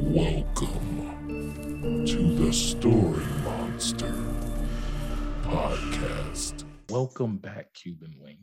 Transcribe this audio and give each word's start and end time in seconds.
Welcome 0.00 1.16
to 2.06 2.34
the 2.36 2.52
Story 2.52 3.26
Monster 3.42 4.14
Podcast. 5.42 6.64
Welcome 6.88 7.36
back, 7.38 7.74
KubeNlinx. 7.74 8.38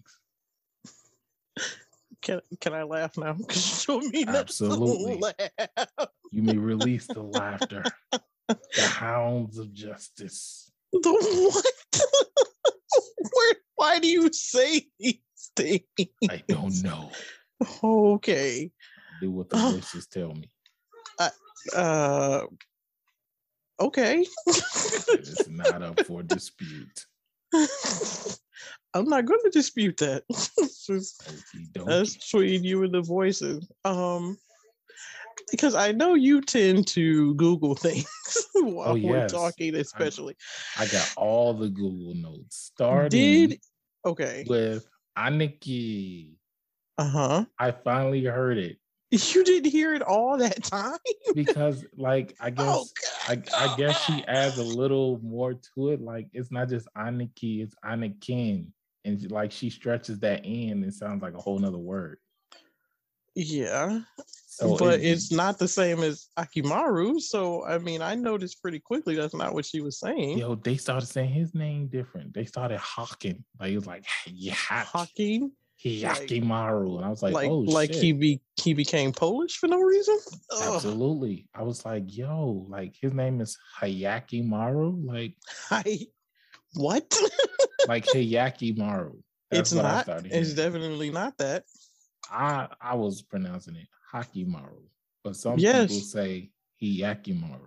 Can 2.21 2.41
can 2.59 2.73
I 2.73 2.83
laugh 2.83 3.17
now? 3.17 3.37
You 3.87 4.01
me 4.11 4.25
Absolutely. 4.27 5.17
laugh. 5.21 6.09
You 6.31 6.43
may 6.43 6.57
release 6.57 7.07
the 7.07 7.23
laughter. 7.23 7.83
The 8.49 8.57
hounds 8.81 9.57
of 9.57 9.73
justice. 9.73 10.69
The 10.91 11.09
what? 11.09 11.65
Where? 13.33 13.55
Why 13.75 13.99
do 13.99 14.09
you 14.09 14.29
say 14.33 14.87
these 14.99 15.19
things? 15.55 15.83
I 16.29 16.43
don't 16.49 16.83
know. 16.83 17.11
Okay. 17.81 18.71
Do 19.21 19.31
what 19.31 19.49
the 19.49 19.55
voices 19.71 20.07
tell 20.07 20.33
me. 20.33 20.51
Uh. 21.75 22.41
Okay. 23.79 24.25
It's 24.47 25.49
not 25.49 25.81
up 25.81 25.99
for 26.05 26.23
dispute. 26.23 27.05
I'm 28.93 29.09
not 29.09 29.25
going 29.25 29.41
to 29.43 29.49
dispute 29.49 29.97
that. 29.97 30.23
Just- 30.87 31.29
That's 31.85 32.15
between 32.15 32.63
you 32.63 32.83
and 32.83 32.93
the 32.93 33.01
voices. 33.01 33.67
Um, 33.83 34.37
because 35.51 35.75
I 35.75 35.91
know 35.91 36.13
you 36.15 36.41
tend 36.41 36.87
to 36.87 37.35
Google 37.35 37.75
things 37.75 38.07
while 38.53 38.89
Oh, 38.91 38.95
we're 38.95 39.27
talking, 39.27 39.75
especially. 39.75 40.35
I 40.79 40.85
got 40.87 41.13
all 41.17 41.53
the 41.53 41.69
Google 41.69 42.15
notes. 42.15 42.71
Starting 42.73 43.09
Did 43.49 43.59
okay. 44.05 44.45
with 44.47 44.87
Aniki. 45.17 46.35
Uh 46.97 47.09
huh. 47.09 47.45
I 47.59 47.71
finally 47.71 48.23
heard 48.23 48.57
it 48.57 48.77
You 49.35 49.43
didn't 49.43 49.71
hear 49.71 49.93
it 49.93 50.01
all 50.01 50.37
that 50.37 50.63
time. 50.63 50.97
because, 51.33 51.85
like, 51.97 52.35
I 52.39 52.47
oh, 52.57 52.85
guess 52.85 52.93
Oh 53.27 53.33
I. 53.33 53.41
I 53.57 53.75
guess 53.77 54.03
she 54.05 54.23
adds 54.27 54.57
a 54.57 54.63
little 54.63 55.19
more 55.23 55.53
to 55.75 55.89
it. 55.89 56.01
Like 56.01 56.27
it's 56.33 56.51
not 56.51 56.69
just 56.69 56.87
Aniki, 56.97 57.63
it's 57.63 57.75
Anakin. 57.83 58.67
And 59.03 59.31
like 59.31 59.51
she 59.51 59.69
stretches 59.69 60.19
that 60.19 60.45
in, 60.45 60.83
it 60.83 60.93
sounds 60.93 61.21
like 61.21 61.33
a 61.35 61.39
whole 61.39 61.59
nother 61.59 61.77
word. 61.77 62.17
Yeah, 63.35 63.99
So 64.47 64.77
but 64.77 64.99
it- 65.01 65.05
it's 65.05 65.31
not 65.31 65.59
the 65.59 65.67
same 65.67 65.99
as 66.01 66.29
Akimaru. 66.39 67.19
So 67.19 67.65
I 67.65 67.77
mean, 67.79 68.01
I 68.01 68.15
noticed 68.15 68.61
pretty 68.61 68.79
quickly 68.79 69.15
that's 69.15 69.33
not 69.35 69.53
what 69.53 69.65
she 69.65 69.81
was 69.81 69.99
saying. 69.99 70.37
yo, 70.37 70.55
they 70.55 70.77
started 70.77 71.07
saying 71.07 71.31
his 71.31 71.53
name 71.53 71.87
different. 71.87 72.33
They 72.33 72.45
started 72.45 72.79
hawking. 72.79 73.43
Like 73.59 73.71
it 73.73 73.75
was 73.75 73.87
like 73.87 74.05
yeah, 74.25 74.53
Hawking, 74.53 75.51
Yakimaru. 75.83 76.95
And 76.97 77.05
I 77.05 77.09
was 77.09 77.21
like, 77.21 77.33
like 77.33 77.49
oh 77.49 77.59
like 77.59 77.93
shit. 77.93 78.01
he 78.03 78.11
be 78.13 78.41
he 78.57 78.73
became 78.73 79.11
Polish 79.11 79.57
for 79.57 79.67
no 79.67 79.81
reason. 79.81 80.17
Ugh. 80.51 80.75
Absolutely. 80.75 81.47
I 81.53 81.63
was 81.63 81.85
like, 81.85 82.03
yo, 82.07 82.65
like 82.69 82.95
his 82.99 83.13
name 83.13 83.41
is 83.41 83.57
Hayaki 83.79 84.45
Maru. 84.45 84.95
Like, 85.03 85.35
I 85.71 86.07
what? 86.73 87.17
like 87.87 88.05
Hayaki 88.05 88.77
Maru. 88.77 89.17
it's 89.51 89.71
what 89.73 89.85
I 89.85 90.03
not. 90.07 90.25
It's 90.25 90.53
definitely 90.53 91.11
not 91.11 91.37
that. 91.37 91.63
I 92.31 92.67
I 92.81 92.95
was 92.95 93.21
pronouncing 93.21 93.75
it 93.75 93.87
Haki 94.13 94.47
Maru, 94.47 94.81
but 95.23 95.35
some 95.35 95.59
Yes. 95.59 95.87
people 95.87 96.01
say 96.01 96.51
Hiyakimaru. 96.81 97.59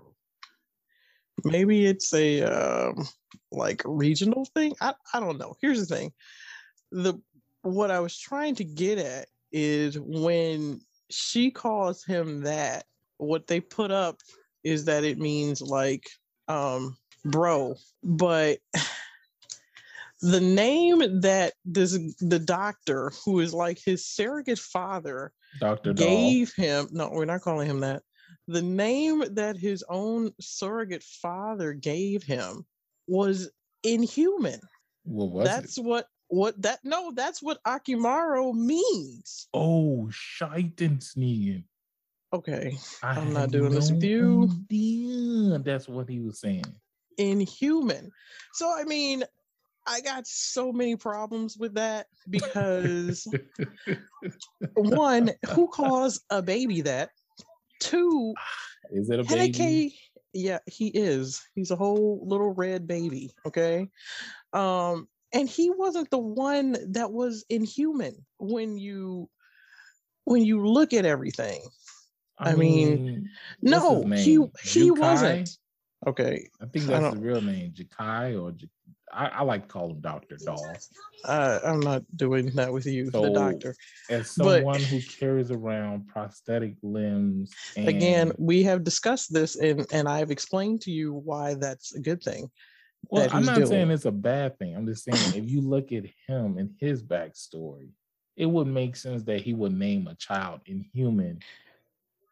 Maybe 1.44 1.86
it's 1.86 2.12
a 2.14 2.42
um, 2.42 3.06
like 3.52 3.82
regional 3.84 4.44
thing. 4.54 4.74
I 4.80 4.94
I 5.12 5.20
don't 5.20 5.38
know. 5.38 5.54
Here's 5.60 5.86
the 5.86 5.94
thing. 5.94 6.12
The 6.90 7.14
what 7.62 7.90
I 7.90 8.00
was 8.00 8.16
trying 8.18 8.54
to 8.56 8.64
get 8.64 8.98
at 8.98 9.28
is 9.52 9.98
when 9.98 10.80
she 11.10 11.50
calls 11.50 12.04
him 12.04 12.42
that, 12.42 12.84
what 13.18 13.46
they 13.46 13.60
put 13.60 13.90
up 13.90 14.18
is 14.64 14.84
that 14.86 15.04
it 15.04 15.18
means 15.18 15.60
like 15.62 16.08
um 16.48 16.96
bro. 17.24 17.76
But 18.02 18.58
the 20.20 20.40
name 20.40 21.20
that 21.20 21.52
this 21.64 21.98
the 22.20 22.38
doctor 22.38 23.12
who 23.24 23.40
is 23.40 23.54
like 23.54 23.78
his 23.84 24.04
surrogate 24.06 24.58
father 24.58 25.32
Dr. 25.60 25.92
Doll. 25.92 26.06
gave 26.06 26.52
him 26.54 26.88
no 26.90 27.08
we're 27.10 27.24
not 27.24 27.40
calling 27.42 27.68
him 27.68 27.80
that 27.80 28.02
the 28.48 28.62
name 28.62 29.22
that 29.34 29.56
his 29.56 29.84
own 29.88 30.32
surrogate 30.40 31.04
father 31.04 31.72
gave 31.72 32.22
him 32.24 32.66
was 33.06 33.50
inhuman 33.84 34.60
What 35.04 35.30
was 35.30 35.44
that's 35.46 35.78
it? 35.78 35.84
what 35.84 36.06
what 36.28 36.60
that 36.62 36.78
no 36.84 37.10
that's 37.14 37.42
what 37.42 37.62
Akimaro 37.64 38.52
means 38.54 39.48
Oh, 39.54 40.08
Scheitensnigen. 40.10 41.64
okay 42.32 42.76
I 43.02 43.12
I'm 43.12 43.32
not 43.32 43.50
doing 43.50 43.72
this 43.72 43.90
with 43.90 44.02
you. 44.04 44.48
idea 44.70 45.58
That's 45.60 45.88
what 45.88 46.08
he 46.08 46.20
was 46.20 46.40
saying. 46.40 46.64
inhuman 47.16 48.10
so 48.52 48.72
i 48.78 48.84
mean 48.84 49.24
i 49.86 50.00
got 50.02 50.24
so 50.26 50.70
many 50.72 50.94
problems 50.94 51.56
with 51.58 51.74
that 51.74 52.06
because 52.30 53.26
one 54.74 55.30
who 55.50 55.66
calls 55.68 56.20
a 56.30 56.40
baby 56.42 56.82
that 56.82 57.10
two 57.80 58.34
Is 58.90 59.10
it 59.10 59.20
a 59.20 59.24
baby? 59.24 59.52
Henneke, 59.52 59.92
yeah, 60.32 60.58
he 60.66 60.88
is. 60.88 61.42
He's 61.54 61.70
a 61.70 61.76
whole 61.76 62.22
little 62.26 62.54
red 62.54 62.86
baby. 62.86 63.34
Okay. 63.44 63.88
Um, 64.54 65.08
and 65.32 65.48
he 65.48 65.70
wasn't 65.70 66.10
the 66.10 66.18
one 66.18 66.76
that 66.92 67.12
was 67.12 67.44
inhuman 67.48 68.14
when 68.38 68.78
you 68.78 69.28
when 70.24 70.44
you 70.44 70.66
look 70.66 70.92
at 70.92 71.06
everything. 71.06 71.60
I 72.38 72.54
mean, 72.54 73.28
what's 73.60 73.84
No, 73.84 74.02
he 74.14 74.32
he 74.62 74.90
Jukai? 74.90 74.98
wasn't. 74.98 75.50
Okay. 76.06 76.48
I 76.60 76.66
think 76.66 76.84
I 76.90 77.00
that's 77.00 77.14
the 77.14 77.20
real 77.20 77.40
name, 77.40 77.72
Jakai 77.72 78.40
or 78.40 78.52
J- 78.52 78.68
I, 79.12 79.26
I 79.26 79.42
like 79.42 79.62
to 79.62 79.68
call 79.68 79.90
him 79.90 80.00
Doctor 80.00 80.36
Doll. 80.44 80.76
Uh, 81.24 81.58
I'm 81.64 81.80
not 81.80 82.04
doing 82.14 82.50
that 82.54 82.72
with 82.72 82.86
you, 82.86 83.10
So, 83.10 83.22
the 83.22 83.30
doctor. 83.30 83.74
As 84.10 84.36
But- 84.36 84.58
someone 84.58 84.80
who 84.82 85.00
carries 85.00 85.50
around 85.50 86.06
prosthetic 86.08 86.76
limbs, 86.82 87.52
and 87.76 87.88
Again, 87.88 88.32
we 88.38 88.62
have 88.64 88.84
discussed 88.84 89.32
this 89.32 89.56
and 89.56 89.86
and 89.92 90.08
I've 90.08 90.30
explained 90.30 90.82
to 90.82 90.90
you 90.90 91.14
why 91.14 91.54
that's 91.54 91.94
a 91.94 92.00
good 92.00 92.22
thing. 92.22 92.50
Well, 93.10 93.28
I'm 93.32 93.44
not 93.44 93.56
doing. 93.56 93.68
saying 93.68 93.90
it's 93.90 94.04
a 94.04 94.10
bad 94.12 94.58
thing. 94.58 94.76
I'm 94.76 94.86
just 94.86 95.04
saying 95.04 95.34
if 95.34 95.48
you 95.50 95.60
look 95.60 95.92
at 95.92 96.04
him 96.26 96.58
and 96.58 96.74
his 96.78 97.02
backstory, 97.02 97.90
it 98.36 98.46
would 98.46 98.66
make 98.66 98.96
sense 98.96 99.22
that 99.24 99.40
he 99.40 99.54
would 99.54 99.72
name 99.72 100.06
a 100.06 100.14
child 100.14 100.60
inhuman 100.66 101.40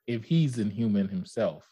if 0.06 0.24
he's 0.24 0.58
inhuman 0.58 1.08
himself. 1.08 1.64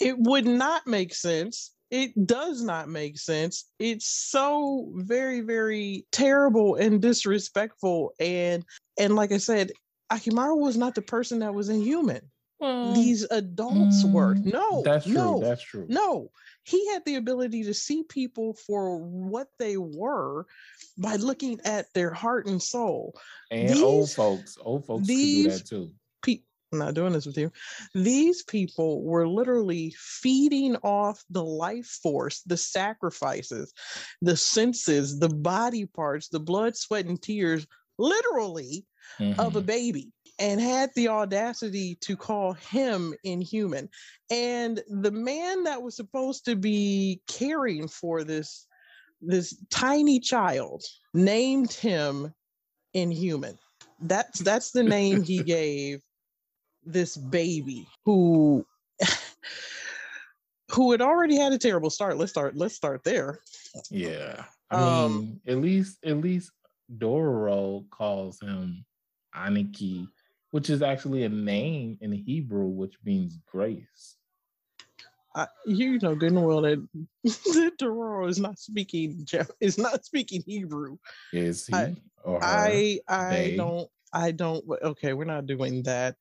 it 0.00 0.18
would 0.18 0.46
not 0.46 0.86
make 0.86 1.14
sense. 1.14 1.72
It 1.90 2.26
does 2.26 2.62
not 2.62 2.88
make 2.88 3.18
sense. 3.18 3.64
It's 3.78 4.08
so 4.08 4.90
very, 4.94 5.40
very 5.40 6.06
terrible 6.12 6.74
and 6.76 7.00
disrespectful. 7.00 8.12
And 8.20 8.64
and 8.98 9.16
like 9.16 9.32
I 9.32 9.38
said, 9.38 9.72
Akimaru 10.12 10.58
was 10.58 10.76
not 10.76 10.94
the 10.94 11.02
person 11.02 11.38
that 11.40 11.54
was 11.54 11.68
inhuman. 11.68 12.30
These 12.60 13.22
adults 13.30 14.04
were. 14.04 14.34
Mm, 14.36 14.52
No, 14.52 14.82
That's 14.82 15.04
true. 15.06 15.14
no, 15.14 15.40
That's 15.40 15.62
true. 15.62 15.86
no. 15.88 16.30
He 16.64 16.88
had 16.88 17.04
the 17.04 17.14
ability 17.16 17.62
to 17.64 17.74
see 17.74 18.02
people 18.02 18.54
for 18.54 18.98
what 18.98 19.48
they 19.58 19.76
were 19.76 20.46
by 20.96 21.16
looking 21.16 21.60
at 21.64 21.92
their 21.94 22.12
heart 22.12 22.46
and 22.46 22.62
soul. 22.62 23.14
and 23.50 23.82
old 23.82 24.10
folks, 24.10 24.58
old 24.60 24.84
folks 24.86 25.06
could 25.08 25.16
do 25.16 25.48
that 25.48 25.66
too. 25.66 25.92
Pe- 26.22 26.42
I'm 26.72 26.80
not 26.80 26.94
doing 26.94 27.12
this 27.14 27.24
with 27.24 27.38
you. 27.38 27.50
These 27.94 28.42
people 28.42 29.02
were 29.02 29.26
literally 29.26 29.94
feeding 29.96 30.76
off 30.82 31.24
the 31.30 31.44
life 31.44 31.86
force, 32.02 32.42
the 32.42 32.56
sacrifices, 32.58 33.72
the 34.20 34.36
senses, 34.36 35.18
the 35.18 35.30
body 35.30 35.86
parts, 35.86 36.28
the 36.28 36.40
blood, 36.40 36.76
sweat, 36.76 37.06
and 37.06 37.22
tears, 37.22 37.66
literally 37.98 38.84
of 39.38 39.56
a 39.56 39.62
Mhm. 39.62 39.66
baby, 39.66 40.12
and 40.38 40.60
had 40.60 40.90
the 40.94 41.08
audacity 41.08 41.96
to 42.00 42.16
call 42.16 42.52
him 42.52 43.14
inhuman. 43.24 43.88
And 44.30 44.82
the 44.88 45.10
man 45.10 45.64
that 45.64 45.82
was 45.82 45.96
supposed 45.96 46.44
to 46.44 46.56
be 46.56 47.20
caring 47.26 47.88
for 47.88 48.24
this 48.24 48.66
this 49.20 49.56
tiny 49.70 50.20
child 50.20 50.84
named 51.12 51.72
him 51.72 52.32
inhuman. 52.94 53.58
That's 54.00 54.38
that's 54.40 54.70
the 54.70 54.84
name 54.84 55.22
he 55.22 55.42
gave 55.42 56.02
this 56.84 57.16
baby 57.16 57.86
who 58.04 58.64
who 60.70 60.92
had 60.92 61.00
already 61.00 61.36
had 61.36 61.52
a 61.52 61.58
terrible 61.58 61.90
start. 61.90 62.16
Let's 62.16 62.30
start 62.30 62.56
let's 62.56 62.74
start 62.74 63.02
there. 63.04 63.40
Yeah. 63.90 64.44
I 64.70 64.76
Um, 65.04 65.18
mean, 65.18 65.40
at 65.48 65.56
least 65.58 65.98
at 66.04 66.18
least 66.18 66.52
Dororo 66.96 67.88
calls 67.90 68.40
him 68.40 68.84
Aniki, 69.34 70.06
which 70.50 70.70
is 70.70 70.82
actually 70.82 71.24
a 71.24 71.28
name 71.28 71.98
in 72.00 72.12
Hebrew, 72.12 72.66
which 72.66 72.94
means 73.04 73.38
grace. 73.46 74.16
I, 75.34 75.46
you 75.66 75.98
know 75.98 76.14
good 76.14 76.32
and 76.32 76.44
well 76.44 76.62
that, 76.62 76.86
that 77.24 77.72
Dororo 77.78 78.28
is 78.28 78.40
not 78.40 78.58
speaking 78.58 79.26
is 79.60 79.78
not 79.78 80.04
speaking 80.04 80.42
Hebrew. 80.46 80.96
Is 81.32 81.66
he 81.66 81.74
I-? 81.74 81.96
I 82.26 83.00
I 83.08 83.30
they. 83.30 83.56
don't 83.56 83.88
I 84.12 84.30
don't 84.32 84.64
okay, 84.82 85.12
we're 85.12 85.24
not 85.24 85.46
doing 85.46 85.82
that. 85.84 86.16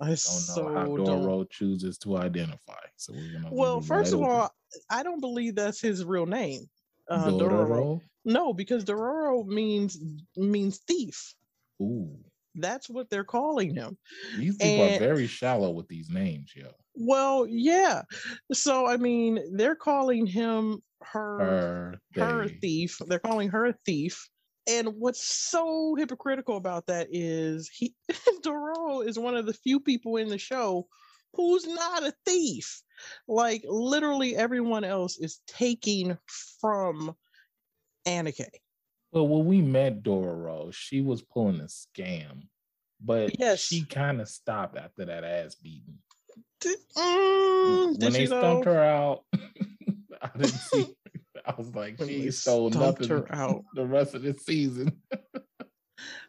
I 0.00 0.06
Don't 0.06 0.14
know 0.14 0.16
so 0.16 0.68
how 0.74 0.96
don't. 0.96 1.22
Dororo 1.22 1.50
chooses 1.50 1.98
to 1.98 2.16
identify. 2.18 2.80
So 2.96 3.12
we're 3.14 3.32
gonna. 3.32 3.54
Well, 3.54 3.80
first 3.80 4.12
of 4.12 4.20
open. 4.20 4.30
all, 4.30 4.50
I 4.90 5.02
don't 5.02 5.20
believe 5.20 5.54
that's 5.54 5.80
his 5.80 6.04
real 6.04 6.26
name. 6.26 6.68
Uh, 7.08 7.28
Dororo. 7.28 7.40
Dororo. 7.40 8.00
No, 8.24 8.52
because 8.52 8.84
Dororo 8.84 9.46
means 9.46 9.98
means 10.36 10.78
thief. 10.78 11.34
Ooh, 11.80 12.18
That's 12.60 12.88
what 12.88 13.10
they're 13.10 13.24
calling 13.24 13.74
him. 13.74 13.96
these 14.36 14.56
people 14.56 14.84
And- 14.84 14.96
are 14.96 14.98
very 14.98 15.26
shallow 15.26 15.70
with 15.70 15.88
these 15.88 16.10
names, 16.10 16.52
yo. 16.54 16.70
Well, 16.94 17.46
yeah. 17.48 18.02
So 18.52 18.86
I 18.86 18.96
mean, 18.96 19.56
they're 19.56 19.76
calling 19.76 20.26
him 20.26 20.82
her 21.02 22.00
Her, 22.14 22.22
her 22.22 22.48
thief. 22.48 22.98
They're 23.06 23.18
calling 23.20 23.48
her 23.50 23.66
a 23.66 23.74
thief. 23.84 24.28
And 24.68 24.88
what's 24.98 25.24
so 25.24 25.94
hypocritical 25.96 26.56
about 26.56 26.86
that 26.86 27.08
is 27.10 27.70
he 27.72 27.94
Dororo 28.44 29.06
is 29.06 29.18
one 29.18 29.36
of 29.36 29.46
the 29.46 29.54
few 29.54 29.80
people 29.80 30.16
in 30.16 30.28
the 30.28 30.38
show 30.38 30.88
who's 31.34 31.66
not 31.66 32.02
a 32.02 32.12
thief. 32.26 32.82
Like 33.28 33.62
literally 33.66 34.34
everyone 34.36 34.84
else 34.84 35.18
is 35.18 35.40
taking 35.46 36.18
from 36.60 37.14
Aniki. 38.06 38.48
Well, 39.12 39.26
when 39.28 39.46
we 39.46 39.62
met 39.62 40.02
Dora 40.02 40.34
Rose, 40.34 40.74
she 40.74 41.00
was 41.00 41.22
pulling 41.22 41.60
a 41.60 41.64
scam, 41.64 42.42
but 43.00 43.38
Yes. 43.38 43.60
she 43.60 43.84
kind 43.84 44.20
of 44.20 44.28
stopped 44.28 44.76
after 44.76 45.06
that 45.06 45.24
ass 45.24 45.54
beating. 45.54 45.98
Did, 46.60 46.78
mm, 46.96 47.98
when 48.00 48.12
they 48.12 48.20
she 48.20 48.26
stumped 48.26 48.64
though? 48.64 48.72
her 48.74 48.82
out, 48.82 49.24
I 50.22 50.30
didn't 50.36 50.50
see. 50.52 50.94
I 51.46 51.54
was 51.56 51.74
like, 51.74 51.98
When 51.98 52.08
she 52.08 52.30
stole 52.30 52.68
nothing 52.70 53.08
her 53.08 53.34
out. 53.34 53.64
the 53.74 53.86
rest 53.86 54.14
of 54.14 54.22
the 54.22 54.34
season. 54.34 55.00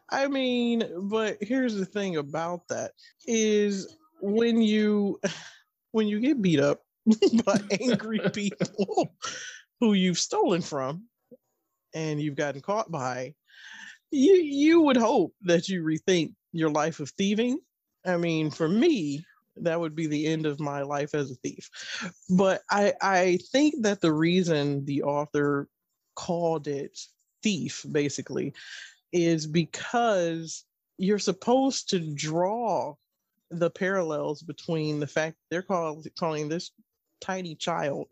I 0.10 0.28
mean, 0.28 0.84
but 1.10 1.38
here's 1.42 1.76
the 1.76 1.86
thing 1.86 2.16
about 2.16 2.68
that 2.70 2.92
is 3.26 3.96
when 4.22 4.62
you 4.62 5.20
when 5.92 6.08
you 6.08 6.20
get 6.20 6.42
beat 6.42 6.60
up 6.60 6.82
by 7.46 7.60
angry 7.82 8.20
people 8.34 9.14
who 9.80 9.94
you've 9.94 10.20
stolen 10.20 10.62
from 10.62 11.04
and 11.94 12.22
you've 12.22 12.36
gotten 12.36 12.62
caught 12.62 12.92
by, 12.92 13.34
you 14.12 14.34
you 14.34 14.82
would 14.82 14.98
hope 14.98 15.34
that 15.44 15.70
you 15.70 15.84
rethink 15.84 16.34
your 16.52 16.70
life 16.70 17.00
of 17.00 17.10
thieving. 17.12 17.60
I 18.06 18.18
mean, 18.18 18.50
for 18.52 18.68
me, 18.68 19.26
that 19.58 19.80
would 19.80 19.96
be 19.96 20.08
the 20.08 20.26
end 20.26 20.46
of 20.46 20.60
my 20.60 20.82
life 20.82 21.14
as 21.14 21.32
a 21.32 21.36
thief. 21.36 21.70
But 22.30 22.62
I 22.70 22.94
I 23.02 23.40
think 23.52 23.84
that 23.84 24.02
the 24.02 24.14
reason 24.14 24.86
the 24.86 25.04
author 25.04 25.68
called 26.16 26.68
it 26.68 27.00
thief 27.44 27.86
basically 27.92 28.54
is 29.12 29.48
because 29.48 30.66
you're 30.98 31.20
supposed 31.20 31.90
to 31.90 32.14
draw 32.14 32.94
the 33.52 33.70
parallels 33.70 34.42
between 34.42 35.00
the 35.00 35.08
fact 35.08 35.38
they're 35.50 35.62
call, 35.64 36.04
calling 36.20 36.50
this 36.50 36.72
tiny 37.22 37.56
child 37.56 38.08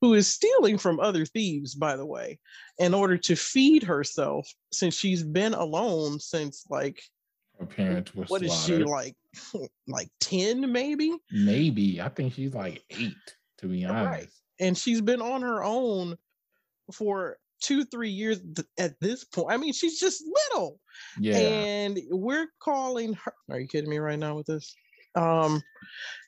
who 0.00 0.14
is 0.14 0.26
stealing 0.32 0.78
from 0.78 1.00
other 1.00 1.24
thieves 1.26 1.74
by 1.74 1.96
the 1.96 2.06
way 2.06 2.38
in 2.78 2.94
order 2.94 3.16
to 3.18 3.34
feed 3.36 3.82
herself 3.82 4.48
since 4.72 4.94
she's 4.94 5.22
been 5.22 5.54
alone 5.54 6.18
since 6.20 6.64
like 6.70 7.00
Her 7.58 7.66
parents 7.66 8.14
were 8.14 8.26
slaughtered. 8.26 8.48
what 8.48 8.54
is 8.58 8.64
she 8.64 8.76
like 8.84 9.16
like 9.88 10.08
10 10.20 10.70
maybe 10.72 11.16
Maybe 11.32 12.00
I 12.00 12.08
think 12.08 12.34
she's 12.34 12.54
like 12.54 12.82
eight, 12.90 13.14
to 13.58 13.66
be 13.66 13.84
honest. 13.84 14.06
Right. 14.10 14.28
and 14.60 14.76
she's 14.78 15.00
been 15.00 15.20
on 15.22 15.42
her 15.42 15.62
own 15.64 16.16
for 16.92 17.36
two 17.60 17.84
three 17.84 18.10
years 18.10 18.38
at 18.78 18.94
this 19.00 19.24
point 19.24 19.48
i 19.50 19.56
mean 19.56 19.72
she's 19.72 19.98
just 19.98 20.22
little 20.52 20.78
Yeah, 21.18 21.36
and 21.36 21.98
we're 22.08 22.46
calling 22.60 23.14
her 23.14 23.32
are 23.50 23.58
you 23.58 23.66
kidding 23.66 23.90
me 23.90 23.98
right 23.98 24.18
now 24.18 24.36
with 24.36 24.46
this 24.46 24.74
um 25.14 25.62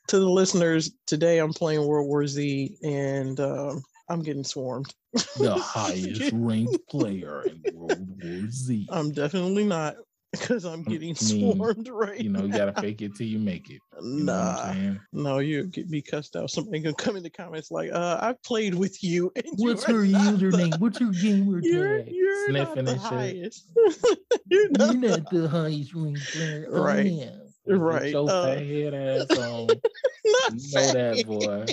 to 0.08 0.18
the 0.18 0.28
listeners 0.28 0.90
today 1.06 1.38
i'm 1.38 1.52
playing 1.52 1.86
world 1.86 2.06
war 2.08 2.26
z 2.26 2.76
and 2.82 3.38
um 3.40 3.82
i'm 4.08 4.22
getting 4.22 4.44
swarmed 4.44 4.92
the 5.38 5.54
highest 5.58 6.30
ranked 6.32 6.78
player 6.88 7.44
in 7.46 7.62
World 7.72 8.08
War 8.22 8.42
Z. 8.48 8.86
i'm 8.90 9.10
definitely 9.12 9.64
not 9.64 9.96
because 10.32 10.64
i'm 10.64 10.80
I 10.86 10.90
getting 10.90 11.08
mean, 11.08 11.14
swarmed 11.16 11.88
right 11.88 12.20
you 12.20 12.30
know, 12.30 12.44
you 12.44 12.52
gotta 12.52 12.72
fake 12.80 13.02
it 13.02 13.16
till 13.16 13.26
you 13.26 13.38
make 13.40 13.68
it. 13.70 13.80
You 14.00 14.24
nah 14.24 14.72
no 15.12 15.38
you 15.40 15.64
get 15.66 15.88
me 15.90 16.00
cussed 16.02 16.36
out 16.36 16.50
somebody 16.50 16.78
gonna 16.80 16.94
come 16.94 17.16
in 17.16 17.22
the 17.24 17.30
comments 17.30 17.70
like 17.72 17.90
uh 17.92 18.18
i 18.22 18.34
played 18.44 18.74
with 18.74 19.02
you 19.02 19.30
and 19.36 19.44
What's 19.56 19.84
her 19.84 20.04
not 20.04 20.38
the- 20.40 20.46
username? 20.48 20.78
What's 20.78 21.00
your 21.00 21.12
gamer 21.12 21.60
you're, 21.60 21.98
tag? 21.98 22.08
you're 22.12 22.48
Sniffing 22.48 22.64
not 22.66 22.78
and 22.78 22.88
the 22.88 22.92
shit. 22.92 23.00
highest 23.00 23.64
you're 24.48 24.70
not, 24.70 24.92
You're 24.92 25.00
the 25.00 25.08
not 25.08 25.30
the 25.30 25.48
highest 25.48 25.94
ranked 25.94 26.32
player. 26.32 26.68
I 26.72 26.78
Right. 26.78 27.30
Right, 27.66 28.12
your 28.12 28.28
uh, 28.28 28.46
fat 28.46 28.66
head 28.66 28.94
ass 29.30 29.38
on. 29.38 29.66
not 30.24 30.52
You 30.54 30.74
know 30.74 30.92
that, 30.92 31.26
boy. 31.26 31.66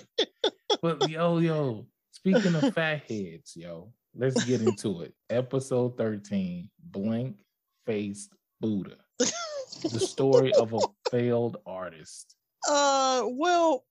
But 0.81 1.09
yo, 1.09 1.37
yo, 1.39 1.85
speaking 2.11 2.55
of 2.55 2.73
fat 2.73 3.03
heads, 3.09 3.53
yo, 3.55 3.91
let's 4.15 4.43
get 4.43 4.61
into 4.61 5.01
it. 5.01 5.13
Episode 5.29 5.97
13 5.97 6.69
Blank 6.91 7.37
Faced 7.85 8.33
Buddha. 8.59 8.97
The 9.19 9.99
story 9.99 10.53
of 10.53 10.73
a 10.73 10.79
failed 11.11 11.57
artist. 11.65 12.35
Uh, 12.67 13.23
well, 13.29 13.85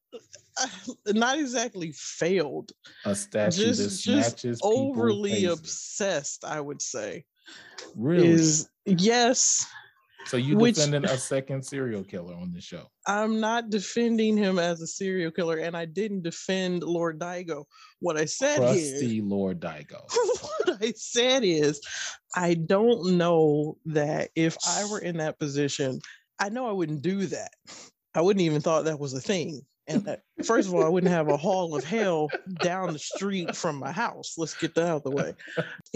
not 1.07 1.39
exactly 1.39 1.93
failed. 1.95 2.73
A 3.05 3.15
statue 3.15 3.73
that 3.73 3.75
Just, 3.75 4.39
just 4.39 4.63
overly 4.65 5.47
obsessed. 5.47 6.45
I 6.45 6.61
would 6.61 6.83
say 6.83 7.25
Really? 7.95 8.29
is 8.29 8.69
yes. 8.85 9.67
So 10.26 10.37
you 10.37 10.56
which- 10.56 10.75
defending 10.75 11.05
a 11.05 11.17
second 11.17 11.64
serial 11.64 12.05
killer 12.05 12.34
on 12.34 12.52
the 12.52 12.61
show? 12.61 12.88
I'm 13.06 13.40
not 13.40 13.70
defending 13.70 14.37
him 14.37 14.58
as 14.58 14.81
a 14.81 14.87
serial 14.87 15.31
killer, 15.31 15.58
and 15.58 15.76
I 15.76 15.84
didn't 15.84 16.23
defend 16.23 16.82
Lord 16.82 17.19
Daigo. 17.19 17.64
What 18.00 18.17
I 18.17 18.25
said 18.25 18.62
is, 18.75 18.90
Trusty 18.90 19.20
Lord 19.20 19.61
Daigo. 19.61 20.02
what 20.67 20.82
I 20.82 20.93
said 20.96 21.44
is, 21.44 21.81
I 22.34 22.55
don't 22.55 23.17
know 23.17 23.78
that 23.87 24.31
if 24.34 24.56
I 24.67 24.84
were 24.90 24.99
in 24.99 25.19
that 25.19 25.38
position, 25.38 26.00
I 26.38 26.49
know 26.49 26.69
I 26.69 26.73
wouldn't 26.73 27.02
do 27.02 27.26
that. 27.26 27.52
I 28.14 28.20
wouldn't 28.20 28.43
even 28.43 28.61
thought 28.61 28.84
that 28.87 28.99
was 28.99 29.14
a 29.14 29.20
thing. 29.20 29.62
And 29.88 30.09
uh, 30.09 30.17
first 30.44 30.67
of 30.69 30.75
all, 30.75 30.85
I 30.85 30.88
wouldn't 30.88 31.12
have 31.12 31.29
a 31.29 31.37
hall 31.37 31.77
of 31.77 31.85
hell 31.85 32.29
down 32.61 32.93
the 32.93 32.99
street 32.99 33.55
from 33.55 33.77
my 33.77 33.93
house. 33.93 34.35
Let's 34.37 34.55
get 34.55 34.75
that 34.75 34.85
out 34.87 34.97
of 34.97 35.03
the 35.05 35.11
way. 35.12 35.35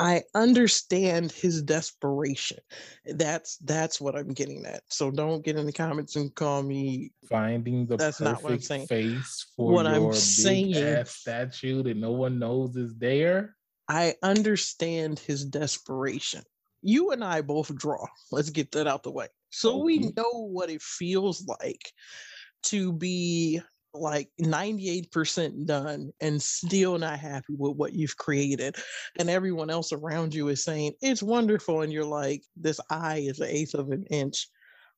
I 0.01 0.23
understand 0.35 1.33
his 1.33 1.61
desperation. 1.63 2.59
That's 3.05 3.57
that's 3.59 4.01
what 4.01 4.17
I'm 4.17 4.33
getting 4.33 4.65
at. 4.67 4.83
So 4.89 5.11
don't 5.11 5.45
get 5.45 5.57
in 5.57 5.67
the 5.67 5.73
comments 5.73 6.15
and 6.17 6.33
call 6.35 6.63
me 6.63 7.13
Finding 7.29 7.87
the 7.87 7.97
That's 7.97 8.21
not 8.21 8.43
what 8.43 8.53
I'm 8.53 8.59
perfect 8.59 8.65
saying. 8.65 8.87
face 8.87 9.47
for 9.57 9.73
What 9.73 9.87
I'm 9.87 10.13
saying- 10.13 10.77
ass 10.77 11.11
statue 11.11 11.83
that 11.83 11.97
no 11.97 12.13
one 12.13 12.39
knows 12.39 12.77
is 12.77 12.95
there. 12.97 13.57
I 13.89 14.15
understand 14.23 15.19
his 15.19 15.45
desperation. 15.45 16.43
You 16.83 17.11
and 17.11 17.25
I 17.25 17.41
both 17.43 17.75
draw. 17.75 18.07
Let's 18.31 18.51
get 18.51 18.71
that 18.73 18.87
out 18.87 19.03
the 19.03 19.11
way. 19.11 19.27
So 19.51 19.79
we 19.79 19.99
know 20.17 20.31
what 20.49 20.71
it 20.71 20.81
feels 20.81 21.45
like 21.47 21.93
to 22.65 22.93
be 22.93 23.61
like 23.95 24.29
98% 24.41 25.67
done 25.67 26.11
and 26.21 26.41
still 26.41 26.99
not 26.99 27.19
happy 27.19 27.55
with 27.57 27.77
what 27.77 27.93
you've 27.93 28.17
created. 28.17 28.77
And 29.19 29.31
everyone 29.31 29.71
else 29.71 29.93
around 29.93 30.35
you 30.35 30.49
is 30.49 30.65
saying, 30.65 30.93
it's 31.01 31.23
wonderful. 31.23 31.83
And 31.83 31.93
you're 31.93 32.05
like, 32.05 32.43
this 32.57 32.81
eye 32.91 33.25
is 33.27 33.41
an 33.41 33.49
eighth 33.49 33.75
of 33.75 33.91
an 33.91 34.05
inch 34.11 34.49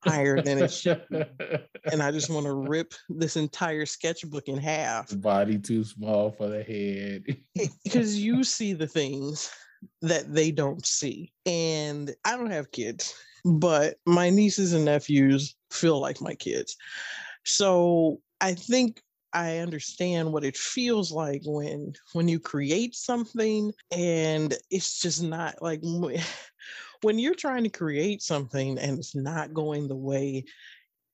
higher 0.04 0.40
than 0.42 0.58
it 0.58 0.72
should 0.72 1.02
be. 1.10 1.22
And 1.90 2.02
I 2.02 2.10
just 2.10 2.30
want 2.30 2.46
to 2.46 2.54
rip 2.54 2.92
this 3.08 3.36
entire 3.36 3.86
sketchbook 3.86 4.48
in 4.48 4.58
half 4.58 5.08
Body 5.20 5.58
too 5.58 5.84
small 5.84 6.30
for 6.30 6.48
the 6.48 6.62
head. 6.62 7.24
Eh, 7.58 7.68
because 7.84 8.18
you 8.18 8.44
see 8.44 8.72
the 8.72 8.86
things 8.86 9.50
that 10.00 10.32
they 10.32 10.50
don't 10.50 10.84
see. 10.84 11.32
And 11.46 12.14
I 12.24 12.36
don't 12.36 12.50
have 12.50 12.72
kids, 12.72 13.14
but 13.44 13.96
my 14.06 14.30
nieces 14.30 14.72
and 14.72 14.84
nephews 14.84 15.54
feel 15.70 16.00
like 16.00 16.20
my 16.20 16.34
kids. 16.34 16.76
So 17.44 18.20
I 18.42 18.54
think 18.54 19.00
I 19.32 19.58
understand 19.58 20.30
what 20.32 20.44
it 20.44 20.56
feels 20.56 21.10
like 21.10 21.42
when 21.46 21.94
when 22.12 22.28
you 22.28 22.38
create 22.38 22.94
something 22.94 23.72
and 23.90 24.54
it's 24.70 25.00
just 25.00 25.22
not 25.22 25.62
like 25.62 25.80
when 27.02 27.18
you're 27.18 27.34
trying 27.34 27.62
to 27.62 27.70
create 27.70 28.20
something 28.20 28.78
and 28.78 28.98
it's 28.98 29.14
not 29.14 29.54
going 29.54 29.88
the 29.88 29.96
way 29.96 30.44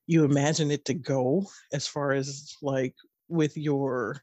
you 0.06 0.24
imagine 0.24 0.70
it 0.70 0.86
to 0.86 0.94
go 0.94 1.46
as 1.72 1.86
far 1.86 2.12
as 2.12 2.56
like 2.62 2.94
with 3.28 3.56
your 3.56 4.20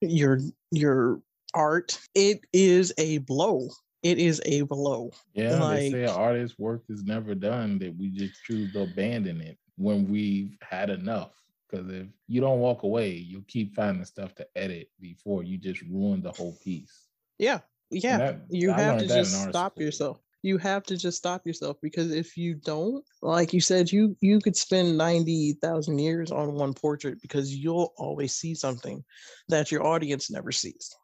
your 0.00 0.38
your 0.70 1.20
art 1.54 1.98
it 2.14 2.40
is 2.52 2.94
a 2.98 3.18
blow 3.18 3.68
it 4.02 4.18
is 4.18 4.40
a 4.44 4.62
blow 4.62 5.10
Yeah, 5.34 5.56
they 5.56 5.90
say 5.90 6.06
Like- 6.06 6.16
artist 6.16 6.54
work 6.58 6.84
is 6.88 7.02
never 7.02 7.34
done, 7.34 7.78
that 7.80 7.96
we 7.96 8.10
just 8.10 8.42
choose 8.44 8.72
to 8.72 8.82
abandon 8.82 9.40
it 9.40 9.58
when 9.76 10.08
we've 10.08 10.56
had 10.62 10.90
enough. 10.90 11.32
Because 11.68 11.88
if 11.90 12.06
you 12.28 12.40
don't 12.40 12.60
walk 12.60 12.82
away, 12.84 13.10
you'll 13.10 13.42
keep 13.48 13.74
finding 13.74 14.04
stuff 14.04 14.34
to 14.36 14.46
edit 14.56 14.90
before 15.00 15.42
you 15.42 15.58
just 15.58 15.82
ruin 15.82 16.22
the 16.22 16.32
whole 16.32 16.56
piece. 16.62 17.08
yeah 17.38 17.60
yeah 17.90 18.18
that- 18.18 18.40
you 18.50 18.72
I 18.72 18.80
have 18.80 18.98
to 18.98 19.06
just 19.06 19.32
stop 19.50 19.72
school. 19.74 19.84
yourself 19.84 20.20
you 20.42 20.58
have 20.58 20.84
to 20.84 20.96
just 20.96 21.18
stop 21.18 21.44
yourself 21.44 21.76
because 21.82 22.12
if 22.12 22.36
you 22.36 22.54
don't, 22.54 23.04
like 23.20 23.52
you 23.52 23.60
said, 23.60 23.90
you 23.90 24.16
you 24.20 24.38
could 24.40 24.56
spend 24.56 24.96
90,000 24.96 25.98
years 25.98 26.30
on 26.30 26.54
one 26.54 26.72
portrait 26.72 27.20
because 27.20 27.52
you'll 27.54 27.92
always 27.96 28.32
see 28.34 28.54
something 28.54 29.02
that 29.48 29.72
your 29.72 29.84
audience 29.84 30.30
never 30.30 30.52
sees. 30.52 30.94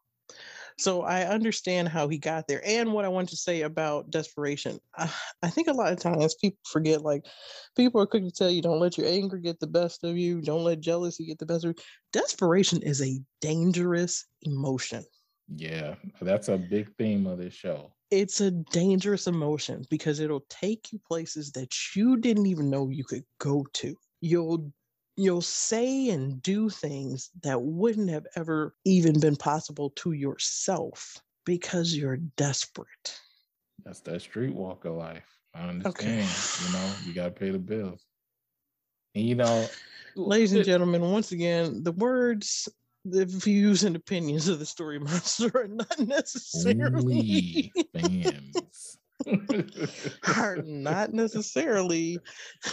So 0.82 1.02
I 1.02 1.22
understand 1.22 1.88
how 1.88 2.08
he 2.08 2.18
got 2.18 2.48
there. 2.48 2.60
And 2.66 2.92
what 2.92 3.04
I 3.04 3.08
want 3.08 3.28
to 3.28 3.36
say 3.36 3.62
about 3.62 4.10
desperation, 4.10 4.80
I, 4.96 5.08
I 5.42 5.48
think 5.48 5.68
a 5.68 5.72
lot 5.72 5.92
of 5.92 6.00
times 6.00 6.34
people 6.34 6.58
forget 6.70 7.02
like 7.02 7.24
people 7.76 8.00
are 8.00 8.06
quick 8.06 8.24
to 8.24 8.32
tell 8.32 8.50
you 8.50 8.62
don't 8.62 8.80
let 8.80 8.98
your 8.98 9.06
anger 9.06 9.38
get 9.38 9.60
the 9.60 9.68
best 9.68 10.02
of 10.02 10.16
you, 10.16 10.40
don't 10.40 10.64
let 10.64 10.80
jealousy 10.80 11.24
get 11.24 11.38
the 11.38 11.46
best 11.46 11.64
of 11.64 11.70
you. 11.70 11.84
Desperation 12.12 12.82
is 12.82 13.00
a 13.00 13.20
dangerous 13.40 14.26
emotion. 14.42 15.04
Yeah, 15.54 15.94
that's 16.20 16.48
a 16.48 16.58
big 16.58 16.94
theme 16.96 17.26
of 17.26 17.38
this 17.38 17.54
show. 17.54 17.92
It's 18.10 18.40
a 18.40 18.50
dangerous 18.50 19.28
emotion 19.28 19.84
because 19.88 20.18
it'll 20.18 20.44
take 20.48 20.92
you 20.92 21.00
places 21.06 21.52
that 21.52 21.72
you 21.94 22.16
didn't 22.16 22.46
even 22.46 22.70
know 22.70 22.88
you 22.88 23.04
could 23.04 23.24
go 23.38 23.66
to. 23.74 23.94
You'll 24.20 24.72
you'll 25.16 25.42
say 25.42 26.08
and 26.08 26.42
do 26.42 26.70
things 26.70 27.30
that 27.42 27.60
wouldn't 27.60 28.10
have 28.10 28.26
ever 28.36 28.74
even 28.84 29.20
been 29.20 29.36
possible 29.36 29.90
to 29.90 30.12
yourself 30.12 31.18
because 31.44 31.94
you're 31.94 32.18
desperate. 32.36 33.20
That's 33.84 34.00
that 34.00 34.22
streetwalker 34.22 34.96
life. 34.96 35.26
I 35.54 35.68
understand. 35.68 35.86
Okay. 35.88 36.26
You 36.66 36.72
know, 36.72 36.92
you 37.04 37.12
gotta 37.12 37.30
pay 37.30 37.50
the 37.50 37.58
bills. 37.58 38.06
And 39.14 39.26
you 39.26 39.34
know, 39.34 39.66
ladies 40.16 40.52
and 40.52 40.64
gentlemen, 40.64 41.02
once 41.02 41.32
again, 41.32 41.82
the 41.82 41.92
words 41.92 42.68
the 43.04 43.26
views 43.26 43.82
and 43.84 43.96
opinions 43.96 44.48
of 44.48 44.58
the 44.58 44.66
story 44.66 44.98
monster 45.00 45.50
are 45.54 45.68
not 45.68 45.98
necessarily 45.98 47.72
fans 47.92 48.98
are 50.36 50.56
not 50.56 51.12
necessarily 51.12 52.18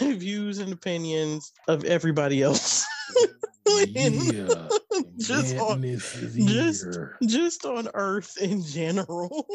views 0.00 0.58
and 0.58 0.72
opinions 0.72 1.52
of 1.68 1.84
everybody 1.84 2.42
else. 2.42 2.84
yeah, 3.66 4.68
just 5.18 5.56
on 5.56 5.82
just, 5.82 6.98
just 7.26 7.64
on 7.64 7.88
Earth 7.94 8.36
in 8.40 8.62
general. 8.64 9.46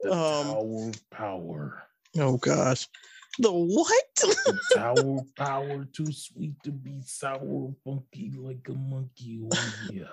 The 0.00 0.12
um, 0.12 0.46
Tower 0.46 0.88
of 0.88 1.10
Power. 1.10 1.82
Oh 2.18 2.36
gosh. 2.36 2.86
The 3.40 3.52
what? 3.52 4.04
the 4.16 4.60
tower 4.74 5.20
power, 5.36 5.84
too 5.92 6.10
sweet 6.12 6.54
to 6.64 6.72
be 6.72 7.00
sour, 7.04 7.72
funky 7.84 8.32
like 8.36 8.66
a 8.68 8.72
monkey. 8.72 9.42
Oh 9.52 9.72
yeah. 9.92 10.04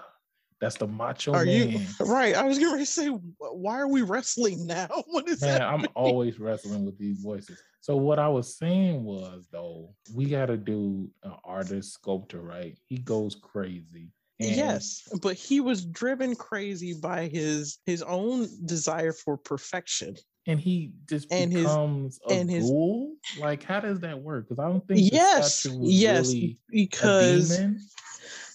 That's 0.62 0.78
the 0.78 0.88
macho 0.88 1.34
are 1.34 1.46
man. 1.46 1.70
You, 1.70 1.80
right. 2.06 2.36
I 2.36 2.44
was 2.44 2.60
gonna 2.60 2.86
say, 2.86 3.08
why 3.08 3.80
are 3.80 3.88
we 3.88 4.02
wrestling 4.02 4.66
now? 4.66 4.88
What 5.08 5.28
is 5.28 5.42
man, 5.42 5.60
that? 5.60 5.62
I'm 5.62 5.86
always 5.96 6.40
wrestling 6.40 6.86
with 6.86 6.98
these 6.98 7.20
voices. 7.20 7.62
So 7.82 7.96
what 7.96 8.20
I 8.20 8.28
was 8.28 8.58
saying 8.58 9.04
was 9.04 9.48
though, 9.52 9.94
we 10.14 10.26
gotta 10.26 10.58
do 10.58 11.10
an 11.24 11.34
artist 11.44 11.94
sculptor, 11.94 12.42
right? 12.42 12.78
He 12.88 12.98
goes 12.98 13.36
crazy. 13.36 14.12
And 14.40 14.56
yes, 14.56 15.08
but 15.22 15.36
he 15.36 15.62
was 15.62 15.86
driven 15.86 16.36
crazy 16.36 16.94
by 16.94 17.28
his 17.28 17.80
his 17.86 18.02
own 18.04 18.48
desire 18.66 19.14
for 19.14 19.38
perfection 19.38 20.16
and 20.48 20.60
he 20.60 20.92
just 21.08 21.32
and 21.32 21.54
becomes 21.54 22.20
his, 22.28 22.38
a 22.38 22.40
and 22.40 22.50
ghoul? 22.50 23.14
His, 23.34 23.42
like, 23.42 23.64
how 23.64 23.80
does 23.80 24.00
that 24.02 24.20
work? 24.22 24.48
Because 24.48 24.64
I 24.64 24.68
don't 24.68 24.88
think 24.88 25.12
yes, 25.12 25.66
yes, 25.66 26.28
really 26.28 26.58
because 26.70 27.60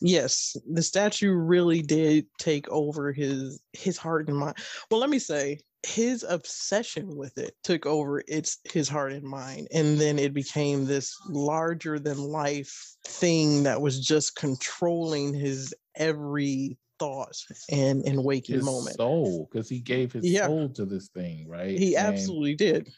yes, 0.00 0.56
the 0.70 0.82
statue 0.82 1.32
really 1.32 1.82
did 1.82 2.26
take 2.38 2.68
over 2.68 3.12
his 3.12 3.60
his 3.72 3.96
heart 3.96 4.28
and 4.28 4.36
mind. 4.36 4.56
Well, 4.90 5.00
let 5.00 5.10
me 5.10 5.18
say 5.18 5.60
his 5.86 6.24
obsession 6.28 7.16
with 7.16 7.38
it 7.38 7.54
took 7.64 7.86
over 7.86 8.22
its 8.28 8.58
his 8.64 8.88
heart 8.88 9.12
and 9.12 9.22
mind 9.22 9.66
and 9.72 9.98
then 9.98 10.18
it 10.18 10.34
became 10.34 10.84
this 10.84 11.16
larger 11.30 11.98
than 11.98 12.18
life 12.18 12.96
thing 13.06 13.62
that 13.62 13.80
was 13.80 13.98
just 13.98 14.36
controlling 14.36 15.32
his 15.32 15.74
every 15.96 16.76
thoughts 16.98 17.46
and 17.70 18.04
and 18.04 18.22
waking 18.22 18.56
his 18.56 18.64
moment. 18.64 18.96
Soul, 18.96 19.48
because 19.50 19.68
he 19.68 19.80
gave 19.80 20.12
his 20.12 20.24
yeah. 20.26 20.46
soul 20.46 20.68
to 20.70 20.84
this 20.84 21.08
thing, 21.08 21.48
right? 21.48 21.78
He 21.78 21.96
and, 21.96 22.08
absolutely 22.08 22.54
did. 22.54 22.88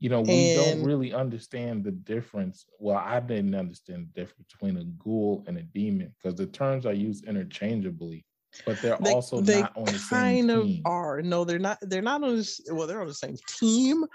You 0.00 0.08
know, 0.08 0.22
we 0.22 0.54
and, 0.54 0.56
don't 0.56 0.84
really 0.84 1.12
understand 1.12 1.84
the 1.84 1.90
difference. 1.90 2.64
Well, 2.78 2.96
I 2.96 3.20
didn't 3.20 3.54
understand 3.54 4.08
the 4.08 4.20
difference 4.20 4.46
between 4.50 4.78
a 4.78 4.84
ghoul 4.84 5.44
and 5.46 5.58
a 5.58 5.62
demon 5.62 6.14
because 6.16 6.38
the 6.38 6.46
terms 6.46 6.86
are 6.86 6.94
used 6.94 7.26
interchangeably, 7.26 8.24
but 8.64 8.80
they're 8.80 8.96
they, 9.02 9.12
also 9.12 9.42
they 9.42 9.60
not 9.60 9.76
on 9.76 9.84
the 9.84 9.92
same 9.92 10.48
kind 10.48 10.50
of 10.50 10.70
are. 10.86 11.20
No, 11.20 11.44
they're 11.44 11.58
not. 11.58 11.78
They're 11.82 12.00
not 12.00 12.24
on 12.24 12.36
this. 12.36 12.62
Well, 12.70 12.86
they're 12.86 13.02
on 13.02 13.08
the 13.08 13.14
same 13.14 13.36
team, 13.46 14.06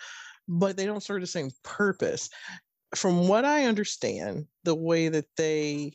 but 0.47 0.75
they 0.75 0.87
don't 0.87 1.03
serve 1.03 1.21
the 1.21 1.27
same 1.27 1.51
purpose. 1.63 2.29
From 2.95 3.27
what 3.27 3.45
I 3.45 3.65
understand, 3.65 4.47
the 4.63 4.75
way 4.75 5.09
that 5.09 5.27
they 5.37 5.93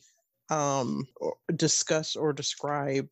um, 0.51 1.05
discuss 1.57 2.15
or 2.15 2.33
describe 2.33 3.09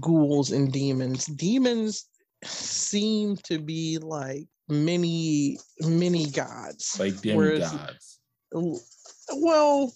ghouls 0.00 0.50
and 0.50 0.72
demons. 0.72 1.26
Demons 1.26 2.06
seem 2.44 3.36
to 3.44 3.58
be 3.58 3.98
like 3.98 4.46
many, 4.68 5.58
many 5.80 6.30
gods. 6.30 6.96
Like 6.98 7.20
demigods. 7.20 8.20
Well, 8.52 9.92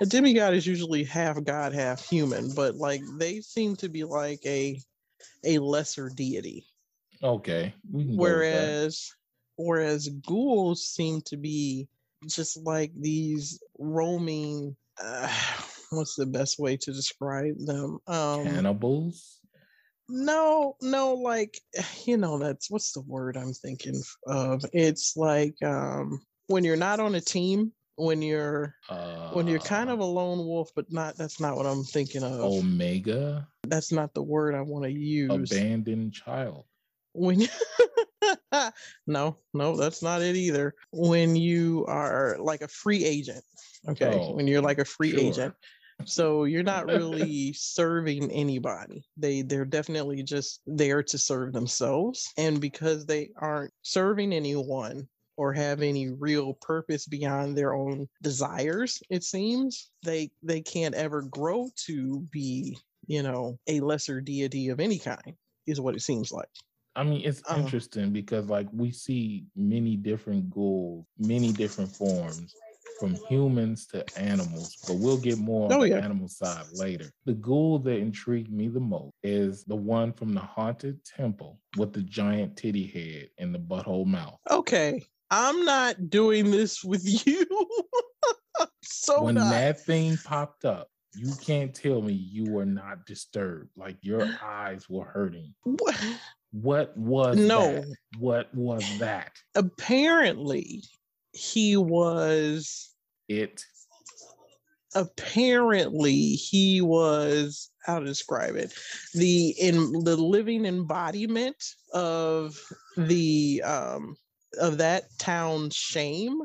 a 0.00 0.06
demigod 0.06 0.54
is 0.54 0.66
usually 0.66 1.04
half 1.04 1.42
god, 1.44 1.74
half 1.74 2.08
human, 2.08 2.52
but 2.54 2.76
like 2.76 3.02
they 3.18 3.40
seem 3.40 3.76
to 3.76 3.88
be 3.88 4.04
like 4.04 4.40
a 4.44 4.80
a 5.44 5.58
lesser 5.58 6.10
deity. 6.14 6.66
Okay. 7.22 7.74
Whereas 7.90 9.12
whereas 9.56 10.08
ghouls 10.08 10.84
seem 10.86 11.20
to 11.26 11.36
be 11.36 11.88
just 12.26 12.56
like 12.56 12.92
these 12.98 13.60
roaming 13.78 14.76
uh, 15.02 15.28
what's 15.90 16.16
the 16.16 16.26
best 16.26 16.58
way 16.58 16.76
to 16.78 16.92
describe 16.92 17.58
them? 17.58 17.98
Um, 18.06 18.44
Cannibals? 18.44 19.38
No, 20.08 20.76
no, 20.80 21.14
like 21.14 21.60
you 22.04 22.16
know, 22.16 22.38
that's 22.38 22.70
what's 22.70 22.92
the 22.92 23.00
word 23.02 23.36
I'm 23.36 23.52
thinking 23.52 24.00
of. 24.26 24.64
It's 24.72 25.16
like 25.16 25.60
um 25.62 26.22
when 26.48 26.64
you're 26.64 26.76
not 26.76 27.00
on 27.00 27.14
a 27.14 27.20
team, 27.20 27.72
when 27.96 28.22
you're 28.22 28.74
uh, 28.88 29.30
when 29.30 29.46
you're 29.46 29.60
kind 29.60 29.90
of 29.90 30.00
uh. 30.00 30.04
a 30.04 30.06
lone 30.06 30.38
wolf, 30.38 30.70
but 30.74 30.90
not 30.92 31.16
that's 31.16 31.40
not 31.40 31.56
what 31.56 31.66
I'm 31.66 31.84
thinking 31.84 32.22
of. 32.22 32.40
Omega. 32.40 33.48
That's 33.64 33.92
not 33.92 34.12
the 34.14 34.22
word 34.22 34.54
I 34.54 34.60
want 34.60 34.84
to 34.84 34.90
use. 34.90 35.52
Abandoned 35.52 36.12
child. 36.12 36.64
When 37.14 37.46
no, 39.06 39.36
no, 39.54 39.76
that's 39.76 40.02
not 40.02 40.22
it 40.22 40.36
either. 40.36 40.74
When 40.92 41.36
you 41.36 41.84
are 41.86 42.36
like 42.40 42.62
a 42.62 42.68
free 42.68 43.04
agent, 43.04 43.44
okay, 43.88 44.18
oh, 44.20 44.34
when 44.34 44.46
you're 44.46 44.62
like 44.62 44.78
a 44.78 44.84
free 44.84 45.10
sure. 45.10 45.20
agent, 45.20 45.54
so 46.04 46.44
you're 46.44 46.62
not 46.62 46.86
really 46.86 47.52
serving 47.52 48.30
anybody. 48.30 49.04
They 49.16 49.42
they're 49.42 49.64
definitely 49.64 50.22
just 50.22 50.60
there 50.66 51.02
to 51.02 51.18
serve 51.18 51.52
themselves, 51.52 52.32
and 52.36 52.60
because 52.60 53.06
they 53.06 53.30
aren't 53.36 53.72
serving 53.82 54.32
anyone 54.32 55.08
or 55.36 55.52
have 55.52 55.82
any 55.82 56.10
real 56.10 56.54
purpose 56.54 57.06
beyond 57.06 57.56
their 57.56 57.74
own 57.74 58.08
desires, 58.22 59.02
it 59.10 59.24
seems 59.24 59.90
they 60.02 60.30
they 60.42 60.60
can't 60.60 60.94
ever 60.94 61.22
grow 61.22 61.68
to 61.86 62.20
be 62.30 62.76
you 63.06 63.22
know 63.22 63.58
a 63.66 63.80
lesser 63.80 64.20
deity 64.20 64.68
of 64.68 64.80
any 64.80 64.98
kind. 64.98 65.34
Is 65.66 65.80
what 65.80 65.94
it 65.94 66.02
seems 66.02 66.32
like. 66.32 66.48
I 66.94 67.04
mean, 67.04 67.22
it's 67.24 67.40
uh, 67.48 67.54
interesting 67.56 68.10
because 68.10 68.48
like 68.48 68.66
we 68.72 68.90
see 68.90 69.44
many 69.56 69.96
different 69.96 70.50
ghouls, 70.50 71.06
many 71.18 71.52
different 71.52 71.90
forms 71.90 72.54
from 72.98 73.16
humans 73.28 73.86
to 73.88 74.04
animals, 74.18 74.76
but 74.86 74.96
we'll 74.96 75.18
get 75.18 75.38
more 75.38 75.66
on 75.66 75.72
oh, 75.72 75.80
the 75.80 75.90
yeah. 75.90 75.98
animal 75.98 76.28
side 76.28 76.64
later. 76.72 77.10
The 77.24 77.34
ghoul 77.34 77.78
that 77.80 77.96
intrigued 77.96 78.52
me 78.52 78.68
the 78.68 78.80
most 78.80 79.12
is 79.22 79.64
the 79.64 79.76
one 79.76 80.12
from 80.12 80.34
the 80.34 80.40
haunted 80.40 81.04
temple 81.04 81.58
with 81.76 81.92
the 81.92 82.02
giant 82.02 82.56
titty 82.56 82.86
head 82.86 83.30
and 83.38 83.54
the 83.54 83.58
butthole 83.58 84.06
mouth. 84.06 84.38
Okay, 84.50 85.02
I'm 85.30 85.64
not 85.64 86.10
doing 86.10 86.50
this 86.50 86.84
with 86.84 87.04
you. 87.26 87.46
so 88.82 89.22
when 89.22 89.36
not. 89.36 89.50
that 89.50 89.80
thing 89.80 90.16
popped 90.24 90.64
up, 90.64 90.88
you 91.14 91.32
can't 91.44 91.74
tell 91.74 92.00
me 92.00 92.12
you 92.12 92.50
were 92.50 92.66
not 92.66 93.06
disturbed. 93.06 93.70
Like 93.76 93.96
your 94.00 94.28
eyes 94.42 94.88
were 94.88 95.04
hurting. 95.04 95.54
What? 95.64 96.00
What 96.52 96.96
was 96.96 97.38
no? 97.38 97.72
That? 97.72 97.96
What 98.18 98.54
was 98.54 98.84
that? 98.98 99.32
Apparently, 99.54 100.82
he 101.32 101.76
was 101.76 102.94
it. 103.28 103.64
Apparently, 104.94 106.34
he 106.34 106.82
was 106.82 107.70
how 107.84 107.98
to 107.98 108.04
describe 108.04 108.56
it 108.56 108.72
the 109.14 109.50
in 109.58 109.92
the 110.04 110.16
living 110.16 110.66
embodiment 110.66 111.56
of 111.92 112.58
the 112.96 113.62
um 113.64 114.16
of 114.60 114.78
that 114.78 115.04
town's 115.18 115.74
shame 115.74 116.40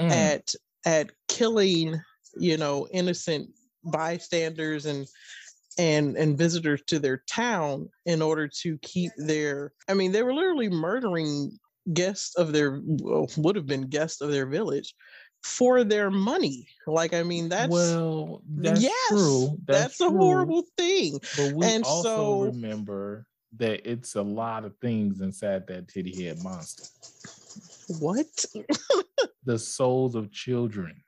mm. 0.00 0.10
at 0.10 0.54
at 0.84 1.10
killing 1.28 2.00
you 2.36 2.56
know 2.56 2.86
innocent 2.92 3.48
bystanders 3.84 4.86
and 4.86 5.06
and 5.78 6.16
and 6.16 6.38
visitors 6.38 6.82
to 6.86 6.98
their 6.98 7.22
town 7.28 7.88
in 8.06 8.22
order 8.22 8.46
to 8.46 8.78
keep 8.82 9.10
their 9.16 9.72
i 9.88 9.94
mean 9.94 10.12
they 10.12 10.22
were 10.22 10.34
literally 10.34 10.68
murdering 10.68 11.58
guests 11.92 12.36
of 12.36 12.52
their 12.52 12.80
would 12.84 13.56
have 13.56 13.66
been 13.66 13.88
guests 13.88 14.20
of 14.20 14.30
their 14.30 14.46
village 14.46 14.94
for 15.42 15.82
their 15.84 16.10
money. 16.10 16.68
Like, 16.86 17.14
I 17.14 17.22
mean, 17.22 17.48
that's 17.48 17.70
well, 17.70 18.42
that's 18.48 18.82
yes, 18.82 19.08
true. 19.08 19.58
that's, 19.66 20.00
a 20.00 20.08
true. 20.08 20.18
horrible 20.18 20.64
thing. 20.76 21.18
But 21.36 21.52
we 21.54 21.66
And 21.66 21.84
also 21.84 22.02
so- 22.14 22.42
remember 22.44 23.26
that 23.58 23.86
it's 23.90 24.14
a 24.14 24.22
lot 24.22 24.64
of 24.64 24.74
things 24.80 25.20
inside 25.20 25.66
that 25.66 25.88
titty 25.88 26.24
head 26.24 26.42
monster. 26.42 26.84
What? 28.00 28.26
The 29.44 29.58
souls 29.58 30.14
of 30.14 30.30
children. 30.30 31.02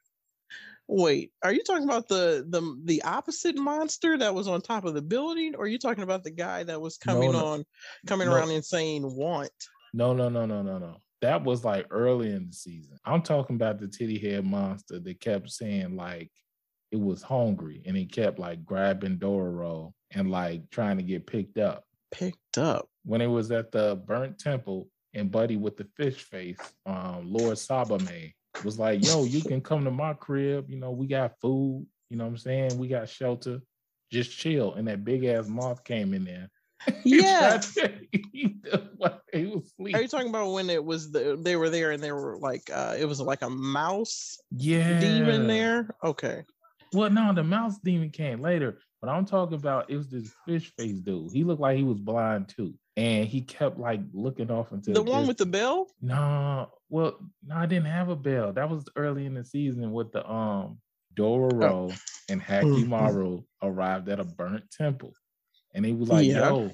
Wait, 0.89 1.31
are 1.45 1.53
you 1.53 1.63
talking 1.63 1.85
about 1.85 2.09
the 2.09 2.45
the 2.49 2.77
the 2.85 3.01
opposite 3.03 3.57
monster 3.57 4.19
that 4.19 4.35
was 4.35 4.49
on 4.49 4.61
top 4.61 4.85
of 4.85 4.93
the 4.95 5.01
building, 5.01 5.55
or 5.55 5.65
are 5.65 5.69
you 5.69 5.79
talking 5.79 6.03
about 6.03 6.25
the 6.25 6.33
guy 6.33 6.65
that 6.65 6.81
was 6.81 6.97
coming 6.99 7.31
no. 7.31 7.47
on, 7.47 7.65
coming 8.09 8.27
No. 8.27 8.35
around 8.35 8.51
and 8.51 8.65
saying 8.65 9.03
"want"? 9.05 9.53
No, 9.95 10.13
no, 10.13 10.29
no, 10.29 10.45
no, 10.45 10.61
no, 10.61 10.79
no. 10.79 10.97
That 11.23 11.45
was 11.45 11.65
like 11.65 11.87
early 11.91 12.33
in 12.33 12.49
the 12.49 12.53
season. 12.53 12.99
I'm 13.05 13.23
talking 13.23 13.55
about 13.55 13.79
the 13.79 13.87
titty 13.87 14.19
head 14.19 14.45
monster 14.45 14.99
that 14.99 15.21
kept 15.21 15.49
saying 15.51 15.95
like 15.95 16.33
it 16.91 17.01
was 17.01 17.23
hungry 17.23 17.81
and 17.87 17.97
he 17.97 18.05
kept 18.05 18.41
like 18.41 18.65
grabbing 18.65 19.19
Dororo 19.19 19.93
and 20.11 20.33
like 20.33 20.69
trying 20.71 20.97
to 20.97 21.05
get 21.05 21.29
picked 21.29 21.59
up. 21.59 21.85
Picked 22.11 22.59
up. 22.59 22.89
When 23.05 23.21
it 23.21 23.29
was 23.29 23.53
at 23.53 23.71
the 23.71 24.03
burnt 24.05 24.37
temple 24.37 24.89
and 25.15 25.31
Buddy 25.31 25.57
with 25.57 25.77
the 25.77 25.87
fish 25.97 26.25
face, 26.25 26.59
um, 26.87 27.33
Lord 27.33 27.57
Sabame 27.57 28.33
was 28.65 28.81
like, 28.81 29.07
yo, 29.07 29.23
you 29.23 29.43
can 29.43 29.61
come 29.61 29.85
to 29.85 29.93
my 29.93 30.15
crib. 30.15 30.69
You 30.69 30.79
know, 30.81 30.91
we 30.91 31.07
got 31.07 31.39
food. 31.41 31.87
You 32.11 32.17
know 32.17 32.25
what 32.25 32.31
I'm 32.31 32.37
saying? 32.39 32.79
We 32.79 32.89
got 32.89 33.09
shelter. 33.09 33.61
Just 34.11 34.37
chill. 34.37 34.75
And 34.75 34.89
that 34.89 35.05
big 35.05 35.25
ass 35.25 35.47
moth 35.47 35.85
came 35.85 36.15
in 36.15 36.25
there. 36.25 36.51
Yeah. 37.05 37.59
tried 37.59 37.63
to 37.63 38.07
eat 38.33 38.63
them 38.71 38.91
while 38.97 39.23
he 39.33 39.47
was 39.47 39.73
Are 39.95 40.01
you 40.03 40.09
talking 40.09 40.29
about 40.29 40.53
when 40.53 40.71
it 40.71 40.85
was 40.85 41.11
the 41.13 41.37
they 41.41 41.57
were 41.57 41.71
there 41.71 41.93
and 41.93 42.03
they 42.03 42.13
were 42.13 42.39
like 42.39 42.71
uh 42.73 42.97
it 42.99 43.05
was 43.07 43.21
like 43.21 43.43
a 43.43 43.51
mouse 43.51 44.39
Yeah. 44.51 45.01
demon 45.01 45.47
there? 45.47 45.95
Okay. 46.03 46.45
Well, 46.93 47.11
no, 47.11 47.33
the 47.35 47.43
mouse 47.43 47.79
demon 47.79 48.11
came 48.11 48.41
later. 48.41 48.79
But 49.01 49.11
I'm 49.11 49.27
talking 49.27 49.57
about 49.57 49.91
it 49.91 49.97
was 49.97 50.09
this 50.09 50.33
fish 50.47 50.73
face 50.77 51.01
dude. 51.01 51.33
He 51.33 51.45
looked 51.45 51.61
like 51.61 51.77
he 51.77 51.83
was 51.83 51.99
blind 51.99 52.49
too. 52.49 52.75
And 52.97 53.27
he 53.29 53.43
kept 53.43 53.79
like 53.79 54.01
looking 54.13 54.51
off 54.51 54.73
into 54.73 54.93
The 54.93 55.03
one 55.03 55.27
with 55.27 55.37
the 55.37 55.45
bell? 55.47 55.89
No, 56.01 56.71
well, 56.89 57.19
no, 57.45 57.57
I 57.57 57.67
didn't 57.67 57.87
have 57.87 58.09
a 58.09 58.17
bell. 58.17 58.53
That 58.53 58.71
was 58.71 58.89
early 58.97 59.27
in 59.27 59.35
the 59.35 59.45
season 59.45 59.93
with 59.93 60.13
the 60.13 60.27
um 60.31 60.79
Dororo 61.15 61.95
and 62.29 62.41
Mhm. 62.41 62.87
Hakimaru 62.87 63.45
arrived 63.63 64.09
at 64.09 64.21
a 64.21 64.25
burnt 64.25 64.71
temple. 64.71 65.13
And 65.75 65.85
they 65.85 65.93
were 65.93 66.07
like, 66.07 66.27
Yeah. 66.27 66.51
yo, 66.51 66.71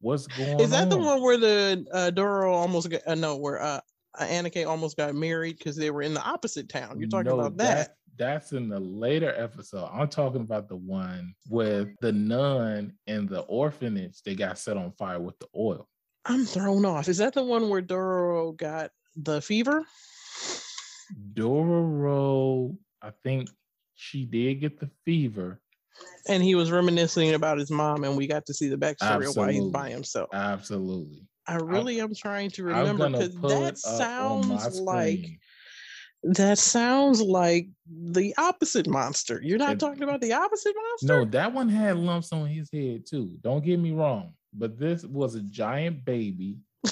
what's 0.00 0.26
going 0.26 0.54
on? 0.54 0.60
Is 0.60 0.70
that 0.70 0.90
the 0.90 0.98
one 0.98 1.22
where 1.22 1.38
the 1.38 1.86
uh 1.92 2.10
Doro 2.10 2.52
almost 2.52 2.90
got 2.90 3.00
uh, 3.06 3.14
no, 3.14 3.36
where 3.36 3.60
uh 3.60 3.80
uh, 4.18 4.48
almost 4.66 4.96
got 4.96 5.14
married 5.14 5.58
because 5.58 5.76
they 5.76 5.90
were 5.90 6.02
in 6.02 6.14
the 6.14 6.22
opposite 6.22 6.68
town. 6.68 6.98
You're 6.98 7.08
talking 7.08 7.30
No, 7.30 7.40
about 7.40 7.56
that. 7.58 7.96
That's 8.18 8.52
in 8.52 8.68
the 8.68 8.78
later 8.78 9.34
episode. 9.36 9.88
I'm 9.90 10.08
talking 10.08 10.42
about 10.42 10.68
the 10.68 10.76
one 10.76 11.34
with 11.48 11.88
the 12.02 12.12
nun 12.12 12.92
and 13.06 13.26
the 13.26 13.40
orphanage 13.40 14.22
they 14.22 14.34
got 14.34 14.58
set 14.58 14.76
on 14.76 14.92
fire 14.92 15.18
with 15.18 15.38
the 15.38 15.46
oil. 15.56 15.88
I'm 16.26 16.44
thrown 16.44 16.84
off. 16.84 17.08
Is 17.08 17.18
that 17.18 17.32
the 17.32 17.42
one 17.42 17.70
where 17.70 17.80
Doro 17.80 18.52
got 18.52 18.90
the 19.16 19.40
fever? 19.40 19.84
Dororo, 21.32 22.76
I 23.00 23.10
think 23.22 23.48
she 23.94 24.24
did 24.24 24.60
get 24.60 24.78
the 24.78 24.90
fever. 25.04 25.60
And 26.28 26.42
he 26.42 26.54
was 26.54 26.70
reminiscing 26.70 27.34
about 27.34 27.58
his 27.58 27.70
mom, 27.70 28.04
and 28.04 28.16
we 28.16 28.26
got 28.26 28.46
to 28.46 28.54
see 28.54 28.68
the 28.68 28.76
backstory 28.76 29.28
of 29.28 29.36
why 29.36 29.52
he's 29.52 29.64
by 29.66 29.90
himself. 29.90 30.30
Absolutely. 30.32 31.26
I 31.46 31.56
really 31.56 32.00
am 32.00 32.14
trying 32.14 32.50
to 32.50 32.64
remember 32.64 33.10
because 33.10 33.34
that 33.40 33.74
it 33.74 33.80
up 33.84 34.22
on 34.30 34.48
my 34.48 34.56
sounds 34.58 34.80
like 34.80 35.26
that 36.22 36.58
sounds 36.58 37.20
like 37.20 37.68
the 37.90 38.32
opposite 38.38 38.86
monster. 38.86 39.40
You're 39.42 39.58
not 39.58 39.72
It- 39.72 39.78
talking 39.80 40.04
about 40.04 40.20
the 40.20 40.32
opposite 40.32 40.74
monster? 40.90 41.06
No, 41.06 41.24
that 41.24 41.52
one 41.52 41.68
had 41.68 41.96
lumps 41.96 42.32
on 42.32 42.46
his 42.46 42.70
head 42.72 43.04
too. 43.06 43.36
Don't 43.40 43.64
get 43.64 43.80
me 43.80 43.90
wrong. 43.90 44.34
But 44.52 44.78
this 44.78 45.04
was 45.04 45.34
a 45.34 45.40
giant 45.40 46.04
baby. 46.04 46.58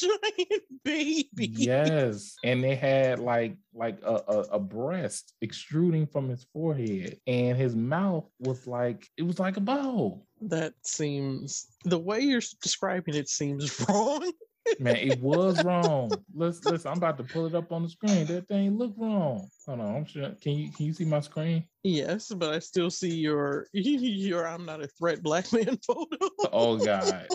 giant 0.00 0.62
baby. 0.84 1.28
Yes. 1.36 2.34
And 2.44 2.62
they 2.62 2.74
had 2.74 3.18
like 3.18 3.56
like 3.74 3.98
a, 4.04 4.22
a, 4.28 4.38
a 4.52 4.58
breast 4.58 5.34
extruding 5.42 6.06
from 6.06 6.28
his 6.28 6.46
forehead. 6.52 7.18
And 7.26 7.56
his 7.56 7.74
mouth 7.74 8.28
was 8.38 8.66
like 8.66 9.06
it 9.16 9.22
was 9.22 9.38
like 9.38 9.56
a 9.56 9.60
bowl. 9.60 10.26
That 10.40 10.74
seems 10.84 11.66
the 11.84 11.98
way 11.98 12.20
you're 12.20 12.42
describing 12.62 13.14
it 13.14 13.28
seems 13.28 13.80
wrong. 13.88 14.32
Man, 14.78 14.96
it 14.96 15.20
was 15.20 15.60
wrong. 15.60 16.24
Let's 16.34 16.64
listen. 16.64 16.90
I'm 16.90 16.98
about 16.98 17.18
to 17.18 17.24
pull 17.24 17.46
it 17.46 17.54
up 17.54 17.72
on 17.72 17.82
the 17.82 17.88
screen. 17.88 18.26
That 18.26 18.48
thing 18.48 18.78
look 18.78 18.94
wrong. 18.96 19.48
Hold 19.66 19.80
on. 19.80 19.96
I'm 19.96 20.04
sure. 20.04 20.30
Can 20.40 20.52
you 20.52 20.72
can 20.72 20.86
you 20.86 20.92
see 20.92 21.04
my 21.04 21.20
screen? 21.20 21.64
yes, 21.84 22.28
but 22.28 22.52
I 22.54 22.58
still 22.58 22.90
see 22.90 23.14
your 23.14 23.66
your 23.72 24.46
I'm 24.46 24.64
not 24.64 24.82
a 24.82 24.88
threat 24.88 25.22
black 25.22 25.52
man 25.52 25.78
photo. 25.86 26.06
Oh 26.52 26.78
God. 26.78 27.28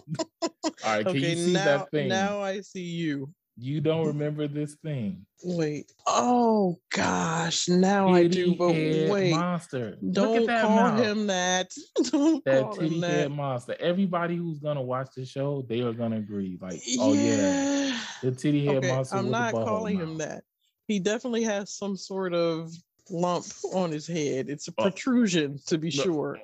All 0.84 0.96
right. 0.96 1.06
Can 1.06 1.18
okay, 1.18 1.30
you 1.32 1.36
see 1.36 1.54
now 1.54 1.64
that 1.66 1.92
thing? 1.92 2.08
now 2.08 2.42
I 2.42 2.62
see 2.62 2.82
you. 2.82 3.30
You 3.60 3.82
don't 3.82 4.06
remember 4.06 4.48
this 4.48 4.76
thing. 4.84 5.26
Wait. 5.44 5.92
Oh 6.06 6.78
gosh, 6.94 7.68
now 7.68 8.08
I 8.10 8.28
do. 8.28 8.54
But 8.56 8.70
wait, 8.70 9.32
monster. 9.32 9.98
Don't 10.12 10.48
call 10.48 10.70
mouth. 10.70 11.00
him 11.04 11.26
that. 11.28 11.72
Don't 12.12 12.46
that 12.46 12.62
call 12.64 12.74
titty 12.76 12.96
him 12.98 13.02
head 13.02 13.26
that. 13.26 13.30
monster. 13.32 13.76
Everybody 13.80 14.36
who's 14.36 14.60
gonna 14.60 14.82
watch 14.84 15.10
the 15.16 15.26
show, 15.26 15.66
they 15.68 15.82
are 15.82 15.92
gonna 15.94 16.18
agree. 16.18 16.60
Like, 16.62 16.80
oh 17.00 17.14
yeah, 17.14 17.98
the 18.22 18.32
titty 18.32 18.64
head 18.66 18.78
Okay, 18.78 18.94
monster. 18.96 19.18
I'm 19.18 19.32
not 19.32 19.54
calling 19.54 19.98
him 20.00 20.10
mouth. 20.18 20.18
that. 20.20 20.44
He 20.88 21.00
definitely 21.00 21.44
has 21.44 21.74
some 21.74 21.98
sort 21.98 22.36
of 22.36 22.72
lump 23.10 23.46
on 23.74 23.92
his 23.92 24.06
head. 24.06 24.50
It's 24.50 24.68
a 24.68 24.74
Oh. 24.78 24.84
protrusion, 24.84 25.60
to 25.66 25.80
be 25.80 25.90
sure. 25.90 26.40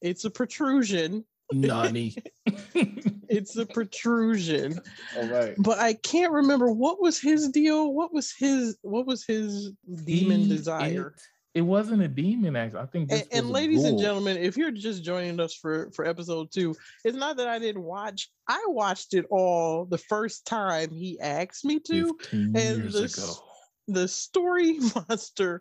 It's 0.00 0.24
a 0.24 0.30
protrusion. 0.30 1.24
Nani. 1.52 2.16
It's 3.30 3.56
a 3.56 3.66
protrusion. 3.66 4.80
All 5.16 5.28
right. 5.28 5.54
But 5.58 5.78
I 5.78 5.92
can't 5.92 6.32
remember 6.32 6.72
what 6.72 7.00
was 7.00 7.20
his 7.20 7.48
deal. 7.50 7.92
What 7.92 8.12
was 8.12 8.32
his 8.32 8.78
what 8.80 9.06
was 9.06 9.24
his 9.26 9.72
demon 10.04 10.40
He- 10.40 10.48
desire? 10.48 11.14
It, 11.54 11.58
it 11.58 11.60
wasn't 11.62 12.00
a 12.02 12.08
demon, 12.08 12.56
actually. 12.56 12.80
I 12.80 12.86
think 12.86 13.10
this 13.10 13.20
And, 13.22 13.28
and 13.32 13.42
was 13.42 13.50
a 13.50 13.52
ladies 13.52 13.84
and 13.84 13.98
gentlemen, 13.98 14.38
if 14.38 14.56
you're 14.56 14.70
just 14.70 15.04
joining 15.04 15.40
us 15.40 15.54
for 15.54 15.90
for 15.94 16.06
episode 16.06 16.50
two, 16.52 16.74
it's 17.04 17.16
not 17.18 17.36
that 17.36 17.48
I 17.48 17.58
didn't 17.58 17.82
watch. 17.82 18.30
I 18.48 18.64
watched 18.68 19.12
it 19.12 19.26
all 19.30 19.84
the 19.84 19.98
first 19.98 20.46
time 20.46 20.90
he 20.90 21.20
asked 21.20 21.66
me 21.66 21.80
to. 21.80 22.16
and 22.32 22.56
years 22.56 22.94
this- 22.94 23.18
ago. 23.18 23.32
The 23.88 24.06
story 24.08 24.78
monster 25.08 25.60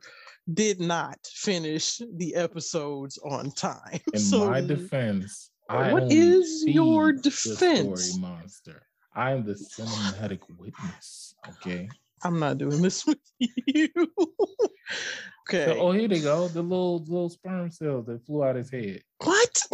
did 0.53 0.79
not 0.79 1.17
finish 1.25 2.01
the 2.15 2.35
episodes 2.35 3.17
on 3.25 3.51
time. 3.51 3.99
In 4.13 4.19
so 4.19 4.49
my 4.49 4.61
defense, 4.61 5.49
I 5.69 5.91
what 5.93 6.11
is 6.11 6.63
your 6.65 7.11
defense? 7.13 7.57
story 8.13 8.21
monster. 8.21 8.83
I 9.15 9.31
am 9.31 9.43
the 9.45 9.53
cinematic 9.53 10.39
witness. 10.57 11.35
Okay. 11.49 11.89
I'm 12.23 12.39
not 12.39 12.57
doing 12.57 12.81
this 12.81 13.05
with 13.05 13.17
you. 13.39 13.89
okay. 15.49 15.65
So, 15.65 15.79
oh, 15.79 15.91
here 15.91 16.07
they 16.07 16.19
go. 16.21 16.47
The 16.47 16.61
little 16.61 16.99
little 16.99 17.29
sperm 17.29 17.71
cells 17.71 18.05
that 18.07 18.25
flew 18.25 18.43
out 18.43 18.55
his 18.55 18.69
head. 18.71 19.01
what? 19.23 19.61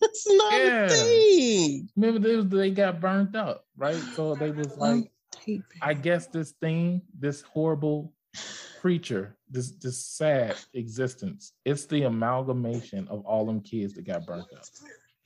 That's 0.00 0.26
not 0.28 0.52
Yeah. 0.52 0.84
a 0.84 0.88
thing. 0.88 1.88
Remember, 1.96 2.20
they, 2.28 2.36
was, 2.36 2.46
they 2.48 2.70
got 2.70 3.00
burnt 3.00 3.34
up, 3.34 3.64
right? 3.76 4.00
So 4.14 4.34
they 4.34 4.50
was 4.50 4.76
like, 4.76 5.10
I 5.82 5.94
guess 5.94 6.26
this 6.28 6.52
thing, 6.60 7.02
this 7.18 7.42
horrible 7.42 8.12
creature, 8.80 9.36
this 9.50 9.72
this 9.72 9.98
sad 10.04 10.56
existence, 10.74 11.52
it's 11.64 11.86
the 11.86 12.02
amalgamation 12.04 13.08
of 13.08 13.24
all 13.26 13.44
them 13.46 13.60
kids 13.60 13.94
that 13.94 14.04
got 14.06 14.24
burnt 14.26 14.46
up. 14.56 14.64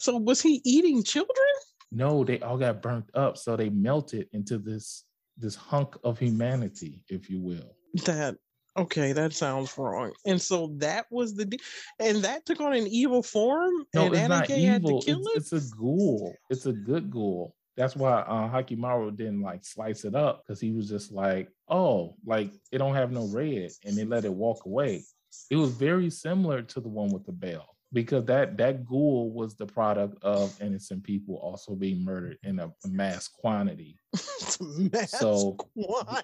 So 0.02 0.16
was 0.16 0.42
he 0.42 0.60
eating 0.64 1.04
children? 1.04 1.46
No, 1.92 2.24
they 2.24 2.40
all 2.40 2.58
got 2.58 2.82
burnt 2.82 3.08
up, 3.14 3.38
so 3.38 3.54
they 3.56 3.70
melted 3.70 4.28
into 4.32 4.58
this 4.58 5.04
this 5.38 5.54
hunk 5.54 5.94
of 6.02 6.18
humanity, 6.18 7.04
if 7.08 7.30
you 7.30 7.40
will. 7.40 7.76
That 8.04 8.36
okay, 8.76 9.12
that 9.12 9.32
sounds 9.32 9.78
wrong. 9.78 10.12
And 10.26 10.42
so 10.42 10.74
that 10.78 11.06
was 11.12 11.36
the 11.36 11.44
de- 11.44 11.60
and 12.00 12.16
that 12.24 12.44
took 12.44 12.60
on 12.60 12.72
an 12.72 12.88
evil 12.88 13.22
form, 13.22 13.72
No, 13.94 14.06
and 14.06 14.14
it's 14.16 14.28
not 14.28 14.48
Aniki 14.48 14.64
had 14.64 14.82
to 14.82 14.88
evil. 14.88 15.02
kill 15.02 15.20
it. 15.20 15.36
It's, 15.36 15.52
it's 15.52 15.72
a 15.72 15.76
ghoul. 15.76 16.34
It's 16.50 16.66
a 16.66 16.72
good 16.72 17.08
ghoul. 17.08 17.54
That's 17.76 17.94
why 17.94 18.22
uh, 18.22 18.50
Hakimaru 18.50 19.16
didn't 19.16 19.42
like 19.42 19.64
slice 19.64 20.04
it 20.04 20.16
up 20.16 20.42
because 20.42 20.60
he 20.60 20.72
was 20.72 20.88
just 20.88 21.12
like, 21.12 21.48
oh, 21.68 22.16
like 22.26 22.50
it 22.72 22.78
don't 22.78 22.96
have 22.96 23.12
no 23.12 23.28
red, 23.28 23.70
and 23.84 23.96
they 23.96 24.04
let 24.04 24.24
it 24.24 24.34
walk 24.34 24.66
away. 24.66 25.04
It 25.48 25.56
was 25.56 25.70
very 25.70 26.10
similar 26.10 26.60
to 26.62 26.80
the 26.80 26.88
one 26.88 27.10
with 27.10 27.24
the 27.24 27.32
bell 27.32 27.71
because 27.92 28.24
that 28.26 28.56
that 28.56 28.84
ghoul 28.86 29.30
was 29.32 29.54
the 29.56 29.66
product 29.66 30.22
of 30.22 30.56
innocent 30.62 31.04
people 31.04 31.36
also 31.36 31.74
being 31.74 32.04
murdered 32.04 32.38
in 32.42 32.58
a 32.58 32.72
mass 32.86 33.28
quantity. 33.28 33.98
Mass 34.92 35.10
So, 35.12 35.56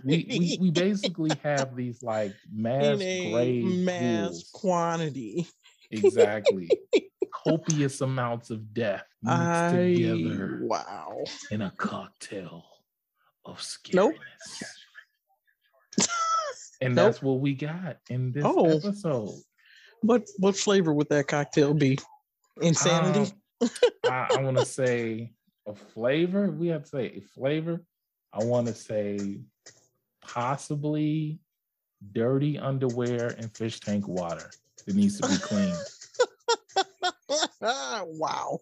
We, 0.04 0.26
we, 0.28 0.58
we 0.60 0.70
basically 0.70 1.30
have 1.42 1.74
these 1.76 2.02
like 2.02 2.34
mass 2.52 2.96
grade 2.98 3.64
mass 3.84 4.28
ghouls. 4.28 4.50
quantity. 4.52 5.46
exactly 5.90 6.68
copious 7.32 8.00
amounts 8.02 8.50
of 8.50 8.72
death 8.74 9.04
mixed 9.22 9.38
I 9.38 9.72
together 9.72 10.60
wow. 10.62 11.24
in 11.50 11.62
a 11.62 11.70
cocktail. 11.76 12.64
of 13.44 13.58
scariness. 13.58 13.94
Nope. 13.94 14.14
And 16.80 16.94
Nope. 16.94 17.06
that's 17.06 17.22
what 17.22 17.40
we 17.40 17.54
got 17.54 17.96
in 18.08 18.30
this 18.30 18.44
Oh. 18.46 18.66
episode. 18.78 19.34
What 20.02 20.28
what 20.38 20.56
flavor 20.56 20.92
would 20.92 21.08
that 21.08 21.26
cocktail 21.26 21.74
be? 21.74 21.98
Insanity. 22.60 23.32
Um, 23.60 23.70
I, 24.04 24.28
I 24.36 24.42
want 24.42 24.58
to 24.58 24.64
say 24.64 25.32
a 25.66 25.74
flavor. 25.74 26.50
We 26.50 26.68
have 26.68 26.84
to 26.84 26.88
say 26.88 27.06
a 27.16 27.20
flavor. 27.20 27.82
I 28.32 28.44
want 28.44 28.66
to 28.68 28.74
say 28.74 29.40
possibly 30.20 31.40
dirty 32.12 32.58
underwear 32.58 33.34
and 33.38 33.54
fish 33.56 33.80
tank 33.80 34.06
water. 34.06 34.50
It 34.86 34.94
needs 34.94 35.20
to 35.20 35.28
be 35.28 35.36
clean. 35.38 35.74
wow. 37.60 38.58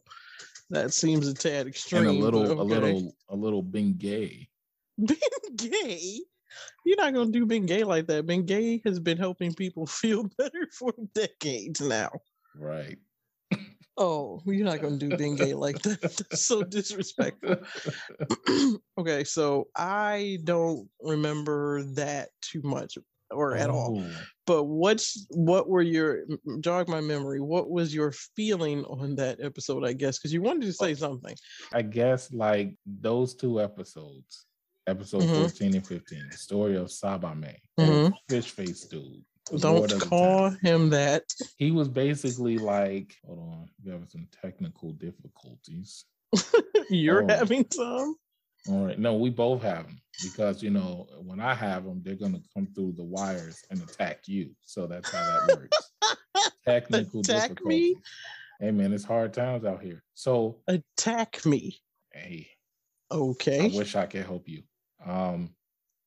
That 0.71 0.93
seems 0.93 1.29
a 1.29 1.35
tad 1.35 1.67
extreme. 1.67 2.09
and 2.09 2.11
a 2.11 2.21
little, 2.21 2.43
but 2.43 2.59
a 2.59 2.63
little, 2.63 3.15
a 3.29 3.37
little 3.37 3.63
Bengay. 3.63 4.49
Bengay. 5.01 6.19
You're 6.85 6.97
not 6.97 7.15
gonna 7.15 7.31
do 7.31 7.47
being 7.47 7.67
Bengay 7.67 7.85
like 7.85 8.07
that. 8.07 8.27
Being 8.27 8.47
Bengay 8.47 8.83
has 8.85 8.99
been 9.01 9.19
helping 9.19 9.55
people 9.55 9.87
feel 9.87 10.29
better 10.39 10.69
for 10.73 10.93
decades 11.15 11.81
now. 11.81 12.11
Right. 12.55 12.99
Oh, 13.99 14.43
you're 14.45 14.67
not 14.67 14.83
gonna 14.83 14.99
do 14.99 15.17
being 15.17 15.39
Bengay 15.39 15.55
like 15.55 15.81
that. 15.83 16.01
That's 16.03 16.43
so 16.43 16.63
disrespectful. 16.63 17.57
okay, 18.99 19.25
so 19.25 19.69
I 19.75 20.39
don't 20.45 20.89
remember 21.01 21.83
that 21.95 22.29
too 22.43 22.61
much 22.63 22.99
or 23.31 23.57
at 23.57 23.71
all. 23.71 23.99
Oh, 24.01 24.11
But 24.47 24.65
what's 24.65 25.27
what 25.31 25.69
were 25.69 25.83
your 25.83 26.25
jog 26.61 26.89
my 26.89 27.01
memory? 27.01 27.41
What 27.41 27.71
was 27.71 27.95
your 27.95 28.13
feeling 28.13 28.85
on 28.85 29.17
that 29.17 29.41
episode? 29.43 29.85
I 29.85 29.93
guess 29.93 30.19
because 30.19 30.33
you 30.33 30.43
wanted 30.43 30.63
to 30.63 30.73
say 30.73 30.93
oh. 30.93 30.95
something. 30.95 31.35
I 31.73 31.83
guess 31.83 32.33
like 32.33 32.75
those 32.87 33.35
two 33.35 33.61
episodes, 33.61 34.46
episode 34.87 35.23
Mhm. 35.23 35.41
14 35.41 35.75
and 35.75 35.87
15, 35.87 36.29
the 36.31 36.37
story 36.37 36.77
of 36.77 36.89
Sabame, 36.89 37.57
Mhm. 37.79 38.13
fish 38.29 38.51
face 38.51 38.85
dude. 38.87 39.25
Don't 39.47 39.77
lord 39.77 39.93
of 39.93 40.01
the 40.01 40.07
call 40.07 40.51
him 40.51 40.91
that. 40.91 41.25
He 41.57 41.71
was 41.71 41.89
basically 41.89 42.59
like, 42.59 43.15
hold 43.25 43.39
on, 43.39 43.71
we 43.85 43.91
having 43.93 44.09
some 44.09 44.29
technical 44.43 44.93
difficulties. 44.93 46.05
You're 46.91 47.25
Oh. 47.25 47.29
having 47.29 47.65
some. 47.73 48.17
All 48.69 48.85
right. 48.87 48.99
No, 48.99 49.15
we 49.17 49.31
both 49.31 49.63
have 49.63 49.87
them 49.87 50.01
because 50.25 50.61
you 50.63 50.71
know 50.71 51.07
when 51.23 51.39
I 51.39 51.55
have 51.55 51.85
them, 51.85 52.03
they're 52.03 52.17
gonna 52.17 52.43
come 52.53 52.67
through 52.75 52.95
the 52.97 53.05
wires 53.05 53.63
and 53.71 53.81
attack 53.81 54.27
you. 54.27 54.57
So 54.63 54.89
that's 54.89 55.09
how 55.11 55.47
that 55.47 55.57
works. 55.59 55.93
Technical 56.65 57.21
Attack 57.21 57.65
me? 57.65 57.91
difficulties. 57.91 57.97
Hey 58.59 58.71
man, 58.73 58.93
it's 58.93 59.05
hard 59.05 59.33
times 59.35 59.65
out 59.65 59.83
here. 59.83 60.03
So 60.15 60.61
Attack 60.67 61.47
me. 61.47 61.81
hey, 62.13 62.49
Okay. 63.13 63.67
I 63.73 63.77
wish 63.77 63.95
I 63.95 64.07
could 64.07 64.27
help 64.27 64.49
you. 64.49 64.65
Um, 65.07 65.51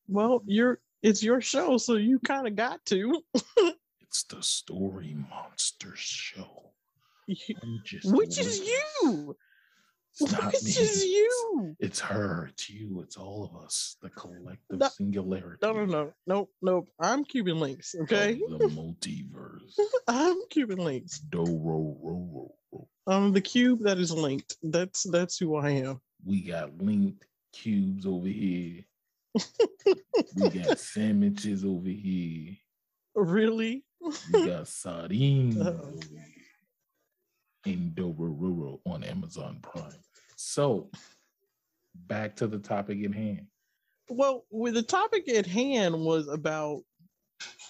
Well, 0.08 0.42
you're 0.46 0.80
it's 1.02 1.24
your 1.24 1.40
show, 1.42 1.78
so 1.78 1.96
you 1.96 2.20
kind 2.20 2.46
of 2.48 2.56
got 2.56 2.84
to. 2.88 3.22
it's 4.02 4.24
the 4.24 4.42
Story 4.44 5.16
Monsters 5.30 6.00
show. 6.00 6.72
Which 8.06 8.40
is 8.40 8.60
you. 8.60 9.36
It's 10.20 10.32
not 10.34 10.46
Which 10.52 10.64
me. 10.64 10.72
is 10.72 11.06
you. 11.06 11.76
It's 11.80 12.00
her. 12.02 12.48
It's 12.52 12.70
you. 12.70 13.02
It's 13.02 13.16
all 13.16 13.46
of 13.46 13.64
us. 13.64 13.96
The 14.02 14.10
collective 14.10 14.80
No- 14.80 14.90
singularity. 14.90 15.60
No, 15.62 15.72
no, 15.74 15.86
no, 15.86 16.14
nope, 16.28 16.50
nope. 16.62 16.90
I'm 17.00 17.24
KubeNlinx. 17.24 17.96
Okay, 18.02 18.42
of 18.52 18.60
The 18.60 18.66
multiverse. 18.68 19.80
I'm 20.08 20.38
KubeNlinx. 20.54 21.22
Do 21.30 21.44
ro 21.46 21.98
ro 22.02 22.28
ro 22.34 22.56
ro. 22.74 22.88
I'm 23.08 23.32
the 23.32 23.42
cube 23.42 23.84
that 23.84 24.00
is 24.00 24.12
linked. 24.12 24.58
That's 24.64 25.04
that's 25.04 25.38
who 25.38 25.56
I 25.56 25.70
am. 25.70 26.02
We 26.26 26.42
got 26.42 26.76
linked 26.82 27.26
cubes 27.54 28.06
over 28.06 28.28
here. 28.28 28.84
We 30.36 30.50
got 30.64 30.80
sandwiches 30.80 31.64
over 31.66 31.90
here. 31.90 32.56
Really? 33.16 33.84
We 34.34 34.46
got 34.46 34.68
sardines 34.68 35.58
over 35.58 35.92
here. 36.10 36.26
In 37.66 37.94
on 38.86 39.04
Amazon 39.04 39.60
Prime. 39.62 39.92
So 40.38 40.90
back 42.08 42.36
to 42.38 42.48
the 42.48 42.60
topic 42.60 43.04
at 43.04 43.14
hand. 43.14 43.48
Well, 44.10 44.46
with 44.50 44.74
the 44.76 44.82
topic 44.84 45.28
at 45.30 45.46
hand 45.46 46.00
was 46.00 46.28
about 46.30 46.82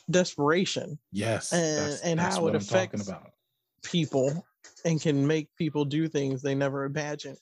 desperation, 0.09 0.97
Yes, 1.11 1.51
And- 1.51 1.77
that's, 1.91 2.01
and 2.01 2.19
that's 2.19 2.35
how 2.35 2.47
it 2.47 2.51
I'm 2.51 2.55
affects- 2.57 3.09
people, 3.83 4.45
and 4.85 5.01
can 5.01 5.25
make 5.25 5.47
people 5.57 5.83
do 5.85 6.07
things 6.07 6.41
they 6.41 6.55
never 6.55 6.83
imagined. 6.85 7.37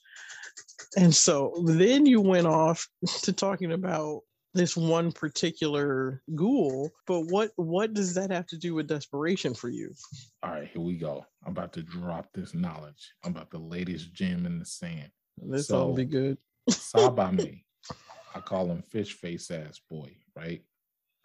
And 0.97 1.15
so 1.15 1.53
then 1.63 2.05
you 2.05 2.19
went 2.19 2.47
off 2.47 2.88
to 3.23 3.31
talking 3.31 3.71
about 3.71 4.21
this 4.53 4.75
one 4.75 5.12
particular 5.12 6.23
ghoul, 6.36 6.89
but 7.05 7.21
what 7.27 7.51
what 7.57 7.93
does 7.93 8.15
that 8.15 8.31
have 8.31 8.47
to 8.47 8.57
do 8.57 8.73
with 8.73 8.88
desperation 8.88 9.53
for 9.53 9.69
you? 9.69 9.93
All 10.41 10.49
right, 10.51 10.67
here 10.67 10.81
we 10.81 10.97
go. 10.97 11.23
I'm 11.45 11.51
about 11.51 11.73
to 11.73 11.83
drop 11.83 12.27
this 12.33 12.55
knowledge. 12.55 13.13
I'm 13.23 13.31
about 13.31 13.51
the 13.51 13.60
latest 13.60 14.13
gem 14.13 14.45
in 14.47 14.57
the 14.57 14.65
sand. 14.65 15.12
This 15.38 15.69
all 15.69 15.93
be 15.93 16.03
So- 16.03 16.10
good. 16.10 16.38
Sabame. 16.71 17.63
I 18.36 18.39
call 18.39 18.67
him 18.67 18.81
fish 18.81 19.13
face 19.13 19.49
ass 19.51 19.79
boy, 19.89 20.15
right? 20.36 20.62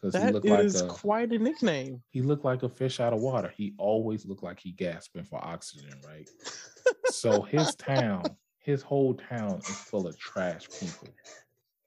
Because 0.01 0.23
he 0.23 0.31
looked 0.31 0.47
like 0.47 0.75
a 0.75 0.87
quite 0.89 1.31
a 1.33 1.39
nickname. 1.39 2.03
he 2.11 2.23
looked 2.23 2.45
like 2.45 2.63
a 2.63 2.69
fish 2.69 3.01
out 3.01 3.13
of 3.13 3.21
water. 3.21 3.53
He 3.57 3.75
always 3.79 4.27
looked 4.27 4.43
like 4.43 4.59
he 4.61 4.73
gasping 4.73 5.25
for 5.25 5.43
oxygen, 5.45 6.01
right? 6.07 6.29
so 7.07 7.43
his 7.43 7.75
town, 7.77 8.25
his 8.63 8.83
whole 8.83 9.15
town 9.15 9.59
is 9.59 9.77
full 9.77 10.07
of 10.07 10.19
trash 10.19 10.69
people. 10.79 11.09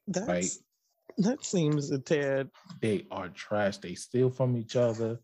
That's 0.07 0.59
that 1.17 1.45
seems 1.45 1.91
a 1.91 1.99
tad 1.99 2.49
They 2.81 3.07
are 3.09 3.29
trash. 3.29 3.77
They 3.77 3.95
steal 3.95 4.29
from 4.29 4.57
each 4.57 4.75
other. 4.75 5.19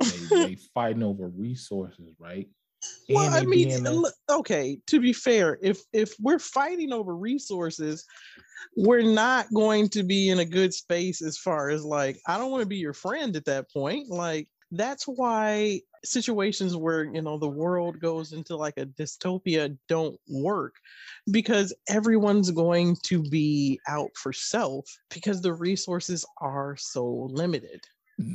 They, 0.00 0.18
they 0.30 0.54
fighting 0.74 1.02
over 1.02 1.28
resources, 1.28 2.14
right? 2.18 2.48
well, 3.08 3.32
I 3.32 3.44
mean, 3.44 3.84
look, 3.84 4.14
okay, 4.28 4.78
to 4.88 5.00
be 5.00 5.12
fair, 5.12 5.58
if 5.62 5.80
if 5.92 6.14
we're 6.20 6.38
fighting 6.38 6.92
over 6.92 7.14
resources, 7.14 8.04
we're 8.76 9.02
not 9.02 9.52
going 9.54 9.88
to 9.90 10.02
be 10.02 10.28
in 10.28 10.40
a 10.40 10.44
good 10.44 10.74
space 10.74 11.22
as 11.22 11.38
far 11.38 11.70
as 11.70 11.84
like 11.84 12.18
I 12.26 12.38
don't 12.38 12.50
want 12.50 12.62
to 12.62 12.68
be 12.68 12.76
your 12.76 12.92
friend 12.92 13.36
at 13.36 13.44
that 13.46 13.70
point. 13.70 14.08
Like 14.08 14.48
that's 14.72 15.04
why 15.04 15.80
situations 16.04 16.76
where 16.76 17.04
you 17.04 17.22
know 17.22 17.38
the 17.38 17.48
world 17.48 18.00
goes 18.00 18.32
into 18.32 18.56
like 18.56 18.76
a 18.76 18.86
dystopia 18.86 19.76
don't 19.88 20.18
work 20.28 20.74
because 21.30 21.74
everyone's 21.88 22.50
going 22.50 22.96
to 23.02 23.22
be 23.22 23.80
out 23.88 24.10
for 24.14 24.32
self 24.32 24.86
because 25.10 25.40
the 25.42 25.52
resources 25.52 26.24
are 26.40 26.76
so 26.76 27.28
limited. 27.30 27.80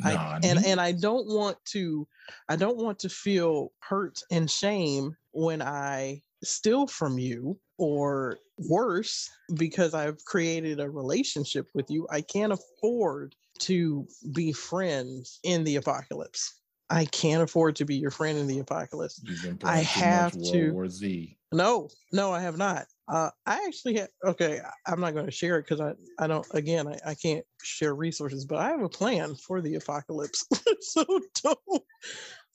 I, 0.03 0.39
and 0.43 0.63
and 0.63 0.79
I 0.79 0.91
don't 0.91 1.27
want 1.27 1.57
to 1.69 2.07
I 2.47 2.55
don't 2.55 2.77
want 2.77 2.99
to 2.99 3.09
feel 3.09 3.71
hurt 3.79 4.21
and 4.29 4.49
shame 4.49 5.15
when 5.31 5.61
I 5.61 6.21
steal 6.43 6.85
from 6.85 7.17
you 7.17 7.57
or 7.79 8.37
worse 8.69 9.27
because 9.55 9.95
I've 9.95 10.23
created 10.25 10.79
a 10.79 10.89
relationship 10.89 11.67
with 11.73 11.89
you 11.89 12.07
I 12.11 12.21
can't 12.21 12.53
afford 12.53 13.35
to 13.61 14.07
be 14.33 14.51
friends 14.51 15.39
in 15.43 15.63
the 15.63 15.75
apocalypse 15.77 16.57
I 16.89 17.05
can't 17.05 17.41
afford 17.41 17.77
to 17.77 17.85
be 17.85 17.95
your 17.95 18.11
friend 18.11 18.37
in 18.37 18.47
the 18.47 18.59
apocalypse 18.59 19.21
I 19.63 19.77
have 19.79 20.33
to- 20.51 20.73
War 20.73 20.89
Z. 20.89 21.37
no, 21.53 21.89
no, 22.11 22.31
I 22.33 22.41
have 22.41 22.57
not. 22.57 22.85
Uh, 23.07 23.29
I 23.45 23.63
actually 23.65 23.95
have. 23.95 24.09
Okay, 24.25 24.59
I'm 24.87 24.99
not 25.01 25.13
going 25.13 25.25
to 25.25 25.31
share 25.31 25.57
it 25.57 25.63
because 25.63 25.81
I, 25.81 25.93
I 26.19 26.27
don't. 26.27 26.45
Again, 26.53 26.87
I, 26.87 26.97
I 27.05 27.15
can't 27.15 27.45
share 27.61 27.93
resources, 27.95 28.45
but 28.45 28.57
I 28.59 28.69
have 28.69 28.81
a 28.81 28.89
plan 28.89 29.35
for 29.35 29.61
the 29.61 29.75
apocalypse. 29.75 30.45
so 30.81 31.05
don't, 31.43 31.83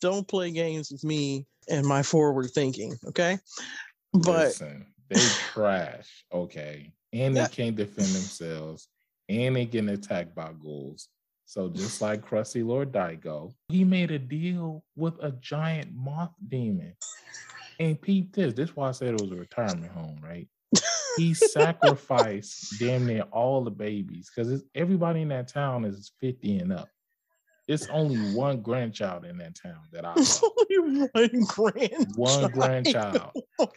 don't 0.01 0.29
play 0.29 0.51
games 0.51 0.90
with 0.90 1.05
me 1.05 1.47
and 1.69 1.87
my 1.87 2.03
forward 2.03 2.51
thinking. 2.55 2.95
Okay, 3.09 3.38
but 4.12 4.47
Listen, 4.49 4.87
they 5.11 5.21
trash, 5.53 6.25
okay, 6.33 6.92
and 7.12 7.35
they 7.37 7.40
Yeah. 7.40 7.49
can't 7.49 7.77
defend 7.77 8.09
themselves, 8.09 8.88
and 9.29 9.57
they 9.57 9.67
getting 9.67 9.91
attacked 9.91 10.35
by 10.35 10.53
ghouls. 10.61 11.09
So 11.45 11.69
just 11.69 12.03
like 12.03 12.23
Crusty 12.23 12.62
Lord 12.62 12.93
Daigo, 12.93 13.55
he 13.69 13.85
made 13.85 14.11
a 14.11 14.19
deal 14.19 14.85
with 14.97 15.15
a 15.23 15.31
giant 15.33 15.93
moth 15.95 16.35
demon. 16.49 16.95
And 17.79 18.01
peep 18.01 18.35
this. 18.35 18.55
This 18.55 18.71
is 18.71 18.77
why 18.77 18.89
I 18.89 18.93
said 18.93 19.15
it 19.15 19.21
was 19.21 19.31
a 19.31 19.37
retirement 19.37 19.93
home, 19.93 20.19
right? 20.23 20.49
He 21.19 21.35
sacrificed 21.35 22.79
damn 22.81 23.07
near 23.07 23.23
all 23.33 23.62
the 23.62 23.71
babies 23.71 24.31
because 24.35 24.65
everybody 24.75 25.23
in 25.23 25.29
that 25.29 25.49
town 25.49 25.85
is 25.85 26.12
50 26.21 26.59
and 26.59 26.73
up. 26.73 26.89
It's 27.69 27.87
only 27.89 28.17
one 28.35 28.61
grandchild 28.61 29.25
in 29.25 29.39
that 29.39 29.57
town 29.61 29.81
that 29.93 30.05
I 30.05 30.13
it's 30.17 30.41
only 30.43 31.09
one 31.13 31.45
grandchild. 31.49 32.17
One 32.17 32.51
grandchild. 32.53 33.31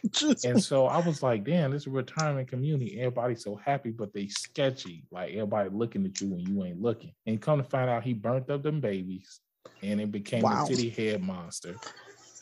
And 0.44 0.62
so 0.62 0.86
I 0.86 0.98
was 0.98 1.22
like, 1.22 1.44
damn, 1.44 1.70
this 1.70 1.82
is 1.82 1.86
a 1.86 1.90
retirement 1.90 2.48
community. 2.48 2.98
Everybody's 3.00 3.42
so 3.42 3.56
happy, 3.56 3.90
but 3.90 4.12
they 4.12 4.28
sketchy. 4.28 5.04
Like 5.10 5.32
everybody 5.32 5.70
looking 5.70 6.04
at 6.06 6.20
you 6.20 6.28
when 6.28 6.40
you 6.40 6.64
ain't 6.64 6.80
looking. 6.80 7.12
And 7.26 7.40
come 7.40 7.62
to 7.62 7.68
find 7.68 7.88
out 7.90 8.02
he 8.04 8.12
burnt 8.12 8.48
up 8.50 8.62
them 8.62 8.80
babies 8.80 9.40
and 9.82 10.00
it 10.00 10.12
became 10.12 10.42
Wow. 10.42 10.64
a 10.64 10.68
titty 10.68 10.90
head 10.90 11.22
monster. 11.22 11.74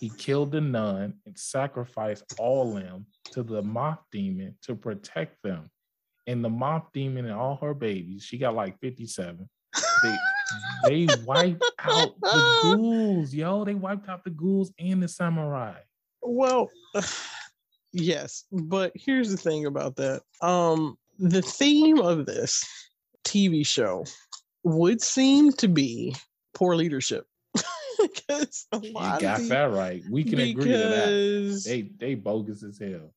He 0.00 0.10
killed 0.10 0.52
the 0.52 0.60
nun 0.60 1.14
and 1.26 1.38
sacrificed 1.38 2.24
all 2.38 2.74
them 2.74 3.06
to 3.32 3.42
the 3.42 3.62
moth 3.62 4.00
demon 4.12 4.56
to 4.62 4.74
protect 4.74 5.40
them. 5.42 5.70
and 6.26 6.44
the 6.44 6.48
moth 6.50 6.84
demon 6.92 7.24
and 7.24 7.34
all 7.34 7.56
her 7.56 7.72
babies, 7.74 8.22
she 8.22 8.36
got 8.38 8.54
like 8.54 8.78
57. 8.80 9.48
They, 10.02 10.16
they 10.84 11.06
wiped 11.24 11.64
out 11.80 12.20
the 12.20 12.58
ghouls, 12.62 13.34
yo. 13.34 13.64
They 13.64 13.74
wiped 13.74 14.08
out 14.08 14.24
the 14.24 14.30
ghouls 14.30 14.72
and 14.78 15.02
the 15.02 15.08
samurai. 15.08 15.74
Well, 16.22 16.70
yes, 17.92 18.44
but 18.52 18.92
here's 18.94 19.30
the 19.30 19.36
thing 19.36 19.66
about 19.66 19.96
that. 19.96 20.22
Um, 20.40 20.96
the 21.18 21.42
theme 21.42 22.00
of 22.00 22.26
this 22.26 22.64
TV 23.24 23.66
show 23.66 24.04
would 24.62 25.02
seem 25.02 25.52
to 25.52 25.68
be 25.68 26.14
poor 26.54 26.76
leadership. 26.76 27.26
because 28.00 28.66
a 28.72 28.80
You 28.80 28.92
got 28.92 29.20
that 29.20 29.72
right. 29.72 30.02
We 30.10 30.24
can 30.24 30.38
agree 30.38 30.72
to 30.72 30.78
that. 30.78 31.62
They 31.66 31.82
they 31.98 32.14
bogus 32.14 32.62
as 32.62 32.78
hell. 32.78 33.12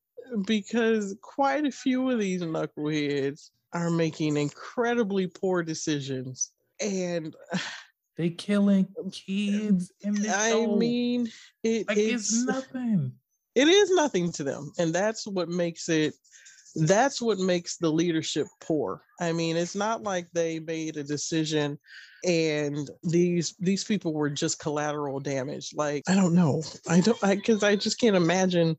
because 0.46 1.16
quite 1.22 1.66
a 1.66 1.72
few 1.72 2.10
of 2.10 2.20
these 2.20 2.42
knuckleheads 2.42 3.50
are 3.74 3.90
making 3.90 4.38
incredibly 4.38 5.28
poor 5.28 5.64
decisions 5.64 6.52
and 6.82 7.36
They 8.18 8.30
killing 8.30 8.88
um, 9.04 9.12
kids 9.12 9.92
in 10.02 10.14
this 10.16 10.32
i 10.34 10.52
show. 10.52 10.76
mean 10.76 11.28
it, 11.64 11.88
like 11.88 11.98
it's, 11.98 12.34
it's 12.34 12.46
nothing. 12.46 13.12
it 13.56 13.68
is 13.68 13.92
nothing 13.92 14.32
to 14.34 14.44
them 14.44 14.72
and 14.78 14.94
that's 14.94 15.26
what 15.28 15.50
makes 15.50 15.90
it 15.90 16.14
that's 16.76 17.22
what 17.22 17.38
makes 17.38 17.78
the 17.78 17.90
leadership 17.92 18.48
poor 18.62 19.02
i 19.20 19.32
mean 19.32 19.58
it's 19.58 19.76
not 19.76 20.04
like 20.04 20.28
they 20.34 20.60
made 20.60 20.96
a 20.98 21.04
decision 21.04 21.78
and 22.26 22.90
these 23.04 23.56
these 23.60 23.84
people 23.84 24.14
were 24.14 24.30
just 24.30 24.60
collateral 24.60 25.20
damage 25.20 25.72
like 25.76 26.04
i 26.08 26.16
don't 26.16 26.34
know 26.36 26.62
i 26.90 27.00
don't 27.02 27.22
i 27.24 27.36
because 27.36 27.64
i 27.64 27.76
just 27.76 28.00
can't 28.00 28.16
imagine 28.16 28.78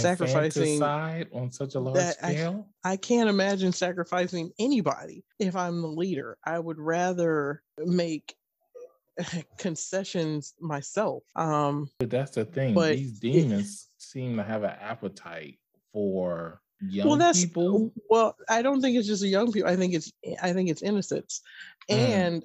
sacrificing 0.00 0.74
Infanticide 0.74 1.28
on 1.32 1.50
such 1.52 1.74
a 1.74 1.80
large 1.80 1.96
that 1.96 2.16
I- 2.22 2.34
scale. 2.34 2.66
I 2.84 2.96
can't 2.96 3.28
imagine 3.28 3.72
sacrificing 3.72 4.50
anybody 4.58 5.24
if 5.38 5.54
I'm 5.54 5.82
the 5.82 5.88
leader. 5.88 6.38
I 6.44 6.58
would 6.58 6.78
rather 6.78 7.62
make 7.78 8.34
concessions 9.58 10.54
myself. 10.60 11.22
Um, 11.36 11.90
But 11.98 12.10
that's 12.10 12.32
the 12.32 12.44
thing. 12.44 12.74
But 12.74 12.96
These 12.96 13.18
demons 13.20 13.88
seem 13.98 14.36
to 14.36 14.42
have 14.42 14.62
an 14.62 14.76
appetite 14.80 15.58
for 15.92 16.60
young 16.80 17.06
well, 17.08 17.16
that's 17.16 17.44
people. 17.44 17.92
well. 18.08 18.36
I 18.48 18.62
don't 18.62 18.80
think 18.80 18.96
it's 18.96 19.06
just 19.06 19.22
a 19.22 19.28
young 19.28 19.52
people. 19.52 19.68
I 19.68 19.76
think 19.76 19.94
it's 19.94 20.10
I 20.42 20.52
think 20.52 20.70
it's 20.70 20.82
innocence, 20.82 21.42
Mm. 21.90 21.94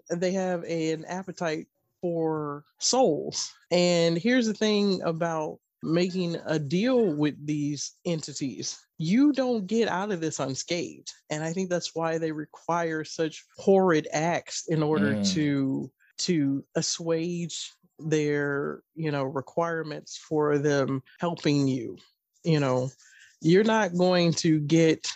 and 0.09 0.21
they 0.21 0.31
have 0.33 0.63
a, 0.65 0.91
an 0.91 1.05
appetite 1.05 1.67
for 2.01 2.63
souls. 2.79 3.51
And 3.71 4.17
here's 4.17 4.45
the 4.47 4.53
thing 4.53 5.01
about 5.03 5.59
making 5.83 6.35
a 6.45 6.57
deal 6.59 7.13
with 7.13 7.35
these 7.45 7.93
entities 8.05 8.79
you 8.97 9.31
don't 9.31 9.67
get 9.67 9.87
out 9.87 10.11
of 10.11 10.19
this 10.21 10.39
unscathed 10.39 11.11
and 11.29 11.43
i 11.43 11.53
think 11.53 11.69
that's 11.69 11.93
why 11.95 12.17
they 12.17 12.31
require 12.31 13.03
such 13.03 13.45
horrid 13.57 14.07
acts 14.11 14.65
in 14.69 14.81
order 14.81 15.13
Mm. 15.15 15.33
to 15.33 15.91
to 16.17 16.63
assuage 16.75 17.71
their 17.99 18.81
you 18.95 19.11
know 19.11 19.23
requirements 19.23 20.17
for 20.17 20.57
them 20.57 21.01
helping 21.19 21.67
you 21.67 21.97
you 22.43 22.59
know 22.59 22.89
you're 23.41 23.63
not 23.63 23.95
going 23.95 24.33
to 24.33 24.59
get 24.61 25.07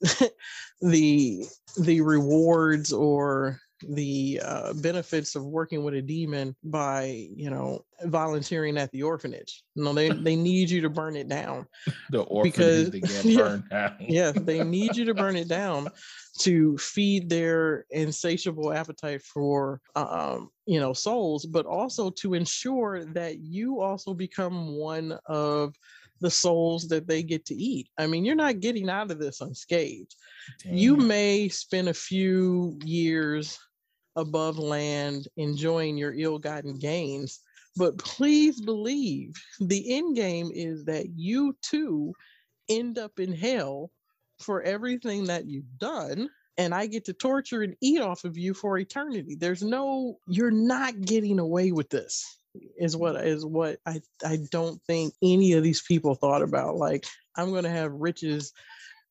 the 0.82 1.44
the 1.80 2.00
rewards 2.02 2.92
or 2.92 3.58
the 3.88 4.40
uh, 4.44 4.72
benefits 4.74 5.34
of 5.36 5.44
working 5.44 5.84
with 5.84 5.94
a 5.94 6.02
demon 6.02 6.54
by 6.64 7.28
you 7.34 7.50
know 7.50 7.84
volunteering 8.04 8.76
at 8.78 8.90
the 8.92 9.02
orphanage 9.02 9.62
no 9.74 9.92
they 9.92 10.08
they 10.10 10.36
need 10.36 10.68
you 10.70 10.80
to 10.80 10.88
burn 10.90 11.16
it 11.16 11.28
down 11.28 11.66
The 12.10 12.20
orphanage 12.22 12.90
because- 12.90 13.24
yeah. 13.26 13.42
burned 13.42 13.68
down. 13.70 13.96
yeah 14.00 14.32
they 14.32 14.64
need 14.64 14.96
you 14.96 15.04
to 15.06 15.14
burn 15.14 15.36
it 15.36 15.48
down 15.60 15.88
to 16.40 16.76
feed 16.78 17.28
their 17.28 17.86
insatiable 17.90 18.72
appetite 18.72 19.22
for 19.22 19.80
um 19.94 20.50
you 20.66 20.80
know 20.80 20.92
souls 20.92 21.46
but 21.46 21.66
also 21.66 22.10
to 22.10 22.34
ensure 22.34 23.04
that 23.12 23.38
you 23.40 23.80
also 23.80 24.14
become 24.14 24.74
one 24.76 25.18
of 25.26 25.74
the 26.20 26.30
souls 26.30 26.88
that 26.88 27.06
they 27.06 27.22
get 27.22 27.44
to 27.46 27.54
eat. 27.54 27.88
I 27.98 28.06
mean 28.06 28.24
you're 28.24 28.34
not 28.34 28.60
getting 28.60 28.88
out 28.88 29.10
of 29.10 29.18
this 29.18 29.40
unscathed. 29.40 30.14
You 30.64 30.96
may 30.96 31.48
spend 31.48 31.88
a 31.88 31.94
few 31.94 32.78
years 32.84 33.58
above 34.16 34.58
land 34.58 35.28
enjoying 35.36 35.96
your 35.96 36.14
ill-gotten 36.14 36.78
gains 36.78 37.40
but 37.76 37.98
please 37.98 38.60
believe 38.60 39.34
the 39.60 39.94
end 39.94 40.16
game 40.16 40.50
is 40.52 40.84
that 40.86 41.06
you 41.14 41.54
too 41.62 42.12
end 42.68 42.98
up 42.98 43.20
in 43.20 43.32
hell 43.32 43.90
for 44.40 44.62
everything 44.62 45.24
that 45.24 45.46
you've 45.46 45.78
done 45.78 46.28
and 46.58 46.74
i 46.74 46.86
get 46.86 47.04
to 47.04 47.12
torture 47.12 47.62
and 47.62 47.76
eat 47.80 48.00
off 48.00 48.24
of 48.24 48.36
you 48.36 48.54
for 48.54 48.78
eternity. 48.78 49.36
There's 49.38 49.62
no 49.62 50.18
you're 50.26 50.50
not 50.50 51.00
getting 51.02 51.38
away 51.38 51.72
with 51.72 51.90
this 51.90 52.38
is 52.78 52.96
what 52.96 53.16
mm-hmm. 53.16 53.26
is 53.26 53.44
what 53.44 53.78
i 53.86 54.00
i 54.24 54.38
don't 54.50 54.80
think 54.86 55.14
any 55.22 55.52
of 55.52 55.62
these 55.62 55.82
people 55.82 56.14
thought 56.14 56.42
about 56.42 56.76
like 56.76 57.06
i'm 57.36 57.50
going 57.50 57.64
to 57.64 57.70
have 57.70 57.92
riches 57.92 58.52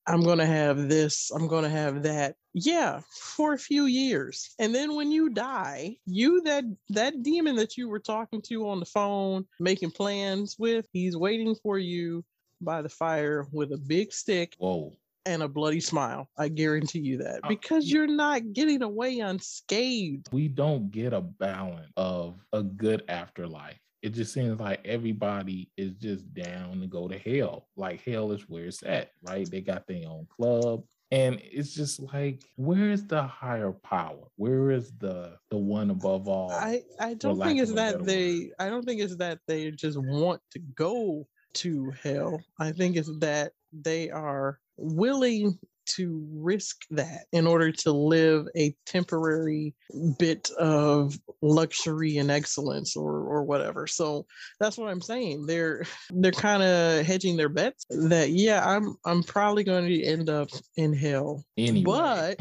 I'm 0.07 0.23
going 0.23 0.37
to 0.37 0.45
have 0.45 0.87
this, 0.87 1.31
I'm 1.31 1.47
going 1.47 1.63
to 1.63 1.69
have 1.69 2.03
that. 2.03 2.35
Yeah, 2.53 3.01
for 3.11 3.53
a 3.53 3.57
few 3.57 3.85
years. 3.85 4.53
And 4.59 4.73
then 4.73 4.95
when 4.95 5.11
you 5.11 5.29
die, 5.29 5.97
you 6.05 6.41
that 6.41 6.63
that 6.89 7.23
demon 7.23 7.55
that 7.55 7.75
you 7.75 7.89
were 7.89 7.99
talking 7.99 8.41
to 8.43 8.69
on 8.69 8.79
the 8.79 8.85
phone, 8.85 9.45
making 9.59 9.91
plans 9.91 10.55
with, 10.59 10.85
he's 10.93 11.17
waiting 11.17 11.55
for 11.55 11.79
you 11.79 12.23
by 12.61 12.81
the 12.81 12.89
fire 12.89 13.47
with 13.51 13.71
a 13.73 13.77
big 13.77 14.13
stick 14.13 14.55
Whoa. 14.57 14.93
And 15.25 15.43
a 15.43 15.47
bloody 15.47 15.79
smile. 15.79 16.29
I 16.37 16.49
guarantee 16.49 16.99
you 16.99 17.17
that. 17.17 17.41
Oh, 17.43 17.49
Because 17.49 17.91
you're 17.91 18.07
not 18.07 18.53
getting 18.53 18.81
away 18.81 19.19
unscathed. 19.19 20.27
We 20.31 20.47
don't 20.47 20.91
get 20.91 21.13
a 21.13 21.21
balance 21.21 21.91
of 21.97 22.39
a 22.53 22.63
good 22.63 23.03
afterlife. 23.07 23.79
It 24.01 24.13
just 24.13 24.33
seems 24.33 24.59
like 24.59 24.81
everybody 24.85 25.71
is 25.77 25.93
just 25.93 26.31
down 26.33 26.79
to 26.81 26.87
go 26.87 27.07
to 27.07 27.17
hell. 27.17 27.67
Like 27.75 28.03
hell 28.03 28.31
is 28.31 28.47
where 28.47 28.65
it's 28.65 28.83
at, 28.83 29.11
right? 29.23 29.49
They 29.49 29.61
got 29.61 29.87
their 29.87 30.07
own 30.07 30.27
club. 30.29 30.83
And 31.11 31.39
it's 31.43 31.73
just 31.73 31.99
like, 31.99 32.43
where 32.55 32.89
is 32.89 33.07
the 33.07 33.23
higher 33.23 33.71
power? 33.71 34.27
Where 34.35 34.71
is 34.71 34.91
the 34.99 35.37
the 35.49 35.57
one 35.57 35.89
above 35.89 36.27
all? 36.27 36.51
I, 36.51 36.83
I 36.99 37.13
don't 37.13 37.41
think 37.41 37.59
it's 37.59 37.71
of 37.71 37.77
a 37.77 37.79
better 37.79 37.97
that 37.99 38.05
they 38.05 38.51
I 38.59 38.69
don't 38.69 38.85
think 38.85 39.01
it's 39.01 39.15
that 39.17 39.39
they 39.47 39.71
just 39.71 39.97
want 39.99 40.41
to 40.51 40.59
go 40.59 41.27
to 41.55 41.91
hell. 42.03 42.43
I 42.59 42.71
think 42.71 42.97
it's 42.97 43.11
that 43.19 43.53
they 43.71 44.09
are 44.09 44.59
willing 44.77 45.57
to 45.85 46.27
risk 46.33 46.85
that 46.89 47.25
in 47.31 47.45
order 47.45 47.71
to 47.71 47.91
live 47.91 48.47
a 48.57 48.75
temporary 48.85 49.75
bit 50.17 50.49
of 50.59 51.17
luxury 51.41 52.17
and 52.17 52.31
excellence 52.31 52.95
or 52.95 53.19
or 53.19 53.43
whatever. 53.43 53.87
So 53.87 54.25
that's 54.59 54.77
what 54.77 54.89
I'm 54.89 55.01
saying. 55.01 55.45
They're 55.45 55.85
they're 56.09 56.31
kind 56.31 56.63
of 56.63 57.05
hedging 57.05 57.37
their 57.37 57.49
bets 57.49 57.85
that 57.89 58.29
yeah, 58.29 58.67
I'm 58.67 58.95
I'm 59.05 59.23
probably 59.23 59.63
going 59.63 59.87
to 59.87 60.03
end 60.03 60.29
up 60.29 60.49
in 60.75 60.93
hell. 60.93 61.43
anyway. 61.57 61.83
But 61.83 62.39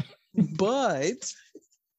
but 0.57 1.31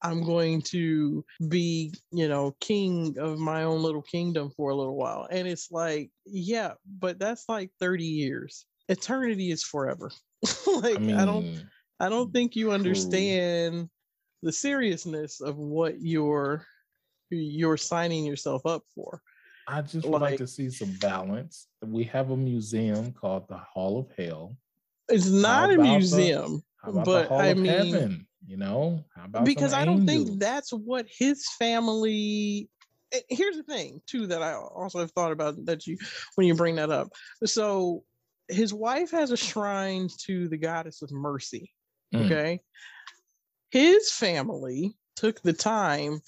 I'm 0.03 0.25
going 0.25 0.62
to 0.62 1.25
be, 1.49 1.92
you 2.12 2.29
know, 2.29 2.55
king 2.61 3.16
of 3.18 3.38
my 3.38 3.64
own 3.64 3.83
little 3.83 4.03
kingdom 4.03 4.51
for 4.57 4.70
a 4.70 4.75
little 4.75 4.96
while. 4.96 5.27
And 5.31 5.49
it's 5.49 5.72
like, 5.72 6.11
yeah, 6.27 6.72
but 6.87 7.18
that's 7.18 7.49
like 7.49 7.70
30 7.81 8.05
years. 8.05 8.66
Eternity 8.88 9.51
is 9.51 9.62
forever. 9.62 10.11
like 10.83 10.96
I 10.96 11.01
mean, 11.01 11.16
I 11.16 11.25
don't 11.25 11.64
I 12.01 12.09
don't 12.09 12.33
think 12.33 12.55
you 12.57 12.70
understand 12.72 13.88
the 14.42 14.53
seriousness 14.53 15.40
of 15.40 15.57
what 15.57 16.01
you're 16.01 16.64
you're 17.31 17.77
signing 17.77 18.25
yourself 18.25 18.64
up 18.66 18.83
for. 18.94 19.20
I 19.68 19.83
just 19.83 20.07
would 20.07 20.20
like, 20.20 20.20
like- 20.20 20.38
to 20.38 20.46
see 20.46 20.70
some 20.70 20.92
balance. 21.01 21.66
We 21.83 22.05
have 22.05 22.31
a 22.31 22.37
museum 22.37 23.12
called 23.12 23.49
the 23.49 23.57
Hall 23.57 23.99
of 23.99 24.07
Hell. 24.16 24.57
It's 25.09 25.27
not 25.29 25.70
a 25.70 25.75
about 25.75 25.83
the- 25.85 25.90
museum. 25.90 26.62
But 27.05 27.33
I 27.33 27.55
mean- 27.55 27.66
Heaven? 27.66 28.27
You 28.49 28.57
know, 28.59 29.05
how 29.16 29.25
about 29.25 29.44
because 29.44 29.72
I 29.72 29.85
don't 29.85 30.07
think 30.07 30.38
that's 30.38 30.72
what 30.72 31.07
his 31.11 31.51
family. 31.59 32.68
eh, 33.11 33.18
Here's 33.29 33.57
the 33.57 33.64
thing, 33.64 34.01
too, 34.07 34.29
that 34.29 34.40
I 34.40 34.55
also 34.55 35.01
have 35.01 35.11
thought 35.11 35.33
about 35.33 35.64
that 35.64 35.85
you 35.88 35.99
when 36.37 36.46
you 36.46 36.55
bring 36.55 36.77
that 36.77 36.90
up. 36.90 37.09
So 37.44 38.05
his 38.48 38.72
wife 38.72 39.11
has 39.11 39.30
a 39.30 39.37
shrine 39.37 40.09
to 40.20 40.48
the 40.48 40.56
goddess 40.56 41.02
of 41.02 41.11
mercy. 41.11 41.72
Mm. 42.14 42.26
Okay, 42.26 42.61
his 43.70 44.11
family 44.11 44.96
took 45.16 45.42
the 45.42 45.52
time 45.52 46.20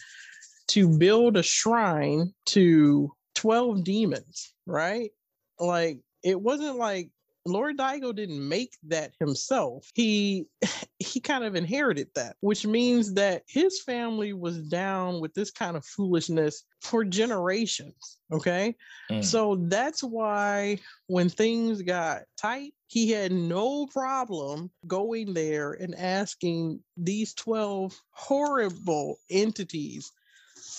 to 0.68 0.98
build 0.98 1.36
a 1.36 1.42
shrine 1.42 2.32
to 2.46 3.12
twelve 3.34 3.84
demons. 3.84 4.52
Right, 4.66 5.10
like 5.58 6.00
it 6.22 6.40
wasn't 6.40 6.76
like 6.76 7.10
Lord 7.48 7.78
Daigo 7.78 8.14
didn't 8.14 8.46
make 8.46 8.74
that 8.84 9.12
himself. 9.18 9.90
He 9.94 10.46
he 10.98 11.20
kind 11.20 11.44
of 11.44 11.54
inherited 11.54 12.08
that, 12.14 12.36
which 12.40 12.66
means 12.66 13.14
that 13.14 13.42
his 13.46 13.82
family 13.82 14.32
was 14.32 14.58
down 14.68 15.20
with 15.20 15.34
this 15.34 15.50
kind 15.50 15.76
of 15.76 15.84
foolishness 15.84 16.64
for 16.82 17.04
generations. 17.04 18.18
Okay. 18.32 18.74
Mm. 19.10 19.24
So 19.24 19.56
that's 19.68 20.02
why 20.02 20.78
when 21.06 21.28
things 21.28 21.82
got 21.82 22.22
tight, 22.36 22.74
he 22.88 23.10
had 23.10 23.32
no 23.32 23.86
problem 23.86 24.70
going 24.86 25.34
there 25.34 25.72
and 25.72 25.94
asking 25.94 26.80
these 26.96 27.34
12 27.34 27.98
horrible 28.10 29.18
entities 29.30 30.12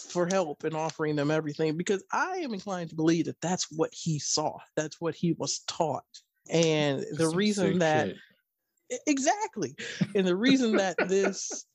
for 0.09 0.27
help 0.27 0.63
and 0.63 0.75
offering 0.75 1.15
them 1.15 1.31
everything 1.31 1.77
because 1.77 2.03
I 2.11 2.37
am 2.37 2.53
inclined 2.53 2.89
to 2.89 2.95
believe 2.95 3.25
that 3.25 3.41
that's 3.41 3.67
what 3.71 3.93
he 3.93 4.19
saw. 4.19 4.57
That's 4.75 4.99
what 4.99 5.15
he 5.15 5.33
was 5.33 5.59
taught. 5.67 6.03
And 6.49 7.05
the 7.13 7.29
reason 7.29 7.79
that 7.79 8.07
shit. 8.07 8.17
Exactly 9.05 9.75
and 10.15 10.25
the 10.25 10.35
reason 10.35 10.75
that 10.77 10.95
this 11.07 11.65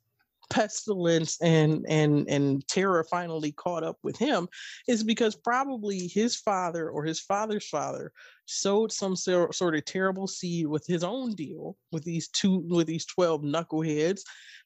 pestilence 0.50 1.40
and 1.40 1.84
and 1.88 2.28
and 2.28 2.66
terror 2.68 3.04
finally 3.10 3.52
caught 3.52 3.82
up 3.82 3.96
with 4.02 4.16
him 4.16 4.48
is 4.86 5.02
because 5.02 5.34
probably 5.34 6.06
his 6.06 6.36
father 6.36 6.90
or 6.90 7.04
his 7.04 7.20
father's 7.20 7.66
father 7.68 8.12
sowed 8.46 8.92
some 8.92 9.16
sor- 9.16 9.52
sort 9.52 9.74
of 9.74 9.84
terrible 9.84 10.26
seed 10.26 10.66
with 10.66 10.86
his 10.86 11.02
own 11.02 11.34
deal 11.34 11.76
with 11.92 12.04
these 12.04 12.28
two 12.28 12.64
with 12.68 12.86
these 12.86 13.06
12 13.06 13.42
knuckleheads 13.42 14.20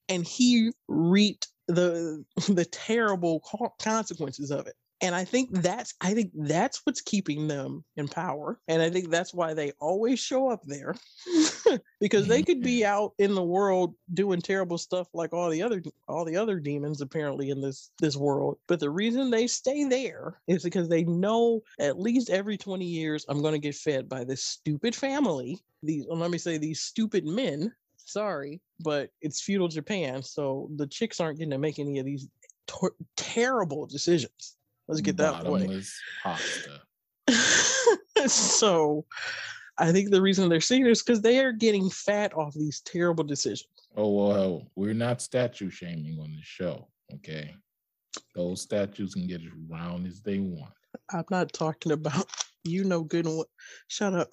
and 0.08 0.26
he 0.26 0.72
reaped 0.88 1.48
the 1.68 2.24
the 2.48 2.64
terrible 2.66 3.40
co- 3.40 3.74
consequences 3.80 4.50
of 4.50 4.66
it 4.66 4.74
and 5.00 5.14
i 5.14 5.24
think 5.24 5.50
that's 5.52 5.94
i 6.00 6.12
think 6.12 6.30
that's 6.34 6.80
what's 6.84 7.00
keeping 7.00 7.46
them 7.46 7.84
in 7.96 8.08
power 8.08 8.58
and 8.68 8.82
i 8.82 8.90
think 8.90 9.10
that's 9.10 9.32
why 9.32 9.54
they 9.54 9.72
always 9.80 10.18
show 10.18 10.50
up 10.50 10.62
there 10.64 10.94
because 12.00 12.26
they 12.26 12.42
could 12.42 12.60
be 12.60 12.84
out 12.84 13.12
in 13.18 13.34
the 13.34 13.42
world 13.42 13.94
doing 14.14 14.40
terrible 14.40 14.78
stuff 14.78 15.08
like 15.14 15.32
all 15.32 15.50
the 15.50 15.62
other 15.62 15.82
all 16.08 16.24
the 16.24 16.36
other 16.36 16.58
demons 16.58 17.00
apparently 17.00 17.50
in 17.50 17.60
this 17.60 17.90
this 18.00 18.16
world 18.16 18.58
but 18.66 18.80
the 18.80 18.90
reason 18.90 19.30
they 19.30 19.46
stay 19.46 19.84
there 19.84 20.40
is 20.46 20.62
because 20.62 20.88
they 20.88 21.04
know 21.04 21.62
at 21.78 21.98
least 21.98 22.30
every 22.30 22.56
20 22.56 22.84
years 22.84 23.24
i'm 23.28 23.42
going 23.42 23.54
to 23.54 23.58
get 23.58 23.74
fed 23.74 24.08
by 24.08 24.24
this 24.24 24.42
stupid 24.42 24.94
family 24.94 25.58
these 25.82 26.04
well, 26.08 26.18
let 26.18 26.30
me 26.30 26.38
say 26.38 26.58
these 26.58 26.80
stupid 26.80 27.24
men 27.24 27.72
sorry 27.96 28.60
but 28.80 29.10
it's 29.20 29.40
feudal 29.40 29.68
japan 29.68 30.22
so 30.22 30.68
the 30.76 30.86
chicks 30.86 31.20
aren't 31.20 31.38
getting 31.38 31.50
to 31.50 31.58
make 31.58 31.78
any 31.78 31.98
of 31.98 32.06
these 32.06 32.26
tor- 32.66 32.94
terrible 33.16 33.86
decisions 33.86 34.57
let's 34.88 35.00
get 35.00 35.16
that 35.18 35.34
out 35.34 35.46
of 35.46 35.60
the 35.60 35.68
way 35.68 35.82
pasta. 36.22 36.80
so 38.26 39.04
I 39.78 39.92
think 39.92 40.10
the 40.10 40.22
reason 40.22 40.48
they're 40.48 40.60
seeing 40.60 40.86
is 40.86 41.02
because 41.02 41.20
they 41.20 41.38
are 41.38 41.52
getting 41.52 41.88
fat 41.90 42.34
off 42.34 42.54
these 42.54 42.80
terrible 42.80 43.24
decisions. 43.24 43.68
Oh 43.96 44.28
well, 44.28 44.70
we're 44.74 44.94
not 44.94 45.22
statue 45.22 45.70
shaming 45.70 46.18
on 46.20 46.32
the 46.32 46.42
show, 46.42 46.88
okay? 47.14 47.54
Those 48.34 48.62
statues 48.62 49.14
can 49.14 49.26
get 49.26 49.42
as 49.42 49.52
round 49.68 50.06
as 50.06 50.20
they 50.20 50.38
want. 50.38 50.72
I'm 51.10 51.24
not 51.30 51.52
talking 51.52 51.92
about 51.92 52.26
you 52.64 52.84
know 52.84 53.02
good 53.02 53.26
and 53.26 53.36
well. 53.36 53.48
Shut 53.88 54.14
up. 54.14 54.30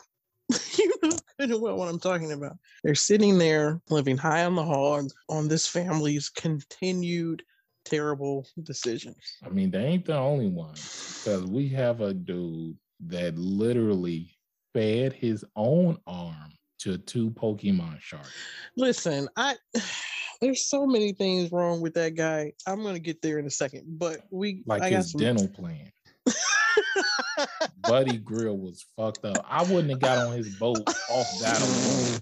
you 0.77 0.93
know 1.01 1.17
good 1.39 1.51
and 1.51 1.61
well 1.61 1.77
what 1.77 1.89
I'm 1.89 1.99
talking 1.99 2.31
about. 2.31 2.57
They're 2.83 2.95
sitting 2.95 3.37
there 3.37 3.81
living 3.89 4.17
high 4.17 4.45
on 4.45 4.55
the 4.55 4.63
hog 4.63 5.09
on 5.29 5.47
this 5.47 5.67
family's 5.67 6.29
continued 6.29 7.43
terrible 7.85 8.45
decisions. 8.63 9.37
I 9.45 9.49
mean, 9.49 9.71
they 9.71 9.83
ain't 9.85 10.05
the 10.05 10.17
only 10.17 10.47
one 10.49 10.73
because 10.73 11.45
we 11.45 11.69
have 11.69 12.01
a 12.01 12.13
dude 12.13 12.77
that 13.07 13.37
literally 13.37 14.35
fed 14.73 15.13
his 15.13 15.45
own 15.55 15.97
arm 16.07 16.51
to 16.79 16.97
two 16.97 17.29
Pokemon 17.31 17.99
sharks. 18.01 18.31
Listen, 18.75 19.29
I 19.37 19.55
there's 20.41 20.65
so 20.65 20.85
many 20.85 21.13
things 21.13 21.51
wrong 21.51 21.79
with 21.81 21.93
that 21.93 22.15
guy. 22.15 22.51
I'm 22.67 22.83
gonna 22.83 22.99
get 22.99 23.21
there 23.21 23.39
in 23.39 23.45
a 23.45 23.51
second, 23.51 23.83
but 23.87 24.21
we 24.31 24.63
Like 24.65 24.81
I 24.81 24.89
his 24.89 25.11
some- 25.11 25.21
dental 25.21 25.47
plan. 25.47 25.91
Buddy 27.87 28.17
Grill 28.17 28.57
was 28.57 28.85
fucked 28.97 29.25
up. 29.25 29.45
I 29.47 29.63
wouldn't 29.63 29.89
have 29.91 29.99
got 29.99 30.17
on 30.27 30.33
his 30.33 30.55
boat 30.55 30.79
off 31.09 31.27
that 31.41 31.61
alone. 32.09 32.19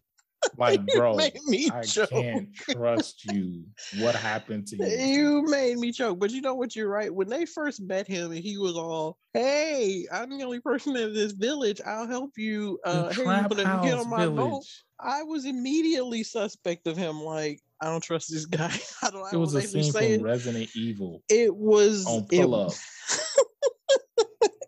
Like, 0.58 0.86
bro, 0.88 1.16
made 1.16 1.34
me 1.46 1.70
I 1.74 1.82
choke. 1.82 2.10
can't 2.10 2.54
trust 2.70 3.26
you. 3.26 3.63
What 3.98 4.16
happened 4.16 4.68
to 4.68 4.78
you? 4.78 4.86
You 4.86 5.44
made 5.48 5.78
me 5.78 5.92
choke, 5.92 6.20
but 6.20 6.32
you 6.32 6.42
know 6.42 6.54
what? 6.56 6.76
You're 6.76 6.89
right. 6.89 7.13
When 7.13 7.28
they 7.28 7.46
first 7.46 7.82
met 7.82 8.08
him, 8.08 8.32
and 8.32 8.39
he 8.39 8.58
was 8.58 8.76
all, 8.76 9.18
"Hey, 9.34 10.06
I'm 10.12 10.30
the 10.38 10.44
only 10.44 10.60
person 10.60 10.96
in 10.96 11.13
this 11.13 11.32
village. 11.32 11.82
I'll 11.86 12.08
help 12.08 12.32
you. 12.38 12.80
Uh, 12.86 13.10
hey, 13.13 13.24
you 13.24 13.82
get 13.84 13.98
on 13.98 14.10
my 14.10 14.28
boat." 14.28 14.63
I 15.00 15.24
was 15.24 15.46
immediately 15.46 16.24
suspect 16.24 16.88
of 16.88 16.96
him. 16.96 17.22
Like, 17.22 17.60
I 17.82 17.86
don't 17.88 18.04
trust 18.04 18.32
this 18.32 18.46
guy. 18.46 18.72
I 19.02 19.10
don't. 19.10 19.24
I 19.26 19.30
It 19.34 19.38
was 19.38 19.54
don't 19.54 19.63
a 19.63 19.68
scene 19.68 19.92
from 19.92 20.04
it. 20.04 20.22
Resident 20.22 20.70
Evil 20.76 21.24
It 21.30 21.56
was 21.56 22.06
on 22.06 22.28
it, 22.32 22.46
up, 22.46 22.74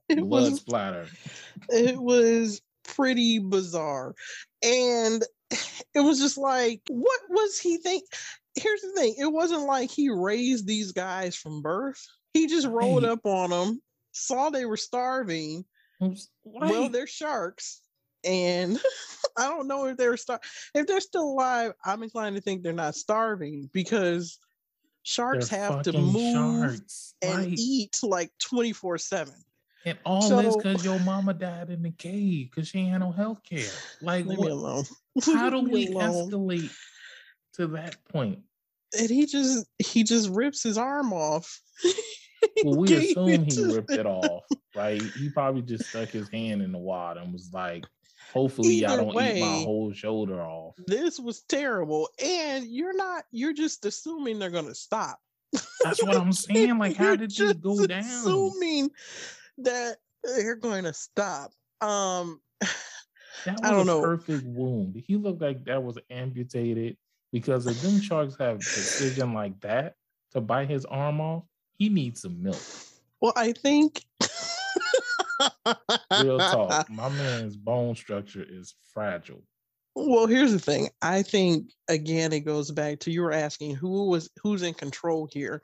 it 0.10 0.20
blood 0.22 0.52
was 0.52 0.60
splatter. 0.60 1.06
it 1.70 1.98
was 1.98 2.62
pretty 2.84 3.40
bizarre 3.40 4.14
and 4.64 5.24
it 5.94 6.00
was 6.02 6.20
just 6.20 6.38
like 6.38 6.82
what 6.90 7.22
was 7.30 7.60
he 7.60 7.78
think 7.78 8.04
here's 8.56 8.82
the 8.82 8.92
thing 8.94 9.16
it 9.18 9.32
wasn't 9.32 9.64
like 9.64 9.90
he 9.92 10.10
raised 10.10 10.66
these 10.68 10.92
guys 10.92 11.36
from 11.36 11.62
birth 11.62 12.06
he 12.34 12.48
just 12.48 12.68
rolled 12.68 13.04
Right. 13.04 13.12
up 13.12 13.26
on 13.26 13.50
them 13.50 13.82
saw 14.12 14.50
they 14.50 14.66
were 14.66 14.78
starving 14.78 15.66
Oops, 16.04 16.30
well 16.44 16.90
they're 16.90 17.08
sharks 17.08 17.82
and 18.24 18.80
i 19.38 19.48
don't 19.48 19.68
know 19.68 19.86
if 19.86 19.98
they're 19.98 20.18
star 20.18 20.40
if 20.74 20.88
they're 20.88 21.00
still 21.02 21.24
alive 21.32 21.74
i'm 21.86 22.02
inclined 22.04 22.36
to 22.36 22.42
think 22.42 22.64
they're 22.64 22.74
not 22.74 22.96
starving 22.96 23.70
because 23.74 24.40
sharks 25.04 25.50
They're 25.50 25.60
have 25.60 25.84
to 25.84 25.94
move 25.94 26.34
sharks, 26.34 27.14
and 27.22 27.38
right. 27.38 27.54
eat 27.60 28.00
like 28.02 28.32
24 28.40 28.98
7 28.98 29.34
And 29.86 29.98
all 30.04 30.28
this 30.42 30.56
because 30.56 30.84
your 30.84 31.00
mama 31.00 31.34
died 31.34 31.70
in 31.70 31.84
the 31.84 31.92
cave 31.92 32.50
because 32.50 32.68
she 32.68 32.86
had 32.86 33.00
no 33.00 33.12
health 33.12 33.42
care. 33.44 33.70
Like, 34.02 34.26
leave 34.26 34.40
me 34.40 34.50
alone 34.50 34.86
how 35.24 35.50
do 35.52 35.60
we 35.62 35.88
alone. 35.88 36.30
escalate 36.30 36.72
to 37.54 37.68
that 37.68 38.04
point? 38.06 38.40
and 39.00 39.10
he 39.10 39.26
just 39.26 39.68
he 39.80 40.04
just 40.04 40.30
rips 40.30 40.64
his 40.64 40.78
arm 40.78 41.14
off. 41.14 41.62
Well, 42.64 42.76
we 42.76 42.94
assume 42.94 43.46
he 43.46 43.64
ripped 43.74 43.92
it 43.92 44.06
off, 44.06 44.44
right? 44.76 45.02
He 45.02 45.30
probably 45.30 45.64
just 45.64 45.90
stuck 45.90 46.10
his 46.10 46.30
hand 46.30 46.62
in 46.62 46.72
the 46.72 46.78
water 46.78 47.20
and 47.20 47.34
was 47.34 47.50
like, 47.52 47.86
hopefully 48.32 48.86
I 48.86 48.96
don't 48.96 49.10
eat 49.10 49.40
my 49.42 49.64
whole 49.64 49.92
shoulder 49.94 50.40
off. 50.42 50.76
This 50.86 51.20
was 51.20 51.42
terrible, 51.42 52.08
and 52.24 52.66
you're 52.68 52.96
not. 52.96 53.24
You're 53.32 53.54
just 53.54 53.84
assuming 53.86 54.38
they're 54.38 54.52
gonna 54.52 54.76
stop. 54.76 55.20
That's 55.84 56.04
what 56.04 56.16
I'm 56.16 56.32
saying. 56.34 56.78
Like, 56.78 56.96
how 56.96 57.16
did 57.16 57.32
this 57.32 57.38
just 57.38 57.62
go 57.62 57.84
down? 57.88 58.04
Assuming 58.04 58.92
that 59.60 59.98
they're 60.24 60.56
going 60.56 60.84
to 60.86 60.94
stop. 60.94 61.52
Um, 61.82 62.42
That 63.46 63.60
was 63.62 63.70
I 63.70 63.72
don't 63.72 63.82
a 63.82 63.86
know. 63.86 64.02
perfect 64.02 64.44
wound. 64.46 65.02
He 65.06 65.18
looked 65.18 65.42
like 65.42 65.66
that 65.66 65.84
was 65.84 66.00
amputated 66.10 66.98
because 67.32 67.68
if 67.68 67.80
them 67.82 68.02
sharks 68.02 68.36
have 68.40 68.58
precision 68.60 69.34
like 69.34 69.60
that 69.62 69.96
to 70.32 70.42
bite 70.42 70.70
his 70.70 70.84
arm 70.86 71.22
off, 71.22 71.44
he 71.78 71.90
needs 71.90 72.22
some 72.22 72.42
milk. 72.42 72.62
well, 73.22 73.34
I 73.36 73.52
think. 73.52 74.04
Real 76.22 76.40
talk. 76.40 76.90
My 76.90 77.10
man's 77.10 77.56
bone 77.56 77.96
structure 77.96 78.46
is 78.48 78.74
fragile. 78.94 79.44
Well, 79.96 80.28
here's 80.28 80.52
the 80.52 80.60
thing. 80.60 80.90
I 81.02 81.22
think 81.22 81.72
again 81.88 82.34
it 82.34 82.42
goes 82.42 82.70
back 82.70 83.00
to 83.00 83.12
you 83.12 83.22
were 83.22 83.32
asking 83.32 83.76
who 83.76 84.10
was 84.10 84.30
who's 84.44 84.62
in 84.62 84.74
control 84.74 85.28
here 85.32 85.62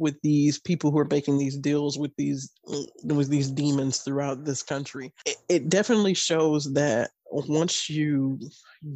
with 0.00 0.20
these 0.22 0.58
people 0.58 0.90
who 0.90 0.98
are 0.98 1.08
making 1.08 1.38
these 1.38 1.56
deals 1.56 1.96
with 1.96 2.10
these 2.18 2.50
uh, 2.72 2.82
with 3.04 3.28
these 3.28 3.50
demons 3.50 3.98
throughout 3.98 4.44
this 4.44 4.64
country. 4.64 5.12
It, 5.24 5.36
it 5.48 5.68
definitely 5.68 6.14
shows 6.14 6.72
that 6.72 7.12
once 7.30 7.88
you 7.88 8.40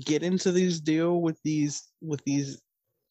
get 0.05 0.25
into 0.25 0.51
these 0.51 0.81
deal 0.81 1.21
with 1.21 1.38
these 1.45 1.88
with 2.01 2.23
these 2.25 2.61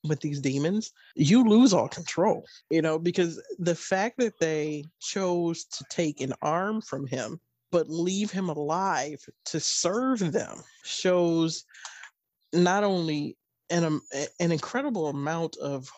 with 0.04 0.20
these 0.20 0.42
demons, 0.42 0.92
you 1.16 1.48
lose 1.48 1.74
all 1.74 1.88
control. 1.88 2.46
You 2.70 2.82
know, 2.82 3.00
because 3.00 3.42
the 3.60 3.76
fact 3.76 4.18
that 4.18 4.40
they 4.42 4.84
chose 5.00 5.64
to 5.66 5.86
take 5.90 6.20
an 6.20 6.34
arm 6.42 6.82
from 6.82 7.08
him 7.08 7.40
but 7.72 7.90
leave 7.90 8.32
him 8.32 8.50
alive 8.50 9.24
to 9.46 9.60
serve 9.60 10.32
them 10.32 10.64
shows 10.84 11.64
not 12.54 12.84
only 12.84 13.38
an 13.70 13.84
um, 13.84 14.02
an 14.40 14.52
incredible 14.52 15.08
amount 15.08 15.56
of 15.58 15.90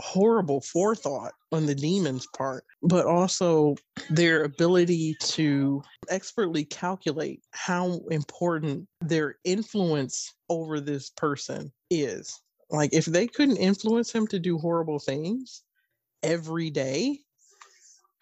horrible 0.00 0.60
forethought 0.60 1.32
on 1.52 1.66
the 1.66 1.74
demons 1.74 2.26
part 2.34 2.64
but 2.82 3.06
also 3.06 3.76
their 4.10 4.42
ability 4.44 5.14
to 5.20 5.82
expertly 6.08 6.64
calculate 6.64 7.42
how 7.52 8.00
important 8.10 8.88
their 9.00 9.36
influence 9.44 10.34
over 10.48 10.80
this 10.80 11.10
person 11.10 11.70
is. 11.90 12.40
Like 12.70 12.92
if 12.92 13.04
they 13.04 13.26
couldn't 13.26 13.58
influence 13.58 14.10
him 14.10 14.26
to 14.28 14.38
do 14.38 14.58
horrible 14.58 14.98
things 14.98 15.62
every 16.22 16.70
day 16.70 17.20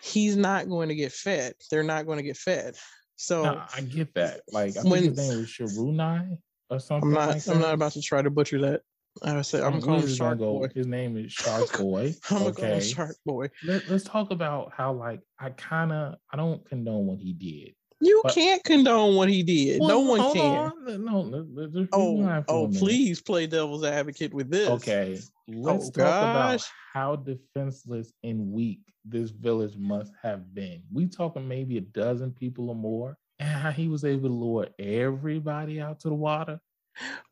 he's 0.03 0.37
not 0.37 0.69
going 0.69 0.89
to 0.89 0.95
get 0.95 1.13
fed. 1.13 1.55
They're 1.71 1.83
not 1.83 2.07
going 2.07 2.19
to 2.19 2.25
get 2.25 2.37
fed. 2.37 2.77
So 3.17 3.43
Nah, 3.43 3.67
I 3.77 3.83
get 3.83 4.15
that. 4.15 4.41
Like 4.53 4.77
I 4.77 4.83
When- 4.83 5.03
think 5.03 5.17
his 5.19 5.29
name 5.31 5.39
was 5.41 5.49
Shirunai 5.49 6.39
or 6.71 6.81
something. 6.81 7.09
I'm 7.09 7.15
not. 7.15 7.29
like 7.29 7.49
I'm 7.49 7.61
not 7.61 7.75
about 7.75 7.93
to 7.93 8.03
try 8.03 8.23
to 8.23 8.31
butcher 8.31 8.61
that. 8.63 8.81
I 9.23 9.43
said 9.43 9.63
I'm 9.63 9.75
Um, 9.75 9.81
calling 9.81 9.97
we're 9.97 10.03
him 10.03 10.09
just 10.09 10.19
gonna 10.21 10.31
Shark 10.31 10.39
go- 10.39 10.59
Boy. 10.61 10.69
His 10.75 10.87
name 10.87 11.17
is 11.17 11.33
Shark 11.33 11.77
Boy. 11.79 12.15
I'm 12.31 12.39
gonna 12.45 12.53
call. 12.55 12.81
Shark 12.81 13.17
Boy. 13.27 13.51
Let, 13.65 13.89
us 13.91 14.05
talk 14.05 14.31
about 14.31 14.73
how 14.75 14.93
like 14.93 15.21
I 15.39 15.51
kind 15.51 15.93
of 15.93 16.15
I 16.33 16.37
don't 16.37 16.65
condone 16.69 17.07
what 17.07 17.19
he 17.19 17.33
did. 17.33 17.75
You 18.01 18.21
But- 18.25 18.35
can't 18.35 18.65
condone 18.65 19.17
what 19.17 19.29
he 19.29 19.43
did. 19.43 19.83
no 19.83 20.01
one 20.01 20.33
can. 20.33 20.73
on. 20.89 21.05
No, 21.05 21.21
let- 21.21 21.73
just 21.73 21.89
Oh, 21.93 22.17
rewind 22.19 22.47
for 22.47 22.53
a 22.55 22.57
oh, 22.61 22.69
please 22.69 23.21
play 23.21 23.47
devil's 23.47 23.85
advocate 23.85 24.33
with 24.33 24.49
this. 24.51 24.71
Okay, 24.71 25.19
Oh, 25.53 25.61
let's 25.61 25.89
Oh, 25.89 25.91
talk 25.91 26.23
about 26.23 26.61
how 26.93 27.17
defenseless 27.17 28.13
and 28.23 28.53
weak 28.53 28.81
this 29.05 29.31
village 29.31 29.77
must 29.77 30.13
have 30.23 30.55
been. 30.55 30.83
We 30.93 31.07
talking 31.09 31.47
maybe 31.49 31.79
a 31.79 31.83
dozen 31.83 32.33
people 32.33 32.69
or 32.71 32.75
more, 32.77 33.19
and 33.39 33.49
how 33.49 33.71
he 33.71 33.89
was 33.89 34.05
able 34.05 34.29
to 34.29 34.35
lure 34.35 34.69
everybody 34.79 35.81
out 35.81 36.01
to 36.01 36.09
the 36.09 36.15
water. 36.15 36.61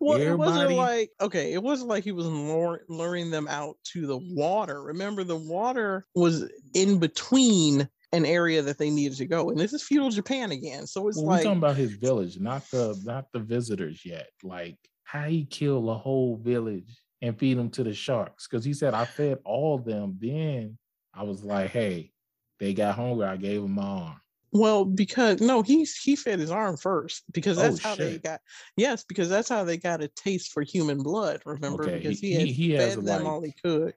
Well, 0.00 0.18
it 0.20 0.30
wasn't 0.36 0.72
like 0.72 1.10
okay, 1.20 1.52
it 1.52 1.62
wasn't 1.62 1.90
like 1.90 2.04
he 2.04 2.12
was 2.12 2.26
luring 2.26 3.30
them 3.30 3.48
out 3.48 3.76
to 3.92 4.06
the 4.06 4.18
water. 4.18 4.82
Remember, 4.82 5.24
the 5.24 5.36
water 5.36 6.06
was 6.14 6.50
in 6.74 6.98
between 6.98 7.88
an 8.12 8.24
area 8.24 8.62
that 8.62 8.78
they 8.78 8.90
needed 8.90 9.18
to 9.18 9.26
go, 9.26 9.50
and 9.50 9.58
this 9.58 9.72
is 9.72 9.82
feudal 9.82 10.10
Japan 10.10 10.50
again. 10.52 10.86
So 10.86 11.08
it's 11.08 11.16
Well, 11.16 11.26
like 11.26 11.38
we're 11.38 11.42
talking 11.42 11.58
about 11.58 11.76
his 11.76 11.92
village, 11.92 12.38
not 12.38 12.70
the 12.70 12.98
not 13.04 13.26
the 13.32 13.40
visitors 13.40 14.04
yet. 14.04 14.28
Like 14.42 14.78
how 15.04 15.24
he 15.28 15.44
killed 15.44 15.88
a 15.88 15.94
whole 15.94 16.36
village 16.36 16.96
and 17.22 17.38
feed 17.38 17.58
them 17.58 17.70
to 17.70 17.82
the 17.84 17.94
sharks. 17.94 18.46
Because 18.48 18.64
he 18.64 18.72
said 18.72 18.94
I 18.94 19.04
fed 19.04 19.38
all 19.44 19.74
of 19.74 19.84
them. 19.84 20.16
Then 20.20 20.78
I 21.14 21.22
was 21.24 21.42
like, 21.42 21.70
hey, 21.70 22.12
they 22.60 22.74
got 22.74 22.94
hungry. 22.96 23.26
I 23.26 23.36
gave 23.36 23.62
them 23.62 23.72
my 23.72 23.82
arm. 23.82 24.20
Well, 24.52 24.86
because 24.86 25.40
no, 25.42 25.60
he's 25.60 25.94
he 25.96 26.16
fed 26.16 26.38
his 26.38 26.50
arm 26.50 26.78
first 26.78 27.22
because 27.32 27.58
Oh, 27.58 27.62
that's 27.62 27.80
how 27.82 27.94
they 27.94 28.18
got. 28.18 28.40
Yes, 28.78 29.04
because 29.04 29.28
that's 29.28 29.48
how 29.48 29.62
they 29.62 29.76
got 29.76 30.02
a 30.02 30.08
taste 30.08 30.52
for 30.52 30.62
human 30.62 31.02
blood. 31.02 31.42
Remember, 31.44 31.84
Okay, 31.84 31.98
because 31.98 32.18
he- 32.20 32.28
he, 32.28 32.34
had 32.34 32.46
he- 32.46 32.52
he 32.52 32.70
has, 32.72 32.94
fed 32.94 33.04
them 33.04 33.26
all 33.26 33.42
he 33.42 33.48
like, 33.48 33.62
could. 33.62 33.94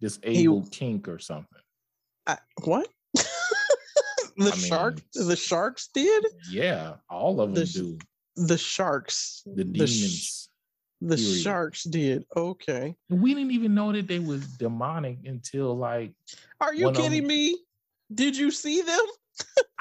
Disabled 0.00 0.70
kink 0.72 1.08
or 1.08 1.18
something. 1.18 1.60
I, 2.26 2.38
what? 2.64 2.88
the 3.14 4.50
I 4.52 4.56
shark, 4.56 4.94
mean, 5.14 5.28
the 5.28 5.36
sharks 5.36 5.88
did. 5.92 6.24
Yeah, 6.50 6.94
all 7.10 7.40
of 7.40 7.54
them 7.54 7.64
The 7.64 7.66
do. 7.66 7.98
The 8.36 8.58
sharks, 8.58 9.42
The 9.46 9.64
the 9.64 9.86
sh- 9.86 10.00
demons. 10.00 10.48
The 11.00 11.16
period. 11.16 11.40
sharks 11.42 11.84
did. 11.84 12.24
Okay. 12.36 12.94
we 13.10 13.34
didn't 13.34 13.50
even 13.52 13.74
know 13.74 13.92
that 13.92 14.06
they 14.08 14.18
was 14.18 14.46
demonic 14.56 15.18
until 15.26 15.76
like 15.76 16.12
Are 16.60 16.74
you 16.74 16.86
One 16.86 16.96
of 16.96 17.02
kidding 17.02 17.22
them- 17.22 17.28
me? 17.28 17.58
Did 18.14 18.36
you 18.36 18.50
see 18.50 18.82
them? 18.82 19.00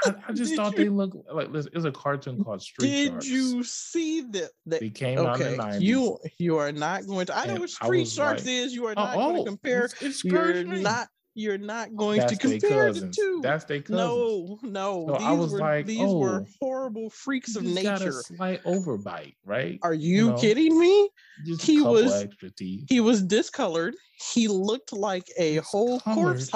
I, 0.05 0.15
I 0.27 0.33
just 0.33 0.51
Did 0.51 0.57
thought 0.57 0.73
you- 0.77 0.83
they 0.85 0.89
looked 0.89 1.15
like 1.31 1.53
this 1.53 1.67
is 1.73 1.85
a 1.85 1.91
cartoon 1.91 2.43
called 2.43 2.61
Street 2.61 2.87
Did 2.87 3.07
Sharks. 3.11 3.27
you 3.27 3.63
see 3.63 4.21
them? 4.21 4.49
They- 4.65 4.79
They 4.79 4.89
came 4.89 5.19
out 5.19 5.39
in 5.39 5.55
the 5.55 5.63
90s. 5.63 5.81
you 5.81 6.17
you 6.37 6.57
are 6.57 6.71
not 6.71 7.05
going 7.07 7.27
to. 7.27 7.37
I 7.37 7.45
know 7.45 7.51
And 7.51 7.59
what 7.61 7.69
street 7.69 7.99
was 8.01 8.11
sharks 8.13 8.41
like, 8.45 8.51
is. 8.53 8.73
You 8.75 8.87
are 8.87 8.93
Oh, 8.97 9.03
not 9.03 9.13
going 9.15 9.35
oh, 9.37 9.43
to 9.43 9.49
compare. 9.49 9.85
it's- 9.85 10.01
it's 10.01 10.23
You're 10.25 10.63
me. 10.65 10.81
not. 10.81 11.07
You're 11.37 11.57
not 11.57 11.93
going 11.97 12.21
That's 12.21 12.31
to 12.31 12.39
compare 12.39 12.93
the 12.93 13.09
two. 13.09 13.41
That's 13.43 13.65
their 13.65 13.81
cousins. 13.81 13.97
no, 13.97 14.57
no. 14.63 15.05
So 15.07 15.17
these 15.17 15.27
I 15.27 15.31
was 15.33 15.51
were 15.51 15.59
like, 15.59 15.85
these 15.85 15.99
were 15.99 16.43
oh, 16.43 16.47
horrible 16.61 17.09
freaks 17.09 17.55
You 17.55 17.59
of 17.59 17.65
just 17.65 17.83
got 17.83 18.01
a 18.01 18.05
nature. 18.05 18.11
slight 18.13 18.63
overbite, 18.63 19.35
right? 19.43 19.77
Are 19.83 19.93
you 19.93 20.29
know, 20.29 20.37
kidding 20.37 20.79
me? 20.79 21.09
Just 21.45 21.61
he 21.61 21.81
was-. 21.81 22.25
He 22.87 23.01
was 23.01 23.21
discolored. 23.21 23.95
He 24.33 24.47
looked 24.47 24.93
like 24.93 25.27
a 25.37 25.57
whole 25.57 25.99
corpse. 25.99 26.49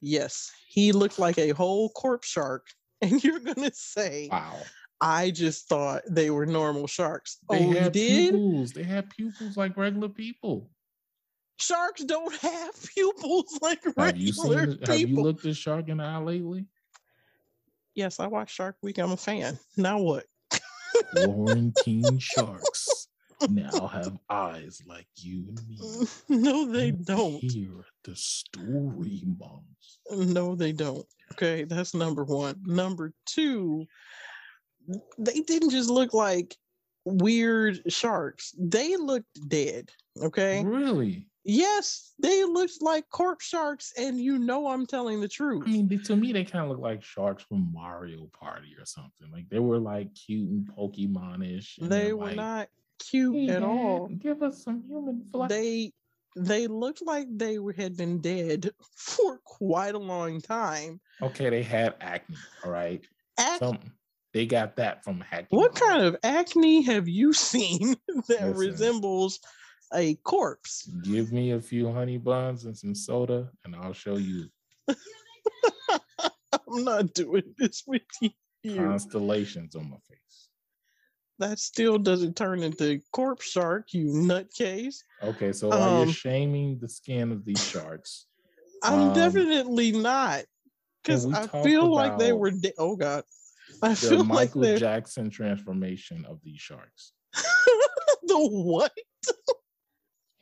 Yes, 0.00 0.52
he 0.68 0.92
looked 0.92 1.18
like 1.18 1.38
a 1.38 1.50
whole 1.50 1.90
corpse 1.90 2.28
shark. 2.28 2.66
And 3.02 3.24
you're 3.24 3.40
gonna 3.40 3.72
say, 3.74 4.28
Wow. 4.30 4.58
I 5.00 5.32
just 5.32 5.68
thought 5.68 6.02
they 6.08 6.30
were 6.30 6.46
normal 6.46 6.86
sharks. 6.86 7.38
They 7.50 7.58
oh, 7.58 7.70
you 7.70 7.76
had 7.76 7.92
did? 7.92 8.30
pupils. 8.30 8.70
They 8.70 8.84
had 8.84 9.10
pupils 9.10 9.56
like 9.56 9.76
regular 9.76 10.08
people. 10.08 10.70
Sharks 11.62 12.02
don't 12.04 12.34
have 12.36 12.74
pupils 12.94 13.58
like 13.62 13.82
Have 13.96 14.16
you 14.16 14.32
seen? 14.32 14.52
regular 14.52 14.74
the- 14.76 14.86
Have 14.92 15.00
you 15.08 15.16
looked 15.22 15.46
at 15.46 15.56
shark 15.56 15.88
in 15.88 15.98
the 15.98 16.04
eye 16.04 16.18
lately? 16.18 16.66
yes, 17.94 18.18
I 18.20 18.26
watched 18.26 18.54
Shark 18.54 18.76
Week. 18.82 18.98
I'm 18.98 19.12
a 19.12 19.16
fan. 19.16 19.58
Now 19.76 20.00
what? 20.00 20.24
Quarantine 21.14 22.18
sharks 22.18 23.08
now 23.50 23.86
have 23.88 24.16
eyes 24.30 24.80
like 24.86 25.06
you 25.16 25.44
and 25.48 25.60
me. 25.68 26.06
no, 26.28 26.66
they 26.66 26.86
You 26.86 26.92
don't. 26.92 27.40
Hear 27.42 27.84
the 28.04 28.14
story, 28.16 29.22
moms. 29.38 29.98
No, 30.10 30.54
they 30.54 30.72
don't. 30.72 31.06
Okay, 31.32 31.64
that's 31.64 31.92
number 31.94 32.24
one. 32.24 32.60
Number 32.64 33.12
two, 33.26 33.84
they 35.18 35.40
didn't 35.40 35.70
just 35.70 35.90
look 35.90 36.14
like 36.14 36.56
weird 37.04 37.80
sharks. 37.92 38.54
They 38.58 38.96
looked 38.96 39.48
dead. 39.48 39.90
Okay. 40.22 40.62
Really? 40.64 41.26
Yes, 41.44 42.12
they 42.20 42.44
looked 42.44 42.80
like 42.82 43.08
corpse 43.10 43.44
sharks, 43.46 43.92
and 43.98 44.20
you 44.20 44.38
know 44.38 44.68
I'm 44.68 44.86
telling 44.86 45.20
the 45.20 45.28
truth. 45.28 45.64
I 45.66 45.70
mean, 45.70 45.88
they, 45.88 45.96
to 45.96 46.14
me, 46.16 46.32
they 46.32 46.44
kind 46.44 46.64
of 46.64 46.70
look 46.70 46.78
like 46.80 47.02
sharks 47.02 47.42
from 47.42 47.72
Mario 47.72 48.26
Party 48.32 48.76
or 48.78 48.84
something. 48.84 49.28
Like 49.32 49.48
they 49.48 49.58
were 49.58 49.78
like 49.78 50.14
cute 50.14 50.48
and 50.48 50.68
Pokemon-ish. 50.76 51.78
and 51.78 51.90
they 51.90 52.12
were 52.12 52.26
like, 52.26 52.36
not 52.36 52.68
cute 53.00 53.34
"Hey, 53.34 53.48
at 53.56 53.62
all. 53.64 54.08
Give 54.18 54.42
us 54.42 54.62
some 54.62 54.84
human 54.86 55.24
flesh. 55.24 55.48
They 55.48 55.92
they 56.36 56.66
looked 56.68 57.02
like 57.04 57.26
they 57.36 57.58
were, 57.58 57.72
had 57.72 57.96
been 57.96 58.20
dead 58.20 58.70
for 58.96 59.38
quite 59.44 59.94
a 59.94 59.98
long 59.98 60.40
time. 60.40 61.00
okay, 61.20 61.50
they 61.50 61.62
had 61.62 61.94
acne. 62.00 62.36
All 62.64 62.70
right, 62.70 63.04
Ac- 63.40 63.58
some 63.58 63.78
they 64.32 64.46
got 64.46 64.76
that 64.76 65.02
from 65.04 65.24
acne. 65.32 65.58
what 65.58 65.74
kind 65.74 66.02
of 66.04 66.16
acne 66.22 66.82
have 66.82 67.08
you 67.08 67.32
seen 67.34 67.96
that 68.28 68.46
Listen. 68.46 68.54
resembles 68.54 69.40
a 69.94 70.14
corpse? 70.16 70.88
Give 71.02 71.32
me 71.32 71.52
a 71.52 71.60
few 71.60 71.92
honey 71.92 72.18
buns 72.18 72.64
and 72.64 72.76
some 72.76 72.94
soda, 72.94 73.50
and 73.64 73.74
I'll 73.76 73.92
show 73.92 74.16
you 74.16 74.48
I'm 74.88 76.84
not 76.84 77.12
doing 77.14 77.54
this 77.58 77.84
with 77.86 78.02
you. 78.20 78.30
constellations 78.76 79.74
on 79.74 79.90
my 79.90 79.96
face. 80.08 80.48
That 81.38 81.58
still 81.58 81.98
doesn't 81.98 82.36
turn 82.36 82.62
into 82.62 83.00
corpse 83.12 83.50
shark, 83.50 83.92
you 83.92 84.06
nutcase. 84.06 84.96
Okay, 85.22 85.52
so 85.52 85.72
Um, 85.72 85.98
you're 85.98 86.14
shaming 86.14 86.78
the 86.78 86.88
skin 86.88 87.32
of 87.32 87.44
these 87.44 87.64
sharks, 87.64 88.26
I'm 88.82 89.08
Um, 89.08 89.14
definitely 89.14 89.92
not. 89.92 90.44
Because 91.02 91.26
I 91.26 91.46
feel 91.64 91.92
like 91.92 92.16
they 92.18 92.32
were 92.32 92.52
dead. 92.52 92.74
Oh 92.78 92.94
God. 92.96 93.24
I 93.82 93.90
the 93.90 93.96
feel 93.96 94.18
like 94.18 94.54
Michael 94.54 94.76
Jackson 94.76 95.30
transformation 95.30 96.24
of 96.26 96.40
these 96.44 96.60
sharks. 96.60 97.12
the 97.34 98.38
what? 98.38 98.92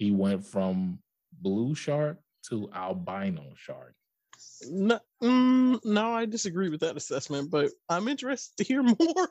He 0.01 0.11
went 0.13 0.47
from 0.47 0.99
blue 1.43 1.75
shark 1.75 2.17
to 2.49 2.71
albino 2.75 3.53
shark. 3.55 3.95
No, 4.67 4.99
mm, 5.23 5.79
no, 5.85 6.13
I 6.15 6.25
disagree 6.25 6.71
with 6.71 6.81
that 6.81 6.97
assessment, 6.97 7.51
but 7.51 7.71
I'm 7.91 8.09
interested 8.09 8.57
to 8.57 8.65
hear 8.65 8.83
more. 8.99 9.29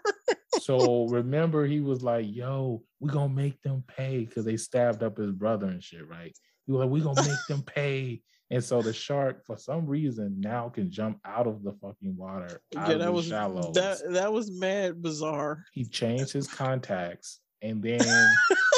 So 0.59 1.07
remember, 1.07 1.65
he 1.65 1.79
was 1.79 2.03
like, 2.03 2.27
"Yo, 2.29 2.83
we 2.99 3.09
gonna 3.09 3.33
make 3.33 3.59
them 3.63 3.83
pay 3.87 4.25
because 4.25 4.45
they 4.45 4.57
stabbed 4.57 5.01
up 5.01 5.17
his 5.17 5.31
brother 5.31 5.65
and 5.65 5.83
shit, 5.83 6.07
right?" 6.07 6.37
He 6.67 6.71
was 6.71 6.81
like, 6.81 6.91
"We 6.91 7.01
gonna 7.01 7.23
make 7.27 7.47
them 7.47 7.63
pay." 7.75 8.21
And 8.51 8.63
so 8.63 8.83
the 8.83 8.93
shark, 8.93 9.43
for 9.45 9.57
some 9.57 9.87
reason, 9.87 10.39
now 10.39 10.69
can 10.69 10.91
jump 10.91 11.19
out 11.25 11.47
of 11.47 11.63
the 11.63 11.73
fucking 11.81 12.15
water, 12.15 12.61
out 12.77 12.89
yeah, 12.89 12.93
of 12.93 12.99
that 12.99 13.05
the 13.05 13.11
was 13.11 13.25
shallows. 13.25 13.73
that 13.73 13.97
that 14.11 14.31
was 14.31 14.51
mad 14.51 15.01
bizarre. 15.01 15.63
he 15.73 15.83
changed 15.85 16.31
his 16.33 16.47
contacts, 16.47 17.39
and 17.63 17.81
then 17.81 18.01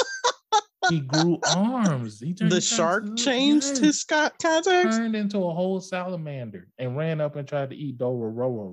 he 0.88 1.00
grew 1.00 1.38
arms. 1.56 2.20
He 2.20 2.32
The 2.32 2.54
he 2.56 2.60
shark 2.60 3.16
changed 3.16 3.66
yes, 3.68 3.78
his 3.78 4.00
Scott 4.00 4.34
contacts. 4.40 4.96
turned 4.96 5.16
into 5.16 5.38
a 5.38 5.52
whole 5.52 5.80
salamander 5.80 6.68
and 6.78 6.96
ran 6.96 7.20
up 7.20 7.36
and 7.36 7.46
tried 7.46 7.70
to 7.70 7.76
eat 7.76 7.98
Dororo. 7.98 8.68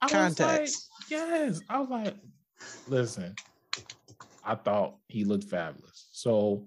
I 0.00 0.06
was 0.06 0.12
like, 0.12 0.12
Contacts. 0.38 0.88
yes. 1.08 1.60
I 1.68 1.80
was 1.80 1.90
like, 1.90 2.16
listen, 2.88 3.34
I 4.44 4.54
thought 4.54 4.96
he 5.08 5.24
looked 5.24 5.44
fabulous. 5.44 6.08
So 6.12 6.66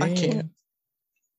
I 0.00 0.12
can't. 0.14 0.50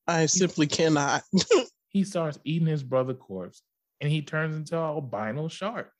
I 0.07 0.25
simply 0.25 0.67
cannot. 0.67 1.23
he 1.89 2.03
starts 2.03 2.39
eating 2.43 2.67
his 2.67 2.83
brother 2.83 3.13
corpse 3.13 3.61
and 4.01 4.11
he 4.11 4.21
turns 4.21 4.55
into 4.55 4.75
an 4.77 4.83
albino 4.83 5.47
shark. 5.47 5.91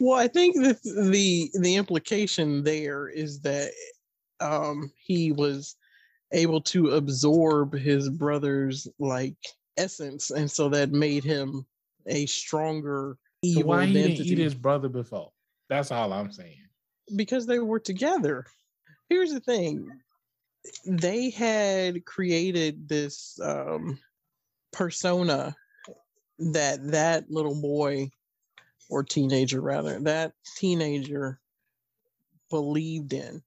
Well, 0.00 0.18
I 0.18 0.26
think 0.28 0.56
that 0.56 0.82
the 0.82 1.50
the 1.60 1.76
implication 1.76 2.64
there 2.64 3.08
is 3.08 3.40
that 3.40 3.70
um 4.40 4.90
he 4.96 5.32
was 5.32 5.76
able 6.32 6.60
to 6.60 6.90
absorb 6.90 7.74
his 7.74 8.08
brother's 8.08 8.86
like 8.98 9.36
essence, 9.76 10.30
and 10.30 10.50
so 10.50 10.68
that 10.68 10.90
made 10.90 11.24
him 11.24 11.66
a 12.06 12.26
stronger 12.26 13.16
So 13.44 13.50
evil 13.50 13.64
why 13.64 13.86
he 13.86 13.92
didn't 13.92 14.10
entity 14.12 14.30
eat 14.30 14.38
his 14.38 14.54
brother 14.54 14.88
before? 14.88 15.32
That's 15.68 15.90
all 15.90 16.12
I'm 16.12 16.32
saying. 16.32 16.56
because 17.16 17.46
they 17.46 17.58
were 17.58 17.80
together. 17.80 18.46
Here's 19.08 19.32
the 19.32 19.40
thing: 19.40 19.88
they 20.86 21.30
had 21.30 22.04
created 22.04 22.88
this 22.88 23.38
um 23.42 23.98
persona 24.72 25.56
that 26.38 26.78
that 26.92 27.30
little 27.30 27.60
boy 27.60 28.10
or 28.88 29.02
teenager 29.04 29.60
rather, 29.60 30.00
that 30.00 30.32
teenager 30.56 31.40
believed 32.50 33.12
in. 33.12 33.42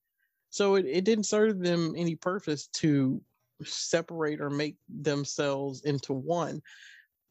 So 0.53 0.75
it, 0.75 0.85
it 0.85 1.03
didn't 1.03 1.23
serve 1.23 1.57
them 1.57 1.95
any 1.97 2.13
purpose 2.13 2.67
to 2.73 3.19
separate 3.63 4.39
or 4.39 4.51
make 4.51 4.75
themselves 4.87 5.81
into 5.81 6.13
one 6.13 6.61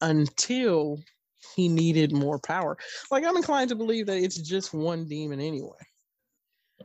until 0.00 0.98
he 1.54 1.68
needed 1.68 2.10
more 2.10 2.40
power. 2.40 2.76
Like 3.12 3.24
I'm 3.24 3.36
inclined 3.36 3.68
to 3.68 3.76
believe 3.76 4.06
that 4.06 4.18
it's 4.18 4.38
just 4.38 4.74
one 4.74 5.06
demon 5.06 5.38
anyway. 5.38 5.70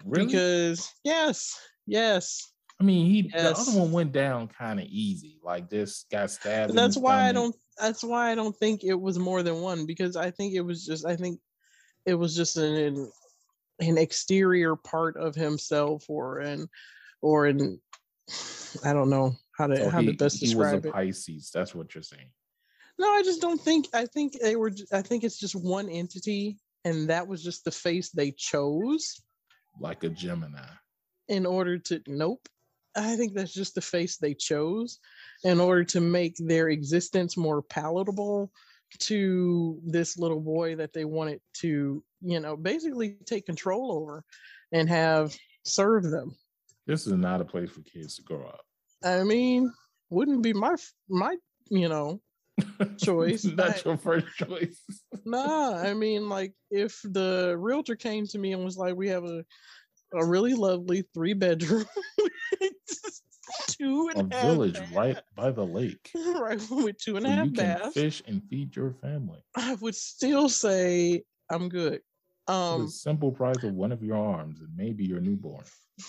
Really? 0.06 0.28
Because 0.28 0.94
yes, 1.04 1.60
yes. 1.88 2.54
I 2.80 2.84
mean, 2.84 3.08
he 3.08 3.32
the 3.36 3.58
other 3.58 3.72
one 3.72 3.92
went 3.92 4.12
down 4.12 4.48
kind 4.48 4.80
of 4.80 4.86
easy, 4.86 5.40
like 5.44 5.72
this 5.72 6.06
got 6.12 6.30
stabbed. 6.30 6.76
That's 6.76 6.98
why 6.98 7.28
I 7.28 7.32
don't 7.32 7.56
that's 7.80 8.04
why 8.04 8.30
I 8.30 8.36
don't 8.36 8.56
think 8.58 8.84
it 8.84 8.94
was 8.94 9.18
more 9.18 9.42
than 9.42 9.62
one 9.62 9.88
because 9.88 10.16
I 10.16 10.30
think 10.30 10.54
it 10.54 10.62
was 10.62 10.86
just 10.86 11.04
I 11.04 11.16
think 11.16 11.40
it 12.06 12.14
was 12.14 12.36
just 12.36 12.58
an 12.58 12.76
an 12.76 13.12
exterior 13.80 14.76
part 14.76 15.18
of 15.18 15.36
himself 15.36 16.06
or 16.10 16.40
an 16.40 16.68
or 17.22 17.46
an 17.48 17.80
I 18.84 18.94
don't 18.94 19.10
know 19.10 19.34
how 19.58 19.68
to 19.68 19.78
So 19.78 19.90
how 19.90 20.02
he, 20.02 20.08
to 20.08 20.14
best 20.14 20.38
he 20.38 20.56
was 20.56 20.72
describe 20.72 20.86
a 20.86 20.88
it. 20.90 20.94
Pisces. 20.94 21.52
That's 21.54 21.74
what 21.74 21.94
you're 21.96 22.04
saying. 22.04 22.30
No, 23.00 23.10
I 23.12 23.22
just 23.24 23.42
don't 23.42 23.62
think. 23.62 23.88
I 23.94 24.06
think 24.06 24.40
they 24.42 24.56
were. 24.56 24.72
I 24.92 25.02
think 25.02 25.24
it's 25.24 25.38
just 25.40 25.56
one 25.56 25.88
entity, 25.90 26.58
and 26.84 27.08
that 27.10 27.28
was 27.28 27.44
just 27.44 27.64
the 27.64 27.72
face 27.72 28.10
they 28.10 28.32
chose 28.32 29.22
Like 29.80 30.04
a 30.04 30.10
Gemini. 30.10 30.60
in 31.28 31.46
order 31.46 31.78
to. 31.78 32.02
Nope. 32.08 32.48
I 32.96 33.16
think 33.16 33.34
that's 33.36 33.54
just 33.54 33.76
the 33.76 33.82
face 33.82 34.18
they 34.18 34.34
chose 34.34 34.98
in 35.44 35.60
order 35.60 35.84
to 35.84 36.02
make 36.02 36.36
their 36.40 36.70
existence 36.70 37.38
more 37.38 37.62
palatable 37.62 38.52
to 39.02 39.80
this 39.86 40.18
little 40.18 40.40
boy 40.40 40.76
that 40.78 40.94
they 40.94 41.06
wanted 41.06 41.40
to, 41.58 42.04
you 42.22 42.40
know, 42.40 42.56
basically 42.56 43.18
take 43.26 43.46
control 43.46 43.92
over 43.92 44.24
and 44.72 44.90
have 44.90 45.36
serve 45.64 46.04
them. 46.04 46.36
This 46.86 47.06
is 47.06 47.14
not 47.14 47.42
a 47.42 47.46
place 47.46 47.70
for 47.70 47.82
kids 47.82 48.16
to 48.16 48.24
grow 48.24 48.48
up. 48.48 48.62
I 49.04 49.24
mean, 49.24 49.72
wouldn't 50.10 50.42
be 50.42 50.54
my 50.54 50.76
my 51.10 51.36
you 51.70 51.90
know 51.90 52.22
Choice, 52.98 53.44
not 53.46 53.56
but- 53.56 53.86
your 53.86 53.98
first 53.98 54.28
choice. 54.36 54.82
Nah, 55.26 55.78
I 55.78 55.94
mean, 55.94 56.30
like 56.30 56.54
if 56.72 57.02
the 57.04 57.56
realtor 57.58 57.96
came 57.96 58.28
to 58.28 58.38
me 58.38 58.54
and 58.54 58.64
was 58.64 58.78
like, 58.78 58.96
"We 58.96 59.10
have 59.10 59.26
a 59.26 59.44
a 60.14 60.26
really 60.26 60.54
lovely 60.54 61.04
three 61.14 61.34
bedroom, 61.34 61.86
two 63.68 64.10
and 64.16 64.32
a 64.32 64.36
half 64.36 64.46
village 64.46 64.74
bath- 64.76 64.92
right 64.94 65.18
by 65.36 65.52
the 65.52 65.66
lake. 65.66 66.12
right 66.16 66.62
with 66.70 66.98
two 66.98 67.18
and 67.18 67.26
a 67.26 67.30
half 67.30 67.54
baths," 67.54 67.94
fish 67.94 68.24
and 68.26 68.42
feed 68.50 68.76
your 68.76 68.94
family. 69.02 69.40
I 69.56 69.76
would 69.76 69.96
still 69.96 70.48
say 70.48 71.24
I'm 71.50 71.70
good. 71.70 72.02
Um, 72.48 72.84
the 72.86 72.92
simple 72.92 73.32
price 73.32 73.62
of 73.64 73.74
one 73.74 73.92
of 73.92 74.02
your 74.02 74.18
arms 74.18 74.60
and 74.62 74.70
maybe 74.76 75.04
your 75.06 75.20
newborn. 75.20 75.64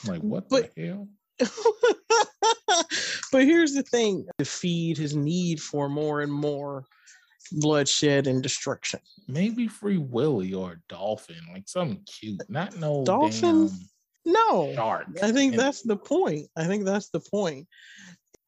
I'm 0.05 0.13
like, 0.13 0.23
what 0.23 0.49
But- 0.49 0.75
the 0.75 0.87
hell? 0.87 1.09
but 3.33 3.45
here's 3.45 3.75
the 3.75 3.83
thing: 3.83 4.27
to 4.39 4.45
feed 4.45 4.97
his 4.99 5.15
need 5.17 5.61
for 5.61 5.89
more 5.89 6.21
and 6.21 6.33
more 6.33 6.85
bloodshed 7.53 8.27
and 8.27 8.43
destruction. 8.43 9.01
Maybe 9.27 9.69
Free 9.69 9.99
Willy 9.99 10.53
or 10.55 10.73
a 10.73 10.77
dolphin, 10.89 11.37
like 11.53 11.69
something 11.69 12.03
cute. 12.07 12.43
Not 12.49 12.77
no 12.77 13.05
Dolphin? 13.05 13.71
No, 14.25 14.73
shark. 14.75 15.07
I 15.23 15.33
think 15.33 15.55
And- 15.55 15.61
that's 15.63 15.83
the 15.83 15.97
point. 15.97 16.49
I 16.57 16.67
think 16.67 16.85
that's 16.85 17.09
the 17.11 17.21
point. 17.21 17.67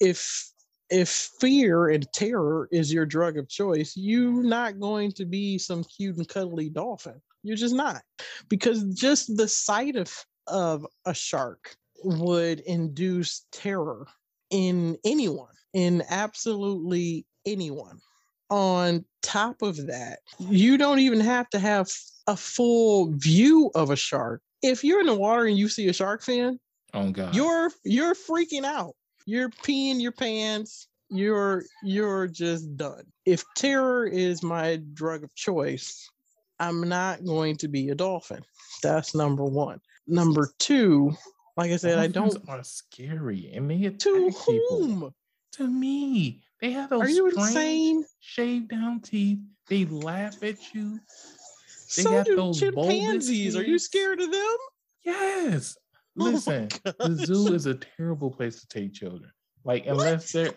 If 0.01 0.51
if 0.91 1.09
fear 1.09 1.88
and 1.88 2.11
terror 2.12 2.68
is 2.72 2.93
your 2.93 3.07
drug 3.07 3.38
of 3.38 3.49
choice, 3.49 3.97
you're 3.97 4.43
not 4.43 4.80
going 4.80 5.12
to 5.12 5.24
be 5.24 5.59
some 5.59 5.84
cute 5.84 6.16
and 6.16 6.28
cuddly 6.28 6.68
dolphin. 6.68 7.20
You're 7.43 7.57
just 7.57 7.74
not. 7.74 8.03
Because 8.49 8.84
just 8.95 9.36
the 9.36 9.49
sight 9.49 9.97
of 9.97 10.12
of 10.47 10.84
a 11.07 11.14
shark 11.14 11.76
would 12.03 12.61
induce 12.61 13.47
terror 13.53 14.07
in 14.51 14.97
anyone, 15.05 15.55
in 15.72 16.03
absolutely 16.11 17.24
anyone. 17.47 17.99
On 18.51 19.05
top 19.22 19.62
of 19.62 19.86
that, 19.86 20.18
you 20.41 20.76
don't 20.76 20.99
even 20.99 21.20
have 21.20 21.49
to 21.51 21.61
have 21.61 21.88
a 22.26 22.36
full 22.36 23.12
view 23.12 23.70
of 23.76 23.91
a 23.91 23.97
shark. 23.97 24.43
If 24.61 24.82
you're 24.82 25.01
in 25.01 25.07
the 25.07 25.14
water 25.14 25.45
and 25.45 25.57
you 25.57 25.68
see 25.68 25.88
a 25.88 25.93
shark 25.93 26.22
fin, 26.22 26.59
oh 26.93 27.11
God. 27.11 27.34
you're 27.34 27.70
you're 27.84 28.14
freaking 28.14 28.64
out. 28.64 28.95
You're 29.27 29.51
peeing 29.51 30.01
your 30.01 30.12
pants. 30.12 30.89
You're 31.09 31.64
you're 31.83 32.29
just 32.29 32.77
done. 32.77 33.05
If 33.25 33.45
terror 33.57 34.07
is 34.07 34.43
my 34.43 34.81
drug 34.95 35.25
of 35.25 35.35
choice, 35.35 36.09
I'm 36.59 36.89
not 36.89 37.25
going 37.25 37.57
to 37.59 37.68
be 37.68 37.89
a 37.89 37.95
dolphin. 37.95 38.43
That's 38.83 39.14
number 39.14 39.45
one. 39.45 39.81
Number 40.07 40.51
two, 40.59 41.12
like 41.57 41.73
I 41.73 41.77
said, 41.77 41.99
I 41.99 42.07
don't. 42.07 42.37
are 42.49 42.62
scary 42.62 43.51
and 43.55 43.71
they 43.71 43.89
To 43.91 44.31
people. 44.47 45.14
To 45.53 45.66
me. 45.66 46.43
They 46.61 46.73
have 46.73 46.91
those 46.91 47.03
Are 47.03 47.09
you 47.09 47.27
insane? 47.29 48.05
shaved 48.21 48.68
down 48.68 49.01
teeth. 49.01 49.39
They 49.68 49.87
laugh 49.87 50.43
at 50.43 50.75
you. 50.75 51.01
They 51.97 52.03
So 52.03 52.25
do 52.25 52.53
chimpanzees. 52.55 53.57
Are 53.57 53.64
you 53.64 53.79
scared 53.79 54.21
of 54.21 54.31
them? 54.31 54.57
Yes. 55.03 55.77
Oh 56.21 56.25
Listen, 56.25 56.68
the 56.85 57.16
zoo 57.25 57.55
is 57.55 57.66
a 57.66 57.75
terrible 57.75 58.31
place 58.31 58.61
to 58.61 58.68
take 58.68 58.93
children. 58.93 59.31
Like 59.64 59.87
unless 59.87 60.33
they're 60.33 60.53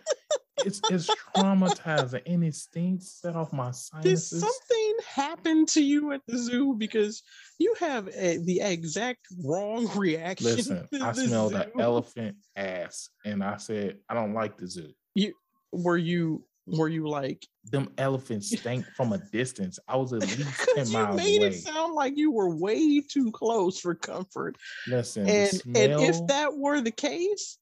it's 0.58 0.82
it's 0.90 1.10
traumatizing 1.36 2.22
and 2.26 2.44
it 2.44 2.56
stinks 2.56 3.20
set 3.22 3.36
off 3.36 3.54
my 3.54 3.72
Did 4.02 4.20
something 4.20 4.96
happen 5.08 5.66
to 5.68 5.84
you 5.84 6.12
at 6.12 6.22
the 6.28 6.38
zoo? 6.38 6.76
Because 6.78 7.24
you 7.60 7.74
have 7.80 8.08
a, 8.10 8.38
the 8.38 8.62
exact 8.62 9.28
wrong 9.44 9.90
reaction. 9.96 10.56
Listen, 10.56 10.88
to 10.94 11.04
I 11.04 11.12
the 11.12 11.28
smelled 11.28 11.54
an 11.54 11.72
elephant 11.80 12.38
ass 12.56 13.10
and 13.26 13.44
I 13.44 13.58
said, 13.58 13.98
I 14.10 14.14
don't 14.14 14.34
like 14.34 14.58
the 14.58 14.68
zoo. 14.68 14.92
You 15.16 15.34
Were 15.72 15.98
you 15.98 16.46
were 16.66 16.90
you 16.90 17.08
like 17.08 17.46
Them 17.72 17.90
elephants 17.98 18.50
stank 18.60 18.86
from 18.96 19.14
a 19.14 19.18
distance. 19.18 19.80
I 19.88 19.98
was 19.98 20.14
at 20.14 20.22
least 20.22 20.38
10 20.38 20.46
because 20.76 20.92
you 20.94 20.98
miles 20.98 21.18
made 21.18 21.38
away. 21.40 21.48
it 21.48 21.54
sound 21.62 21.94
like 21.94 22.18
you 22.18 22.32
were 22.32 22.56
way 22.56 23.02
too 23.02 23.32
close 23.32 23.80
for 23.80 23.96
comfort. 23.96 24.58
Listen, 24.88 25.28
And 25.28 25.62
and 25.76 25.92
if 26.02 26.26
that 26.28 26.56
were 26.56 26.82
the 26.82 26.92
case, 26.92 27.58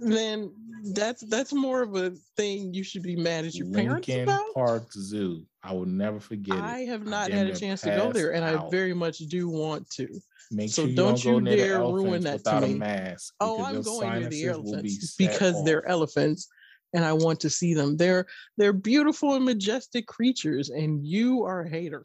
then 0.00 0.52
that's 0.94 1.22
that's 1.28 1.52
more 1.52 1.82
of 1.82 1.94
a 1.94 2.12
thing 2.36 2.74
you 2.74 2.82
should 2.82 3.02
be 3.02 3.16
mad 3.16 3.44
at 3.44 3.54
your 3.54 3.70
parents 3.70 4.08
Lincoln 4.08 4.24
about. 4.24 4.54
Park 4.54 4.92
Zoo. 4.92 5.44
I 5.62 5.72
will 5.72 5.86
never 5.86 6.18
forget 6.18 6.56
it. 6.58 6.62
I 6.62 6.80
have 6.80 7.06
not 7.06 7.30
had 7.30 7.46
a 7.46 7.56
chance 7.56 7.82
to 7.82 7.90
go 7.90 8.12
there, 8.12 8.34
and 8.34 8.44
I 8.44 8.68
very 8.70 8.94
much 8.94 9.18
do 9.18 9.48
want 9.48 9.88
to. 9.90 10.08
Make 10.50 10.70
so 10.70 10.82
sure 10.82 10.90
you 10.90 10.96
don't 10.96 11.22
don't, 11.22 11.46
you 11.46 11.56
dare 11.56 11.78
ruin 11.78 12.22
that 12.22 12.44
to 12.44 12.60
me. 12.60 12.72
a 12.72 12.76
mask. 12.76 13.34
Oh, 13.40 13.64
I'm 13.64 13.80
going 13.80 14.28
near 14.28 14.28
the 14.28 14.36
sinuses 14.36 14.64
will 14.64 14.82
be 14.82 14.88
elephants 14.88 15.14
because 15.16 15.64
they're 15.64 15.86
elephants, 15.88 16.48
and 16.94 17.04
I 17.04 17.12
want 17.12 17.40
to 17.40 17.50
see 17.50 17.74
them. 17.74 17.96
They're 17.96 18.26
they're 18.56 18.72
beautiful 18.72 19.34
and 19.34 19.44
majestic 19.44 20.06
creatures, 20.06 20.70
and 20.70 21.04
you 21.06 21.44
are 21.44 21.62
a 21.62 21.68
hater. 21.68 22.02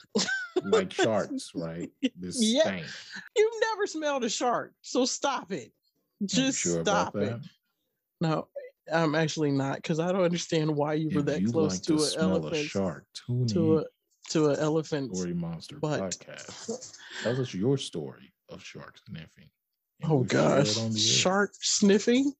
like 0.64 0.92
sharks, 1.04 1.52
right? 1.56 1.90
This 2.16 2.38
Yeah. 2.42 2.62
stank. 2.62 2.86
You've 3.36 3.54
never 3.62 3.86
smelled 3.88 4.24
a 4.24 4.30
shark, 4.30 4.74
so 4.82 5.06
stop 5.06 5.52
it. 5.52 5.72
Just 6.26 6.60
sure 6.60 6.82
stop 6.84 7.16
it. 7.16 7.38
No, 8.22 8.48
I'm 8.92 9.14
actually 9.14 9.52
not 9.52 9.76
because 9.78 10.00
I 10.00 10.12
don't 10.12 10.24
understand 10.24 10.76
why 10.76 10.94
you 10.94 11.10
were 11.14 11.20
If 11.20 11.26
that 11.28 11.46
close 11.52 11.74
like 11.74 11.82
to 11.84 11.88
to 11.88 11.94
an 11.94 12.00
smell 12.10 12.32
a 12.32 12.36
elephant. 12.40 12.68
shark, 12.70 13.06
tune 13.28 13.48
To 13.48 13.80
a 13.80 13.84
to 14.30 14.50
an 14.50 14.60
elephant. 14.60 15.16
Story 15.16 15.34
Monster 15.34 15.78
butt. 15.80 16.00
podcast. 16.02 16.98
Tell 17.24 17.40
us 17.40 17.54
your 17.54 17.78
story 17.78 18.34
of 18.50 18.64
shark 18.64 18.96
sniffing. 19.08 19.50
and 20.02 20.12
Oh 20.12 20.16
we'll 20.18 20.28
share 20.28 20.40
it 20.60 20.66
gosh, 20.66 20.78
on 20.80 20.92
the 20.92 21.00
air. 21.00 21.06
shark 21.06 21.52
sniffing. 21.62 22.34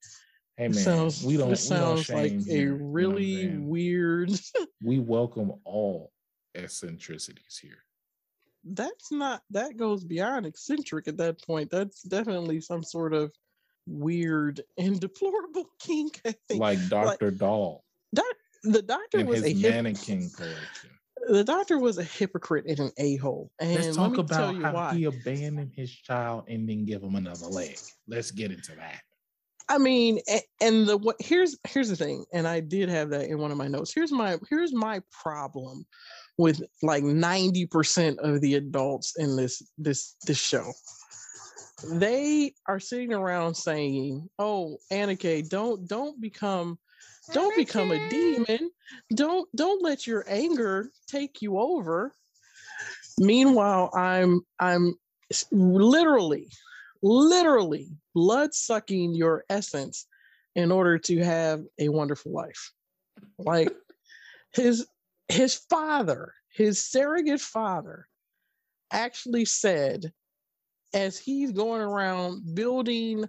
Hey 0.58 0.70
man, 0.70 0.74
sounds 0.74 1.24
we 1.24 1.38
don't. 1.38 1.50
this 1.50 1.70
we 1.70 1.78
don't 1.78 2.10
like 2.10 2.32
a 2.32 2.36
here, 2.40 2.74
you 2.74 2.78
know 2.80 2.86
really 2.86 3.58
weird. 3.58 4.32
we 4.84 4.98
welcome 4.98 5.54
all 5.66 6.12
eccentricities 6.56 7.60
here. 7.62 7.84
That's 8.64 9.12
not 9.12 9.44
that 9.52 9.78
goes 9.78 10.04
beyond 10.04 10.48
eccentric 10.48 11.08
at 11.08 11.18
that 11.18 11.44
point. 11.44 11.70
That's 11.70 12.02
definitely 12.02 12.60
some 12.62 12.82
sort 12.84 13.14
of 13.14 13.32
weird 13.86 14.62
and 14.80 15.00
deplorable 15.00 15.66
kink. 15.80 16.22
I 16.26 16.34
think 16.48 16.60
Like 16.60 16.80
Dr. 16.90 17.30
Doll 17.30 17.84
Doc, 18.16 18.26
the 18.64 18.82
doctor 18.82 19.20
and 19.20 19.30
was 19.30 19.44
his 19.44 19.54
a 19.54 19.60
hip, 19.60 19.72
mannequin 19.72 20.28
collection. 20.36 20.90
the 21.30 21.44
doctor 21.44 21.78
was 21.78 22.00
a 22.00 22.04
hypocrite 22.04 22.66
and 22.68 22.80
an 22.80 22.92
a 22.98 23.18
hole. 23.18 23.52
And 23.60 23.76
Let's 23.76 23.96
let 23.96 24.16
talk 24.16 24.28
tell 24.28 24.50
about 24.50 24.56
how 24.64 24.74
why. 24.74 24.96
he 24.96 25.04
abandoned 25.04 25.74
his 25.76 25.92
child 25.92 26.46
and 26.48 26.68
then 26.68 26.84
give 26.84 27.04
him 27.04 27.14
another 27.14 27.46
leg. 27.46 27.78
Let's 28.08 28.32
get 28.32 28.52
into 28.52 28.76
that. 28.76 29.02
I 29.70 29.78
mean, 29.78 30.20
and 30.62 30.88
the 30.88 30.98
what 30.98 31.18
here's 31.20 31.58
here's 31.68 31.90
the 31.90 31.96
thing, 31.96 32.26
and 32.34 32.48
I 32.48 32.62
did 32.62 32.90
have 32.90 33.10
that 33.10 33.30
in 33.30 33.38
one 33.38 33.52
of 33.52 33.58
my 33.58 33.68
notes. 33.68 33.94
Here's 33.94 34.12
my 34.12 34.38
here's 34.50 34.74
my 34.74 35.02
problem 35.12 35.86
with 36.38 36.62
like 36.84 37.04
90% 37.04 38.18
of 38.20 38.42
the 38.42 38.56
adults 38.56 39.16
in 39.18 39.36
this 39.36 39.62
this 39.78 40.16
this 40.26 40.38
show. 40.38 40.72
They 41.92 42.54
are 42.68 42.80
sitting 42.80 43.14
around 43.14 43.56
saying, 43.56 44.30
"Oh, 44.40 44.78
Aniki, 44.92 45.48
don't 45.48 45.88
don't 45.88 46.20
become 46.22 46.80
don't 47.34 47.56
become 47.56 47.92
a 47.92 48.10
demon. 48.10 48.72
Don't 49.14 49.50
don't 49.56 49.84
let 49.84 50.08
your 50.08 50.24
anger 50.28 50.92
take 51.08 51.42
you 51.42 51.60
over." 51.60 52.14
Meanwhile, 53.20 53.92
I'm 53.94 54.42
I'm 54.60 54.96
literally, 55.52 56.50
literally 57.02 57.90
blood 58.14 58.54
sucking 58.54 59.14
your 59.14 59.44
essence 59.50 60.08
in 60.56 60.72
order 60.72 60.98
to 60.98 61.24
have 61.24 61.64
a 61.80 61.90
wonderful 61.90 62.32
life. 62.32 62.72
Like 63.38 63.74
his 64.54 64.88
his 65.30 65.56
father, 65.56 66.34
his 66.50 66.84
surrogate 66.84 67.42
father, 67.42 68.08
actually 68.92 69.46
said, 69.46 70.12
as 70.94 71.18
he's 71.18 71.52
going 71.52 71.82
around 71.82 72.56
building 72.56 73.26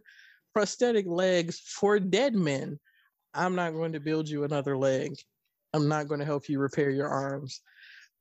prosthetic 0.54 1.06
legs 1.06 1.60
for 1.60 1.98
dead 1.98 2.34
men, 2.34 2.78
I'm 3.34 3.54
not 3.54 3.72
going 3.72 3.92
to 3.92 4.00
build 4.00 4.28
you 4.28 4.44
another 4.44 4.76
leg. 4.76 5.16
I'm 5.74 5.88
not 5.88 6.08
going 6.08 6.20
to 6.20 6.26
help 6.26 6.48
you 6.48 6.58
repair 6.58 6.90
your 6.90 7.08
arms 7.08 7.60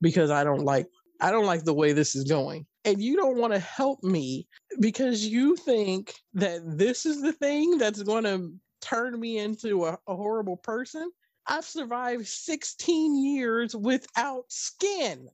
because 0.00 0.30
I 0.30 0.44
don't 0.44 0.64
like 0.64 0.86
I 1.20 1.30
don't 1.30 1.46
like 1.46 1.64
the 1.64 1.74
way 1.74 1.92
this 1.92 2.14
is 2.14 2.24
going. 2.24 2.66
And 2.84 3.02
you 3.02 3.16
don't 3.16 3.38
want 3.38 3.52
to 3.52 3.58
help 3.58 4.02
me 4.02 4.46
because 4.80 5.26
you 5.26 5.56
think 5.56 6.14
that 6.34 6.60
this 6.64 7.04
is 7.06 7.20
the 7.20 7.32
thing 7.32 7.76
that's 7.78 8.02
going 8.02 8.24
to 8.24 8.52
turn 8.80 9.18
me 9.18 9.38
into 9.38 9.84
a, 9.86 9.98
a 10.06 10.14
horrible 10.16 10.56
person. 10.56 11.10
I've 11.46 11.64
survived 11.64 12.26
16 12.26 13.24
years 13.24 13.74
without 13.74 14.44
skin. 14.48 15.28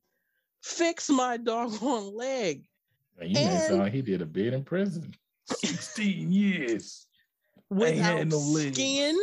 Fix 0.62 1.11
my 1.11 1.37
doggone 1.37 2.16
leg. 2.16 2.64
Man, 3.18 3.28
you 3.28 3.35
made 3.35 3.43
it 3.43 3.47
And- 3.51 3.62
sound 3.64 3.78
like 3.80 3.93
he 3.93 4.03
did 4.03 4.22
a 4.22 4.26
bid 4.26 4.55
in 4.55 4.64
prison. 4.64 5.12
16 5.47 6.32
years. 6.32 7.07
Without 7.70 8.26
no 8.28 8.39
legs. 8.39 8.76
skin. 8.76 9.16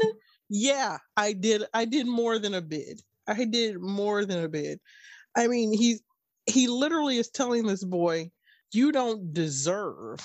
Yeah, 0.49 0.97
I 1.17 1.33
did. 1.33 1.63
I 1.73 1.85
did 1.85 2.05
more 2.05 2.37
than 2.37 2.53
a 2.53 2.61
bid. 2.61 3.01
I 3.27 3.45
did 3.45 3.79
more 3.79 4.25
than 4.25 4.43
a 4.43 4.49
bid. 4.49 4.79
I 5.35 5.47
mean, 5.47 5.71
he 5.71 5.99
he 6.45 6.67
literally 6.67 7.17
is 7.17 7.29
telling 7.29 7.65
this 7.65 7.83
boy, 7.83 8.31
"You 8.71 8.91
don't 8.91 9.33
deserve 9.33 10.19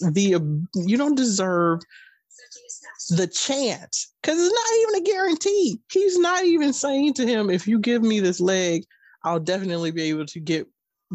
the 0.00 0.36
you 0.74 0.96
don't 0.96 1.14
deserve 1.14 1.80
the 3.10 3.26
chance 3.26 4.12
because 4.22 4.38
it's 4.38 4.54
not 4.54 4.78
even 4.82 5.02
a 5.02 5.10
guarantee. 5.10 5.80
He's 5.90 6.18
not 6.18 6.44
even 6.44 6.72
saying 6.72 7.14
to 7.14 7.26
him, 7.26 7.50
"If 7.50 7.66
you 7.66 7.78
give 7.78 8.02
me 8.02 8.20
this 8.20 8.40
leg, 8.40 8.84
I'll 9.24 9.40
definitely 9.40 9.90
be 9.90 10.02
able 10.02 10.26
to 10.26 10.40
get." 10.40 10.68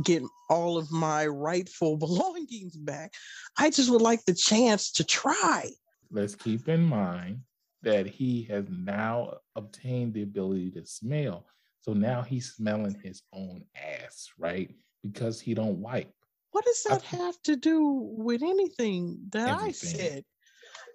get 0.04 0.24
all 0.50 0.76
of 0.76 0.92
my 0.92 1.28
rightful 1.28 1.96
belongings 2.06 2.76
back 2.76 3.14
i 3.60 3.70
just 3.70 3.92
would 3.92 4.02
like 4.02 4.26
the 4.26 4.34
chance 4.34 4.92
to 4.92 5.04
try 5.04 5.70
Let's 6.14 6.36
keep 6.36 6.70
in 6.70 6.84
mind 6.84 7.42
that 7.82 8.06
he 8.06 8.44
has 8.44 8.66
now 8.70 9.38
obtained 9.56 10.14
the 10.14 10.22
ability 10.22 10.70
to 10.72 10.86
smell. 10.86 11.48
So 11.84 11.94
now 11.94 12.22
he's 12.22 12.54
smelling 12.54 12.98
his 13.04 13.22
own 13.34 13.66
ass, 13.76 14.30
right? 14.38 14.74
Because 15.04 15.40
he 15.42 15.54
don't 15.54 15.80
wipe. 15.80 16.14
What 16.52 16.64
does 16.66 16.84
that 16.84 17.02
think- 17.02 17.22
have 17.22 17.42
to 17.44 17.56
do 17.58 17.84
with 18.18 18.42
anything 18.42 19.20
that 19.32 19.60
I 19.62 19.72
said? 19.72 20.24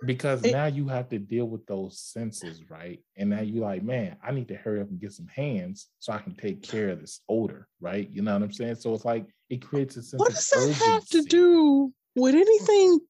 Because 0.07 0.45
It- 0.45 0.53
now 0.53 0.67
you 0.67 0.89
have 0.89 1.09
to 1.11 1.19
deal 1.19 1.47
with 1.47 1.67
those 1.67 2.01
senses, 2.01 2.71
right? 2.71 3.03
And 3.17 3.29
now 3.31 3.41
you're 3.41 3.65
like, 3.65 3.83
man, 3.83 4.17
I 4.23 4.31
need 4.33 4.49
to 4.49 4.57
hurry 4.57 4.81
up 4.81 4.89
and 4.89 5.01
get 5.01 5.13
some 5.13 5.27
hands 5.27 5.89
so 5.99 6.13
I 6.13 6.19
can 6.19 6.37
take 6.37 6.63
care 6.63 6.91
of 6.91 7.01
this 7.01 7.21
odor, 7.29 7.69
right? 7.81 8.09
You 8.11 8.23
know 8.23 8.33
what 8.33 8.43
I'm 8.45 8.53
saying? 8.53 8.77
So 8.77 8.95
it's 8.95 9.05
like 9.05 9.27
it 9.51 9.61
creates 9.61 9.97
a 9.97 10.03
sense 10.03 10.21
What 10.21 10.31
of 10.31 10.37
does 10.37 10.49
that 10.51 10.73
have 10.85 11.07
to 11.09 11.23
do 11.23 11.93
with 12.15 12.35
anything 12.35 13.01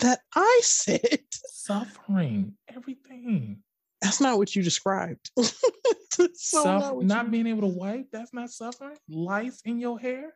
that 0.00 0.20
I 0.34 0.60
said? 0.62 1.24
Suffering, 1.32 2.56
everything. 2.68 3.62
That's 4.02 4.20
not 4.20 4.38
what 4.38 4.54
you 4.54 4.62
described. 4.62 5.30
so 5.38 6.28
Suff- 6.34 6.64
not 6.94 7.02
not, 7.04 7.24
you- 7.26 7.30
being 7.32 7.46
able 7.48 7.62
to 7.62 7.74
wipe, 7.78 8.06
that's 8.12 8.32
not 8.32 8.50
suffering. 8.50 8.96
Lice 9.08 9.60
in 9.64 9.78
your 9.78 9.98
hair. 9.98 10.32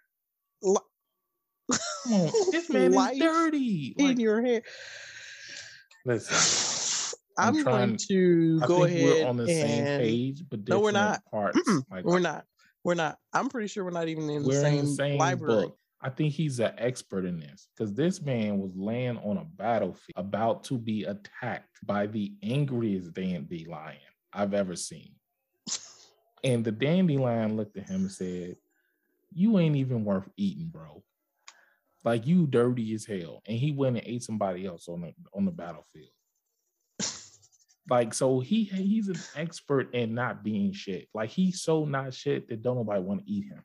Li- 0.63 0.77
Come 2.05 2.13
on, 2.15 2.27
this 2.51 2.69
man 2.71 2.93
Lice 2.93 3.15
is 3.15 3.19
dirty. 3.21 3.95
in 3.97 4.07
Like, 4.09 4.19
your 4.19 4.43
hair. 4.43 4.63
listen, 6.05 7.17
I'm, 7.39 7.49
I'm 7.49 7.53
going 7.55 7.65
trying- 7.65 7.97
to 8.09 8.61
I 8.63 8.67
go 8.67 8.75
think 8.85 8.89
ahead 8.89 9.05
we're 9.05 9.27
on 9.29 9.37
the 9.37 9.47
same 9.47 9.85
page, 9.85 10.43
but 10.51 10.69
No, 10.69 10.81
we're 10.81 10.91
not. 10.93 11.25
parts. 11.31 11.59
Like, 11.91 12.05
we're 12.05 12.19
not. 12.19 12.45
We're 12.85 12.95
not. 12.95 13.17
I'm 13.33 13.49
pretty 13.49 13.69
sure 13.69 13.85
we're 13.85 13.91
not 13.93 14.09
even 14.09 14.29
in 14.29 14.43
the 14.43 14.49
we're 14.49 14.61
same, 14.61 14.81
in 14.81 14.85
the 14.87 14.91
same 14.93 15.19
library. 15.19 15.67
book. 15.67 15.79
I 16.03 16.11
think 16.11 16.33
he's 16.33 16.59
an 16.59 16.73
expert 16.79 17.25
in 17.25 17.39
this 17.39 17.69
because 17.77 17.95
this 17.95 18.21
man 18.21 18.59
was 18.59 18.73
laying 18.75 19.19
on 19.19 19.39
a 19.39 19.45
battlefield 19.45 20.15
about 20.17 20.65
to 20.65 20.77
be 20.77 21.05
attacked 21.05 21.79
by 21.85 22.07
the 22.07 22.33
angriest 22.43 23.15
dandelion 23.15 23.99
I've 24.33 24.53
ever 24.53 24.75
seen. 24.75 25.15
And 26.43 26.65
the 26.65 26.73
dandelion 26.73 27.57
looked 27.57 27.77
at 27.77 27.89
him 27.89 28.01
and 28.03 28.11
said, 28.11 28.57
You 29.33 29.61
ain't 29.61 29.77
even 29.77 30.05
worth 30.05 30.29
eating, 30.37 30.71
bro. 30.73 31.05
Like 32.05 32.27
you 32.27 32.49
dirty 32.49 32.93
as 32.95 33.07
hell. 33.07 33.41
And 33.47 33.57
he 33.57 33.71
went 33.71 33.97
and 33.97 34.07
ate 34.07 34.25
somebody 34.25 34.67
else 34.67 34.89
on 34.89 35.03
the 35.03 35.15
on 35.33 35.45
the 35.45 35.53
battlefield. 35.53 36.11
Like 37.89 38.15
so 38.15 38.41
he 38.41 38.65
he's 38.65 39.09
an 39.09 39.19
expert 39.37 39.95
in 39.95 40.15
not 40.15 40.43
being 40.43 40.73
shit. 40.73 41.09
Like 41.15 41.31
he's 41.31 41.63
so 41.63 41.85
not 41.85 42.13
shit 42.15 42.49
that 42.49 42.63
don't 42.63 42.77
nobody 42.77 43.01
want 43.01 43.25
to 43.25 43.31
eat 43.31 43.45
him. 43.45 43.63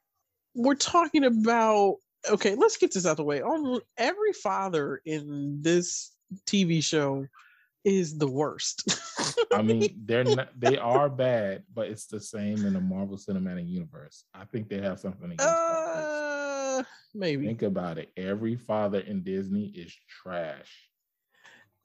we're 0.53 0.75
talking 0.75 1.23
about 1.23 1.95
okay 2.29 2.55
let's 2.55 2.77
get 2.77 2.93
this 2.93 3.05
out 3.05 3.11
of 3.11 3.17
the 3.17 3.23
way 3.23 3.41
All, 3.41 3.81
every 3.97 4.33
father 4.33 5.01
in 5.05 5.61
this 5.61 6.11
tv 6.45 6.83
show 6.83 7.25
is 7.85 8.17
the 8.17 8.27
worst 8.27 8.83
I 9.53 9.61
mean, 9.61 10.01
they're 10.05 10.23
not 10.23 10.59
they 10.59 10.77
are 10.77 11.09
bad, 11.09 11.63
but 11.73 11.87
it's 11.87 12.05
the 12.05 12.19
same 12.19 12.65
in 12.65 12.73
the 12.73 12.81
Marvel 12.81 13.17
Cinematic 13.17 13.67
Universe. 13.67 14.25
I 14.33 14.45
think 14.45 14.69
they 14.69 14.81
have 14.81 14.99
something 14.99 15.31
against 15.31 15.43
fathers. 15.43 16.05
uh 16.05 16.83
maybe 17.15 17.47
Think 17.47 17.63
about 17.63 17.97
it. 17.97 18.11
Every 18.17 18.55
father 18.55 18.99
in 18.99 19.23
Disney 19.23 19.67
is 19.67 19.95
trash. 20.21 20.89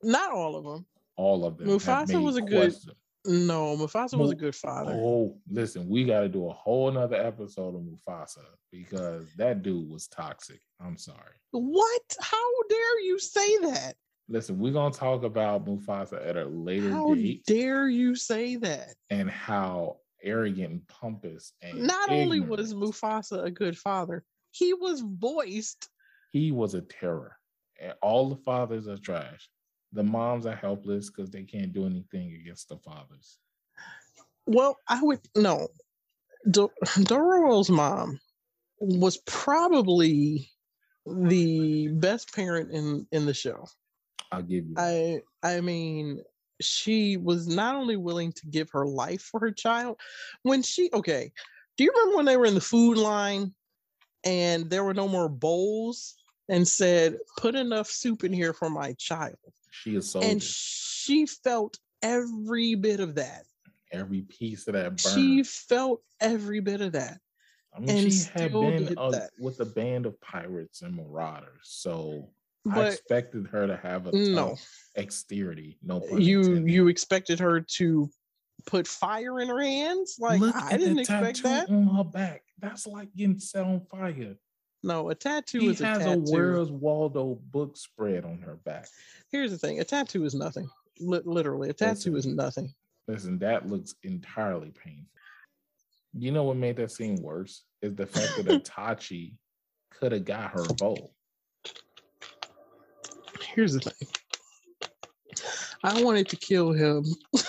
not 0.02 0.32
all 0.32 0.56
of 0.56 0.64
them 0.64 0.86
All 1.16 1.44
of 1.44 1.56
them. 1.56 1.68
Mufasa 1.68 2.20
was 2.20 2.36
a 2.36 2.42
good. 2.42 2.74
No 3.24 3.76
mufasa 3.76 4.18
was 4.18 4.30
a 4.30 4.34
good 4.34 4.54
father 4.54 4.92
Oh, 4.94 5.36
listen, 5.48 5.88
we 5.88 6.04
got 6.04 6.20
to 6.20 6.28
do 6.28 6.48
a 6.48 6.52
whole 6.52 6.90
nother 6.90 7.16
episode 7.16 7.74
of 7.74 7.82
Mufasa 7.82 8.44
because 8.70 9.32
that 9.36 9.62
dude 9.62 9.88
was 9.88 10.08
toxic. 10.08 10.60
I'm 10.80 10.96
sorry. 10.96 11.36
what 11.52 12.16
how 12.20 12.62
dare 12.68 13.00
you 13.00 13.18
say 13.18 13.58
that 13.58 13.94
Listen, 14.28 14.58
we're 14.58 14.72
gonna 14.72 14.94
talk 14.94 15.24
about 15.24 15.66
Mufasa 15.66 16.26
at 16.26 16.36
a 16.36 16.44
later 16.44 16.90
how 16.90 17.14
date 17.14 17.44
dare 17.46 17.88
you 17.88 18.14
say 18.14 18.56
that 18.56 18.94
and 19.10 19.30
how 19.30 19.98
arrogant 20.22 20.70
and 20.70 20.88
pompous 20.88 21.52
and 21.62 21.82
not 21.82 22.08
only 22.08 22.38
was 22.38 22.72
mufasa 22.74 23.44
a 23.44 23.50
good 23.50 23.76
father 23.76 24.22
he 24.52 24.72
was 24.72 25.00
voiced 25.00 25.88
he 26.32 26.50
was 26.50 26.74
a 26.74 26.80
terror. 26.80 27.36
And 27.80 27.94
all 28.00 28.30
the 28.30 28.36
fathers 28.36 28.88
are 28.88 28.96
trash. 28.96 29.48
The 29.92 30.02
moms 30.02 30.46
are 30.46 30.56
helpless 30.56 31.10
because 31.10 31.30
they 31.30 31.42
can't 31.42 31.72
do 31.72 31.86
anything 31.86 32.34
against 32.40 32.68
the 32.68 32.78
fathers. 32.78 33.38
Well, 34.46 34.78
I 34.88 35.02
would 35.02 35.20
no. 35.36 35.68
Do- 36.50 36.72
Dororo's 37.00 37.70
mom 37.70 38.18
was 38.80 39.18
probably 39.18 40.50
the 41.06 41.88
best 41.88 42.34
parent 42.34 42.72
in 42.72 43.06
in 43.12 43.26
the 43.26 43.34
show. 43.34 43.66
I'll 44.30 44.42
give 44.42 44.64
you. 44.66 44.74
I 44.76 45.20
I 45.42 45.60
mean, 45.60 46.22
she 46.60 47.16
was 47.16 47.46
not 47.46 47.76
only 47.76 47.96
willing 47.96 48.32
to 48.32 48.46
give 48.46 48.70
her 48.70 48.86
life 48.86 49.22
for 49.22 49.40
her 49.40 49.52
child 49.52 49.98
when 50.42 50.62
she 50.62 50.90
okay. 50.92 51.32
Do 51.76 51.84
you 51.84 51.92
remember 51.94 52.16
when 52.16 52.26
they 52.26 52.36
were 52.36 52.46
in 52.46 52.54
the 52.54 52.60
food 52.60 52.98
line 52.98 53.54
and 54.24 54.68
there 54.68 54.84
were 54.84 54.94
no 54.94 55.08
more 55.08 55.28
bowls 55.28 56.16
and 56.52 56.68
said, 56.68 57.18
"Put 57.38 57.54
enough 57.54 57.90
soup 57.90 58.22
in 58.22 58.32
here 58.32 58.52
for 58.52 58.68
my 58.68 58.92
child," 58.94 59.38
she 59.70 59.96
is 59.96 60.10
soldier. 60.10 60.28
and 60.28 60.42
she 60.42 61.26
felt 61.26 61.78
every 62.02 62.74
bit 62.74 63.00
of 63.00 63.16
that. 63.16 63.44
Every 63.90 64.22
piece 64.22 64.68
of 64.68 64.74
that 64.74 65.02
burn. 65.02 65.14
She 65.14 65.42
felt 65.42 66.02
every 66.20 66.60
bit 66.60 66.80
of 66.80 66.92
that. 66.92 67.18
I 67.74 67.80
mean, 67.80 67.90
and 67.90 68.12
she 68.12 68.28
had 68.34 68.52
been 68.52 68.94
that. 68.94 69.30
with 69.38 69.60
a 69.60 69.64
band 69.64 70.04
of 70.04 70.20
pirates 70.20 70.82
and 70.82 70.94
marauders, 70.94 71.62
so 71.62 72.30
I 72.70 72.88
expected 72.88 73.46
her 73.46 73.66
to 73.66 73.76
have 73.76 74.06
a 74.06 74.12
no, 74.12 74.56
exteriority. 74.96 75.78
No 75.82 76.02
you 76.18 76.40
intended. 76.40 76.70
you 76.70 76.88
expected 76.88 77.40
her 77.40 77.60
to 77.78 78.10
put 78.66 78.86
fire 78.86 79.40
in 79.40 79.48
her 79.48 79.62
hands? 79.62 80.16
Like 80.20 80.40
Look 80.40 80.54
I 80.54 80.76
didn't 80.76 80.98
expect 80.98 81.42
that. 81.44 81.70
on 81.70 81.86
her 81.86 82.04
back. 82.04 82.42
That's 82.58 82.86
like 82.86 83.08
getting 83.16 83.40
set 83.40 83.64
on 83.64 83.80
fire. 83.90 84.36
No, 84.82 85.10
a 85.10 85.14
tattoo 85.14 85.60
She 85.60 85.66
is 85.68 85.80
a 85.80 85.86
has 85.86 86.02
a, 86.02 86.04
tattoo. 86.16 86.24
Where's 86.32 86.70
Waldo 86.70 87.38
book 87.50 87.76
spread 87.76 88.24
on 88.24 88.40
her 88.40 88.56
back. 88.64 88.88
Here's 89.30 89.50
the 89.52 89.58
thing: 89.58 89.80
a 89.80 89.84
tattoo 89.84 90.24
is 90.24 90.34
nothing. 90.34 90.68
Li- 91.00 91.20
literally, 91.24 91.70
a 91.70 91.72
tattoo 91.72 92.16
is 92.16 92.26
nothing. 92.26 92.72
Listen, 93.08 93.38
that 93.38 93.68
looks 93.68 93.94
entirely 94.02 94.70
painful. 94.70 95.06
You 96.18 96.30
know 96.32 96.44
what 96.44 96.56
made 96.56 96.76
that 96.76 96.90
scene 96.90 97.20
worse 97.22 97.62
is 97.80 97.94
the 97.94 98.06
fact 98.06 98.36
that 98.36 98.46
Itachi 98.64 99.34
could 99.90 100.12
have 100.12 100.24
got 100.24 100.50
her 100.50 100.64
vote. 100.78 101.10
Here's 103.54 103.74
the 103.74 103.80
thing. 103.80 104.08
I 105.84 106.02
wanted 106.02 106.28
to 106.28 106.36
kill 106.36 106.72
him. 106.72 107.04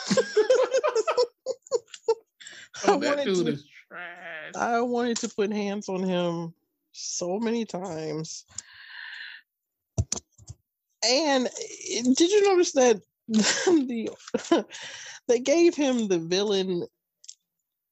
Oh, 2.86 2.94
I 2.96 2.96
Oh, 2.96 3.00
that 3.00 3.18
wanted 3.18 3.26
dude 3.34 3.46
to- 3.46 3.52
is 3.54 3.66
trash. 3.88 4.52
I 4.58 4.82
wanted 4.82 5.16
to 5.18 5.30
put 5.30 5.52
hands 5.54 5.88
on 5.88 6.04
him 6.04 6.54
so 6.94 7.40
many 7.40 7.66
times. 7.66 8.46
And 11.06 11.48
eh, 11.48 12.02
did 12.16 12.32
you 12.32 12.50
notice 12.50 12.72
that 12.74 13.02
the 13.28 14.10
they 15.28 15.40
gave 15.40 15.76
him 15.76 16.08
the 16.08 16.20
villain 16.20 16.86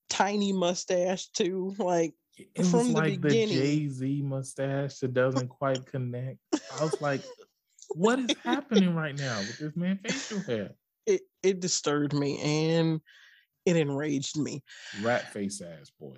tiny 0.10 0.54
mustache 0.54 1.28
too? 1.30 1.76
Like 1.78 2.14
It 2.38 2.66
From 2.66 2.88
the 2.88 2.94
like 2.94 3.22
the, 3.22 3.30
beginning. 3.30 3.48
Jay 3.48 3.88
Z 3.90 4.22
mustache 4.24 5.00
that 5.00 5.14
doesn't 5.14 5.50
quite 5.60 5.86
connect. 5.86 6.40
I 6.80 6.84
was 6.84 7.02
like, 7.02 7.22
what 7.90 8.20
is 8.20 8.34
happening 8.46 8.96
right 8.96 9.18
now 9.18 9.42
with 9.42 9.60
this 9.60 9.76
man 9.76 10.00
facial 10.02 10.42
hair? 10.48 10.72
it, 11.06 11.22
it 11.44 11.60
disturbed 11.60 12.14
me 12.14 12.40
and 12.40 13.02
it 13.66 13.76
enraged 13.76 14.38
me. 14.38 14.64
Rat 15.02 15.32
face 15.34 15.62
ass 15.62 15.92
boy. 16.00 16.18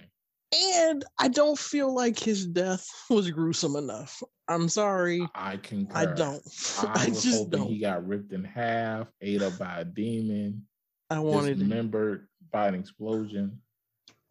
And 0.54 1.04
I 1.20 1.28
don't 1.30 1.58
feel 1.58 1.94
like 1.94 2.20
his 2.20 2.46
death 2.46 2.88
was 3.10 3.30
gruesome 3.32 3.76
enough. 3.76 4.22
I'm 4.48 4.70
sorry. 4.70 5.28
I 5.34 5.58
concur. 5.58 5.98
I 5.98 6.06
don't. 6.06 6.42
I 6.80 6.92
I, 7.06 7.10
was 7.10 7.24
just 7.24 7.38
hoping 7.38 7.60
don't. 7.60 7.68
he 7.70 7.80
got 7.80 8.06
ripped 8.08 8.34
in 8.34 8.44
half, 8.44 9.08
ate 9.22 9.42
up 9.42 9.58
by 9.58 9.80
a 9.80 9.86
demon, 9.86 10.66
I 11.10 11.20
wanted 11.20 11.60
dismembered 11.60 12.28
by 12.52 12.68
an 12.68 12.76
explosion. 12.76 13.60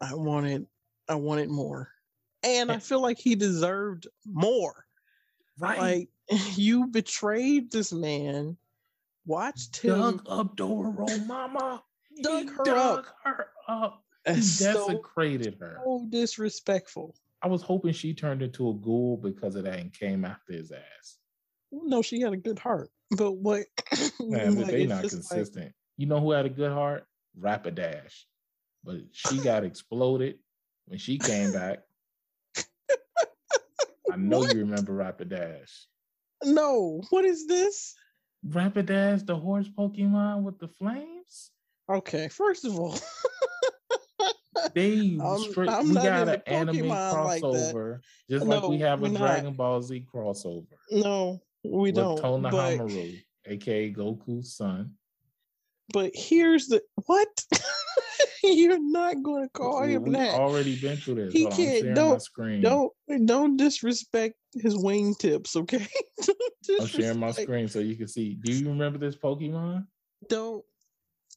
I 0.00 0.14
wanted 0.14 0.66
I 1.08 1.14
wanted 1.14 1.48
more. 1.48 1.88
And 2.42 2.72
I 2.72 2.76
eh. 2.76 2.78
feel 2.78 3.00
like 3.00 3.18
he 3.18 3.34
deserved 3.34 4.08
more. 4.26 4.84
Right. 5.58 5.78
Like 5.78 6.08
you 6.54 6.86
betrayed 6.86 7.70
this 7.70 7.92
man, 7.92 8.56
watched 9.26 9.76
him 9.76 9.98
dug 9.98 10.22
up 10.28 10.56
Doro 10.56 11.06
Mama. 11.26 11.82
Dug 12.22 12.42
He 12.42 12.48
her 12.48 12.64
dug 12.64 12.98
up. 12.98 13.16
her 13.24 13.46
up. 13.68 14.04
And 14.24 14.44
so, 14.44 14.86
desecrated 14.88 15.56
her. 15.60 15.80
so 15.84 16.06
disrespectful. 16.08 17.14
I 17.42 17.48
was 17.48 17.62
hoping 17.62 17.92
she 17.92 18.14
turned 18.14 18.40
into 18.42 18.68
a 18.70 18.74
ghoul 18.74 19.16
because 19.16 19.56
of 19.56 19.64
that 19.64 19.78
and 19.80 19.92
came 19.92 20.24
after 20.24 20.52
his 20.52 20.70
ass. 20.70 21.18
No, 21.72 22.02
she 22.02 22.20
had 22.20 22.32
a 22.32 22.36
good 22.36 22.58
heart. 22.58 22.90
But 23.16 23.32
what 23.32 23.64
Man, 24.20 24.54
but 24.54 24.64
like, 24.64 24.70
they 24.70 24.86
not 24.86 25.02
just 25.02 25.14
like- 25.16 25.22
consistent. 25.28 25.72
You 25.96 26.06
know 26.06 26.20
who 26.20 26.30
had 26.30 26.46
a 26.46 26.50
good 26.50 26.70
heart? 26.72 27.04
Rapidash. 27.38 28.24
But 28.84 28.96
she 29.12 29.38
got 29.42 29.64
exploded 29.64 30.38
when 30.86 30.98
she 30.98 31.18
came 31.18 31.52
back. 31.52 31.80
I 34.12 34.16
know 34.16 34.40
What? 34.40 34.54
you 34.54 34.60
remember 34.60 34.92
Rapidash. 34.92 35.84
no, 36.44 37.02
what 37.10 37.24
is 37.24 37.46
this? 37.46 37.94
Rapidash, 38.46 39.24
the 39.26 39.36
horse 39.36 39.68
Pokemon 39.68 40.42
with 40.42 40.58
the 40.58 40.68
flames? 40.68 41.50
Okay, 41.88 42.28
first 42.28 42.64
of 42.64 42.78
all, 42.78 42.98
They 44.74 45.18
straight, 45.50 45.68
I'm 45.68 45.88
we 45.88 45.94
got 45.94 46.28
an 46.28 46.42
anime 46.46 46.76
Pokemon 46.76 47.24
like 47.24 47.42
crossover, 47.42 48.00
just 48.30 48.46
like 48.46 48.68
we 48.68 48.78
have 48.78 49.00
a 49.00 49.02
we're 49.02 49.08
not. 49.10 49.18
Dragon 49.18 49.54
Ball 49.54 49.82
Z 49.82 50.06
crossover 50.12 50.66
no, 50.90 51.40
we 51.64 51.90
with 51.90 51.94
don't. 51.96 52.18
Tona 52.20 52.50
but, 52.50 52.78
Hamaru, 52.78 53.22
aka 53.46 53.92
Goku's 53.92 54.56
son. 54.56 54.92
but 55.92 56.10
here's 56.14 56.66
the 56.68 56.82
what? 57.06 57.28
You're 58.44 58.80
not 58.80 59.22
going 59.22 59.44
to 59.44 59.48
call 59.50 59.84
him 59.84 60.02
we 60.02 60.10
that. 60.10 60.34
already 60.34 60.74
been 60.76 60.96
through 60.96 61.14
this. 61.14 61.32
He 61.32 61.44
Hold 61.44 61.54
can't- 61.54 61.94
don't- 61.94 62.20
screen. 62.22 62.60
Don't 62.60 62.92
don't 63.26 63.56
disrespect 63.56 64.34
his 64.54 64.74
wingtips, 64.74 65.54
okay? 65.56 65.86
I'm 66.80 66.86
sharing 66.86 67.20
my 67.20 67.30
screen 67.30 67.68
so 67.68 67.78
you 67.78 67.96
can 67.96 68.08
see. 68.08 68.34
Do 68.34 68.52
you 68.52 68.68
remember 68.68 68.98
this 68.98 69.16
Pokemon? 69.16 69.86
Don't. 70.28 70.64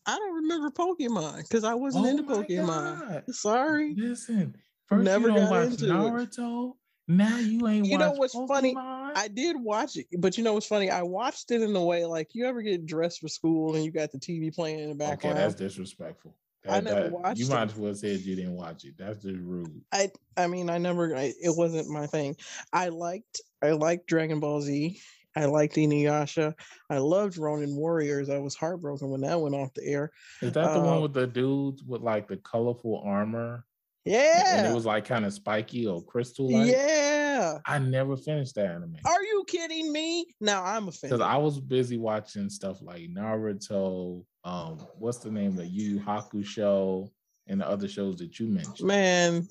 I 0.05 0.17
don't 0.17 0.35
remember 0.35 0.69
Pokemon 0.69 1.37
because 1.43 1.63
I 1.63 1.73
wasn't 1.73 2.05
Oh 2.05 2.09
into 2.09 2.23
Pokemon. 2.23 2.99
God. 3.09 3.23
Sorry. 3.35 3.95
Listen, 3.97 4.55
first 4.87 5.03
Never 5.03 5.29
you 5.29 5.35
don't 5.35 5.43
got 5.45 5.51
watch 5.51 5.67
into 5.71 5.85
it. 5.85 5.89
Naruto. 5.89 6.73
Now 7.07 7.37
you 7.37 7.67
ain't 7.67 7.85
You 7.85 7.97
know 7.99 8.11
what's 8.13 8.33
funny? 8.33 8.73
Pokemon? 8.75 9.11
I 9.15 9.27
did 9.27 9.55
watch 9.59 9.95
it, 9.97 10.07
but 10.19 10.37
you 10.37 10.43
know 10.43 10.53
what's 10.53 10.65
funny? 10.65 10.89
I 10.89 11.03
watched 11.03 11.51
it 11.51 11.61
in 11.61 11.75
a 11.75 11.83
way 11.83 12.03
like 12.05 12.29
you 12.33 12.45
ever 12.47 12.61
get 12.63 12.85
dressed 12.85 13.21
for 13.21 13.27
school 13.27 13.75
and 13.75 13.85
you 13.85 13.91
got 13.91 14.11
the 14.11 14.17
TV 14.17 14.53
playing 14.53 14.79
in 14.79 14.85
the 14.97 15.03
Okay, 15.03 15.11
background. 15.11 15.37
that's 15.37 15.55
disrespectful. 15.55 16.35
I 16.67 16.79
That- 16.79 16.83
never 16.83 17.03
that- 17.03 17.11
watched 17.11 17.39
You 17.39 17.45
it. 17.45 17.49
might 17.49 17.69
as 17.71 17.75
well 17.75 17.93
said 17.93 18.21
you 18.21 18.35
didn't 18.35 18.55
watch 18.55 18.85
it. 18.85 18.95
That's 18.97 19.21
just 19.21 19.37
rude. 19.39 19.81
I 19.91 20.09
I 20.35 20.47
mean 20.47 20.67
I 20.69 20.79
never 20.79 21.15
I, 21.15 21.31
it 21.39 21.55
wasn't 21.55 21.89
my 21.89 22.07
thing. 22.07 22.35
I 22.73 22.89
liked 22.89 23.39
I 23.61 23.71
liked 23.73 24.07
Dragon 24.07 24.39
Ball 24.39 24.61
Z. 24.61 24.99
I 25.35 25.45
liked 25.45 25.75
Inuyasha. 25.75 26.53
I 26.89 26.97
loved 26.97 27.37
Ronin 27.37 27.75
Warriors. 27.75 28.29
I 28.29 28.37
was 28.37 28.55
heartbroken 28.55 29.09
when 29.09 29.21
that 29.21 29.39
went 29.39 29.55
off 29.55 29.73
the 29.73 29.83
air. 29.85 30.11
Is 30.41 30.53
that 30.53 30.73
the 30.73 30.79
one 30.79 30.97
Uh, 30.97 31.01
with 31.01 31.13
the 31.13 31.27
dudes 31.27 31.83
with 31.83 32.01
like 32.01 32.27
the 32.27 32.37
colorful 32.37 33.01
armor? 33.05 33.65
Yeah. 34.05 34.57
And 34.59 34.67
it 34.67 34.73
was 34.75 34.85
like 34.85 35.05
kind 35.05 35.25
of 35.25 35.33
spiky 35.33 35.87
or 35.87 36.03
crystal 36.03 36.51
like? 36.51 36.67
yeah. 36.71 37.57
I 37.65 37.79
never 37.79 38.15
finished 38.15 38.55
that 38.55 38.67
anime. 38.67 38.97
Are 39.03 39.23
you 39.23 39.43
kidding 39.47 39.91
me? 39.91 40.27
Now 40.39 40.63
I'm 40.63 40.87
offended. 40.87 41.17
Because 41.17 41.21
I 41.21 41.37
was 41.37 41.59
busy 41.59 41.97
watching 41.97 42.49
stuff 42.49 42.81
like 42.81 43.01
Naruto, 43.09 44.23
um, 44.43 44.77
what's 44.97 45.17
the 45.17 45.31
name 45.31 45.57
of 45.59 45.65
Yu 45.65 45.95
Yu 45.95 45.99
Hakusho, 45.99 47.09
and 47.47 47.61
the 47.61 47.67
other 47.67 47.87
shows 47.87 48.15
that 48.17 48.39
you 48.39 48.47
mentioned. 48.47 48.87
Man, 48.87 49.47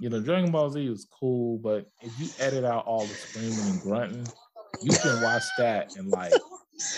You 0.00 0.08
know, 0.08 0.20
Dragon 0.20 0.50
Ball 0.50 0.70
Z 0.70 0.88
was 0.88 1.06
cool, 1.20 1.58
but 1.58 1.86
if 2.02 2.18
you 2.18 2.28
edit 2.38 2.64
out 2.64 2.86
all 2.86 3.02
the 3.06 3.14
screaming 3.14 3.58
and 3.70 3.80
grunting, 3.82 4.26
you 4.80 4.90
can 4.96 5.22
watch 5.22 5.42
that 5.58 5.94
in 5.96 6.08
like 6.08 6.32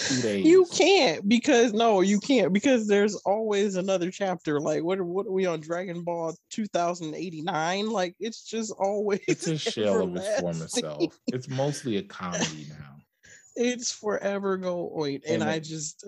two 0.07 0.23
days. 0.23 0.45
you 0.47 0.65
can't 0.73 1.29
because 1.29 1.73
no, 1.73 2.01
you 2.01 2.21
can't 2.21 2.53
because 2.53 2.87
there's 2.87 3.17
always 3.27 3.75
another 3.75 4.11
chapter. 4.13 4.61
Like 4.61 4.85
what? 4.85 4.99
are- 5.01 5.05
What 5.05 5.27
are 5.27 5.33
we 5.33 5.47
on 5.47 5.61
Dragon 5.61 6.05
Ball 6.05 6.37
2089? 6.51 7.91
Like 7.91 8.15
it's 8.21 8.45
just 8.45 8.73
always. 8.79 9.21
It's 9.27 9.47
a 9.49 9.59
shell 9.71 10.03
of 10.03 10.15
its 10.17 10.41
former 10.41 10.69
self. 10.69 11.19
It's 11.27 11.49
mostly 11.49 11.97
a 11.97 12.03
comedy 12.05 12.67
now. 12.71 12.97
It's 13.57 13.93
forever 13.93 14.57
going, 14.57 15.17
and 15.27 15.43
And 15.43 15.45
I 15.45 15.59
just 15.59 16.05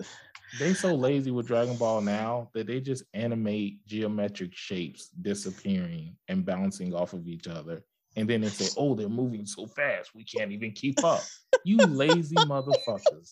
They 0.59 0.73
so 0.73 0.95
lazy 0.95 1.31
with 1.31 1.47
Dragon 1.47 1.75
Ball 1.75 2.01
now 2.01 2.49
that 2.53 2.67
they 2.67 2.79
just 2.79 3.03
animate 3.13 3.85
geometric 3.85 4.55
shapes 4.55 5.09
disappearing 5.09 6.15
and 6.27 6.45
bouncing 6.45 6.93
off 6.93 7.13
of 7.13 7.27
each 7.27 7.47
other. 7.47 7.83
And 8.15 8.29
then 8.29 8.41
they 8.41 8.47
say, 8.47 8.73
oh, 8.77 8.95
they're 8.95 9.09
moving 9.09 9.45
so 9.45 9.67
fast, 9.67 10.15
we 10.15 10.23
can't 10.23 10.51
even 10.51 10.71
keep 10.71 11.03
up. 11.03 11.21
You 11.65 11.77
lazy 11.77 12.35
motherfuckers. 12.35 13.31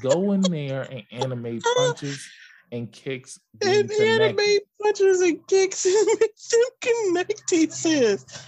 Go 0.00 0.32
in 0.32 0.40
there 0.40 0.82
and 0.82 1.02
animate 1.10 1.62
punches 1.76 2.26
and 2.70 2.90
kicks 2.90 3.38
and 3.60 3.90
connected. 3.90 4.22
animate 4.22 4.62
punches 4.80 5.20
and 5.20 5.46
kicks 5.46 5.84
and 5.86 7.12
make 7.12 7.46
them 7.46 7.68
connect. 7.68 8.46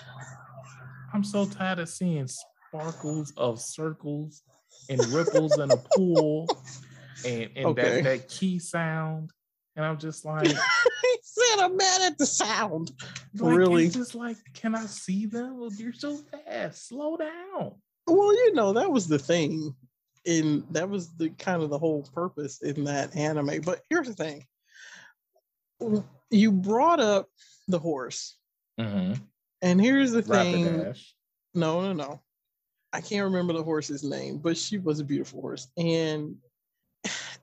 I'm 1.13 1.23
so 1.23 1.45
tired 1.45 1.81
of 1.81 1.89
seeing 1.91 2.27
sparkles 2.27 3.33
of 3.37 3.61
circles 3.61 4.43
and 4.89 5.05
ripples 5.09 5.59
in 5.59 5.71
a 5.71 5.77
pool 5.77 6.47
and, 7.25 7.51
and 7.57 7.67
Okay. 7.67 8.03
that, 8.03 8.05
that 8.05 8.29
key 8.29 8.59
sound. 8.59 9.31
And 9.77 9.85
I'm 9.85 9.99
just 9.99 10.25
like, 10.25 10.47
he 10.47 10.55
said, 11.23 11.59
I'm 11.61 11.77
mad 11.77 12.03
at 12.03 12.19
the 12.19 12.27
sound. 12.27 12.93
like, 13.35 13.57
Really? 13.57 13.87
It's 13.87 13.95
just 13.95 14.15
like, 14.15 14.37
can 14.53 14.75
I 14.75 14.87
see 14.87 15.27
them? 15.27 15.59
Well, 15.59 15.73
you're 15.73 15.93
so 15.93 16.17
fast. 16.17 16.89
Slow 16.89 17.17
down. 17.17 17.73
Well, 18.07 18.35
you 18.35 18.53
know, 18.55 18.73
that 18.75 18.91
was 18.91 19.09
the 19.09 19.19
thing. 19.19 19.75
And 20.27 20.65
that 20.71 20.89
was 20.89 21.15
the 21.17 21.29
kind 21.31 21.63
of 21.63 21.71
the 21.71 21.79
whole 21.79 22.03
purpose 22.15 22.63
in 22.63 22.85
that 22.85 23.15
anime. 23.17 23.61
But 23.63 23.81
here's 23.91 24.09
the 24.09 24.15
thing. 24.15 24.47
You 26.31 26.53
brought 26.53 27.01
up 27.01 27.29
the 27.69 27.79
horse. 27.79 28.37
Mm-hmm. 28.81 29.15
And 29.63 29.81
here's 29.81 30.13
the 30.13 30.23
thing. 30.23 30.95
No, 31.55 31.83
no, 31.83 31.93
no. 31.93 32.21
I 32.93 33.01
can't 33.01 33.25
remember 33.25 33.53
the 33.53 33.63
horse's 33.63 34.05
name, 34.05 34.39
but 34.39 34.57
she 34.57 34.79
was 34.79 35.01
a 35.01 35.05
beautiful 35.05 35.41
horse. 35.41 35.69
And 35.77 36.37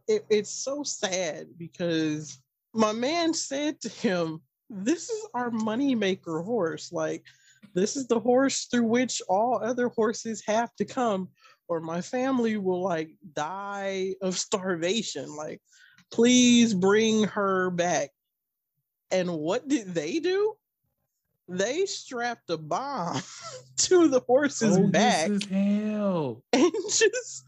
it, 0.07 0.25
it's 0.29 0.51
so 0.51 0.83
sad 0.83 1.47
because 1.57 2.39
my 2.73 2.91
man 2.91 3.33
said 3.33 3.79
to 3.81 3.89
him, 3.89 4.41
This 4.69 5.09
is 5.09 5.27
our 5.33 5.49
moneymaker 5.51 6.43
horse. 6.43 6.91
Like, 6.91 7.23
this 7.73 7.95
is 7.95 8.07
the 8.07 8.19
horse 8.19 8.65
through 8.65 8.85
which 8.85 9.21
all 9.29 9.59
other 9.63 9.89
horses 9.89 10.43
have 10.47 10.73
to 10.75 10.85
come, 10.85 11.29
or 11.67 11.79
my 11.79 12.01
family 12.01 12.57
will 12.57 12.81
like 12.81 13.11
die 13.33 14.15
of 14.21 14.37
starvation. 14.37 15.35
Like, 15.35 15.61
please 16.11 16.73
bring 16.73 17.23
her 17.25 17.69
back. 17.69 18.09
And 19.11 19.31
what 19.31 19.67
did 19.67 19.93
they 19.93 20.19
do? 20.19 20.53
They 21.49 21.85
strapped 21.85 22.49
a 22.49 22.57
bomb 22.57 23.21
to 23.77 24.07
the 24.07 24.21
horse's 24.21 24.77
oh, 24.77 24.83
Bogus 24.83 24.91
back 24.91 25.29
as 25.29 25.43
hell. 25.45 26.43
and 26.53 26.71
just 26.89 27.43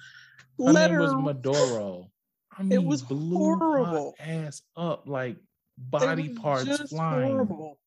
Her 0.60 0.72
let 0.74 0.92
name 0.92 1.00
her. 1.00 1.02
was 1.02 1.16
Maduro. 1.16 2.12
I 2.58 2.64
mean, 2.64 2.72
it 2.72 2.84
was 2.84 3.02
blew 3.02 3.38
horrible. 3.38 4.16
her 4.20 4.46
ass 4.46 4.62
up 4.76 5.04
like 5.08 5.38
body 5.78 6.30
parts 6.30 6.90
flying. 6.90 7.32
horrible. 7.32 7.80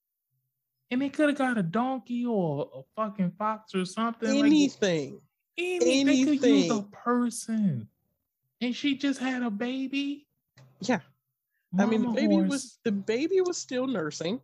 And 0.90 1.02
they 1.02 1.08
could 1.08 1.28
have 1.28 1.38
got 1.38 1.58
a 1.58 1.62
donkey 1.62 2.24
or 2.26 2.70
a 2.74 2.82
fucking 2.94 3.32
fox 3.38 3.74
or 3.74 3.84
something. 3.84 4.28
like, 4.28 4.44
Anything. 4.44 5.20
any, 5.58 6.04
they 6.04 6.24
could 6.24 6.44
use 6.48 6.70
a 6.70 6.82
person. 6.82 7.88
And 8.60 8.74
she 8.74 8.96
just 8.96 9.18
had 9.20 9.42
a 9.42 9.50
baby. 9.50 10.26
Yeah. 10.80 11.00
I 11.78 11.86
mean, 11.86 12.02
the 12.02 12.08
baby 12.08 12.36
horse 12.36 12.48
was 12.48 12.78
the 12.84 12.92
baby 12.92 13.40
was 13.40 13.58
still 13.58 13.86
nursing. 13.86 14.40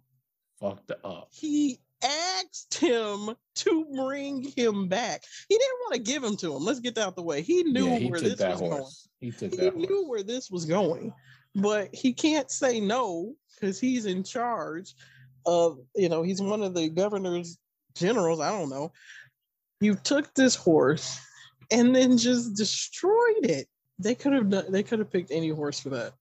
fucked 0.59 0.91
up. 1.05 1.29
He 1.31 1.81
asked 2.03 2.75
him 2.79 3.31
to 3.57 3.87
bring 3.95 4.43
him 4.43 4.89
back. 4.89 5.25
He 5.49 5.57
didn't 5.57 5.79
want 5.81 5.95
to 5.95 6.01
give 6.01 6.23
him 6.23 6.37
to 6.39 6.57
him. 6.57 6.65
Let's 6.65 6.81
get 6.81 6.95
that 6.97 7.07
out 7.07 7.17
the 7.17 7.23
way. 7.23 7.43
He 7.43 7.63
knew 7.65 7.87
yeah, 7.87 7.99
he 7.99 8.11
where 8.11 8.21
this 8.21 8.39
was 8.41 8.61
going. 8.61 8.85
He 9.21 9.31
took 9.31 9.53
He 9.53 9.71
knew 9.71 9.87
horse. 9.87 10.09
where 10.09 10.23
this 10.23 10.51
was 10.51 10.65
going, 10.65 11.13
but 11.55 11.95
he 11.95 12.13
can't 12.13 12.51
say 12.51 12.81
no 12.81 13.35
because 13.55 13.79
he's 13.79 14.07
in 14.07 14.25
charge 14.25 14.95
of, 15.47 15.79
you 15.95 16.09
know, 16.09 16.23
he's 16.23 16.41
one 16.41 16.63
of 16.63 16.75
the 16.75 16.89
governor's 16.89 17.59
generals. 17.95 18.41
I 18.41 18.51
don't 18.51 18.71
know. 18.71 18.93
You 19.81 19.95
took 19.95 20.35
this 20.35 20.55
horse 20.55 21.21
and 21.71 21.95
then 21.95 22.19
just 22.19 22.57
destroyed 22.57 23.45
it. 23.45 23.67
They 23.99 24.15
could 24.15 24.33
have 24.33 24.51
done. 24.51 24.71
They 24.71 24.83
could 24.83 24.99
have 24.99 25.11
picked 25.11 25.31
any 25.31 25.51
horse 25.51 25.81
for 25.81 25.91
that. 25.91 26.15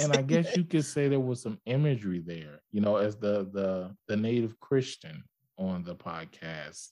And 0.00 0.12
I 0.12 0.22
guess 0.22 0.56
you 0.56 0.64
could 0.64 0.84
say 0.84 1.08
there 1.08 1.20
was 1.20 1.42
some 1.42 1.58
imagery 1.66 2.20
there, 2.20 2.60
you 2.70 2.80
know, 2.80 2.96
as 2.96 3.16
the 3.16 3.48
the 3.52 3.94
the 4.08 4.16
native 4.16 4.58
Christian 4.60 5.22
on 5.58 5.84
the 5.84 5.94
podcast. 5.94 6.88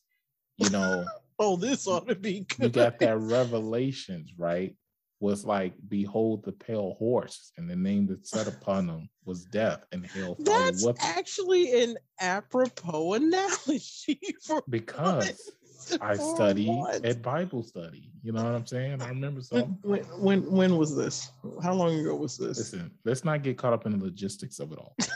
You 0.59 0.71
know, 0.71 1.05
oh, 1.39 1.57
this 1.57 1.87
ought 1.87 2.07
to 2.09 2.15
be 2.15 2.41
good. 2.41 2.59
you 2.59 2.69
got 2.69 2.99
that 2.99 3.19
revelations, 3.19 4.35
right? 4.37 4.77
Was 5.21 5.45
like, 5.45 5.75
behold 5.89 6.45
the 6.45 6.53
pale 6.53 6.97
horse, 6.99 7.53
and 7.57 7.69
the 7.69 7.77
name 7.77 8.07
that 8.07 8.27
set 8.27 8.47
upon 8.47 8.89
him 8.89 9.09
was 9.25 9.45
death, 9.45 9.85
and 9.93 10.07
hell 10.07 10.37
That's 10.39 10.87
actually 10.99 11.83
an 11.83 11.97
apropos 12.21 13.13
analogy 13.15 14.21
for 14.43 14.63
Because 14.69 15.51
I 16.01 16.17
study 16.17 16.83
at 17.05 17.23
Bible 17.23 17.63
study. 17.63 18.11
You 18.23 18.33
know 18.33 18.45
what 18.45 18.55
I'm 18.55 18.67
saying? 18.67 19.03
I 19.03 19.09
remember 19.09 19.41
something. 19.41 19.79
when 19.83 20.03
when 20.21 20.51
when 20.51 20.77
was 20.77 20.97
this? 20.97 21.31
How 21.63 21.75
long 21.75 21.99
ago 21.99 22.15
was 22.15 22.37
this? 22.37 22.59
Listen, 22.59 22.91
let's 23.05 23.25
not 23.25 23.43
get 23.43 23.59
caught 23.59 23.73
up 23.73 23.87
in 23.87 23.99
the 23.99 24.05
logistics 24.05 24.59
of 24.59 24.73
it 24.73 24.79
all. 24.79 24.95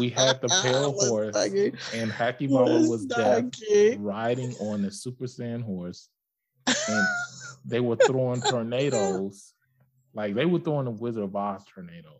we 0.00 0.10
had 0.10 0.40
the 0.40 0.48
pale 0.62 0.92
horse, 0.92 1.36
and 1.94 2.10
Hacky 2.10 2.50
let's 2.50 2.88
was 2.88 3.06
deaf, 3.06 3.44
riding 3.98 4.54
on 4.60 4.82
the 4.82 4.90
Super 4.90 5.24
Saiyan 5.24 5.62
horse, 5.62 6.08
and 6.66 7.06
they 7.64 7.80
were 7.80 7.96
throwing 7.96 8.40
tornadoes, 8.42 9.52
like 10.14 10.34
they 10.34 10.46
were 10.46 10.60
throwing 10.60 10.86
the 10.86 10.90
Wizard 10.90 11.24
of 11.24 11.36
Oz 11.36 11.64
tornadoes. 11.72 12.10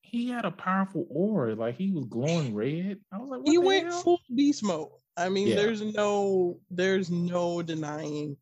He 0.00 0.28
had 0.28 0.44
a 0.44 0.50
powerful 0.50 1.06
aura, 1.10 1.54
like 1.54 1.76
he 1.76 1.90
was 1.90 2.06
glowing 2.06 2.54
red. 2.54 2.98
I 3.12 3.18
was 3.18 3.28
like, 3.28 3.40
what 3.40 3.50
he 3.50 3.58
went 3.58 3.88
hell? 3.88 4.02
full 4.02 4.20
beast 4.34 4.62
mode. 4.62 4.88
I 5.16 5.28
mean, 5.28 5.48
Yeah. 5.48 5.56
there's 5.56 5.82
no 5.82 6.58
there's 6.70 7.10
no 7.10 7.62
denying 7.62 8.36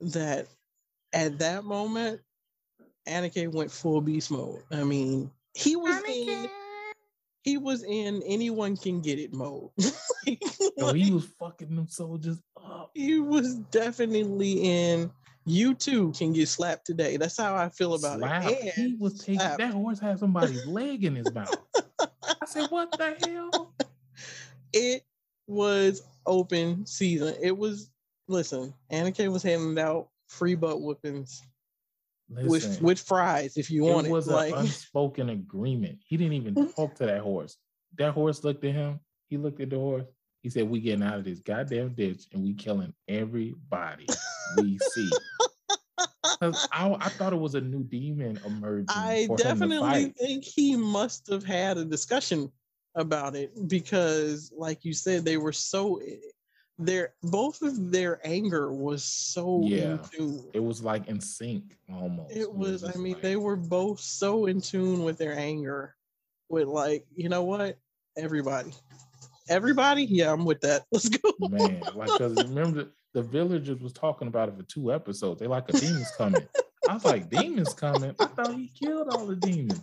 that 0.00 0.46
at 1.12 1.38
that 1.38 1.64
moment, 1.64 2.20
Aniki 3.08 3.52
went 3.52 3.70
full 3.70 4.00
beast 4.00 4.30
mode. 4.30 4.62
I 4.70 4.82
mean, 4.84 5.30
he 5.54 5.76
was 5.76 6.02
in 6.08 6.48
he 7.42 7.58
was 7.58 7.84
in 7.84 8.22
anyone 8.26 8.76
can 8.76 9.00
get 9.00 9.18
it 9.18 9.32
mode. 9.32 9.70
Like, 10.26 10.42
Yo, 10.76 10.92
he 10.92 11.12
was 11.12 11.24
fucking 11.38 11.76
them 11.76 11.86
soldiers 11.86 12.42
up. 12.60 12.90
he 12.94 13.20
was 13.20 13.54
definitely 13.70 14.54
in 14.54 15.08
you 15.44 15.72
too 15.72 16.10
can 16.18 16.32
get 16.32 16.48
slapped 16.48 16.84
today. 16.84 17.16
That's 17.16 17.38
how 17.38 17.54
I 17.54 17.68
feel 17.68 17.94
about 17.94 18.18
Slapped. 18.18 18.50
it. 18.50 18.74
He 18.74 18.96
was 18.98 19.20
taking 19.20 19.38
slapped. 19.38 19.58
that 19.58 19.72
horse 19.72 20.00
had 20.00 20.18
somebody's 20.18 20.66
leg 20.66 21.04
in 21.04 21.14
his 21.14 21.32
mouth. 21.32 21.54
I 22.00 22.46
said, 22.46 22.66
what 22.70 22.90
the 22.98 23.14
hell? 23.24 23.72
it 24.72 25.04
was 25.46 26.02
open 26.26 26.86
season. 26.86 27.34
It 27.42 27.56
was 27.56 27.90
listen, 28.28 28.74
Aniki 28.92 29.30
was 29.30 29.42
handing 29.42 29.78
out 29.82 30.08
free 30.28 30.54
butt 30.54 30.78
whippings 30.80 31.42
with 32.28 32.64
Listen, 32.64 32.84
with 32.84 33.00
fries 33.00 33.56
if 33.56 33.70
you 33.70 33.86
it 33.86 33.92
want 33.92 34.06
it. 34.08 34.10
was 34.10 34.26
Like 34.26 34.52
an 34.52 34.58
unspoken 34.60 35.30
agreement. 35.30 35.98
He 36.04 36.16
didn't 36.16 36.34
even 36.34 36.72
talk 36.72 36.94
to 36.96 37.06
that 37.06 37.20
horse. 37.20 37.56
That 37.98 38.12
horse 38.12 38.42
looked 38.44 38.64
at 38.64 38.74
him. 38.74 39.00
He 39.28 39.36
looked 39.36 39.60
at 39.60 39.70
the 39.70 39.76
horse. 39.76 40.06
He 40.42 40.50
said, 40.50 40.68
"We 40.68 40.80
getting 40.80 41.02
out 41.02 41.18
of 41.18 41.24
this 41.24 41.40
goddamn 41.40 41.90
ditch, 41.94 42.24
and 42.32 42.42
we 42.42 42.54
killing 42.54 42.92
everybody 43.08 44.06
we 44.56 44.78
see." 44.78 45.10
I, 46.40 46.96
I 47.00 47.08
thought 47.10 47.32
it 47.32 47.38
was 47.38 47.54
a 47.54 47.60
new 47.60 47.82
demon 47.82 48.38
emerging. 48.44 48.86
I 48.90 49.26
for 49.26 49.32
him 49.32 49.36
to 49.38 49.42
definitely 49.42 50.14
think 50.18 50.44
he 50.44 50.76
must 50.76 51.28
have 51.28 51.44
had 51.44 51.78
a 51.78 51.84
discussion 51.84 52.50
about 52.96 53.36
it 53.36 53.52
because, 53.68 54.52
like 54.56 54.84
you 54.84 54.92
said, 54.92 55.24
they 55.24 55.36
were 55.36 55.52
so 55.52 55.98
eh, 55.98 56.16
their 56.78 57.14
both 57.22 57.62
of 57.62 57.90
their 57.90 58.20
anger 58.26 58.72
was 58.72 59.04
so 59.04 59.62
Yeah. 59.64 59.98
It 60.52 60.62
was 60.62 60.82
like 60.82 61.06
in 61.08 61.20
sync 61.20 61.76
almost. 61.92 62.36
It 62.36 62.52
was, 62.52 62.84
I 62.84 62.92
mean, 62.98 63.14
like- 63.14 63.22
they 63.22 63.36
were 63.36 63.56
both 63.56 64.00
so 64.00 64.46
in 64.46 64.60
tune 64.60 65.04
with 65.04 65.18
their 65.18 65.38
anger. 65.38 65.94
With 66.48 66.68
like, 66.68 67.06
you 67.14 67.28
know 67.28 67.44
what? 67.44 67.78
Everybody. 68.16 68.72
Everybody? 69.48 70.04
Yeah, 70.04 70.32
I'm 70.32 70.44
with 70.44 70.60
that. 70.62 70.84
Let's 70.92 71.08
go. 71.08 71.32
man. 71.40 71.82
Like, 71.94 72.08
cause 72.10 72.34
remember 72.36 72.84
the, 72.84 72.90
the 73.14 73.22
villagers 73.22 73.80
was 73.80 73.92
talking 73.92 74.28
about 74.28 74.48
it 74.48 74.56
for 74.56 74.62
two 74.64 74.92
episodes. 74.92 75.40
They 75.40 75.46
like 75.46 75.68
a 75.68 75.72
demon's 75.72 76.10
coming. 76.16 76.46
I 76.88 76.94
was 76.94 77.04
like, 77.04 77.30
demons 77.30 77.74
coming. 77.74 78.14
I 78.20 78.26
thought 78.26 78.54
he 78.54 78.68
killed 78.68 79.08
all 79.10 79.26
the 79.26 79.34
demons. 79.36 79.80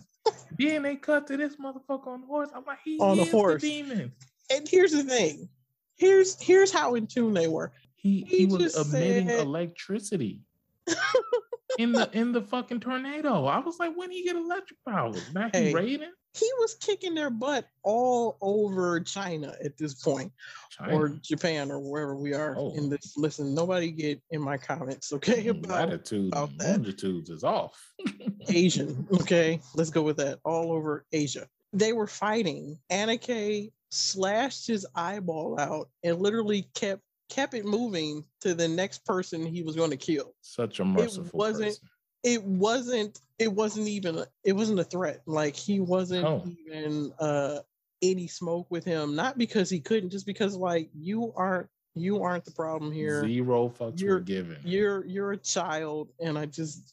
Then 0.58 0.82
they 0.82 0.96
cut 0.96 1.26
to 1.28 1.36
this 1.36 1.56
motherfucker 1.56 2.06
on 2.08 2.22
the 2.22 2.26
horse. 2.26 2.50
I'm 2.54 2.64
like, 2.64 2.78
he 2.84 2.98
On 3.00 3.16
the 3.16 3.22
is 3.24 3.30
horse. 3.30 3.62
the 3.62 3.68
demon. 3.82 4.12
And 4.50 4.68
here's 4.68 4.92
the 4.92 5.02
thing. 5.04 5.48
Here's 5.96 6.40
here's 6.40 6.70
how 6.72 6.94
in 6.96 7.06
tune 7.06 7.34
they 7.34 7.48
were. 7.48 7.72
He 7.94 8.22
He 8.28 8.38
he 8.38 8.46
was 8.46 8.76
emitting 8.76 9.28
said- 9.28 9.40
electricity 9.40 10.40
in 11.78 11.92
the 11.92 12.08
in 12.12 12.32
the 12.32 12.42
fucking 12.42 12.80
tornado. 12.80 13.46
I 13.46 13.58
was 13.60 13.78
like, 13.78 13.96
when 13.96 14.10
he 14.10 14.22
get 14.24 14.36
electric 14.36 14.78
power? 14.86 15.14
Now 15.32 15.48
he 15.52 15.58
Hey. 15.58 15.72
raiding 15.72 16.12
He 16.36 16.50
was 16.58 16.74
kicking 16.74 17.14
their 17.14 17.30
butt 17.30 17.68
all 17.84 18.36
over 18.40 18.98
China 19.00 19.54
at 19.64 19.78
this 19.78 19.94
point, 19.94 20.32
China. 20.70 20.96
or 20.96 21.08
Japan, 21.08 21.70
or 21.70 21.78
wherever 21.78 22.16
we 22.16 22.34
are 22.34 22.56
Oh. 22.58 22.74
in 22.74 22.90
this. 22.90 23.16
Listen, 23.16 23.54
nobody 23.54 23.92
get 23.92 24.20
in 24.30 24.40
my 24.42 24.58
comments, 24.58 25.12
okay? 25.12 25.44
Mm, 25.44 25.64
About 25.64 25.88
Latitude 25.90 26.28
about 26.32 26.50
longitudes 26.58 27.30
is 27.30 27.44
off. 27.44 27.80
Asian. 28.48 29.06
Okay, 29.12 29.60
let's 29.76 29.90
go 29.90 30.02
with 30.02 30.16
that. 30.16 30.40
All 30.44 30.72
over 30.72 31.04
Asia. 31.12 31.46
They 31.72 31.92
were 31.92 32.08
fighting. 32.08 32.78
Aniki 32.90 33.72
slashed 33.90 34.66
his 34.66 34.84
eyeball 34.94 35.58
out 35.60 35.88
and 36.02 36.18
literally 36.20 36.68
kept 36.74 37.02
kept 37.30 37.54
it 37.54 37.64
moving 37.64 38.22
to 38.42 38.54
the 38.54 38.68
next 38.68 39.04
person 39.06 39.46
he 39.46 39.62
was 39.62 39.74
going 39.76 39.90
to 39.90 39.96
kill. 39.96 40.34
Such 40.42 40.78
a 40.80 40.84
merciful 40.84 41.30
wasn't- 41.32 41.68
person. 41.70 41.88
It 42.24 42.42
wasn't. 42.44 43.20
It 43.38 43.52
wasn't 43.52 43.88
even. 43.88 44.24
It 44.44 44.52
wasn't 44.54 44.80
a 44.80 44.84
threat. 44.84 45.22
Like 45.26 45.54
he 45.54 45.78
wasn't 45.80 46.24
Oh. 46.26 46.44
even 46.66 47.12
uh 47.20 47.58
any 48.02 48.26
smoke 48.26 48.66
with 48.70 48.84
him. 48.84 49.14
Not 49.14 49.38
because 49.38 49.70
he 49.70 49.80
couldn't, 49.80 50.10
just 50.10 50.26
because 50.26 50.56
like 50.56 50.90
you 50.94 51.32
aren't. 51.36 51.68
You 51.96 52.24
aren't 52.24 52.44
the 52.44 52.50
problem 52.50 52.90
here. 52.90 53.24
Zero 53.24 53.68
fucks 53.68 53.92
were 54.02 54.08
You're- 54.08 54.22
given. 54.24 54.56
you're 54.64 55.04
you're 55.06 55.30
a 55.32 55.36
child 55.36 56.10
and 56.18 56.36
i 56.36 56.44
just 56.44 56.92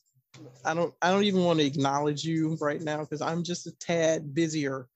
i 0.63 0.75
don't 0.75 0.93
i 1.01 1.09
don't 1.09 1.23
even 1.23 1.43
want 1.43 1.57
to 1.59 1.65
acknowledge 1.65 2.23
you 2.23 2.55
right 2.61 2.79
now 2.81 2.99
because 2.99 3.19
i'm 3.19 3.41
just 3.43 3.65
a 3.67 3.71
tad 3.79 4.33
busier 4.33 4.87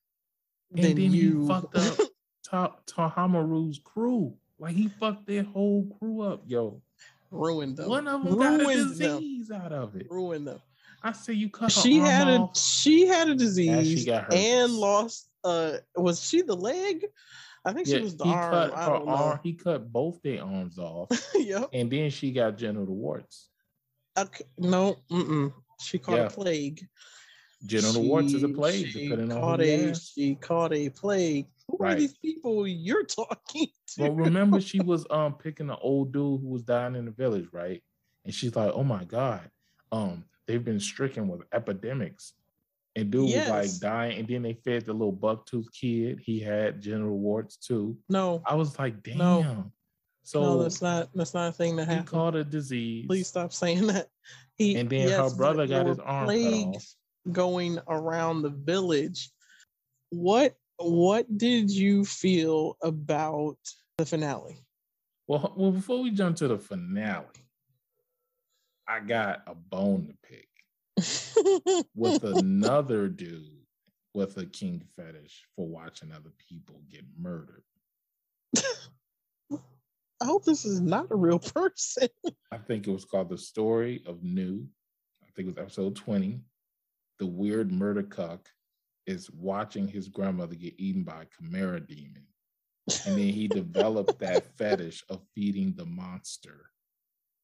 And 0.75 0.83
than 0.83 0.95
then 0.95 1.11
you 1.11 1.41
he 1.41 1.47
fucked 1.47 1.75
up 1.75 1.97
Ta- 2.47 2.75
Tahomaru's 2.85 3.79
crew. 3.83 4.35
Like 4.59 4.75
he 4.75 4.89
fucked 4.89 5.25
their 5.25 5.41
whole 5.43 5.87
crew 5.99 6.21
up, 6.21 6.43
yo. 6.45 6.81
Ruined 7.31 7.77
them 7.77 7.89
One 7.89 8.07
of 8.07 8.23
them 8.23 8.37
got 8.37 8.59
a 8.61 8.63
ruined 8.63 8.95
them 8.97 9.19
disease 9.19 9.51
out 9.51 9.71
of 9.73 9.95
it. 9.95 10.07
ruined 10.09 10.47
them 10.47 10.61
I 11.03 11.11
say 11.11 11.33
you 11.33 11.49
cut 11.49 11.71
her 11.73 11.81
she 11.81 11.97
had 11.97 12.27
a 12.27 12.39
off. 12.39 12.57
she 12.57 13.05
had 13.07 13.29
a 13.29 13.35
disease 13.35 14.05
got 14.05 14.33
and 14.33 14.73
lost 14.73 15.29
uh 15.43 15.73
was 15.95 16.21
she 16.21 16.41
the 16.41 16.55
leg 16.55 17.05
i 17.63 17.71
think 17.73 17.87
Yeah, 17.87 17.97
she 17.97 18.03
was 18.03 18.17
the 18.17 18.23
he 18.25 18.31
arm 18.31 18.51
cut 18.51 18.75
i 18.77 18.85
don't 18.89 19.05
know 19.05 19.11
arm. 19.13 19.39
He 19.43 19.53
cut 19.53 19.91
both 19.91 20.21
their 20.23 20.43
arms 20.43 20.79
off, 20.79 21.09
yep 21.35 21.69
and 21.73 21.91
then 21.91 22.09
she 22.09 22.31
got 22.31 22.57
genital 22.57 22.95
warts. 22.95 23.49
okay. 24.17 24.45
no 24.57 24.95
mm-mm. 25.11 25.53
she 25.79 25.99
caught 25.99 26.15
Yeah. 26.17 26.25
a 26.25 26.29
plague 26.29 26.87
Genital 27.65 28.03
warts 28.03 28.33
is 28.33 28.43
a 28.43 28.49
plague, 28.49 28.87
she 28.87 29.09
caught 29.09 29.59
a 29.61 29.95
she 29.95 30.35
caught 30.35 30.73
a 30.73 30.89
plague 30.89 31.47
who 31.67 31.77
are 31.83 31.95
these 31.95 32.17
people 32.17 32.67
you're 32.67 33.05
talking 33.05 33.67
to 33.87 34.01
Well, 34.03 34.11
remember 34.11 34.61
she 34.61 34.79
was 34.79 35.05
um 35.09 35.33
picking 35.35 35.69
an 35.69 35.77
old 35.81 36.13
dude 36.13 36.41
who 36.41 36.47
was 36.47 36.63
dying 36.63 36.95
in 36.95 37.05
the 37.05 37.11
village, 37.11 37.47
right? 37.51 37.81
And 38.23 38.33
she's 38.33 38.55
like, 38.55 38.71
"Oh 38.73 38.83
my 38.83 39.03
god, 39.03 39.49
um, 39.91 40.25
they've 40.47 40.63
been 40.63 40.79
stricken 40.79 41.27
with 41.27 41.41
epidemics." 41.53 42.33
And 42.95 43.11
dude 43.11 43.29
was 43.35 43.49
like 43.49 43.79
dying, 43.79 44.19
and 44.19 44.27
then 44.27 44.41
they 44.41 44.53
fed 44.53 44.85
the 44.85 44.93
little 44.93 45.13
bucktooth 45.13 45.67
kid. 45.73 46.19
He 46.23 46.39
had 46.39 46.81
general 46.81 47.17
warts 47.19 47.57
too. 47.57 47.97
no 48.09 48.41
I 48.45 48.55
was 48.55 48.77
like, 48.79 49.03
"Damn." 49.03 49.17
No. 49.17 49.71
So 50.23 50.41
no, 50.41 50.63
that's 50.63 50.81
not 50.81 51.09
that's 51.13 51.35
not 51.35 51.49
a 51.49 51.51
thing 51.51 51.75
that 51.75 51.87
happened. 51.87 52.09
he 52.09 52.11
caught 52.11 52.35
a 52.35 52.43
disease. 52.43 53.05
Please 53.07 53.27
stop 53.27 53.53
saying 53.53 53.85
that. 53.93 54.07
He 54.55 54.75
And 54.75 54.89
then 54.89 55.09
her 55.09 55.29
brother 55.35 55.67
got 55.67 55.85
his 55.85 55.99
arm 55.99 56.27
cut 56.27 56.35
off. 56.37 56.95
going 57.31 57.77
around 57.87 58.41
the 58.41 58.49
village. 58.49 59.29
What 60.09 60.55
what 60.77 61.37
did 61.37 61.71
you 61.71 62.05
feel 62.05 62.77
about 62.81 63.57
the 63.97 64.05
finale? 64.05 64.59
Well, 65.27 65.53
well, 65.57 65.71
before 65.71 66.01
we 66.01 66.11
jump 66.11 66.37
to 66.37 66.47
the 66.47 66.57
finale, 66.57 67.25
I 68.87 68.99
got 68.99 69.43
a 69.47 69.55
bone 69.55 70.07
to 70.07 70.15
pick 70.27 71.85
with 71.95 72.23
another 72.23 73.07
dude 73.07 73.65
with 74.13 74.37
a 74.37 74.45
king 74.45 74.83
fetish 74.95 75.43
for 75.55 75.67
watching 75.67 76.11
other 76.11 76.31
people 76.49 76.81
get 76.89 77.03
murdered. 77.19 77.63
I 80.21 80.25
hope 80.25 80.45
this 80.45 80.63
is 80.63 80.79
not 80.79 81.11
a 81.11 81.15
real 81.15 81.39
person. 81.39 82.07
I 82.51 82.57
think 82.57 82.87
it 82.87 82.91
was 82.91 83.03
called 83.03 83.29
The 83.29 83.37
Story 83.37 84.03
of 84.05 84.23
Nue. 84.23 84.65
I 85.23 85.27
think 85.35 85.47
it 85.47 85.55
was 85.55 85.57
episode 85.57 85.95
20. 85.95 86.39
The 87.19 87.25
weird 87.25 87.71
murder 87.71 88.03
cuck 88.03 88.47
is 89.05 89.29
watching 89.31 89.87
his 89.87 90.07
grandmother 90.07 90.55
get 90.55 90.73
eaten 90.77 91.03
by 91.03 91.23
a 91.23 91.25
chimera 91.25 91.79
demon. 91.79 92.25
And 93.05 93.17
then 93.17 93.29
he 93.29 93.47
developed 93.47 94.19
that 94.19 94.57
fetish 94.57 95.03
of 95.09 95.21
feeding 95.33 95.73
the 95.75 95.85
monster 95.85 96.69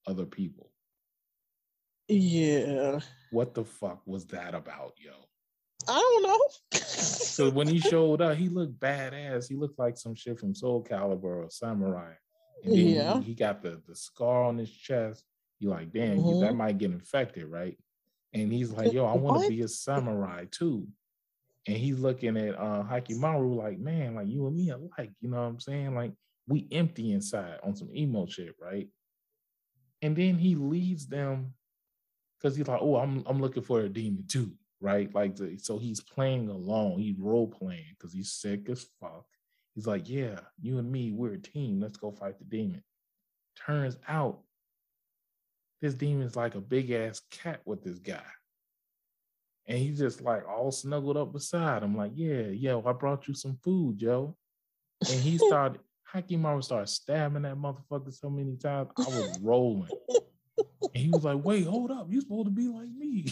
other 0.08 0.26
people. 0.26 0.72
yeah. 2.08 3.00
What 3.32 3.54
the 3.54 3.64
fuck 3.64 4.02
was 4.06 4.26
that 4.28 4.54
about, 4.54 4.94
yo? 4.98 5.14
I 5.88 5.98
don't 5.98 6.24
know. 6.24 6.40
So 6.78 7.50
when 7.50 7.68
he 7.68 7.80
showed 7.80 8.22
up, 8.22 8.38
he 8.38 8.50
looked 8.50 8.80
badass. 8.80 9.48
He 9.48 9.56
looked 9.56 9.80
like 9.80 9.98
some 9.98 10.14
shit 10.16 10.40
from 10.40 10.54
Soul 10.54 10.84
Calibur 10.84 11.46
or 11.46 11.50
Samurai. 11.50 12.14
And 12.64 12.74
then 12.74 12.88
Yeah. 12.88 13.20
he, 13.20 13.28
he 13.28 13.34
got 13.34 13.62
the, 13.62 13.82
the 13.88 13.96
scar 13.96 14.44
on 14.44 14.58
his 14.58 14.72
chest. 14.72 15.24
You 15.60 15.70
like, 15.70 15.92
damn, 15.94 16.18
you- 16.18 16.40
that 16.42 16.50
mm-hmm. 16.50 16.58
might 16.58 16.78
get 16.78 16.92
infected, 16.92 17.46
right? 17.46 17.78
And 18.34 18.52
he's 18.52 18.72
like, 18.72 18.94
yo, 18.94 19.06
I 19.06 19.16
want 19.16 19.44
to 19.44 19.50
be 19.50 19.62
a 19.62 19.68
samurai 19.68 20.46
too. 20.52 20.88
And 21.68 21.78
he's 21.78 22.00
looking 22.00 22.38
at 22.38 22.56
uh 22.56 22.84
Hyakkimaru 22.84 23.56
like, 23.56 23.80
man, 23.80 24.16
like 24.16 24.28
you 24.28 24.48
and 24.48 24.56
me 24.56 24.70
alike, 24.70 25.12
you 25.22 25.30
know 25.30 25.38
what 25.38 25.48
I'm 25.48 25.60
saying? 25.60 25.94
Like 25.96 26.14
we 26.48 26.68
empty 26.72 27.12
inside 27.12 27.60
on 27.64 27.76
some 27.76 27.90
emo 27.96 28.26
shit, 28.26 28.56
right? 28.60 28.88
And 30.02 30.16
then 30.16 30.36
he 30.36 30.56
leads 30.56 31.08
them 31.08 31.54
because 32.38 32.56
he's 32.56 32.68
like, 32.68 32.82
oh, 32.82 32.98
I'm 32.98 33.24
I'm 33.28 33.40
looking 33.40 33.64
for 33.64 33.82
a 33.82 33.90
demon 33.90 34.26
too, 34.28 34.52
right? 34.80 35.14
Like 35.14 35.36
the, 35.36 35.58
so 35.60 35.78
he's 35.78 36.02
playing 36.02 36.50
along, 36.50 37.00
he's 37.00 37.20
role 37.20 37.48
playing 37.48 37.96
because 37.98 38.14
he's 38.14 38.32
sick 38.32 38.68
as 38.70 38.88
fuck. 39.00 39.26
He's 39.76 39.88
like, 39.88 40.10
yeah, 40.10 40.40
you 40.62 40.80
and 40.80 40.92
me, 40.92 41.12
we're 41.12 41.34
a 41.34 41.38
team. 41.38 41.80
Let's 41.80 41.98
go 41.98 42.12
fight 42.12 42.40
the 42.40 42.46
demon. 42.46 42.84
Turns 43.66 43.98
out 44.08 44.40
this 45.82 45.94
demon's 45.94 46.36
like 46.36 46.56
a 46.56 46.62
big 46.62 46.92
ass 46.92 47.22
cat 47.32 47.62
with 47.66 47.84
this 47.84 48.00
guy. 48.00 48.24
And 49.72 49.80
he 49.80 49.92
just 49.92 50.22
like 50.22 50.46
all 50.50 50.70
snuggled 50.70 51.16
up 51.16 51.32
beside 51.32 51.82
him, 51.82 51.96
like, 51.96 52.12
yeah, 52.14 52.42
yo, 52.48 52.84
I 52.86 52.92
brought 52.92 53.30
you 53.30 53.34
some 53.34 53.58
food, 53.64 54.02
yo. 54.02 54.36
And 55.10 55.22
he 55.22 55.38
started, 55.48 55.80
Hyakkimaru 56.14 56.62
started 56.62 56.90
stabbing 56.90 57.44
that 57.44 57.56
motherfucker 57.56 58.14
so 58.14 58.30
many 58.30 58.58
times. 58.58 58.90
I 58.98 59.04
was 59.04 59.40
rolling. 59.42 59.88
And 60.58 60.92
he 60.94 61.10
was 61.10 61.24
like, 61.24 61.42
wait, 61.46 61.66
hold 61.66 61.90
up. 61.90 62.08
you're 62.10 62.20
supposed 62.20 62.48
to 62.48 62.52
be 62.52 62.68
like 62.68 62.90
me. 62.90 63.28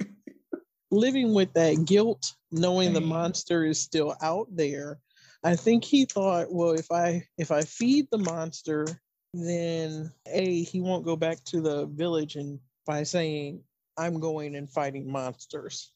Living 0.90 1.32
with 1.32 1.52
that 1.52 1.84
guilt, 1.84 2.34
knowing 2.50 2.92
the 2.92 3.00
monster 3.00 3.64
is 3.64 3.78
still 3.78 4.16
out 4.20 4.48
there. 4.50 4.98
I 5.44 5.54
think 5.54 5.84
he 5.84 6.06
thought, 6.06 6.52
well, 6.52 6.72
if 6.72 6.90
I 6.90 7.22
if 7.38 7.52
I 7.52 7.62
feed 7.62 8.08
the 8.10 8.18
monster, 8.18 8.88
then 9.32 10.10
a 10.26 10.64
he 10.64 10.80
won't 10.80 11.04
go 11.04 11.14
back 11.14 11.44
to 11.44 11.60
the 11.60 11.86
village 11.86 12.34
and 12.34 12.58
by 12.84 13.04
saying 13.04 13.62
I'm 13.96 14.20
going 14.20 14.56
and 14.56 14.68
fighting 14.70 15.10
monsters. 15.10 15.92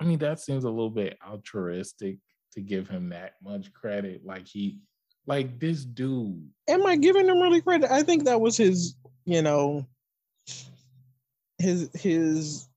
I 0.00 0.04
mean, 0.04 0.18
that 0.18 0.40
seems 0.40 0.64
a 0.64 0.70
little 0.70 0.90
bit 0.90 1.18
altruistic 1.26 2.18
to 2.52 2.60
give 2.60 2.88
him 2.88 3.10
that 3.10 3.34
much 3.42 3.72
credit. 3.72 4.24
Like 4.24 4.46
he 4.46 4.80
like 5.26 5.58
this 5.58 5.84
dude. 5.84 6.48
Am 6.68 6.86
I 6.86 6.96
giving 6.96 7.26
him 7.26 7.40
really 7.40 7.60
credit? 7.60 7.90
I 7.90 8.02
think 8.02 8.24
that 8.24 8.40
was 8.40 8.56
his, 8.56 8.96
you 9.24 9.42
know, 9.42 9.86
his 11.58 11.90
his 11.94 12.68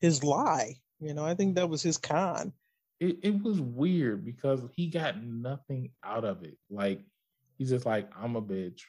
his 0.00 0.24
lie. 0.24 0.76
You 1.00 1.14
know, 1.14 1.24
I 1.24 1.34
think 1.34 1.56
that 1.56 1.68
was 1.68 1.82
his 1.82 1.98
con. 1.98 2.52
It, 2.98 3.18
it 3.22 3.42
was 3.42 3.60
weird 3.60 4.24
because 4.24 4.62
he 4.74 4.86
got 4.86 5.22
nothing 5.22 5.90
out 6.02 6.24
of 6.24 6.42
it. 6.42 6.56
Like 6.70 7.00
he's 7.58 7.70
just 7.70 7.86
like, 7.86 8.08
I'm 8.18 8.36
a 8.36 8.42
bitch. 8.42 8.80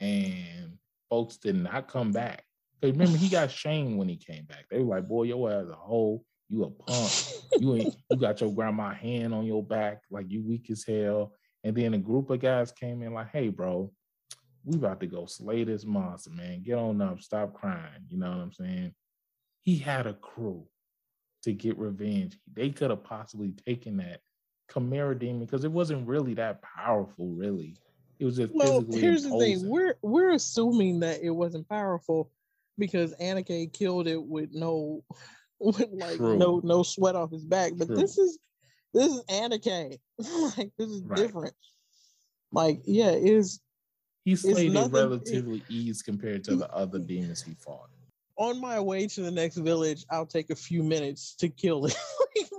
And 0.00 0.78
folks 1.08 1.36
did 1.36 1.54
not 1.54 1.86
come 1.86 2.10
back. 2.10 2.44
Remember, 2.90 3.16
he 3.16 3.28
got 3.28 3.50
shamed 3.50 3.98
when 3.98 4.08
he 4.08 4.16
came 4.16 4.44
back. 4.44 4.66
They 4.70 4.78
were 4.78 4.96
like, 4.96 5.08
boy, 5.08 5.24
your 5.24 5.50
ass 5.50 5.66
a 5.70 5.74
hoe. 5.74 6.24
You 6.48 6.64
a 6.64 6.70
punk. 6.70 7.12
you 7.58 7.76
ain't 7.76 7.96
you 8.10 8.16
got 8.18 8.42
your 8.42 8.52
grandma 8.52 8.92
hand 8.92 9.32
on 9.32 9.46
your 9.46 9.62
back, 9.62 10.02
like 10.10 10.30
you 10.30 10.42
weak 10.46 10.70
as 10.70 10.84
hell. 10.86 11.32
And 11.64 11.74
then 11.74 11.94
a 11.94 11.98
group 11.98 12.28
of 12.28 12.40
guys 12.40 12.72
came 12.72 13.02
in 13.02 13.14
like, 13.14 13.30
hey, 13.30 13.48
bro, 13.48 13.90
we 14.64 14.76
about 14.76 15.00
to 15.00 15.06
go 15.06 15.24
slay 15.24 15.64
this 15.64 15.86
monster, 15.86 16.30
man. 16.30 16.62
Get 16.62 16.76
on 16.76 17.00
up, 17.00 17.22
stop 17.22 17.54
crying. 17.54 18.04
You 18.08 18.18
know 18.18 18.28
what 18.28 18.38
I'm 18.38 18.52
saying? 18.52 18.92
He 19.62 19.78
had 19.78 20.06
a 20.06 20.12
crew 20.12 20.66
to 21.44 21.52
get 21.52 21.78
revenge. 21.78 22.38
They 22.52 22.70
could 22.70 22.90
have 22.90 23.04
possibly 23.04 23.52
taken 23.66 23.96
that 23.98 24.20
Chimera 24.72 25.18
demon 25.18 25.46
because 25.46 25.64
it 25.64 25.72
wasn't 25.72 26.06
really 26.06 26.34
that 26.34 26.62
powerful, 26.62 27.30
really. 27.30 27.76
It 28.18 28.24
was 28.24 28.36
just 28.36 28.54
Well, 28.54 28.84
here's 28.90 29.24
the 29.24 29.38
thing: 29.38 29.68
we're 29.68 29.96
we're 30.02 30.30
assuming 30.30 31.00
that 31.00 31.22
it 31.22 31.30
wasn't 31.30 31.68
powerful 31.68 32.30
because 32.78 33.14
Aniki 33.20 33.72
killed 33.72 34.06
it 34.08 34.22
with 34.22 34.50
no, 34.52 35.02
with 35.60 35.80
like 35.92 36.16
True. 36.16 36.36
no 36.38 36.60
no 36.64 36.82
sweat 36.82 37.14
off 37.16 37.30
his 37.30 37.44
back. 37.44 37.72
But 37.76 37.88
True. 37.88 37.96
this 37.96 38.18
is 38.18 38.38
this 38.94 39.12
is 39.12 39.22
Aniki. 39.24 39.98
like 40.58 40.72
this 40.78 40.88
is 40.88 41.02
Right. 41.02 41.16
different. 41.16 41.54
Like 42.52 42.80
yeah, 42.84 43.10
it 43.10 43.24
is 43.24 43.60
he 44.24 44.36
slayed 44.36 44.74
it 44.74 44.92
relatively 44.92 45.64
ease 45.68 46.02
compared 46.02 46.44
to 46.44 46.54
the 46.56 46.70
other 46.72 46.98
demons 47.06 47.42
he 47.42 47.54
fought. 47.54 47.88
on 48.36 48.60
my 48.60 48.78
way 48.78 49.06
to 49.08 49.20
the 49.22 49.30
next 49.30 49.56
village. 49.56 50.04
I'll 50.10 50.26
take 50.26 50.50
a 50.50 50.54
few 50.54 50.82
minutes 50.82 51.34
to 51.36 51.48
kill 51.48 51.86
it. 51.86 51.96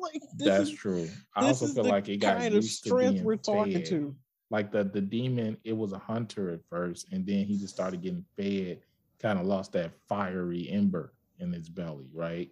like 0.02 0.22
this 0.36 0.48
That's 0.58 0.70
is, 0.70 0.76
true. 0.76 1.10
I 1.36 1.42
this 1.48 1.62
also 1.62 1.74
feel 1.74 1.86
like 1.86 2.10
it 2.10 2.18
got 2.18 2.38
kind 2.38 2.56
of 2.56 2.64
strength 2.66 3.22
we're 3.22 3.38
talking 3.38 3.74
fed. 3.78 3.86
to. 3.86 4.16
Like 4.50 4.72
the 4.72 4.84
the 4.84 5.02
demon, 5.02 5.58
it 5.64 5.76
was 5.76 5.94
a 5.94 5.98
hunter 6.00 6.50
at 6.52 6.60
first, 6.70 7.08
and 7.12 7.26
then 7.26 7.46
he 7.46 7.58
just 7.58 7.74
started 7.74 8.02
getting 8.02 8.26
fed. 8.38 8.82
Kind 9.24 9.40
of 9.40 9.46
lost 9.46 9.72
that 9.72 9.94
fiery 10.10 10.70
ember 10.70 11.14
in 11.40 11.54
his 11.54 11.70
belly, 11.70 12.10
right? 12.14 12.52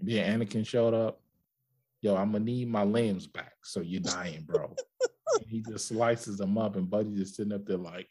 Then 0.00 0.40
Aniki 0.40 0.64
showed 0.66 0.94
up. 0.94 1.20
Yo, 2.02 2.14
I'm 2.16 2.30
gonna 2.32 2.44
need 2.44 2.68
my 2.68 2.84
limbs 2.84 3.26
back, 3.26 3.52
so 3.64 3.80
you're 3.80 4.00
dying, 4.00 4.42
bro. 4.42 4.74
and 5.40 5.46
he 5.48 5.60
just 5.68 5.88
slices 5.88 6.38
them 6.38 6.56
up, 6.56 6.76
and 6.76 6.88
Buddy 6.88 7.14
just 7.16 7.34
sitting 7.36 7.52
up 7.52 7.64
there 7.66 7.76
like, 7.78 8.08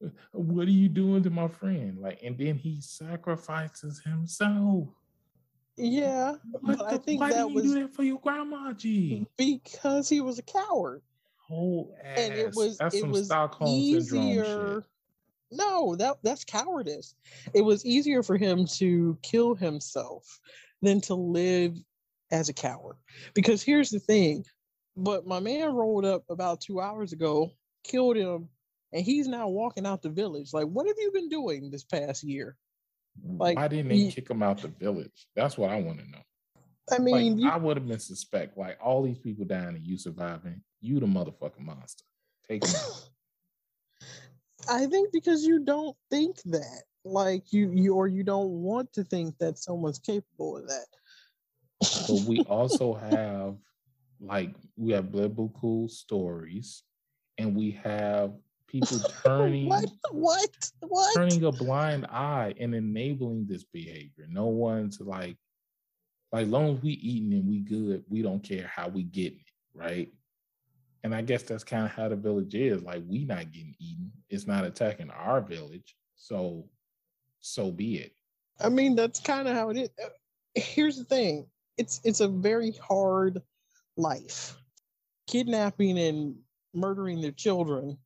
"What 0.32 0.66
are 0.68 0.72
you 0.72 0.88
doing 0.88 1.22
to 1.22 1.30
my 1.30 1.46
friend?" 1.48 1.98
Like, 2.00 2.20
and 2.22 2.36
then 2.36 2.56
he 2.56 2.80
sacrifices 2.80 4.00
himself. 4.04 4.88
Yeah, 5.76 6.34
What 6.50 6.78
but 6.78 6.92
I 6.92 6.96
think 6.98 7.20
why 7.20 7.30
that 7.32 7.42
did 7.44 7.48
you 7.50 7.54
was 7.54 7.64
do 7.64 7.74
that 7.80 7.94
for 7.94 8.02
your 8.02 8.18
grandma, 8.18 8.72
G? 8.72 9.24
because 9.36 10.08
he 10.08 10.20
was 10.20 10.38
a 10.40 10.42
coward. 10.42 11.02
whole 11.46 11.96
ass. 12.02 12.18
and 12.18 12.34
it 12.34 12.54
was 12.56 12.76
That's 12.78 12.96
it 12.96 13.00
some 13.00 13.10
was 13.12 13.26
Stockholm 13.26 13.68
syndrome 13.68 14.22
easier. 14.28 14.86
No, 15.50 15.96
that 15.96 16.16
that's 16.22 16.44
cowardice. 16.44 17.14
It 17.54 17.62
was 17.62 17.84
easier 17.84 18.22
for 18.22 18.36
him 18.36 18.66
to 18.76 19.18
kill 19.22 19.54
himself 19.54 20.24
than 20.82 21.00
to 21.02 21.14
live 21.14 21.76
as 22.30 22.48
a 22.48 22.52
coward. 22.52 22.96
Because 23.34 23.62
here's 23.62 23.90
the 23.90 23.98
thing, 23.98 24.44
but 24.96 25.26
my 25.26 25.40
man 25.40 25.72
rolled 25.72 26.04
up 26.04 26.24
about 26.28 26.60
two 26.60 26.80
hours 26.80 27.12
ago, 27.12 27.50
killed 27.84 28.16
him, 28.16 28.48
and 28.92 29.04
he's 29.04 29.26
now 29.26 29.48
walking 29.48 29.86
out 29.86 30.02
the 30.02 30.10
village. 30.10 30.52
Like, 30.52 30.66
what 30.66 30.86
have 30.86 30.96
you 30.98 31.10
been 31.12 31.28
doing 31.28 31.70
this 31.70 31.84
past 31.84 32.22
year? 32.22 32.56
Mm, 33.26 33.40
like, 33.40 33.56
Why 33.56 33.68
didn't 33.68 33.88
they 33.88 33.96
he- 33.96 34.12
kick 34.12 34.30
him 34.30 34.42
out 34.42 34.60
the 34.60 34.68
village? 34.68 35.26
That's 35.34 35.56
what 35.56 35.70
I 35.70 35.80
want 35.80 36.00
to 36.00 36.10
know. 36.10 36.22
I 36.90 36.98
mean, 36.98 37.32
like, 37.34 37.42
you, 37.42 37.50
I 37.50 37.56
would 37.56 37.76
have 37.76 37.86
been 37.86 37.98
suspect. 37.98 38.56
Like 38.56 38.78
all 38.82 39.02
these 39.02 39.18
people 39.18 39.44
dying 39.44 39.76
and 39.76 39.86
you 39.86 39.98
surviving. 39.98 40.62
You 40.80 41.00
the 41.00 41.06
motherfucking 41.06 41.60
monster. 41.60 42.04
Take 42.48 42.64
him 42.66 42.74
out. 42.74 43.08
I 44.68 44.86
think 44.86 45.12
because 45.12 45.44
you 45.44 45.64
don't 45.64 45.96
think 46.10 46.42
that, 46.46 46.82
like 47.04 47.52
you, 47.52 47.70
you 47.72 47.94
or 47.94 48.06
you 48.06 48.22
don't 48.22 48.50
want 48.50 48.92
to 48.94 49.04
think 49.04 49.38
that 49.38 49.58
someone's 49.58 49.98
capable 49.98 50.58
of 50.58 50.68
that. 50.68 50.86
but 51.80 52.20
we 52.26 52.40
also 52.48 52.94
have 52.94 53.56
like 54.20 54.54
we 54.76 54.92
have 54.92 55.12
biblical 55.12 55.88
stories, 55.88 56.82
and 57.38 57.54
we 57.54 57.70
have 57.82 58.32
people 58.66 58.98
turning 59.24 59.68
what? 59.68 59.90
What? 60.10 60.70
What? 60.80 61.14
turning 61.16 61.44
a 61.44 61.52
blind 61.52 62.06
eye 62.06 62.54
and 62.60 62.74
enabling 62.74 63.46
this 63.46 63.64
behavior. 63.64 64.26
No 64.28 64.46
one's 64.46 65.00
like, 65.00 65.36
like 66.32 66.48
long 66.48 66.76
as 66.76 66.82
we 66.82 66.92
eating 66.92 67.32
and 67.32 67.48
we 67.48 67.60
good, 67.60 68.04
we 68.08 68.22
don't 68.22 68.42
care 68.42 68.70
how 68.74 68.88
we 68.88 69.04
getting 69.04 69.40
it, 69.40 69.78
right? 69.78 70.08
And 71.08 71.14
I 71.14 71.22
guess 71.22 71.42
that's 71.42 71.64
kind 71.64 71.86
of 71.86 71.90
how 71.90 72.10
the 72.10 72.16
village 72.16 72.54
is. 72.54 72.82
Like 72.82 73.02
we 73.08 73.24
not 73.24 73.50
getting 73.50 73.74
eaten. 73.78 74.12
It's 74.28 74.46
not 74.46 74.66
attacking 74.66 75.08
our 75.08 75.40
village. 75.40 75.96
So 76.16 76.68
so 77.40 77.70
be 77.70 77.96
it. 77.96 78.12
I 78.60 78.68
mean, 78.68 78.94
that's 78.94 79.18
kind 79.18 79.48
of 79.48 79.56
how 79.56 79.70
it 79.70 79.78
is. 79.78 79.88
Uh, 80.04 80.10
Here's 80.54 80.98
the 80.98 81.04
thing: 81.04 81.46
it's 81.78 82.02
it's 82.04 82.20
a 82.20 82.28
very 82.28 82.72
hard 82.72 83.40
life. 83.96 84.54
Kidnapping 85.26 85.98
and 85.98 86.34
murdering 86.74 87.22
their 87.22 87.32
children 87.32 87.96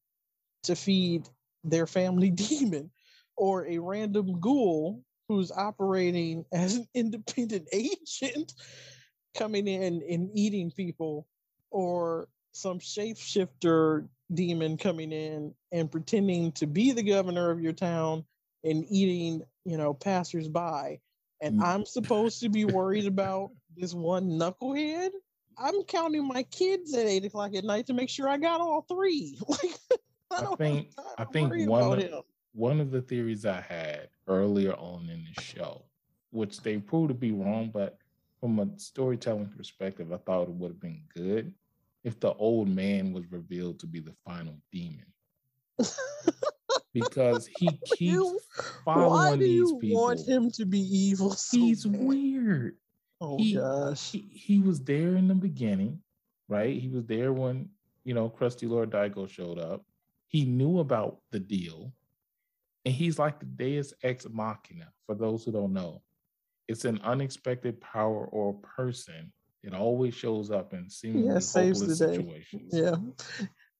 to 0.62 0.76
feed 0.76 1.28
their 1.64 1.88
family 1.88 2.30
demon, 2.30 2.88
or 3.36 3.66
a 3.66 3.80
random 3.80 4.38
ghoul 4.38 5.02
who's 5.26 5.50
operating 5.50 6.44
as 6.52 6.76
an 6.76 6.86
independent 6.94 7.66
agent. 7.72 8.52
coming 9.36 9.66
in 9.66 10.04
and 10.08 10.30
eating 10.34 10.70
people 10.70 11.26
or 11.72 12.28
some 12.52 12.78
shapeshifter 12.78 14.06
demon 14.32 14.76
coming 14.76 15.12
in 15.12 15.54
and 15.72 15.90
pretending 15.90 16.52
to 16.52 16.66
be 16.66 16.92
the 16.92 17.02
governor 17.02 17.50
of 17.50 17.60
your 17.60 17.72
town 17.72 18.24
and 18.64 18.84
eating, 18.90 19.42
you 19.64 19.76
know, 19.76 19.92
passersby. 19.94 21.00
And 21.40 21.58
Mm. 21.60 21.64
I'm 21.64 21.84
supposed 21.84 22.40
to 22.40 22.48
be 22.48 22.64
worried 22.64 23.06
about 23.06 23.50
this 23.76 23.94
one 23.94 24.30
knucklehead. 24.38 25.10
I'm 25.58 25.82
counting 25.84 26.26
my 26.26 26.44
kids 26.44 26.94
at 26.94 27.06
eight 27.06 27.24
o'clock 27.24 27.54
at 27.54 27.64
night 27.64 27.86
to 27.88 27.94
make 27.94 28.08
sure 28.08 28.28
I 28.28 28.36
got 28.38 28.60
all 28.60 28.82
three. 28.82 29.38
Like, 29.48 30.46
I, 30.48 30.52
I 30.52 30.56
think- 30.56 30.88
I 31.18 31.24
think 31.24 31.68
one 31.68 31.92
of- 31.92 31.98
him. 31.98 32.22
one 32.54 32.80
of 32.80 32.90
the 32.90 33.02
theories 33.02 33.44
I 33.44 33.60
had 33.60 34.08
earlier 34.28 34.72
on 34.74 35.08
in 35.10 35.26
the 35.34 35.42
show, 35.42 35.82
which 36.30 36.60
they 36.62 36.78
proved 36.78 37.08
to 37.08 37.14
be 37.14 37.32
wrong, 37.32 37.70
but 37.72 37.98
from 38.40 38.58
a 38.58 38.78
storytelling 38.78 39.50
perspective, 39.54 40.10
I 40.12 40.16
thought 40.16 40.44
it 40.44 40.48
would 40.54 40.68
have 40.70 40.80
been 40.80 41.02
good 41.14 41.52
if 42.04 42.18
the 42.20 42.32
old 42.34 42.68
man 42.68 43.12
was 43.12 43.30
revealed 43.30 43.78
to 43.80 43.86
be 43.86 44.00
the 44.00 44.14
final 44.26 44.54
demon. 44.72 45.04
Because 46.92 47.46
he 47.58 47.68
keeps 47.86 48.00
You- 48.00 48.40
Why 48.84 48.94
following 48.94 49.38
do 49.38 49.44
these 49.44 49.54
you 49.70 49.78
people. 49.80 50.02
want 50.02 50.20
him 50.26 50.50
to 50.52 50.66
be 50.66 50.80
evil? 50.80 51.30
So 51.32 51.56
He's 51.56 51.84
bad? 51.84 52.00
weird. 52.02 52.76
Oh 53.20 53.38
he- 53.38 53.54
gosh. 53.54 54.10
He, 54.12 54.28
he 54.32 54.58
was 54.58 54.80
there 54.80 55.16
in 55.16 55.28
the 55.28 55.34
beginning, 55.34 56.00
right? 56.48 56.76
He 56.78 56.88
was 56.88 57.04
there 57.06 57.32
when, 57.32 57.68
you 58.04 58.14
know, 58.14 58.28
Krusty 58.28 58.68
Lord 58.68 58.90
Daigo 58.90 59.28
showed 59.28 59.58
up. 59.58 59.84
He 60.28 60.44
knew 60.44 60.80
about 60.80 61.18
the 61.30 61.40
deal. 61.40 61.92
And 62.84 62.92
he's 62.94 63.18
like 63.18 63.38
the 63.38 63.46
Deus 63.46 63.94
Ex 64.02 64.26
Machina, 64.28 64.88
for 65.06 65.14
those 65.14 65.44
who 65.44 65.52
don't 65.52 65.72
know. 65.72 66.02
It's 66.68 66.84
an 66.84 67.00
unexpected 67.04 67.80
power 67.80 68.26
or 68.26 68.54
person 68.54 69.32
that 69.62 69.74
always 69.74 70.14
shows 70.14 70.50
up 70.50 70.72
in 70.74 70.88
seemingly 70.90 71.28
the 71.28 71.34
hopeless 71.34 71.98
situations. 71.98 72.72
Yeah. 72.72 72.96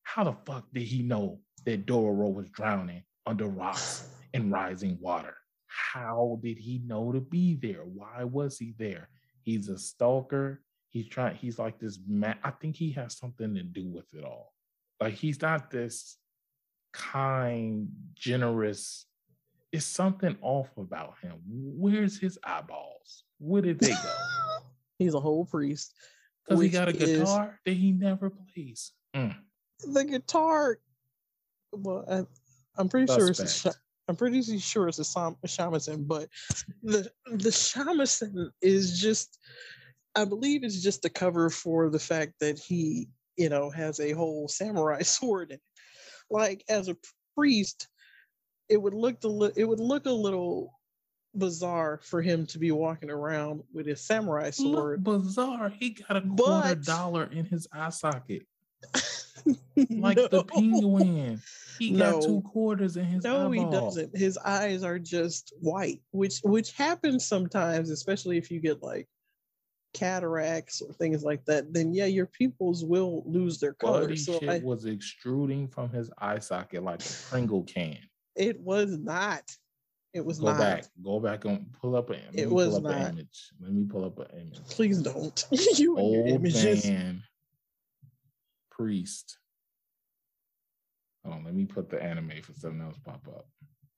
How 0.03 0.25
the 0.25 0.37
fuck 0.47 0.67
did 0.73 0.85
he 0.85 1.03
know 1.03 1.41
that 1.65 1.87
Dororo 1.87 2.33
was 2.33 2.49
drowning 2.51 3.03
under 3.27 3.47
rocks 3.47 4.09
and 4.35 4.53
rising 4.53 4.99
water? 5.01 5.35
How 5.67 6.39
did 6.43 6.59
he 6.59 6.83
know 6.85 7.13
to 7.13 7.21
be 7.21 7.55
there? 7.55 7.85
Why 7.85 8.25
was 8.25 8.59
he 8.59 8.75
there? 8.79 9.09
He's 9.43 9.69
a 9.69 9.79
stalker. 9.79 10.63
He's 10.91 11.09
trying, 11.09 11.37
he's 11.37 11.59
like 11.59 11.79
this 11.79 11.99
man. 12.07 12.37
I 12.45 12.51
think 12.51 12.77
he 12.77 12.93
has 12.93 13.17
something 13.17 13.55
to 13.55 13.63
do 13.63 13.89
with 13.89 14.13
it 14.13 14.25
all. 14.25 14.53
Like 15.01 15.15
he's 15.15 15.41
not 15.41 15.71
this 15.71 16.19
kind, 16.93 17.89
generous. 18.15 19.07
It's 19.73 19.87
something 19.87 20.37
off 20.43 20.77
about 20.77 21.15
him. 21.23 21.39
Where's 21.47 22.19
his 22.19 22.39
eyeballs? 22.45 23.25
Where 23.39 23.63
did 23.63 23.81
they 23.81 23.93
go? 23.93 24.15
He's 25.03 25.15
a 25.15 25.21
whole 25.21 25.45
priest. 25.45 25.95
Because 26.47 26.63
he 26.63 26.69
got 26.71 26.89
a 26.89 26.97
is- 26.97 27.19
guitar 27.21 27.61
that 27.65 27.73
he 27.75 27.93
never 27.93 28.31
plays. 28.31 28.93
Mm. 29.15 29.37
The 29.93 30.05
guitar. 30.05 30.79
Well, 31.73 32.05
I, 32.11 32.25
I'm 32.81 32.89
pretty 32.89 33.13
sure 33.13 33.29
it's 33.29 33.39
a 33.41 33.47
Suspect. 33.47 33.77
sha- 33.77 33.81
I'm 34.09 34.17
pretty 34.17 34.43
sure 34.59 34.89
it's 34.89 34.99
a, 34.99 35.05
sam- 35.05 35.37
a 35.45 35.47
shamisen, 35.47 36.07
but 36.07 36.29
the 36.83 37.11
the 37.27 37.51
shamisen 37.51 38.51
is 38.61 39.01
just, 39.01 39.39
I 40.15 40.25
believe, 40.25 40.65
it's 40.65 40.83
just 40.83 41.05
a 41.05 41.09
cover 41.11 41.49
for 41.51 41.89
the 41.91 41.99
fact 41.99 42.35
that 42.41 42.59
he, 42.59 43.09
you 43.37 43.49
know, 43.49 43.71
has 43.71 44.01
a 44.01 44.13
whole 44.13 44.49
samurai 44.49 45.03
sword. 45.03 45.51
In 45.51 45.55
it. 45.57 45.63
Like 46.31 46.65
as 46.69 46.89
a 46.89 46.97
priest, 47.37 47.89
it 48.69 48.77
would 48.81 48.95
look 48.95 49.21
the 49.21 49.29
li- 49.29 49.53
it 49.57 49.65
would 49.65 49.81
look 49.81 50.07
a 50.07 50.11
little 50.13 50.73
bizarre 51.35 52.01
for 52.03 52.21
him 52.23 52.47
to 52.47 52.59
be 52.59 52.71
walking 52.73 53.11
around 53.11 53.63
with 53.73 53.87
his 53.87 54.01
samurai 54.01 54.47
Look 54.47 54.55
sword. 54.55 55.05
bizarre. 55.05 55.69
He 55.71 55.91
got 55.91 56.17
a 56.17 56.21
quarter 56.21 56.75
But- 56.77 56.85
dollar 56.85 57.25
in 57.25 57.45
his 57.47 57.67
eye 57.73 57.91
socket, 57.91 58.43
like 59.91 60.17
the 60.31 60.45
penguin. 60.47 61.41
He 61.79 61.97
got 61.97 62.23
two 62.23 62.43
quarters 62.43 62.97
in 62.97 63.07
his 63.07 63.25
No, 63.25 63.51
he 63.51 63.65
doesn't. 63.65 64.17
His 64.17 64.37
eyes 64.39 64.83
are 64.85 64.99
just 64.99 65.53
white, 65.61 66.01
which 66.11 66.41
which 66.45 66.73
happens 66.73 67.25
sometimes, 67.25 67.91
especially 67.91 68.37
if 68.39 68.51
you 68.51 68.61
get 68.61 68.83
like 68.83 69.09
cataracts 69.95 70.81
or 70.81 70.93
things 70.95 71.23
like 71.23 71.45
that. 71.47 71.73
Then 71.73 71.93
yeah, 71.95 72.07
your 72.07 72.27
pupils 72.27 72.85
will 72.85 73.23
lose 73.27 73.59
their 73.59 73.75
color. 73.75 74.01
Bloody 74.01 74.17
So 74.17 74.39
shit 74.39 74.49
I, 74.49 74.59
was 74.59 74.85
extruding 74.87 75.69
from 75.69 75.91
his 75.91 76.11
eye 76.19 76.39
socket 76.39 76.83
like 76.83 77.01
a 77.05 77.09
Pringle 77.31 77.63
can. 77.65 77.99
it 78.37 78.61
was 78.61 78.99
not. 78.99 79.43
It 80.15 80.25
was 80.25 80.39
Go 80.41 80.47
not. 80.47 80.59
back. 80.59 80.85
Go 81.03 81.21
back 81.21 81.45
and 81.47 81.73
pull 81.81 81.97
up 81.97 82.11
a 82.11 82.13
let 82.13 82.23
It 82.35 82.51
was 82.51 82.77
up 82.77 82.83
not. 82.83 82.93
an 82.95 83.13
image. 83.13 83.51
Let 83.61 83.73
me 83.73 83.85
pull 83.85 84.05
up 84.05 84.19
an 84.19 84.27
image. 84.41 84.61
Please 84.69 85.01
don't. 85.01 85.45
you 85.79 85.97
and 85.97 86.13
your 86.13 86.23
Old 86.23 86.29
images. 86.29 86.85
man 86.85 87.23
priest. 88.71 89.39
Hold 91.25 91.37
on, 91.37 91.45
let 91.45 91.55
me 91.55 91.65
put 91.65 91.89
the 91.89 92.03
anime 92.03 92.33
for 92.43 92.53
something 92.55 92.81
else 92.81 92.99
pop 93.05 93.27
up. 93.29 93.47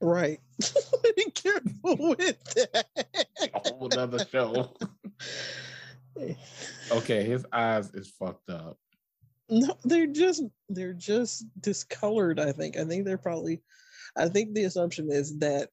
Right. 0.00 0.40
Be 1.16 1.30
careful 1.30 1.96
with 2.18 2.44
that. 2.54 2.86
A 3.54 3.68
whole 3.70 3.88
nother 3.88 4.24
show. 4.26 4.74
Okay, 6.92 7.24
his 7.24 7.44
eyes 7.52 7.90
is 7.94 8.10
fucked 8.18 8.50
up. 8.50 8.78
No, 9.48 9.76
they're 9.84 10.06
just 10.06 10.42
they're 10.68 10.92
just 10.92 11.46
discolored. 11.60 12.38
I 12.38 12.52
think. 12.52 12.76
I 12.76 12.84
think 12.84 13.04
they're 13.04 13.18
probably. 13.18 13.62
I 14.16 14.28
think 14.28 14.54
the 14.54 14.64
assumption 14.64 15.10
is 15.10 15.38
that 15.38 15.70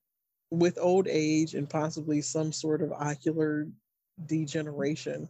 with 0.52 0.78
old 0.80 1.08
age 1.08 1.56
and 1.56 1.70
possibly 1.70 2.22
some 2.22 2.52
sort 2.52 2.82
of 2.82 2.92
ocular 2.92 3.68
degeneration, 4.26 5.28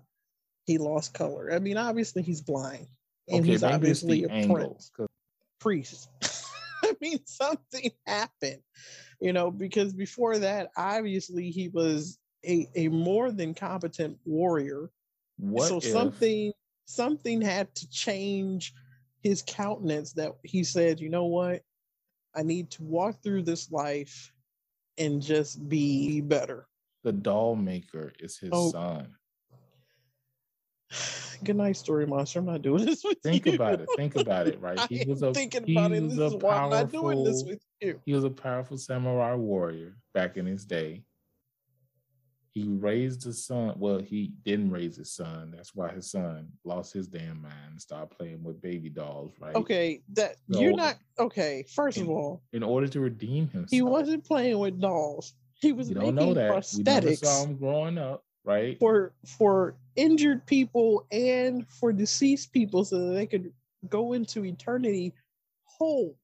he 0.65 0.77
lost 0.77 1.13
color. 1.13 1.51
I 1.53 1.59
mean, 1.59 1.77
obviously 1.77 2.23
he's 2.23 2.41
blind, 2.41 2.87
and 3.29 3.41
okay, 3.41 3.51
he's 3.51 3.63
obviously 3.63 4.25
a 4.25 4.29
angles. 4.29 4.91
priest. 5.59 6.09
I 6.83 6.95
mean, 6.99 7.19
something 7.25 7.91
happened, 8.05 8.61
you 9.19 9.31
know, 9.31 9.51
because 9.51 9.93
before 9.93 10.39
that, 10.39 10.71
obviously 10.75 11.51
he 11.51 11.69
was 11.69 12.17
a, 12.45 12.67
a 12.75 12.87
more 12.87 13.31
than 13.31 13.53
competent 13.53 14.17
warrior 14.25 14.89
What 15.37 15.69
so 15.69 15.77
if 15.77 15.83
something 15.83 16.53
something 16.85 17.41
had 17.41 17.73
to 17.75 17.89
change 17.89 18.73
his 19.23 19.43
countenance 19.45 20.13
that 20.13 20.31
he 20.43 20.63
said 20.63 20.99
you 20.99 21.09
know 21.09 21.25
what 21.25 21.61
i 22.35 22.41
need 22.41 22.71
to 22.71 22.83
walk 22.83 23.21
through 23.21 23.43
this 23.43 23.71
life 23.71 24.31
and 24.97 25.21
just 25.21 25.67
be 25.69 26.21
better 26.21 26.67
the 27.03 27.11
doll 27.11 27.55
maker 27.55 28.11
is 28.19 28.37
his 28.37 28.51
Oh. 28.53 28.69
son? 28.71 29.07
good 31.43 31.55
night 31.55 31.75
story 31.77 32.05
monster 32.05 32.39
i'm 32.39 32.45
not 32.45 32.61
doing 32.61 32.85
this 32.85 33.03
with 33.03 33.17
Think 33.23 33.45
you 33.45 33.53
about 33.55 33.79
it. 33.81 33.89
Think 33.95 34.15
about 34.17 34.47
it, 34.47 34.59
right? 34.59 34.79
He 34.89 35.03
was 35.05 35.21
a 35.21 35.33
thinking 35.33 35.63
he 35.65 35.73
about 35.77 35.91
it 35.91 36.01
was 36.03 36.15
this 36.15 36.33
a 36.33 36.35
is 36.37 36.43
why 36.43 36.55
i'm 36.57 36.69
not 36.69 36.91
doing 36.91 37.23
this 37.23 37.43
powerful- 37.43 37.51
with 37.51 37.59
you 37.81 38.01
He 38.05 38.13
was 38.13 38.23
a 38.23 38.29
powerful 38.29 38.77
samurai 38.77 39.35
warrior 39.35 39.95
back 40.13 40.37
in 40.37 40.45
his 40.45 40.65
day. 40.65 41.03
He 42.53 42.67
raised 42.67 43.23
his 43.23 43.45
son. 43.45 43.75
Well, 43.77 43.99
he 43.99 44.33
didn't 44.43 44.71
raise 44.71 44.97
his 44.97 45.13
son. 45.13 45.53
That's 45.55 45.73
why 45.73 45.89
his 45.93 46.11
son 46.11 46.49
lost 46.65 46.91
his 46.93 47.07
damn 47.07 47.41
mind 47.41 47.53
and 47.71 47.81
started 47.81 48.11
playing 48.17 48.43
with 48.43 48.61
baby 48.61 48.89
dolls, 48.89 49.33
right? 49.39 49.55
okay 49.55 50.01
that 50.13 50.35
So- 50.51 50.59
you're 50.59 50.75
not 50.75 50.97
okay 51.17 51.63
first 51.73 51.97
of 51.99 52.09
all 52.09 52.41
In 52.51 52.63
order 52.63 52.87
to 52.89 52.99
redeem 52.99 53.47
himself. 53.49 53.69
he 53.71 53.81
wasn't 53.81 54.25
playing 54.25 54.59
with 54.59 54.79
dolls 54.81 55.33
he 55.61 55.71
was 55.71 55.89
You 55.89 55.95
making 55.95 56.15
know 56.15 56.33
that. 56.33 56.51
Prosthetics 56.51 57.19
saw 57.19 57.43
him 57.45 57.55
growing 57.55 57.97
up, 57.97 58.23
right? 58.43 58.77
for 58.79 59.13
for 59.25 59.75
injured 59.95 60.45
people 60.45 61.05
and 61.11 61.65
for 61.69 61.93
deceased 61.93 62.51
people 62.51 62.83
so 62.83 62.97
that 63.07 63.13
they 63.13 63.27
could 63.27 63.53
go 63.87 64.13
into 64.13 64.43
eternity 64.43 65.13
whole. 65.63 66.17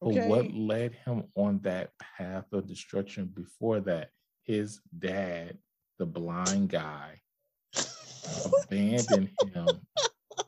But 0.00 0.10
Okay. 0.10 0.28
what 0.28 0.52
led 0.52 0.92
him 0.94 1.24
on 1.34 1.58
that 1.60 1.90
path 1.98 2.52
of 2.52 2.66
destruction 2.66 3.26
before 3.34 3.80
that? 3.80 4.10
His 4.46 4.80
dad, 4.96 5.58
the 5.98 6.06
blind 6.06 6.68
guy, 6.68 7.20
abandoned 8.64 9.30
him 9.40 9.80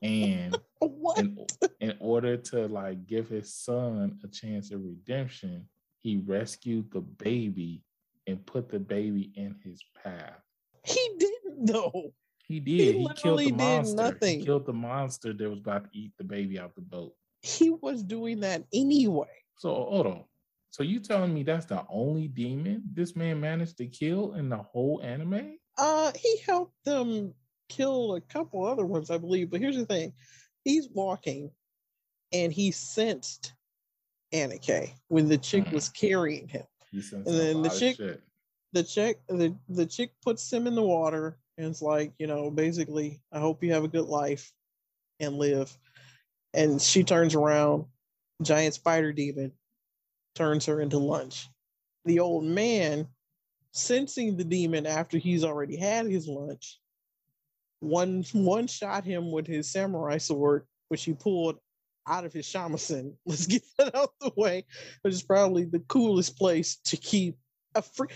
and 0.02 0.56
what? 0.78 1.18
in, 1.18 1.46
in 1.80 1.94
order 2.00 2.36
to 2.36 2.66
like 2.68 3.06
give 3.06 3.28
his 3.28 3.52
son 3.52 4.18
a 4.24 4.28
chance 4.28 4.70
of 4.70 4.84
redemption, 4.84 5.68
he 6.00 6.18
rescued 6.18 6.90
the 6.92 7.00
baby 7.00 7.82
and 8.26 8.44
put 8.46 8.68
the 8.68 8.78
baby 8.78 9.32
in 9.34 9.56
his 9.64 9.82
path. 10.02 10.40
He 10.84 11.16
didn't 11.18 11.66
though. 11.66 12.12
He 12.46 12.60
did. 12.60 12.80
He, 12.80 12.92
killed 12.92 13.08
literally 13.08 13.44
the 13.46 13.50
did 13.50 13.58
monster. 13.58 13.96
nothing. 13.96 14.40
He 14.40 14.46
killed 14.46 14.66
the 14.66 14.72
monster 14.72 15.32
that 15.32 15.50
was 15.50 15.58
about 15.58 15.84
to 15.84 15.98
eat 15.98 16.12
the 16.16 16.24
baby 16.24 16.58
out 16.58 16.74
the 16.74 16.80
boat. 16.80 17.14
He 17.42 17.70
was 17.70 18.02
doing 18.02 18.40
that 18.40 18.64
anyway. 18.72 19.26
So 19.58 19.70
hold 19.70 20.06
on. 20.06 20.24
So 20.70 20.82
you 20.82 21.00
telling 21.00 21.32
me 21.34 21.42
that's 21.42 21.66
the 21.66 21.84
only 21.88 22.28
demon 22.28 22.82
this 22.92 23.16
man 23.16 23.40
managed 23.40 23.78
to 23.78 23.86
kill 23.86 24.34
in 24.34 24.48
the 24.48 24.58
whole 24.58 25.00
anime? 25.02 25.58
Uh 25.76 26.12
he 26.16 26.38
helped 26.46 26.74
them 26.84 27.34
kill 27.68 28.14
a 28.14 28.20
couple 28.20 28.64
other 28.64 28.86
ones, 28.86 29.10
I 29.10 29.18
believe. 29.18 29.50
But 29.50 29.60
here's 29.60 29.76
the 29.76 29.86
thing. 29.86 30.12
He's 30.64 30.88
walking 30.88 31.50
and 32.32 32.52
he 32.52 32.70
sensed 32.70 33.54
Aniki 34.34 34.92
when 35.08 35.28
the 35.28 35.38
chick 35.38 35.64
Mhm. 35.64 35.72
was 35.72 35.88
carrying 35.88 36.48
him. 36.48 36.64
And 36.92 37.24
then 37.24 37.62
the 37.62 37.70
chick- 37.70 37.96
the 38.72 38.82
chick 38.82 39.20
the, 39.28 39.56
the 39.68 39.86
chick 39.86 40.12
puts 40.22 40.52
him 40.52 40.66
in 40.66 40.74
the 40.74 40.82
water 40.82 41.38
and 41.56 41.66
it's 41.66 41.82
like, 41.82 42.12
you 42.18 42.26
know, 42.26 42.50
basically, 42.50 43.20
I 43.32 43.40
hope 43.40 43.64
you 43.64 43.72
have 43.72 43.84
a 43.84 43.88
good 43.88 44.06
life 44.06 44.52
and 45.20 45.36
live. 45.38 45.76
And 46.54 46.80
she 46.80 47.02
turns 47.02 47.34
around, 47.34 47.86
giant 48.42 48.74
spider 48.74 49.12
demon 49.12 49.52
turns 50.38 50.66
her 50.66 50.80
into 50.80 50.98
lunch. 50.98 51.48
The 52.04 52.20
old 52.20 52.44
man, 52.44 53.08
sensing 53.72 54.36
the 54.36 54.44
demon 54.44 54.86
after 54.86 55.18
he's 55.18 55.44
already 55.44 55.76
had 55.76 56.06
his 56.06 56.28
lunch, 56.28 56.78
one 57.80 58.24
one 58.32 58.66
shot 58.68 59.04
him 59.04 59.30
with 59.32 59.46
his 59.46 59.70
samurai 59.70 60.18
sword, 60.18 60.64
which 60.88 61.04
he 61.04 61.12
pulled 61.12 61.58
out 62.06 62.24
of 62.24 62.32
his 62.32 62.46
shamisen. 62.46 63.14
Let's 63.26 63.46
get 63.46 63.62
that 63.78 63.94
out 63.94 64.12
the 64.20 64.30
way, 64.36 64.64
which 65.02 65.12
is 65.12 65.22
probably 65.22 65.64
the 65.64 65.80
coolest 65.80 66.38
place 66.38 66.76
to 66.86 66.96
keep 66.96 67.36
a 67.74 67.82
free. 67.82 68.08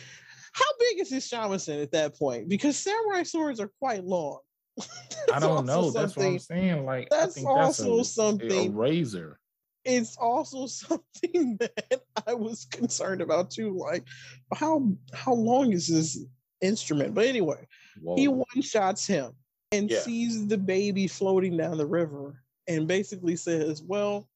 How 0.55 0.65
big 0.79 1.01
is 1.01 1.11
his 1.11 1.29
shamisen 1.29 1.83
at 1.83 1.93
that 1.93 2.17
point? 2.17 2.49
Because 2.49 2.79
samurai 2.79 3.25
swords 3.25 3.59
are 3.59 3.71
quite 3.81 4.05
long. 4.05 4.39
I 5.33 5.39
don't 5.39 5.67
know. 5.67 5.91
That's 5.91 6.17
what 6.17 6.27
I'm 6.27 6.39
saying. 6.39 6.85
Like 6.85 7.09
That's 7.11 7.37
I 7.37 7.41
think 7.41 7.49
also 7.49 7.97
that's 7.97 8.11
a, 8.11 8.13
something- 8.13 8.69
A 8.69 8.71
razor. 8.71 9.39
It's 9.85 10.17
also 10.17 10.67
something 10.67 11.57
that 11.59 12.03
I 12.27 12.35
was 12.35 12.65
concerned 12.67 13.21
about 13.21 13.51
too. 13.51 13.77
Like, 13.77 14.07
how 14.55 14.89
how 15.13 15.35
long 15.35 15.73
is 15.73 15.89
this 15.89 16.19
instrument? 16.61 17.15
But 17.15 17.27
anyway, 17.27 17.67
Whoa. 18.01 18.17
he 18.17 18.29
one 18.29 18.63
shots 18.63 19.07
him 19.07 19.33
and 19.73 19.91
Yeah. 19.91 20.01
sees 20.01 20.47
the 20.47 20.59
baby 20.59 21.07
floating 21.09 21.57
down 21.57 21.79
the 21.79 21.87
river 21.87 22.43
and 22.69 22.87
basically 22.87 23.37
says, 23.37 23.83
Well, 23.83 24.29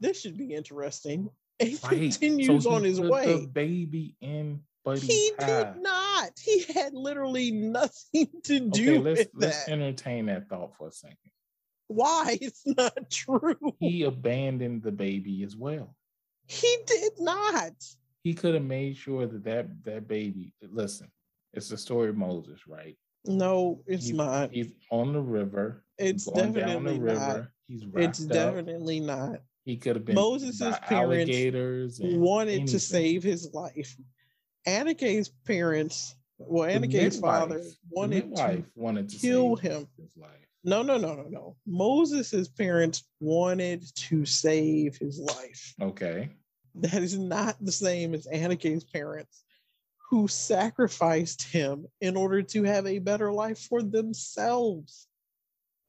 this 0.00 0.20
should 0.20 0.36
be 0.36 0.54
interesting. 0.54 1.30
And 1.60 1.78
Right. 1.84 2.10
continues 2.10 2.64
So 2.64 2.72
on 2.72 2.82
his 2.82 3.00
way. 3.00 3.38
The 3.42 3.46
baby 3.46 4.16
in 4.20 4.60
Buddy's 4.84 5.04
He 5.08 5.30
did 5.38 5.68
not. 5.80 6.30
He 6.42 6.64
had 6.64 6.94
literally 6.94 7.50
nothing 7.52 8.26
to 8.42 8.58
do 8.58 8.96
Okay, 8.96 8.98
let's 8.98 9.18
with 9.20 9.30
let's 9.34 9.64
that. 9.66 9.72
entertain 9.72 10.26
that 10.26 10.48
thought 10.48 10.74
for 10.76 10.88
a 10.88 10.92
second. 10.92 11.16
Why? 11.88 12.38
It's 12.42 12.62
not 12.66 13.10
true. 13.10 13.56
He 13.80 14.02
abandoned 14.04 14.82
the 14.82 14.92
baby 14.92 15.42
as 15.44 15.56
well. 15.56 15.94
He 16.46 16.76
did 16.86 17.12
not. 17.18 17.72
He 18.22 18.34
could 18.34 18.54
have 18.54 18.64
made 18.64 18.96
sure 18.96 19.26
that 19.26 19.44
that 19.44 19.84
that 19.84 20.08
baby. 20.08 20.52
Listen, 20.62 21.08
it's 21.52 21.68
the 21.68 21.78
story 21.78 22.08
of 22.10 22.16
Moses, 22.16 22.66
right? 22.66 22.96
No, 23.26 23.80
it's 23.86 24.10
not. 24.10 24.50
He's 24.52 24.72
on 24.90 25.12
the 25.12 25.20
river. 25.20 25.84
It's 25.98 26.26
going 26.26 26.52
down 26.52 26.52
the 26.52 26.60
definitely 26.60 26.98
river. 27.00 27.18
not. 27.18 27.48
He's 27.68 27.82
It's 27.94 28.24
up. 28.24 28.30
definitely 28.32 29.00
not. 29.00 29.40
He 29.64 29.76
could 29.78 29.96
have 29.96 30.04
been 30.04 30.14
Moses' 30.14 30.58
parents 30.60 30.90
alligators 30.90 32.00
and 32.00 32.20
Wanted 32.20 32.50
anything. 32.52 32.66
to 32.66 32.80
save 32.80 33.22
his 33.22 33.52
life. 33.54 33.96
Aniki's 34.66 35.30
parents, 35.46 36.16
well, 36.38 36.68
Aniki's 36.68 37.18
father 37.18 37.62
wanted 37.90 38.34
to 38.36 38.64
wanted 38.74 39.08
to 39.08 39.16
kill 39.18 39.56
him. 39.56 39.86
His 39.98 40.14
life. 40.18 40.30
No, 40.66 40.80
no, 40.80 40.96
no, 40.96 41.14
no, 41.14 41.26
no. 41.28 41.56
Moses' 41.66 42.48
parents 42.48 43.04
wanted 43.20 43.84
to 43.96 44.24
save 44.24 44.96
his 44.96 45.20
life. 45.20 45.74
Okay. 45.80 46.30
That 46.76 47.02
is 47.02 47.18
not 47.18 47.56
the 47.60 47.70
same 47.70 48.14
as 48.14 48.26
Aniki's 48.26 48.82
parents, 48.82 49.44
who 50.10 50.26
sacrificed 50.26 51.42
him 51.42 51.86
in 52.00 52.16
order 52.16 52.40
to 52.42 52.62
have 52.62 52.86
a 52.86 52.98
better 52.98 53.30
life 53.30 53.58
for 53.58 53.82
themselves. 53.82 55.06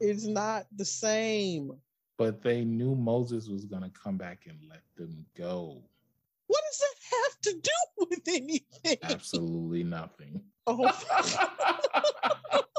It's 0.01 0.25
not 0.25 0.65
the 0.75 0.85
same. 0.85 1.71
But 2.17 2.43
they 2.43 2.65
knew 2.65 2.95
Moses 2.95 3.47
was 3.47 3.65
going 3.65 3.83
to 3.83 3.91
come 3.91 4.17
back 4.17 4.45
and 4.47 4.59
let 4.69 4.81
them 4.97 5.25
go. 5.37 5.81
What 6.47 6.61
does 6.69 6.79
that 6.79 6.95
have 7.15 7.41
to 7.41 7.61
do 7.61 8.07
with 8.09 8.27
anything? 8.27 8.97
Absolutely 9.03 9.83
nothing. 9.83 10.41
Oh, 10.67 10.75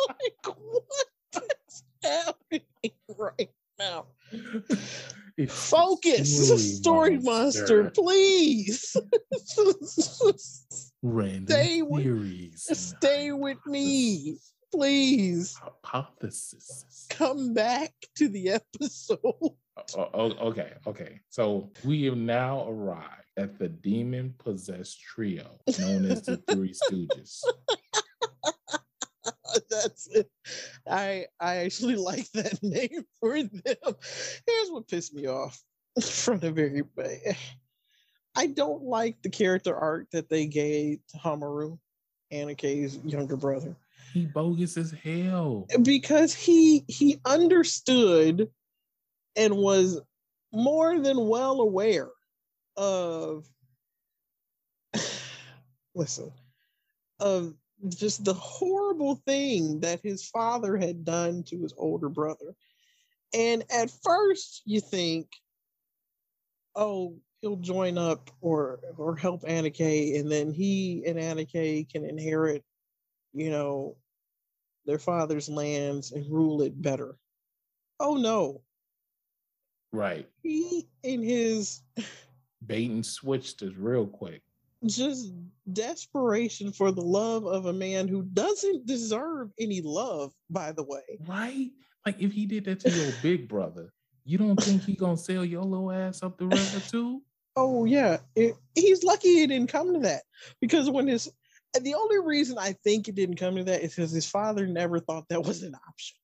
like, 0.08 0.56
what 0.56 1.06
happening 2.06 2.62
right 3.18 3.50
now? 3.78 4.06
It's 5.36 5.68
Focus, 5.70 6.78
story 6.78 7.18
monster, 7.18 7.90
please. 7.90 8.96
Random 11.02 11.46
Stay 11.46 11.82
with- 11.82 12.02
theories. 12.02 12.68
Stay 12.72 13.32
with 13.32 13.58
me, 13.66 14.38
please. 14.72 15.54
Hypothesis. 15.56 17.06
Come 17.10 17.52
back 17.52 17.92
to 18.16 18.28
the 18.28 18.50
episode. 18.50 19.18
Oh, 19.94 20.32
okay, 20.48 20.72
okay. 20.86 21.20
So 21.28 21.70
we 21.84 22.04
have 22.04 22.16
now 22.16 22.66
arrived 22.66 23.10
at 23.36 23.58
the 23.58 23.68
demon 23.68 24.34
possessed 24.38 24.98
trio 25.02 25.58
known 25.78 26.06
as 26.06 26.22
the 26.22 26.38
Three 26.50 26.72
Stooges. 26.90 27.42
That's 29.70 30.06
it. 30.08 30.30
I 30.88 31.26
I 31.40 31.56
actually 31.56 31.96
like 32.10 32.30
that 32.32 32.62
name 32.62 33.04
for 33.20 33.42
them. 33.42 33.94
Here's 34.46 34.70
what 34.70 34.88
pissed 34.88 35.14
me 35.14 35.26
off 35.26 35.62
from 36.02 36.38
the 36.38 36.50
very 36.52 36.82
beginning. 36.82 37.36
I 38.36 38.46
don't 38.48 38.82
like 38.82 39.22
the 39.22 39.30
character 39.30 39.74
arc 39.74 40.10
that 40.10 40.28
they 40.28 40.46
gave 40.46 40.98
to 41.08 41.18
Hamaru, 41.18 41.78
Aniki's 42.32 42.98
younger 43.02 43.36
brother. 43.36 43.74
He 44.12 44.26
bogus 44.26 44.76
as 44.76 44.90
hell. 44.90 45.66
because 45.82 46.34
he 46.34 46.84
he 46.86 47.18
understood 47.24 48.50
and 49.36 49.56
was 49.56 50.00
more 50.52 50.98
than 50.98 51.28
well 51.28 51.60
aware 51.60 52.08
of 52.76 53.46
listen 55.94 56.32
of 57.20 57.54
just 57.88 58.24
the 58.24 58.34
horrible 58.34 59.16
thing 59.26 59.80
that 59.80 60.00
his 60.02 60.26
father 60.28 60.76
had 60.76 61.04
done 61.04 61.42
to 61.44 61.60
his 61.60 61.74
older 61.76 62.08
brother 62.08 62.54
and 63.34 63.64
at 63.70 63.90
first 64.02 64.62
you 64.64 64.80
think 64.80 65.28
oh 66.74 67.14
he'll 67.40 67.56
join 67.56 67.98
up 67.98 68.30
or 68.40 68.80
or 68.96 69.14
help 69.16 69.42
Aniki 69.42 70.18
and 70.18 70.30
then 70.30 70.52
he 70.52 71.04
and 71.06 71.18
Aniki 71.18 71.88
can 71.90 72.04
inherit 72.04 72.64
you 73.34 73.50
know 73.50 73.96
their 74.86 74.98
father's 74.98 75.48
lands 75.48 76.12
and 76.12 76.24
rule 76.30 76.62
it 76.62 76.80
better. 76.80 77.16
Oh 77.98 78.14
no, 78.16 78.62
Right. 79.92 80.28
he 80.42 80.86
in 81.02 81.22
his 81.22 81.82
Bait 82.64 82.90
and 82.90 83.04
switched 83.04 83.62
us 83.62 83.74
real 83.76 84.06
quick. 84.06 84.42
Just 84.88 85.32
desperation 85.72 86.72
for 86.72 86.92
the 86.92 87.02
love 87.02 87.44
of 87.44 87.66
a 87.66 87.72
man 87.72 88.08
who 88.08 88.22
doesn't 88.22 88.86
deserve 88.86 89.50
any 89.58 89.80
love, 89.80 90.32
by 90.50 90.72
the 90.72 90.82
way. 90.82 91.18
Right? 91.26 91.70
Like 92.04 92.20
if 92.20 92.32
he 92.32 92.46
did 92.46 92.64
that 92.66 92.80
to 92.80 92.90
your 92.90 93.12
big 93.22 93.48
brother, 93.48 93.92
you 94.24 94.38
don't 94.38 94.60
think 94.60 94.82
he 94.82 94.94
gonna 94.94 95.16
sell 95.16 95.44
your 95.44 95.64
little 95.64 95.90
ass 95.90 96.22
up 96.22 96.38
the 96.38 96.46
river 96.46 96.80
too? 96.88 97.22
Oh 97.56 97.84
yeah, 97.84 98.18
it, 98.34 98.54
he's 98.74 99.02
lucky 99.02 99.40
it 99.40 99.48
didn't 99.48 99.70
come 99.70 99.94
to 99.94 100.00
that 100.00 100.22
because 100.60 100.90
when 100.90 101.06
his 101.08 101.30
the 101.80 101.94
only 101.94 102.18
reason 102.18 102.58
I 102.58 102.72
think 102.84 103.08
it 103.08 103.14
didn't 103.14 103.36
come 103.36 103.56
to 103.56 103.64
that 103.64 103.82
is 103.82 103.94
because 103.94 104.12
his 104.12 104.28
father 104.28 104.66
never 104.66 105.00
thought 105.00 105.24
that 105.28 105.42
was 105.42 105.62
an 105.62 105.74
option. 105.88 106.16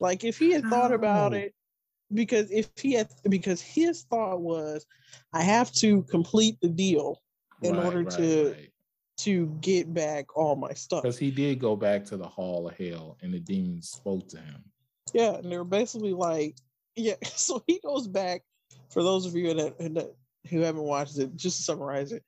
Like 0.00 0.24
if 0.24 0.38
he 0.38 0.52
had 0.52 0.64
thought 0.64 0.92
about 0.92 1.32
it, 1.32 1.54
because 2.12 2.50
if 2.50 2.68
he 2.76 2.92
had 2.92 3.08
because 3.28 3.60
his 3.60 4.02
thought 4.02 4.40
was, 4.40 4.84
I 5.32 5.42
have 5.42 5.72
to 5.74 6.02
complete 6.02 6.58
the 6.60 6.68
deal 6.68 7.21
in 7.62 7.76
order 7.86 8.02
to- 8.16 8.54
to 9.18 9.46
get 9.60 9.92
back 9.92 10.36
all 10.36 10.56
my 10.56 10.72
stuff. 10.72 11.02
because 11.02 11.18
he 11.18 11.30
did 11.30 11.58
go 11.60 11.76
back 11.76 12.04
to 12.06 12.16
the 12.16 12.26
hall 12.26 12.68
of 12.68 12.76
hell 12.76 13.16
and 13.22 13.32
the 13.32 13.38
demons 13.38 13.90
spoke 13.90 14.26
to 14.28 14.38
him. 14.38 14.64
Yeah, 15.12 15.34
and 15.36 15.50
they're 15.52 15.64
basically 15.64 16.14
like, 16.14 16.56
yeah. 16.96 17.14
So 17.24 17.62
he 17.66 17.78
goes 17.84 18.08
back. 18.08 18.42
For 18.88 19.02
those 19.02 19.26
of 19.26 19.34
you 19.36 19.52
that, 19.54 19.78
that 19.94 20.14
who 20.48 20.60
haven't 20.60 20.82
watched 20.82 21.18
it, 21.18 21.36
just 21.36 21.58
to 21.58 21.62
summarize 21.62 22.12
it, 22.12 22.22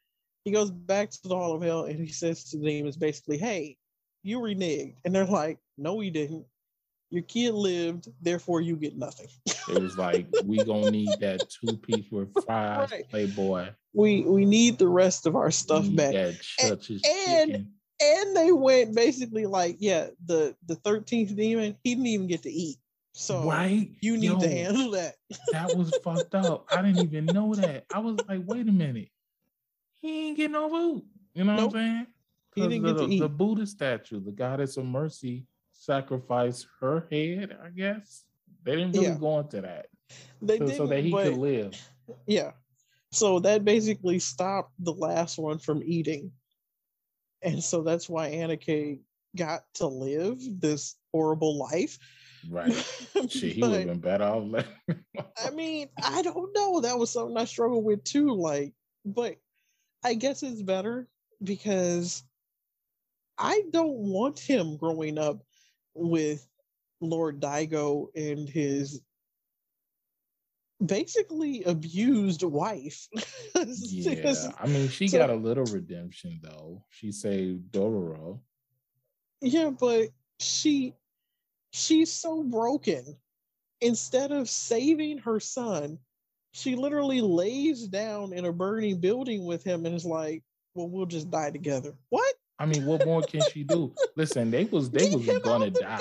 he 0.45 0.51
goes 0.51 0.71
back 0.71 1.11
to 1.11 1.23
the 1.29 1.35
Hall 1.35 1.55
of 1.55 1.63
Hell 1.63 1.85
and 1.85 1.99
he 1.99 2.09
says 2.13 2.45
to 2.51 2.59
the 2.59 2.65
demons 2.67 2.97
basically, 2.97 3.39
"Hey, 3.39 3.77
you 4.23 4.39
reneged," 4.41 4.97
and 5.05 5.15
they're 5.15 5.25
like, 5.27 5.59
"No, 5.79 5.95
we 5.95 6.11
didn't. 6.11 6.47
Your 7.15 7.23
kid 7.23 7.53
lived, 7.55 8.09
therefore 8.21 8.61
you 8.61 8.77
get 8.77 8.97
nothing." 8.99 9.29
It 9.69 9.81
was 9.81 9.97
like 9.97 10.27
we 10.45 10.63
gonna 10.65 10.91
need 10.91 11.11
that 11.21 11.49
two 11.49 11.77
piece 11.77 12.11
with 12.11 12.29
fries, 12.45 12.91
Right. 12.91 13.09
Playboy. 13.09 13.69
we 13.93 14.23
we 14.23 14.45
need 14.45 14.79
the 14.79 14.89
rest 14.89 15.27
of 15.27 15.37
our 15.37 15.51
stuff 15.53 15.87
back. 15.95 16.13
Church's 16.43 17.03
and- 17.29 17.69
And 18.03 18.37
they 18.37 18.51
went 18.51 18.93
basically 18.95 19.47
like, 19.47 19.77
yeah, 19.79 20.09
the 20.27 20.57
the 20.67 20.75
thirteenth 20.75 21.35
demon, 21.37 21.77
he 21.85 21.95
didn't 21.95 22.09
even 22.09 22.27
get 22.27 22.43
to 22.43 22.51
eat. 22.51 22.79
So 23.13 23.49
right? 23.49 23.89
you 24.01 24.17
need 24.17 24.27
Yo, 24.27 24.41
to 24.41 24.49
handle 24.49 24.91
that. 24.91 25.15
That 25.53 25.77
was 25.77 25.97
fucked 26.03 26.35
up. 26.35 26.67
I 26.73 26.83
didn't 26.83 26.99
even 27.05 27.27
know 27.27 27.55
that. 27.55 27.85
I 27.95 28.01
was 28.01 28.17
like, 28.29 28.43
wait 28.45 28.69
a 28.69 28.73
minute. 28.73 29.11
He 30.01 30.27
ain't 30.29 30.37
getting 30.37 30.53
no 30.53 30.69
food. 30.69 31.03
You 31.35 31.45
know 31.45 31.55
Nope. 31.55 31.73
what 31.73 31.81
I'm 31.81 31.87
saying? 31.95 32.07
He 32.57 32.61
didn't 32.63 32.83
the, 32.83 32.93
get 32.93 33.01
to 33.03 33.07
the 33.07 33.25
eat. 33.27 33.37
Buddha 33.39 33.67
statue, 33.67 34.19
the 34.21 34.33
goddess 34.33 34.77
of 34.77 34.85
mercy, 34.87 35.47
sacrificed 35.85 36.67
her 36.81 37.07
head, 37.11 37.57
I 37.63 37.71
guess. 37.71 38.25
They 38.65 38.77
didn't 38.77 38.93
really 38.93 39.07
Yeah. 39.07 39.19
go 39.19 39.41
into 39.41 39.61
that. 39.61 39.87
They 40.41 40.59
So, 40.59 40.69
so 40.69 40.87
that 40.87 41.05
he 41.05 41.11
but 41.11 41.25
could 41.25 41.37
live. 41.39 41.89
yeah. 42.27 42.53
So 43.13 43.39
that 43.41 43.65
basically 43.65 44.19
stopped 44.19 44.73
the 44.79 44.93
last 44.93 45.39
one 45.39 45.59
from 45.59 45.83
eating. 45.85 46.33
And 47.43 47.63
so 47.63 47.83
that's 47.83 48.09
why 48.09 48.31
Aniki 48.31 49.01
got 49.37 49.65
to 49.75 49.87
live 49.87 50.39
this 50.61 50.97
horrible 51.13 51.57
life. 51.59 51.99
Right. 52.49 52.73
Shit, 53.29 53.53
he 53.55 53.61
would 53.63 53.73
have 53.73 53.87
been 53.87 54.01
better 54.01 54.25
off. 54.25 54.65
I 55.45 55.51
mean, 55.51 55.89
I 56.03 56.23
don't 56.23 56.55
know. 56.55 56.81
That 56.81 56.99
was 56.99 57.11
something 57.11 57.37
I 57.37 57.45
struggled 57.45 57.85
with 57.85 58.03
too. 58.05 58.35
Like, 58.35 58.73
but 59.05 59.37
I 60.03 60.15
guess 60.15 60.43
it's 60.43 60.63
better 60.63 61.09
because 61.43 62.23
I 63.39 63.63
don't 63.71 63.97
want 63.97 64.39
him 64.39 64.77
growing 64.77 65.19
up 65.19 65.43
with 65.95 66.47
Lord 67.01 67.41
Daigo 67.41 68.09
and 68.15 68.49
his 68.49 69.01
basically 70.85 71.63
abused 71.65 72.43
wife. 72.43 73.09
yeah. 73.55 74.51
I 74.59 74.67
mean, 74.67 74.89
she 74.89 75.09
So- 75.09 75.19
got 75.19 75.31
a 75.31 75.35
little 75.35 75.65
redemption 75.67 76.41
though. 76.43 76.85
She 76.91 77.13
saved 77.13 77.71
Dororo. 77.73 78.41
Yeah, 79.41 79.71
but 79.71 80.09
she 80.41 80.95
she's 81.73 82.13
so 82.13 82.43
broken. 82.43 83.17
Instead 83.81 84.33
of 84.33 84.49
saving 84.49 85.19
her 85.19 85.39
son, 85.39 85.99
she 86.53 86.77
literally 86.77 87.21
lays 87.21 87.87
down 87.89 88.33
in 88.33 88.47
a 88.47 88.53
burning 88.53 89.01
building 89.01 89.45
with 89.45 89.63
him 89.63 89.85
and 89.85 89.95
is 89.95 90.07
like, 90.07 90.43
"Well, 90.75 90.89
we'll 90.89 91.05
just 91.07 91.31
die 91.31 91.51
together." 91.51 91.95
What? 92.09 92.35
I 92.59 92.67
mean, 92.67 92.87
what 92.87 93.05
more 93.05 93.23
can 93.23 93.43
she 93.53 93.65
do? 93.65 93.93
Listen, 94.17 94.51
they 94.51 94.65
was 94.65 94.91
they 94.91 95.09
Get 95.11 95.15
was 95.15 95.39
gonna 95.41 95.71
the 95.71 95.81
die. 95.81 96.01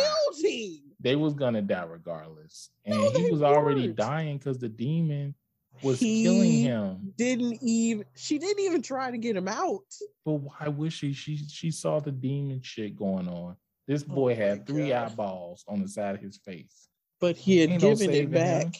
They 1.00 1.16
was 1.16 1.34
gonna 1.34 1.62
die 1.62 1.84
regardless, 1.84 2.70
and 2.86 2.98
No, 2.98 3.10
he 3.12 3.30
was 3.32 3.42
already 3.42 3.88
weren't. 3.88 3.96
dying 3.98 4.38
because 4.38 4.58
the 4.60 4.70
demon 4.70 5.36
was 5.82 6.00
killing 6.00 6.52
him. 6.60 7.14
Didn't 7.18 7.58
even 7.62 8.06
she 8.16 8.38
didn't 8.38 8.64
even 8.64 8.82
try 8.82 9.12
to 9.12 9.18
get 9.18 9.36
him 9.36 9.48
out. 9.48 9.82
But 10.26 10.34
why 10.34 10.68
would 10.68 10.94
she? 10.94 11.12
She 11.14 11.38
she 11.38 11.72
saw 11.72 12.00
the 12.00 12.12
demon 12.12 12.62
shit 12.62 12.96
going 12.96 13.28
on. 13.28 13.58
This 13.88 14.06
Oh 14.10 14.14
boy 14.14 14.36
my 14.36 14.42
had 14.46 14.66
three 14.68 14.90
God. 14.90 15.12
eyeballs 15.12 15.66
on 15.68 15.82
the 15.82 15.88
side 15.90 16.16
of 16.16 16.22
his 16.22 16.38
face. 16.38 16.88
But 17.20 17.36
he 17.36 17.58
had 17.60 17.72
Ain't 17.72 17.82
no 17.84 17.96
given 17.96 18.12
it 18.16 18.32
back. 18.32 18.66
him. 18.66 18.72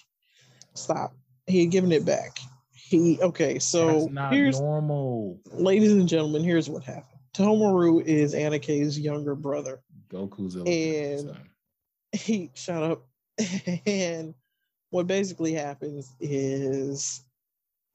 Stop. 0.76 1.14
He 1.48 1.62
had 1.62 1.72
given 1.72 1.92
it 1.92 2.06
back. 2.06 2.40
He 2.74 3.20
okay, 3.22 3.60
so 3.60 3.88
That's 3.88 4.12
not 4.14 4.34
here's 4.34 4.60
normal. 4.62 5.40
ladies 5.52 5.92
and 5.92 6.08
gentlemen, 6.08 6.44
here's 6.44 6.70
what 6.70 6.84
happened. 6.84 7.13
Tomoru 7.34 8.04
is 8.04 8.34
Aniki's 8.36 9.00
younger 9.00 9.36
brother. 9.36 9.82
Goku's 10.10 10.56
And- 10.56 11.30
son. 11.30 11.50
He 12.12 12.52
shut 12.54 12.84
up. 12.84 13.08
and 13.88 14.36
what 14.92 15.08
basically 15.08 15.54
happens 15.54 16.14
is 16.20 17.24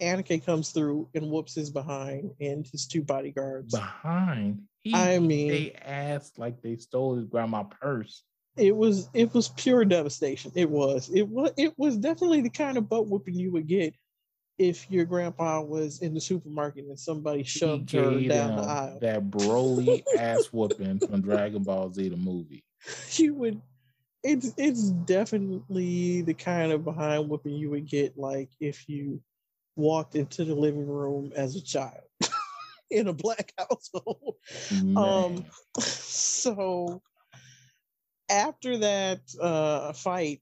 Aniki 0.03 0.45
comes 0.45 0.71
through 0.71 1.09
and 1.15 1.31
whoops 1.31 1.55
his 1.55 1.71
behind 1.71 2.33
and 2.41 2.67
his 2.67 2.87
two 2.87 3.03
bodyguards. 3.03 3.73
behind. 3.73 4.63
He 4.81 4.93
I 4.95 5.19
mean- 5.21 5.49
they 5.49 5.73
asked 5.73 6.39
like 6.39 6.61
they 6.63 6.77
stole 6.77 7.17
his 7.17 7.27
grandma 7.27 7.63
purse. 7.65 8.25
It 8.57 8.75
was 8.75 9.09
it 9.15 9.33
was 9.33 9.51
pure 9.51 9.85
devastation. 9.85 10.51
It 10.57 10.69
was. 10.69 11.09
It 11.15 11.29
was 11.29 11.53
it 11.57 11.75
was 11.79 11.97
definitely 11.97 12.41
the 12.41 12.51
kind 12.51 12.77
of 12.77 12.89
butt 12.89 13.07
whooping 13.07 13.35
you 13.37 13.53
would 13.53 13.69
get 13.69 13.95
if 14.59 14.91
your 14.91 15.05
grandpa 15.05 15.61
was 15.61 16.01
in 16.01 16.15
the 16.15 16.21
supermarket 16.21 16.85
and 16.85 16.99
somebody 16.99 17.45
shoved 17.45 17.91
her 17.93 18.21
down 18.21 18.57
the 18.57 18.63
aisle. 18.63 18.99
that 19.01 19.31
Broly 19.31 20.03
ass 20.17 20.47
whooping 20.47 20.99
from 20.99 21.23
Dragon 21.23 21.63
Ball 21.63 21.93
Z 21.93 22.09
the 22.09 22.17
movie. 22.17 22.65
you 23.13 23.35
would 23.35 23.61
it's 24.25 24.53
it's 24.57 24.91
definitely 24.91 26.23
the 26.23 26.35
kind 26.35 26.73
of 26.73 26.85
behind 26.85 27.29
whooping 27.29 27.55
you 27.55 27.71
would 27.71 27.87
get 27.87 28.19
like 28.19 28.51
if 28.61 28.89
you 28.89 29.21
walked 29.77 30.17
into 30.17 30.45
the 30.45 30.55
living 30.55 30.89
room 30.89 31.33
as 31.37 31.55
a 31.55 31.63
child 31.63 32.03
in 32.91 33.07
a 33.07 33.13
black 33.13 33.53
household 33.57 34.35
Man. 34.73 34.97
Um, 34.97 35.45
so 35.79 37.01
after 38.29 38.79
that 38.79 39.21
uh 39.41 39.93
fight 39.93 40.41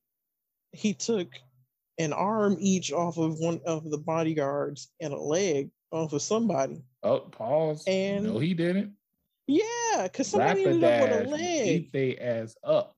he 0.72 0.94
took 0.94 1.28
an 1.98 2.12
arm 2.12 2.56
each 2.60 2.92
off 2.92 3.18
of 3.18 3.38
one 3.38 3.60
of 3.66 3.90
the 3.90 3.98
bodyguards 3.98 4.90
and 5.00 5.12
a 5.12 5.18
leg 5.18 5.70
off 5.92 6.12
of 6.12 6.22
somebody 6.22 6.82
oh, 7.02 7.20
pause. 7.20 7.84
and- 7.86 8.24
no, 8.24 8.38
he 8.38 8.54
didn't. 8.54 8.92
yeah 9.46 10.02
because 10.02 10.28
somebody 10.28 10.64
ended 10.64 10.84
up 10.84 11.08
with 11.08 11.26
a 11.26 11.30
leg 11.30 11.64
beat 11.64 11.92
they 11.92 12.16
ass 12.16 12.56
up. 12.64 12.94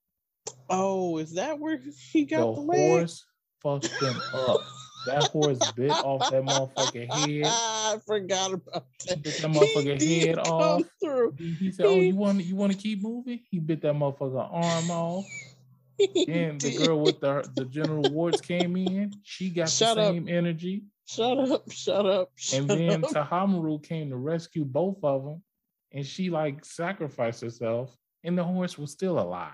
oh 0.71 1.19
is 1.19 1.35
that 1.35 1.59
where 1.59 1.81
he 2.13 2.25
got 2.25 2.41
the 2.41 2.55
the, 2.55 2.61
leg 2.61 2.91
horse 2.91 3.25
fucked 3.61 3.89
him 4.01 4.21
up. 4.35 4.61
That 5.07 5.25
horse 5.25 5.59
bit 5.73 5.91
off 5.91 6.31
that 6.31 6.43
motherfucking 6.43 7.13
head. 7.13 7.45
I 7.47 7.99
forgot 8.07 8.53
about 8.53 8.85
that. 9.07 9.23
Bit 9.23 9.39
that 9.39 9.51
motherfucking 9.51 9.99
did 9.99 10.29
head 10.29 10.39
off. 10.39 10.83
through. 11.03 11.35
He 11.39 11.53
he 11.53 11.71
said, 11.71 11.87
"Oh, 11.87 11.95
you 11.95 12.15
want 12.15 12.45
you 12.45 12.57
want 12.57 12.73
to 12.73 12.79
keep 12.79 13.03
moving?" 13.03 13.41
He 13.51 13.59
bit 13.59 13.81
that 13.83 13.95
motherfucker 13.95 14.49
arm 14.51 14.91
off. 14.91 15.25
Then 15.99 16.59
the 16.59 16.77
girl 16.87 17.01
with 17.01 17.21
the 17.21 17.49
the 17.55 17.65
general 17.65 18.11
wards 18.11 18.41
came 18.41 18.77
in. 18.77 19.13
She 19.23 19.51
got 19.51 19.69
Shut 19.69 19.97
the 19.97 20.03
up. 20.03 20.15
same 20.15 20.29
energy. 20.29 20.85
Shut 21.07 21.39
up! 21.39 21.71
Shut 21.71 22.07
up! 22.07 22.31
Shut 22.37 22.61
And 22.61 22.71
then 22.71 23.05
up. 23.05 23.11
Tahomaru 23.11 23.83
came 23.83 24.11
to 24.11 24.17
rescue 24.17 24.65
both 24.65 24.99
of 25.03 25.25
them, 25.25 25.43
and 25.93 26.07
she 26.07 26.31
like 26.31 26.65
sacrificed 26.65 27.41
herself, 27.41 27.97
and 28.25 28.37
the 28.37 28.45
horse 28.45 28.77
was 28.77 28.93
still 28.93 29.19
alive. 29.19 29.53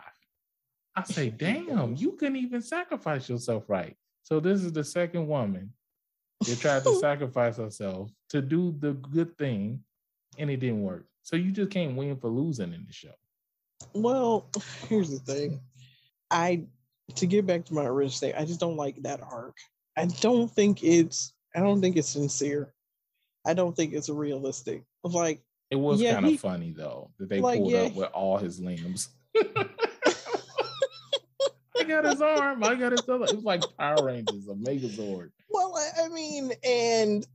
I 0.97 1.05
say, 1.05 1.31
damn, 1.37 1.97
you 1.97 2.13
couldn't 2.13 2.37
even 2.37 2.61
sacrifice 2.61 3.29
yourself 3.29 3.65
right. 3.69 3.97
So 4.23 4.41
this 4.41 4.63
is 4.63 4.73
the 4.73 4.85
second 4.85 5.27
woman 5.29 5.73
that 6.47 6.59
tried 6.61 6.83
to 6.85 6.97
sacrifice 7.01 7.57
herself 7.59 8.11
to 8.31 8.43
do 8.43 8.75
the 8.79 8.95
good 8.95 9.37
thing, 9.39 9.81
and 10.39 10.51
it 10.51 10.59
didn't 10.59 10.83
work. 10.83 11.07
So 11.23 11.37
you 11.37 11.53
just 11.53 11.71
can't 11.71 11.97
win 11.97 12.17
for 12.17 12.29
losing 12.29 12.73
in 12.73 12.85
the 12.87 12.93
show. 12.93 13.15
Well, 13.93 14.51
here's 14.89 15.11
the 15.11 15.19
thing. 15.21 15.61
I 16.35 16.65
to 17.15 17.27
get 17.27 17.47
back 17.47 17.65
to 17.67 17.75
my 17.75 17.85
original 17.85 18.11
state, 18.11 18.35
I 18.37 18.45
just 18.45 18.61
don't 18.61 18.77
like 18.77 19.01
that 19.03 19.21
arc. 19.23 19.57
I 19.97 20.07
don't 20.07 20.51
think 20.51 20.83
it's 20.83 21.33
I 21.55 21.61
don't 21.61 21.81
think 21.81 21.97
it's 21.97 22.09
sincere. 22.09 22.75
I 23.47 23.55
don't 23.55 23.77
think 23.77 23.93
it's 23.95 24.09
realistic. 24.09 24.83
Like 25.05 25.43
It 25.71 25.77
was 25.77 26.01
Yeah, 26.01 26.15
kind 26.15 26.27
of 26.27 26.41
funny 26.41 26.73
though 26.77 27.11
that 27.19 27.29
they 27.29 27.41
like, 27.41 27.59
pulled 27.61 27.73
yeah, 27.73 27.83
up 27.83 27.95
with 27.95 28.11
all 28.13 28.39
his 28.39 28.59
limbs. 28.61 29.11
I 31.77 31.83
got 31.87 32.05
his 32.05 32.23
arm. 32.23 32.65
I 32.65 32.75
got 32.75 32.93
his 32.93 33.09
other. 33.09 33.27
It 33.27 33.35
was 33.35 33.45
like 33.45 33.63
Power 33.79 34.05
Rangers, 34.07 34.49
a 34.49 34.55
Megazord. 34.55 35.31
well, 35.51 35.77
I, 36.03 36.09
mean, 36.09 36.53
and 36.65 37.27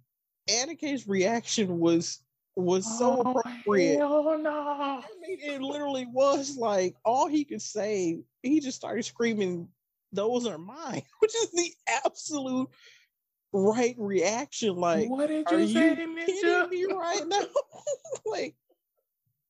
Aniki's 0.49 1.07
reaction 1.07 1.79
was 1.79 2.19
was 2.59 2.85
so 2.97 3.21
Oh, 3.25 3.31
appropriate. 3.31 3.97
hell 3.99 4.37
no. 4.39 4.49
I 4.51 5.03
mean, 5.21 5.39
it 5.41 5.61
literally 5.61 6.05
was 6.11 6.57
like 6.57 6.95
all 7.05 7.27
he 7.27 7.45
could 7.45 7.61
say. 7.61 8.19
He 8.43 8.59
just 8.59 8.77
started 8.77 9.03
screaming, 9.03 9.67
"Those 10.11 10.45
are 10.47 10.57
mine," 10.57 11.03
which 11.19 11.35
is 11.35 11.51
the 11.51 11.71
absolute 12.05 12.69
right 13.53 13.95
reaction. 13.97 14.75
Like, 14.75 15.09
what 15.09 15.27
did 15.27 15.47
are 15.47 15.59
you 15.59 15.67
say, 15.67 15.89
you 15.89 15.95
Ninja? 15.95 16.25
kidding 16.25 16.69
me 16.69 16.85
right 16.93 17.27
now? 17.27 17.41
like, 18.25 18.55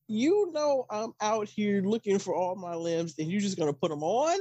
you 0.08 0.52
know, 0.54 0.86
I'm 0.90 1.14
out 1.22 1.48
here 1.48 1.82
looking 1.82 2.20
for 2.20 2.36
all 2.36 2.56
my 2.56 2.76
limbs, 2.76 3.16
and 3.20 3.30
you're 3.30 3.42
just 3.42 3.58
gonna 3.58 3.74
put 3.74 3.90
them 3.90 4.04
on? 4.04 4.40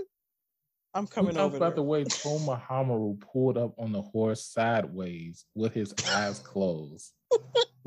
I'm 0.94 1.06
coming 1.06 1.34
talked 1.34 1.46
over 1.48 1.56
about 1.58 1.70
there. 1.70 1.76
the 1.76 1.82
way 1.82 2.04
Toma 2.22 2.62
Hamaru 2.68 3.20
pulled 3.20 3.58
up 3.58 3.74
on 3.78 3.92
the 3.92 4.00
horse 4.02 4.44
sideways 4.46 5.44
with 5.54 5.74
his 5.74 5.94
eyes 6.08 6.38
closed, 6.38 7.12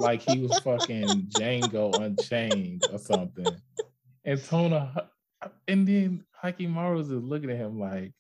like 0.02 0.22
he 0.22 0.40
was 0.40 0.58
fucking 0.60 1.28
Django 1.30 2.04
Unchained 2.04 2.84
or 2.92 2.98
something. 2.98 3.56
And 4.26 4.40
Tona, 4.40 5.08
uh, 5.42 5.48
and 5.68 5.88
then 5.88 6.24
Hyakkimaru 6.44 7.00
is 7.00 7.10
looking 7.10 7.50
at 7.50 7.58
him 7.58 7.80
like, 7.80 8.14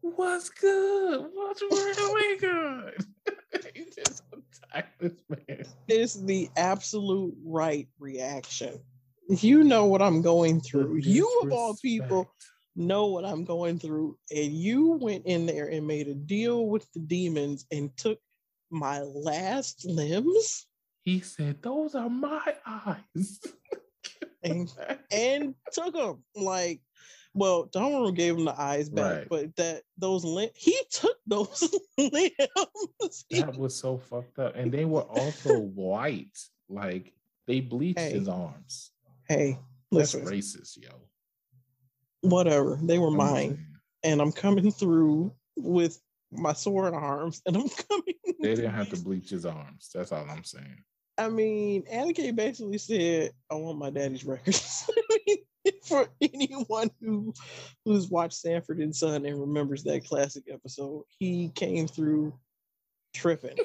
"What's 0.00 0.48
good? 0.50 1.30
What's 1.32 1.62
really 1.62 2.38
good?" 2.38 3.06
he 3.74 3.86
just 3.94 4.22
attacked 4.32 5.00
this 5.00 5.20
man. 5.28 5.64
It's 5.88 6.14
the 6.14 6.48
absolute 6.56 7.34
right 7.44 7.88
reaction. 7.98 8.80
You 9.28 9.64
know 9.64 9.86
what 9.86 10.00
I'm 10.00 10.22
going 10.22 10.60
through. 10.60 10.96
You 10.96 11.40
of 11.42 11.52
all 11.52 11.76
people 11.82 12.30
know 12.76 13.06
what 13.06 13.24
I'm 13.24 13.44
going 13.44 13.78
through, 13.78 14.16
and 14.30 14.52
you 14.52 14.92
went 14.92 15.26
in 15.26 15.44
there 15.44 15.68
and 15.68 15.86
made 15.86 16.08
a 16.08 16.14
deal 16.14 16.66
with 16.66 16.90
the 16.92 17.00
demons 17.00 17.66
and 17.70 17.94
took 17.96 18.18
my 18.70 19.00
last 19.00 19.84
limbs 19.84 20.67
He 21.08 21.20
said, 21.20 21.62
"Those 21.62 21.94
are 21.94 22.10
my 22.10 22.54
eyes." 22.66 23.40
and 24.42 24.70
and 25.10 25.54
took 25.72 25.94
them 25.94 26.22
like. 26.36 26.82
Well, 27.32 27.66
Tomoru 27.68 28.14
gave 28.14 28.36
him 28.36 28.44
the 28.46 28.60
eyes 28.60 28.88
back, 28.90 29.16
Right. 29.18 29.28
but 29.28 29.56
that 29.56 29.82
those 29.96 30.24
limbs, 30.24 30.52
he 30.54 30.76
took 30.90 31.16
those 31.26 31.72
limbs. 31.98 33.24
That 33.30 33.54
was 33.56 33.74
so 33.76 33.96
fucked 33.96 34.38
up. 34.38 34.54
And 34.56 34.70
they 34.72 34.84
were 34.84 35.02
also 35.20 35.58
white. 35.60 36.36
Like 36.68 37.14
they 37.46 37.60
bleached 37.60 38.00
Hey, 38.00 38.12
his 38.12 38.28
arms. 38.28 38.90
hey, 39.28 39.58
That's 39.90 40.14
racist, 40.14 40.76
yo. 40.82 40.90
whatever. 42.20 42.78
They 42.82 42.98
were 42.98 43.10
mine, 43.12 43.64
and 44.02 44.20
I'm 44.20 44.32
coming 44.32 44.70
through 44.72 45.32
with 45.56 46.00
my 46.32 46.52
sword 46.52 46.92
arms, 46.92 47.40
and 47.46 47.56
I'm 47.56 47.68
coming. 47.68 48.14
They 48.40 48.54
didn't 48.56 48.74
have 48.74 48.90
to 48.90 48.96
bleach 48.96 49.30
his 49.30 49.46
arms. 49.46 49.90
That's 49.94 50.12
all 50.12 50.26
I'm 50.28 50.44
saying. 50.44 50.82
I 51.18 51.28
mean, 51.28 51.82
Aniki 51.92 52.34
basically 52.34 52.78
said, 52.78 53.32
"I 53.50 53.54
want 53.56 53.78
my 53.78 53.90
daddy's 53.90 54.24
records." 54.24 54.88
For 55.84 56.08
anyone 56.22 56.90
who 57.00 57.34
who's 57.84 58.08
watched 58.08 58.38
Sanford 58.38 58.78
and 58.78 58.94
Son 58.94 59.26
and 59.26 59.38
remembers 59.40 59.82
that 59.84 60.06
classic 60.06 60.44
episode, 60.50 61.02
he 61.18 61.50
came 61.54 61.86
through 61.88 62.32
tripping, 63.14 63.56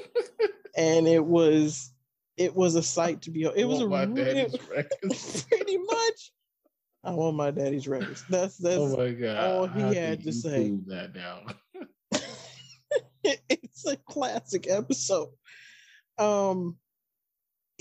and 0.75 1.07
it 1.07 1.23
was 1.23 1.93
it 2.35 2.55
was 2.55 2.75
a 2.75 2.83
sight 2.83 3.21
to 3.23 3.31
be. 3.31 3.43
It 3.55 3.65
was 3.65 3.79
a 3.79 3.87
my 3.87 4.03
real- 4.03 4.15
daddy's 4.25 4.57
records. 4.75 5.43
pretty 5.43 5.77
much. 5.77 6.31
I 7.05 7.11
want 7.11 7.35
my 7.37 7.51
daddy's 7.51 7.87
records. 7.87 8.23
That's 8.29 8.57
that's 8.57 8.77
oh 8.77 8.97
my 8.97 9.11
god! 9.11 9.37
all 9.37 9.67
he 9.67 9.81
How 9.81 9.93
had 9.93 10.23
to 10.23 10.31
say. 10.33 10.71
that 10.87 11.13
now. 11.15 11.41
it's 13.23 13.85
a 13.87 13.95
classic 13.97 14.69
episode. 14.69 15.29
Um 16.17 16.77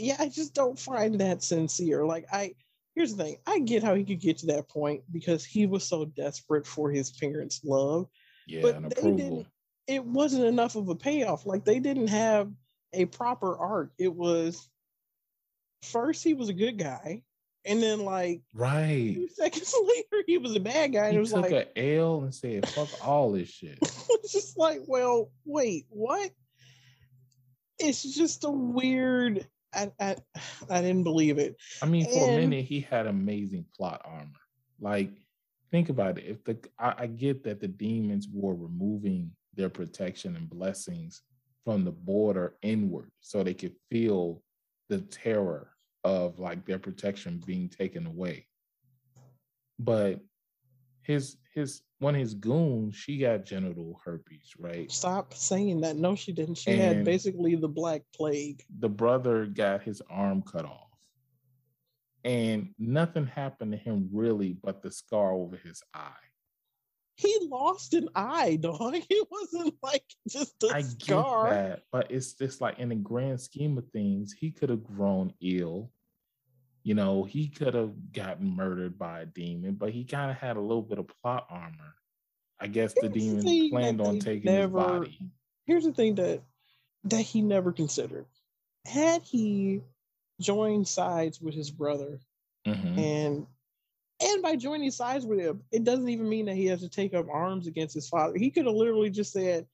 yeah, 0.02 0.16
I 0.18 0.28
just 0.28 0.54
don't 0.54 0.78
find 0.78 1.20
that 1.20 1.42
sincere. 1.42 2.04
Like 2.04 2.26
I 2.32 2.54
here's 2.94 3.14
the 3.14 3.24
thing. 3.24 3.36
I 3.46 3.60
get 3.60 3.82
how 3.82 3.94
he 3.94 4.04
could 4.04 4.20
get 4.20 4.38
to 4.38 4.46
that 4.46 4.68
point 4.68 5.02
because 5.12 5.44
he 5.44 5.66
was 5.66 5.84
so 5.84 6.04
desperate 6.04 6.66
for 6.66 6.90
his 6.90 7.10
parents' 7.10 7.60
love. 7.64 8.06
Yeah, 8.46 8.62
But 8.62 8.80
they 8.82 8.86
approval. 8.88 9.16
didn't- 9.16 9.46
It 9.86 10.04
wasn't 10.04 10.44
enough 10.44 10.76
of 10.76 10.88
a 10.88 10.94
payoff. 10.94 11.46
Like 11.46 11.64
they 11.64 11.78
didn't 11.78 12.08
have 12.08 12.50
a 12.92 13.06
proper 13.06 13.56
arc. 13.56 13.92
It 13.98 14.14
was 14.14 14.68
first 15.82 16.22
he 16.22 16.34
was 16.34 16.48
a 16.48 16.52
good 16.52 16.76
guy, 16.78 17.22
and 17.64 17.82
then 17.82 18.04
like 18.04 18.42
Right. 18.52 19.14
two 19.14 19.28
seconds 19.34 19.74
later 19.86 20.24
he 20.26 20.38
was 20.38 20.54
a 20.54 20.60
bad 20.60 20.92
guy. 20.92 21.04
And 21.06 21.12
He 21.12 21.16
it 21.16 21.20
was 21.20 21.32
took 21.32 21.42
like 21.50 21.52
a 21.76 21.96
L 21.96 22.20
and 22.22 22.34
said, 22.34 22.68
"Fuck 22.68 22.88
all 23.06 23.32
this 23.32 23.48
shit." 23.48 23.78
it's 23.82 24.32
just 24.32 24.58
like, 24.58 24.80
well, 24.86 25.30
wait, 25.44 25.86
what? 25.88 26.30
It's 27.78 28.02
just 28.02 28.44
a 28.44 28.50
weird. 28.50 29.46
I 29.74 29.90
I, 30.00 30.16
I 30.70 30.80
didn't 30.82 31.04
believe 31.04 31.38
it. 31.38 31.56
I 31.82 31.86
mean, 31.86 32.06
for 32.06 32.28
a 32.30 32.36
minute, 32.36 32.64
he 32.64 32.80
had 32.80 33.06
amazing 33.06 33.66
plot 33.76 34.02
armor. 34.04 34.30
Like, 34.80 35.10
think 35.70 35.88
about 35.88 36.18
it. 36.18 36.24
If 36.26 36.44
the 36.44 36.58
I, 36.78 36.94
I 36.98 37.06
get 37.06 37.42
that 37.44 37.60
the 37.60 37.68
demons 37.68 38.28
were 38.32 38.54
removing 38.54 39.32
their 39.54 39.68
protection 39.68 40.36
and 40.36 40.48
blessings 40.48 41.22
from 41.64 41.84
the 41.84 41.92
border 41.92 42.56
inward, 42.62 43.10
so 43.20 43.42
they 43.42 43.54
could 43.54 43.74
feel 43.90 44.42
the 44.88 45.00
terror 45.00 45.68
of 46.04 46.38
like 46.38 46.66
their 46.66 46.78
protection 46.78 47.42
being 47.46 47.68
taken 47.68 48.06
away. 48.06 48.46
But 49.78 50.20
his 51.02 51.36
his 51.54 51.82
one 51.98 52.14
of 52.14 52.20
his 52.20 52.34
goons, 52.34 52.96
she 52.96 53.18
got 53.18 53.44
genital 53.44 54.00
herpes, 54.04 54.54
right? 54.58 54.90
Stop 54.90 55.34
saying 55.34 55.82
that. 55.82 55.96
No, 55.96 56.16
she 56.16 56.32
didn't. 56.32 56.56
She 56.56 56.76
had 56.76 57.04
basically 57.04 57.54
the 57.54 57.68
black 57.68 58.02
plague. 58.14 58.62
the 58.80 58.88
brother 58.88 59.46
got 59.46 59.82
his 59.82 60.02
arm 60.10 60.42
cut 60.42 60.64
off. 60.64 60.88
And 62.24 62.74
nothing 62.78 63.26
happened 63.26 63.72
to 63.72 63.78
him 63.78 64.08
really 64.12 64.56
but 64.62 64.82
the 64.82 64.90
scar 64.90 65.32
over 65.32 65.56
his 65.56 65.82
eye. 65.94 66.12
He 67.16 67.36
lost 67.50 67.94
an 67.94 68.08
eye, 68.14 68.56
dog. 68.60 68.96
He 69.08 69.22
wasn't 69.30 69.74
like 69.82 70.04
just 70.28 70.62
a 70.64 70.68
I 70.74 70.82
get 70.82 71.08
that, 71.08 71.82
but 71.92 72.10
it's 72.10 72.32
just 72.32 72.60
like 72.60 72.78
in 72.78 72.88
the 72.88 72.96
grand 72.96 73.40
scheme 73.40 73.78
of 73.78 73.88
things, 73.90 74.32
he 74.32 74.50
could 74.50 74.70
have 74.70 74.82
grown 74.82 75.32
ill. 75.40 75.90
You 76.84 76.94
know, 76.94 77.22
he 77.24 77.48
could 77.48 77.74
have 77.74 78.12
gotten 78.12 78.56
murdered 78.56 78.98
by 78.98 79.20
a 79.20 79.26
demon, 79.26 79.74
but 79.74 79.90
he 79.90 80.04
kind 80.04 80.30
of 80.30 80.36
had 80.36 80.56
a 80.56 80.60
little 80.60 80.82
bit 80.82 80.98
of 80.98 81.06
plot 81.22 81.46
armor. 81.48 81.94
I 82.58 82.66
guess 82.66 82.92
the 82.94 83.02
Here's 83.02 83.12
the 83.12 83.20
demon 83.20 83.42
thing 83.42 83.70
planned 83.70 84.00
on 84.00 84.18
taking 84.18 84.52
never- 84.52 84.78
his 84.78 84.86
body. 85.08 85.30
Here's 85.66 85.84
the 85.84 85.92
thing 85.92 86.16
that 86.16 86.42
that 87.04 87.22
he 87.22 87.42
never 87.42 87.72
considered. 87.72 88.26
Had 88.84 89.22
he 89.22 89.82
joined 90.40 90.86
sides 90.86 91.40
with 91.40 91.54
his 91.54 91.70
brother 91.70 92.20
Mhm. 92.66 92.98
and 92.98 93.46
and 94.20 94.40
by 94.42 94.54
joining 94.54 94.92
sides 94.92 95.26
with 95.26 95.40
him, 95.40 95.64
it 95.72 95.82
doesn't 95.82 96.08
even 96.08 96.28
mean 96.28 96.46
that 96.46 96.54
he 96.54 96.66
has 96.66 96.80
to 96.80 96.88
take 96.88 97.12
up 97.12 97.26
arms 97.28 97.66
against 97.66 97.92
his 97.94 98.08
father. 98.08 98.38
He 98.38 98.50
could 98.52 98.66
have 98.66 98.74
literally 98.74 99.10
just 99.10 99.32
said, 99.32 99.66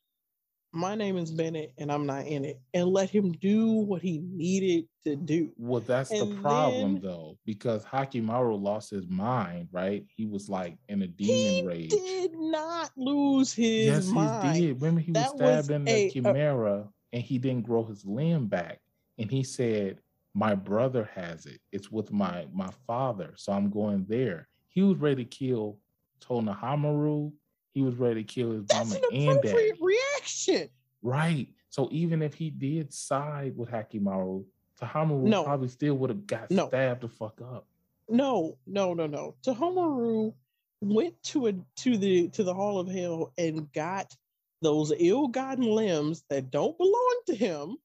"My 0.72 0.94
name 0.94 1.16
is 1.16 1.30
Bennett, 1.30 1.72
and 1.78 1.90
I'm 1.90 2.04
not 2.06 2.26
in 2.26 2.44
it," 2.44 2.60
and 2.74 2.88
let 2.88 3.08
him 3.10 3.32
do 3.32 3.72
what 3.72 4.02
he 4.02 4.18
needed 4.18 4.86
to 5.04 5.16
do. 5.16 5.50
Well, 5.56 5.80
that's 5.80 6.10
the 6.10 6.26
problem 6.40 6.94
then- 6.94 7.02
though, 7.02 7.38
because 7.44 7.84
Hyakkimaru 7.84 8.60
lost 8.60 8.90
his 8.90 9.06
mind, 9.08 9.68
right? 9.72 10.04
He 10.14 10.26
was 10.26 10.48
like 10.48 10.76
in 10.88 11.02
a 11.02 11.06
He 11.06 11.12
demon 11.26 11.66
rage. 11.66 11.92
He 11.92 11.98
did 11.98 12.36
not 12.38 12.90
lose 12.96 13.52
his 13.52 13.86
yes, 13.86 14.08
mind. 14.08 14.56
he 14.56 14.66
did. 14.66 14.76
Remember, 14.82 15.00
he 15.00 15.12
was 15.12 15.22
That 15.22 15.32
was 15.36 15.64
stabbed 15.66 15.70
in 15.70 15.82
a- 15.82 15.84
the 15.84 16.06
a- 16.06 16.10
chimera 16.10 16.88
and 17.12 17.22
he 17.22 17.38
didn't 17.38 17.64
grow 17.64 17.84
his 17.84 18.04
limb 18.04 18.46
back. 18.46 18.80
And 19.18 19.30
he 19.30 19.42
said, 19.42 20.00
My 20.34 20.54
brother 20.54 21.04
has 21.14 21.46
it. 21.46 21.60
It's 21.72 21.90
with 21.90 22.12
my 22.12 22.46
my 22.52 22.70
father. 22.86 23.32
So 23.36 23.52
I'm 23.52 23.70
going 23.70 24.04
there. 24.04 24.46
He 24.68 24.82
was 24.82 24.98
ready 24.98 25.24
to 25.24 25.28
kill 25.28 25.78
Tonohamaru. 26.20 27.32
He 27.74 27.82
was 27.82 27.96
ready 27.96 28.24
to 28.24 28.24
kill 28.24 28.52
his 28.52 28.64
That's 28.66 28.90
mama 28.90 29.00
an 29.10 29.16
and 29.30 29.42
dad. 29.42 29.54
reaction. 29.80 30.68
Right. 31.02 31.48
So 31.68 31.88
even 31.92 32.22
if 32.22 32.34
he 32.34 32.50
did 32.50 32.92
side 32.92 33.56
with 33.56 33.70
Hyakkimaru, 33.70 34.44
Tahomaru 34.80 35.22
No. 35.24 35.44
probably 35.44 35.68
still 35.68 35.94
would 35.96 36.10
have 36.10 36.26
got 36.26 36.50
No. 36.50 36.68
stabbed 36.68 37.02
the 37.02 37.08
fuck 37.08 37.40
up. 37.40 37.66
No, 38.08 38.56
no, 38.66 38.94
no, 38.94 39.06
no. 39.06 39.34
Tahomaru 39.42 40.32
went 40.80 41.20
to 41.24 41.48
a 41.48 41.52
to 41.76 41.96
the 41.98 42.28
to 42.30 42.42
the 42.42 42.54
Hall 42.54 42.78
of 42.78 42.88
Hell 42.88 43.32
and 43.36 43.70
got 43.72 44.14
those 44.62 44.92
ill-gotten 44.98 45.64
limbs 45.64 46.24
that 46.30 46.50
don't 46.50 46.76
belong 46.78 47.20
to 47.26 47.34
him. 47.34 47.76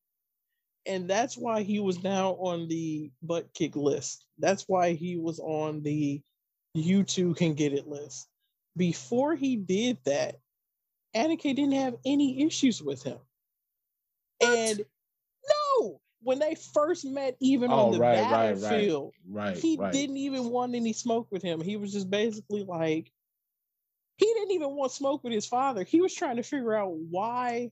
And 0.85 1.09
that's 1.09 1.37
why 1.37 1.61
he 1.63 1.79
was 1.79 2.03
now 2.03 2.31
on 2.33 2.67
the 2.67 3.11
butt 3.21 3.53
kick 3.53 3.75
list. 3.75 4.25
That's 4.39 4.63
why 4.67 4.93
he 4.93 5.17
was 5.17 5.39
on 5.39 5.81
the 5.83 6.21
you 6.73 7.03
two 7.03 7.33
can 7.35 7.53
get 7.53 7.73
it 7.73 7.87
list. 7.87 8.27
Before 8.75 9.35
he 9.35 9.55
did 9.55 9.97
that, 10.05 10.39
Aniki 11.15 11.55
didn't 11.55 11.73
have 11.73 11.95
any 12.05 12.43
issues 12.43 12.81
with 12.81 13.03
him. 13.03 13.19
And 14.41 14.83
no, 15.79 16.01
when 16.21 16.39
they 16.39 16.55
first 16.55 17.05
met, 17.05 17.37
even 17.39 17.71
Oh, 17.71 17.87
on 17.87 17.91
the 17.93 17.99
right, 17.99 18.19
right, 18.19 18.51
right. 18.51 18.61
battlefield, 18.61 19.13
Right. 19.27 19.57
he 19.57 19.77
didn't 19.77 20.17
even 20.17 20.49
want 20.49 20.75
any 20.75 20.93
smoke 20.93 21.27
with 21.31 21.43
him. 21.43 21.61
He 21.61 21.77
was 21.77 21.93
just 21.93 22.09
basically 22.09 22.63
like, 22.63 23.11
he 24.17 24.25
didn't 24.25 24.51
even 24.51 24.71
want 24.75 24.91
smoke 24.91 25.23
with 25.23 25.33
his 25.33 25.45
father. 25.45 25.83
He 25.83 26.01
was 26.01 26.13
trying 26.13 26.37
to 26.37 26.43
figure 26.43 26.73
out 26.73 26.93
why 26.93 27.71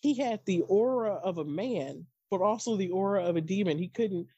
he 0.00 0.14
had 0.14 0.40
the 0.44 0.62
aura 0.62 1.14
of 1.14 1.38
a 1.38 1.44
man, 1.44 2.06
but 2.30 2.40
also 2.40 2.76
the 2.76 2.90
aura 2.90 3.24
of 3.24 3.36
a 3.36 3.40
demon. 3.40 3.78
He 3.78 3.88
couldn't, 3.88 4.28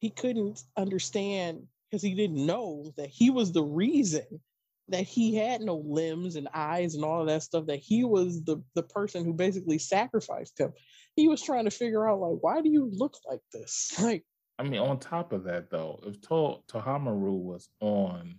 he 0.00 0.10
couldn't 0.10 0.62
understand 0.76 1.66
because 1.90 2.02
he 2.02 2.14
didn't 2.14 2.44
know 2.44 2.92
that 2.96 3.08
he 3.10 3.30
was 3.30 3.52
the 3.52 3.62
reason 3.62 4.40
that 4.88 5.04
he 5.04 5.34
had 5.34 5.60
no 5.60 5.76
limbs 5.76 6.36
and 6.36 6.48
eyes 6.52 6.94
and 6.94 7.04
all 7.04 7.22
of 7.22 7.26
that 7.28 7.42
stuff. 7.42 7.66
That 7.66 7.78
he 7.78 8.04
was 8.04 8.42
the 8.42 8.62
the 8.74 8.82
person 8.82 9.24
who 9.24 9.32
basically 9.32 9.78
sacrificed 9.78 10.58
him. 10.58 10.72
He 11.16 11.28
was 11.28 11.42
trying 11.42 11.64
to 11.64 11.70
figure 11.70 12.08
out 12.08 12.20
like, 12.20 12.38
why 12.40 12.60
do 12.60 12.68
you 12.68 12.90
look 12.92 13.16
like 13.28 13.40
this? 13.52 13.92
Like, 14.00 14.24
I 14.58 14.62
mean, 14.62 14.80
on 14.80 14.98
top 15.00 15.32
of 15.32 15.44
that, 15.44 15.70
though, 15.70 16.00
if 16.04 16.20
to- 16.22 16.62
Tahomaru 16.68 17.42
was 17.42 17.68
on, 17.80 18.38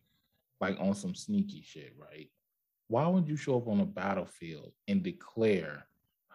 like, 0.62 0.80
on 0.80 0.94
some 0.94 1.14
sneaky 1.14 1.62
shit, 1.62 1.94
right? 1.98 2.30
Why 2.88 3.08
would 3.08 3.28
you 3.28 3.36
show 3.36 3.58
up 3.58 3.68
on 3.68 3.82
a 3.82 3.86
battlefield 3.86 4.72
and 4.88 5.04
declare, 5.04 5.88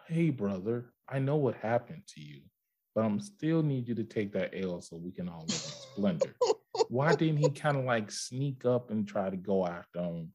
"Hey, 0.07 0.29
brother, 0.29 0.93
I 1.07 1.19
know 1.19 1.37
what 1.37 1.55
happened 1.55 2.03
to 2.07 2.21
you, 2.21 2.41
but 2.93 3.05
I'm 3.05 3.19
still 3.19 3.63
need 3.63 3.87
you 3.87 3.95
to 3.95 4.03
take 4.03 4.33
that 4.33 4.53
L 4.53 4.81
so 4.81 4.97
we 4.97 5.11
can 5.11 5.29
all 5.29 5.45
live 5.47 5.49
in 5.49 5.57
splendor." 5.93 6.35
Why 6.89 7.15
didn't 7.15 7.37
he 7.37 7.49
kind 7.49 7.77
of 7.77 7.85
like 7.85 8.11
sneak 8.11 8.65
up 8.65 8.91
and 8.91 9.07
try 9.07 9.29
to 9.29 9.37
go 9.37 9.65
after 9.65 9.99
him? 9.99 10.31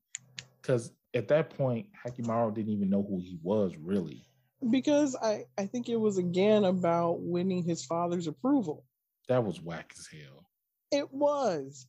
Because 0.60 0.92
at 1.14 1.28
that 1.28 1.50
point, 1.56 1.86
Hyakkimaru 2.04 2.54
didn't 2.54 2.72
even 2.72 2.90
know 2.90 3.02
who 3.08 3.18
he 3.20 3.38
was 3.42 3.72
really. 3.78 4.24
because 4.70 5.16
I 5.16 5.44
I 5.58 5.66
think 5.66 5.88
it 5.88 5.96
was 5.96 6.18
again 6.18 6.64
about 6.64 7.20
winning 7.20 7.62
his 7.62 7.84
father's 7.84 8.26
approval. 8.26 8.84
That 9.28 9.44
was 9.44 9.60
whack 9.60 9.92
as 9.98 10.06
hell. 10.06 10.46
It 10.92 11.12
was, 11.12 11.86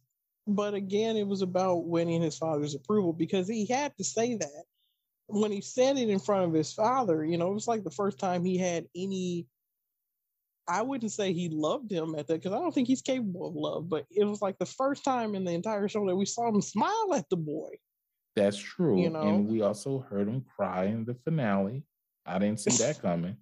but 0.48 0.74
again, 0.74 1.18
it 1.18 1.28
was 1.28 1.42
about 1.42 1.86
winning 1.86 2.22
his 2.22 2.38
father's 2.38 2.76
approval 2.76 3.14
because 3.14 3.48
he 3.48 3.66
had 3.68 3.96
to 3.98 4.04
say 4.04 4.36
that 4.36 4.64
when 5.28 5.52
he 5.52 5.62
said 5.62 5.98
it 5.98 6.10
in 6.10 6.20
front 6.20 6.46
of 6.48 6.54
his 6.54 6.74
father. 6.74 7.24
You 7.24 7.38
know, 7.38 7.52
it 7.52 7.54
was 7.54 7.68
like 7.68 7.84
the 7.84 7.92
first 7.92 8.18
time 8.20 8.44
he 8.44 8.58
had 8.58 8.86
any. 8.96 9.48
I 10.68 10.82
wouldn't 10.82 11.12
say 11.12 11.34
he 11.34 11.50
loved 11.50 11.92
him 11.92 12.16
at 12.16 12.28
that 12.28 12.42
because 12.42 12.54
I 12.54 12.60
don't 12.60 12.74
think 12.74 12.88
he's 12.88 13.02
capable 13.02 13.48
of 13.48 13.56
love, 13.56 13.90
but 13.90 14.06
it 14.12 14.26
was 14.26 14.42
like 14.42 14.58
the 14.60 14.66
first 14.66 15.04
time 15.04 15.34
in 15.36 15.46
the 15.46 15.52
entire 15.52 15.88
show 15.88 16.06
that 16.08 16.16
we 16.16 16.26
saw 16.26 16.50
him 16.50 16.62
smile 16.62 17.14
at 17.16 17.30
the 17.30 17.38
boy. 17.38 17.70
That's 18.36 18.58
true. 18.58 19.02
You 19.02 19.10
know? 19.10 19.22
And 19.22 19.48
we 19.48 19.62
also 19.62 20.00
heard 20.00 20.28
him 20.28 20.46
cry 20.56 20.86
in 20.86 21.06
the 21.06 21.16
finale. 21.24 21.84
I 22.26 22.38
didn't 22.40 22.60
see 22.60 22.84
that 22.84 23.02
coming. 23.02 23.38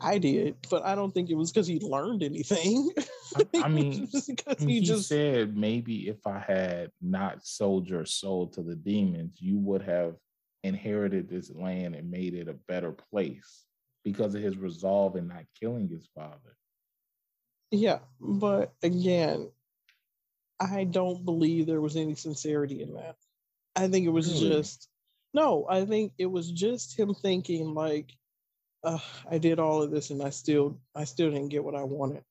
I 0.00 0.18
did, 0.18 0.56
but 0.68 0.84
I 0.84 0.94
don't 0.96 1.12
think 1.12 1.30
it 1.30 1.34
was 1.34 1.52
because 1.52 1.66
he 1.66 1.78
learned 1.78 2.22
anything. 2.22 2.90
I- 3.36 3.62
I 3.64 3.68
mean, 3.68 4.08
because 4.26 4.58
he 4.58 4.74
he 4.74 4.80
just 4.80 5.08
said 5.08 5.56
maybe 5.56 6.08
if 6.08 6.26
I 6.26 6.38
had 6.38 6.90
not 7.00 7.46
sold 7.46 7.88
your 7.88 8.04
soul 8.04 8.48
to 8.48 8.62
the 8.62 8.74
demons, 8.74 9.36
you 9.40 9.58
would 9.58 9.82
have 9.82 10.16
inherited 10.64 11.28
this 11.28 11.50
land 11.54 11.94
and 11.94 12.10
made 12.10 12.34
it 12.34 12.48
a 12.48 12.54
better 12.68 12.92
place 12.92 13.64
because 14.04 14.34
of 14.34 14.42
his 14.42 14.56
resolve 14.58 15.16
in 15.16 15.28
not 15.28 15.44
killing 15.60 15.88
his 15.88 16.06
father. 16.14 16.56
Yeah, 17.70 18.00
but 18.20 18.74
again, 18.82 19.50
I 20.60 20.84
don't 20.84 21.24
believe 21.24 21.66
there 21.66 21.80
was 21.80 21.96
any 21.96 22.14
sincerity 22.14 22.82
in 22.82 22.94
that. 22.94 23.16
I 23.74 23.88
think 23.88 24.06
it 24.06 24.10
was 24.10 24.28
Really? 24.28 24.50
just 24.50 24.88
no. 25.34 25.66
I 25.68 25.84
think 25.86 26.12
it 26.18 26.26
was 26.26 26.50
just 26.50 26.98
him 26.98 27.14
thinking 27.14 27.74
like, 27.74 28.12
uh, 28.84 28.98
I 29.30 29.38
did 29.38 29.58
all 29.58 29.82
of 29.82 29.90
this 29.90 30.10
and 30.10 30.22
I 30.22 30.30
still 30.30 30.78
I 30.94 31.04
still 31.04 31.30
didn't 31.30 31.48
get 31.48 31.64
what 31.64 31.74
I 31.74 31.84
wanted. 31.84 32.24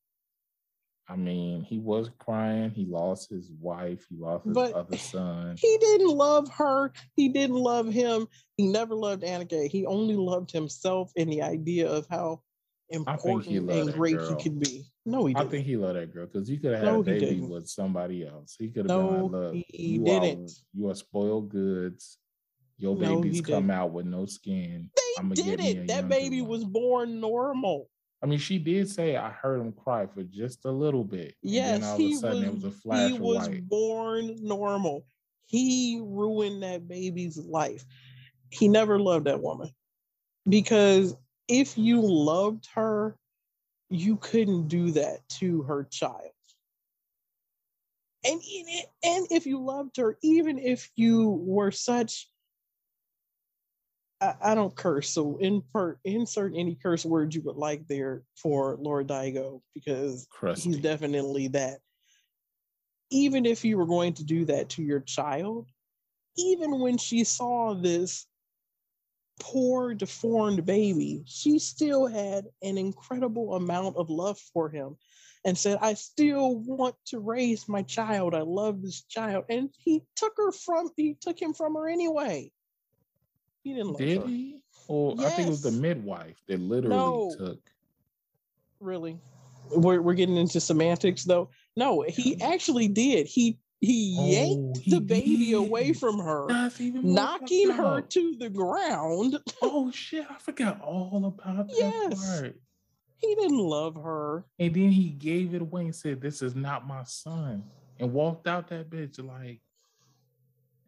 I 1.12 1.18
mean, 1.18 1.62
he 1.62 1.78
was 1.78 2.10
crying. 2.20 2.72
He 2.72 2.86
lost 2.86 3.30
his 3.30 3.52
wife. 3.60 4.06
He 4.10 4.16
lost 4.16 4.46
his 4.46 4.56
But 4.56 4.72
other 4.72 4.96
son. 4.96 5.58
He 5.60 5.78
didn't 5.82 6.08
love 6.08 6.48
her. 6.54 6.94
He 7.18 7.28
didn't 7.28 7.58
love 7.58 7.92
him. 7.92 8.28
He 8.56 8.68
never 8.68 8.96
loved 8.96 9.24
Aniki. 9.24 9.68
He 9.68 9.86
only 9.86 10.16
loved 10.16 10.52
himself 10.52 11.12
and 11.18 11.30
the 11.30 11.42
idea 11.42 11.92
of 11.92 12.08
how 12.10 12.44
important 12.90 13.46
he 13.46 13.58
and 13.58 13.92
great 13.94 14.20
girl. 14.20 14.38
he 14.38 14.42
could 14.42 14.58
be. 14.62 14.86
No, 15.06 15.26
he 15.26 15.34
didn't. 15.34 15.48
I 15.48 15.52
think 15.52 15.66
he 15.66 15.76
loved 15.76 16.00
that 16.00 16.14
girl 16.14 16.28
because 16.28 16.48
he 16.48 16.58
could 16.58 16.72
have 16.72 16.80
had 16.80 16.94
No, 16.94 17.02
a 17.02 17.04
baby 17.04 17.42
with 17.42 17.68
somebody 17.68 18.26
else. 18.26 18.56
He 18.58 18.70
could 18.70 18.86
have 18.90 18.98
No, 18.98 19.10
been 19.10 19.22
like, 19.24 19.32
"Look, 19.32 19.54
he 19.68 19.94
you 19.96 20.06
didn't. 20.06 20.50
Are, 20.50 20.54
you 20.74 20.90
are 20.92 20.96
spoiled 20.96 21.50
goods. 21.50 22.20
Your 22.78 22.96
No, 22.96 23.18
babies 23.22 23.42
come 23.42 23.68
didn't. 23.68 23.72
out 23.72 23.92
with 23.92 24.06
no 24.06 24.26
skin. 24.28 24.90
they 24.96 25.02
I'ma 25.20 25.36
get 25.36 25.46
me 25.46 25.52
a 25.52 25.74
didn't. 25.74 25.88
That 25.88 26.08
baby 26.08 26.40
one." 26.42 26.50
was 26.52 26.64
born 26.64 27.20
normal. 27.20 27.90
I 28.24 28.28
mean, 28.28 28.40
she 28.40 28.60
did 28.60 28.88
say 28.90 29.16
I 29.16 29.32
heard 29.32 29.60
him 29.60 29.72
cry 29.72 30.06
for 30.06 30.22
just 30.24 30.66
a 30.66 30.72
little 30.72 31.04
bit. 31.04 31.36
and 31.44 31.52
Yes, 31.54 31.80
then 31.82 31.90
all 31.90 31.98
he 31.98 32.06
of 32.06 32.12
a 32.12 32.22
sudden 32.22 32.44
it 32.44 32.54
was. 32.54 32.64
was 32.64 32.74
a 32.74 32.78
flash 32.78 33.12
he 33.12 33.20
was 33.20 33.50
white. 33.50 33.68
born 33.70 34.36
normal. 34.42 35.06
He 35.48 36.00
ruined 36.02 36.64
that 36.64 36.88
baby's 36.88 37.38
life. 37.38 37.84
He 38.52 38.68
never 38.68 39.00
loved 39.00 39.26
that 39.26 39.42
woman 39.42 39.72
because 40.48 41.16
if 41.48 41.78
you 41.78 42.02
loved 42.02 42.68
her, 42.76 43.18
you 43.90 44.18
couldn't 44.18 44.68
do 44.68 44.92
that 44.92 45.28
to 45.40 45.64
her 45.64 45.84
child. 45.84 46.32
And 48.24 48.40
and 49.04 49.28
if 49.32 49.46
you 49.48 49.60
loved 49.60 49.98
her, 49.98 50.18
even 50.22 50.60
if 50.60 50.90
you 50.96 51.30
were 51.44 51.72
such 51.72 52.28
I, 54.22 54.36
I 54.42 54.56
don't 54.56 54.76
curse, 54.76 55.10
so 55.10 55.38
in 55.38 55.64
per, 55.74 55.98
insert 56.06 56.54
any 56.56 56.76
curse 56.76 57.04
words 57.04 57.36
you 57.36 57.42
would 57.42 57.58
like 57.58 57.88
there 57.88 58.24
for 58.36 58.78
Lord 58.80 59.08
Daigo 59.08 59.62
because 59.74 60.28
Crusty. 60.30 60.70
he's 60.70 60.80
definitely 60.80 61.48
that. 61.50 61.80
Even 63.10 63.46
if 63.46 63.66
you 63.66 63.78
were 63.78 63.88
going 63.88 64.14
to 64.14 64.24
do 64.24 64.46
that 64.46 64.70
to 64.70 64.84
your 64.84 65.02
child, 65.02 65.68
even 66.38 66.80
when 66.80 66.98
she 66.98 67.24
saw 67.24 67.74
this 67.74 68.26
poor, 69.40 69.94
deformed 69.94 70.66
baby, 70.66 71.24
she 71.26 71.60
still 71.60 72.06
had 72.06 72.46
an 72.62 72.78
incredible 72.78 73.56
amount 73.56 73.98
of 73.98 74.10
love 74.10 74.40
for 74.54 74.70
him 74.70 74.96
and 75.44 75.58
said, 75.58 75.80
I 75.82 75.96
still 75.96 76.58
want 76.58 76.96
to 77.08 77.20
raise 77.20 77.68
my 77.68 77.82
child. 77.82 78.36
I 78.36 78.42
love 78.42 78.82
this 78.82 79.02
child. 79.04 79.46
And 79.50 79.70
he 79.78 80.04
took 80.16 80.34
her 80.38 80.52
from, 80.52 80.92
he 80.96 81.18
took 81.20 81.42
him 81.42 81.54
from 81.54 81.74
her 81.74 81.90
anyway. 81.90 82.52
He 83.64 83.74
didn't 83.74 83.90
love 83.90 83.98
Did 83.98 84.24
he? 84.28 84.58
Or 84.88 85.16
I 85.20 85.30
think 85.30 85.48
it 85.48 85.52
was 85.52 85.62
the 85.62 85.72
midwife 85.72 86.42
that 86.48 86.60
literally 86.60 86.98
No. 86.98 87.36
took. 87.38 87.60
really 88.80 89.20
we're, 89.74 90.02
we're 90.02 90.16
getting 90.16 90.36
into 90.36 90.60
semantics 90.60 91.24
though 91.24 91.50
no 91.78 92.02
he 92.02 92.36
actually 92.42 92.88
did 92.90 93.26
he 93.28 93.58
he 93.80 94.18
oh, 94.20 94.26
yanked 94.28 94.78
Oh, 94.78 94.82
he 94.82 94.92
the 94.92 95.00
baby 95.02 95.54
away 95.54 95.94
from 95.94 96.20
her 96.20 96.48
That's 96.50 96.82
even 96.82 97.04
more 97.04 97.14
knocking 97.14 97.70
her 97.72 98.00
up. 98.00 98.10
to 98.10 98.36
the 98.38 98.50
ground 98.50 99.40
Oh 99.62 99.92
shit! 99.92 100.26
I 100.30 100.36
forgot 100.40 100.82
all 100.82 101.26
about 101.26 101.68
that 101.70 101.76
Yes. 101.78 102.20
part. 102.20 102.60
he 103.20 103.36
didn't 103.36 103.60
love 103.60 103.96
her 103.96 104.44
And 104.60 104.74
then 104.74 104.92
he 104.92 105.10
gave 105.10 105.54
it 105.54 105.62
away 105.62 105.84
and 105.84 105.96
said, 105.96 106.20
"This 106.22 106.42
is 106.42 106.56
not 106.56 106.86
my 106.88 107.04
son," 107.04 107.64
and 108.00 108.12
walked 108.12 108.48
out 108.48 108.68
that 108.70 108.90
bitch 108.90 109.24
like. 109.26 109.62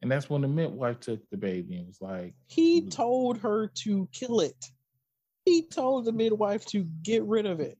And 0.03 0.11
that's 0.11 0.29
when 0.29 0.41
the 0.41 0.47
midwife 0.47 0.99
took 0.99 1.27
the 1.31 1.37
baby 1.37 1.77
and 1.77 1.87
was 1.87 2.01
like, 2.01 2.35
he 2.45 2.87
told 2.87 3.39
her 3.39 3.71
to 3.75 4.07
kill 4.11 4.41
it 4.41 4.69
he 5.45 5.67
told 5.67 6.05
the 6.05 6.13
midwife 6.13 6.65
to 6.67 6.85
get 7.01 7.21
rid 7.23 7.45
of 7.45 7.59
it 7.59 7.77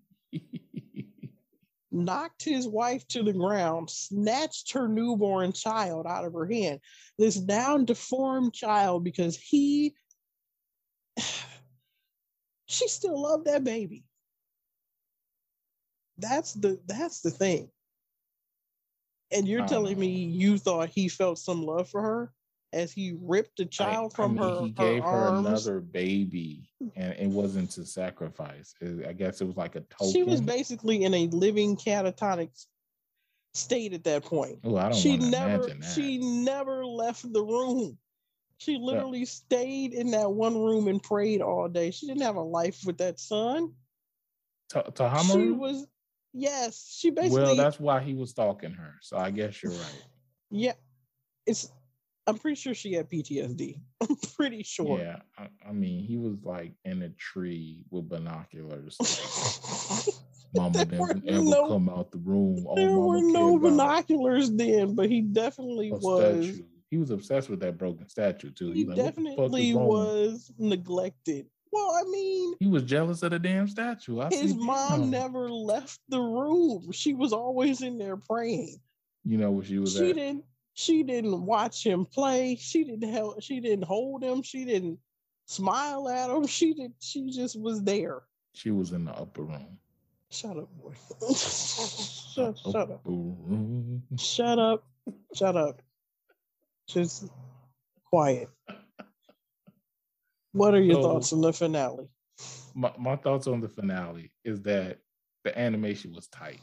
knocked 1.94 2.44
his 2.44 2.68
wife 2.68 3.08
to 3.08 3.24
the 3.24 3.34
ground, 3.34 3.90
snatched 3.90 4.72
her 4.74 4.88
newborn 4.88 5.54
child 5.54 6.08
out 6.08 6.26
of 6.26 6.34
her 6.34 6.48
hand. 6.48 6.80
This 7.18 7.40
now 7.40 7.78
deformed 7.78 8.54
child 8.54 9.04
because 9.04 9.38
he 9.38 9.94
she 12.66 12.88
still 12.88 13.22
loved 13.22 13.46
that 13.46 13.64
baby. 13.64 14.04
That's 16.18 16.54
the 16.54 16.80
that's 16.88 17.22
the 17.22 17.32
thing. 17.32 17.70
And 19.32 19.48
you're 19.48 19.62
I 19.62 19.66
don't 19.66 19.70
telling 19.70 20.00
me 20.00 20.08
you 20.08 20.58
thought 20.58 20.90
he 20.90 21.08
felt 21.08 21.40
some 21.40 21.64
love 21.64 21.90
for 21.90 22.02
her 22.02 22.34
as 22.72 22.92
he 22.92 23.16
ripped 23.22 23.58
the 23.58 23.66
child 23.66 24.14
I 24.14 24.16
from 24.16 24.34
mean, 24.36 24.44
her, 24.44 24.62
He 24.64 24.70
gave 24.72 25.04
her 25.04 25.28
arms. 25.28 25.48
another 25.48 25.80
baby, 25.80 26.70
and 26.96 27.14
it 27.14 27.30
wasn't 27.30 27.72
to 27.72 27.86
sacrifice. 27.86 28.74
It- 28.82 29.08
I 29.08 29.14
guess 29.14 29.42
it 29.42 29.46
was 29.46 29.58
like 29.58 29.76
a 29.76 29.82
token. 29.82 30.12
She 30.12 30.24
was 30.24 30.42
basically 30.42 31.04
in 31.04 31.14
a 31.14 31.28
living 31.28 31.76
catatonic 31.78 32.50
state 33.54 33.94
at 33.94 34.04
that 34.04 34.24
point. 34.26 34.60
Oh, 34.64 34.76
I 34.78 34.90
don't 34.90 34.98
she 34.98 35.18
never 35.18 35.70
she 35.94 36.18
never 36.18 36.86
left 36.86 37.32
the 37.32 37.44
room 37.44 37.98
she 38.58 38.78
literally 38.78 39.26
stayed 39.26 39.94
in 39.94 40.12
that 40.12 40.32
one 40.32 40.56
room 40.58 40.88
and 40.88 41.02
prayed 41.04 41.42
all 41.42 41.68
day 41.68 41.92
she 41.92 42.08
didn't 42.08 42.22
have 42.22 42.36
a 42.38 42.42
life 42.42 42.80
with 42.86 42.98
that 42.98 43.20
son 43.20 43.74
she 45.22 45.52
was 45.52 45.86
yes 46.34 46.96
she 46.98 47.10
basically 47.12 47.42
well, 47.42 47.56
that's 47.56 47.80
why 47.80 48.02
he 48.02 48.14
was 48.14 48.32
stalking 48.32 48.72
her. 48.72 48.96
So 49.02 49.18
I 49.18 49.32
guess 49.32 49.62
you're 49.62 49.72
right. 49.72 50.04
yeah 50.50 50.74
it's 51.46 51.72
i'm 52.28 52.38
pretty 52.38 52.56
sure 52.56 52.74
she 52.74 52.94
had 52.94 53.10
ptsd 53.10 53.80
i'm 54.02 54.16
pretty 54.36 54.64
sure 54.64 55.00
Yeah, 55.00 55.18
I, 55.38 55.48
I 55.68 55.72
mean, 55.72 56.04
he 56.04 56.18
was 56.18 56.44
like 56.44 56.74
in 56.86 57.02
a 57.02 57.10
tree 57.10 57.86
with 57.90 58.08
binoculars. 58.08 58.98
Mama 60.56 60.86
didn't 60.86 61.28
ever 61.28 61.42
no- 61.44 61.68
come 61.68 61.90
out 61.90 62.12
the 62.12 62.20
room. 62.20 62.66
All 62.68 62.76
there 62.76 62.90
mama 62.92 63.08
were 63.08 63.22
no 63.24 63.58
about 63.58 63.70
binoculars 63.70 64.52
then 64.52 64.94
but 64.94 65.10
he 65.10 65.22
definitely 65.22 65.90
a 65.90 65.96
was 65.96 66.46
statue. 66.46 66.64
He 66.92 66.98
was 66.98 67.10
obsessed 67.10 67.50
with 67.50 67.60
that 67.62 67.80
broken 67.80 68.08
statue 68.08 68.52
too. 68.52 68.72
he 68.72 68.86
He's 68.86 68.88
like, 68.88 68.98
what 68.98 69.06
the 69.06 69.12
fuck 69.12 69.16
definitely 69.16 69.74
was 69.74 70.52
neglected 70.60 71.48
well 71.74 71.92
i 71.96 72.04
mean 72.10 72.56
He 72.60 72.68
was 72.68 72.84
jealous 72.84 73.24
of 73.24 73.32
the 73.32 73.40
damn 73.40 73.68
statue. 73.68 74.22
I 74.22 74.30
his 74.30 74.56
mom 74.56 75.10
never 75.10 75.50
left 75.50 76.00
the 76.10 76.20
room. 76.20 76.92
She 76.92 77.14
was 77.14 77.34
always 77.34 77.82
in 77.82 77.98
there 77.98 78.18
praying. 78.18 78.80
You 79.26 79.38
know 79.38 79.52
where 79.52 79.66
she 79.66 79.80
was 79.80 79.96
she 79.96 80.10
at? 80.12 80.16
didn't 80.16 80.44
she 80.74 81.04
didn't 81.04 81.46
watch 81.46 81.84
him 81.86 82.06
play. 82.06 82.56
She 82.60 82.84
didn't 82.84 83.12
help 83.12 83.42
she 83.42 83.60
didn't 83.60 83.86
hold 83.86 84.24
him. 84.24 84.44
She 84.44 84.66
didn't 84.66 85.00
smile 85.46 86.08
at 86.10 86.30
him. 86.30 86.46
She 86.48 86.74
did 86.74 86.94
she 87.00 87.30
just 87.32 87.60
was 87.60 87.84
there. 87.84 88.22
She 88.54 88.72
was 88.72 88.92
in 88.92 89.06
the 89.06 89.12
upper 89.12 89.44
room. 89.44 89.80
shut 90.30 90.58
up 90.58 90.70
boy. 90.78 90.94
Shut, 91.36 92.58
shut 92.58 92.76
up 92.76 93.02
room. 93.06 94.04
shut 94.18 94.60
up. 94.60 94.84
Shut 95.36 95.56
up. 95.56 95.82
Just 96.88 97.30
quiet 98.06 98.50
what 100.54 100.74
are 100.74 100.82
your 100.82 100.96
So- 100.96 101.02
thoughts 101.04 101.34
on 101.34 101.42
the 101.42 101.52
finale 101.54 102.08
My, 102.74 102.92
my 102.98 103.16
thoughts 103.16 103.46
on 103.48 103.60
the 103.62 103.70
finale 103.70 104.32
is 104.44 104.62
that 104.64 105.00
the 105.44 105.58
animation 105.60 106.14
was 106.14 106.28
tight. 106.28 106.62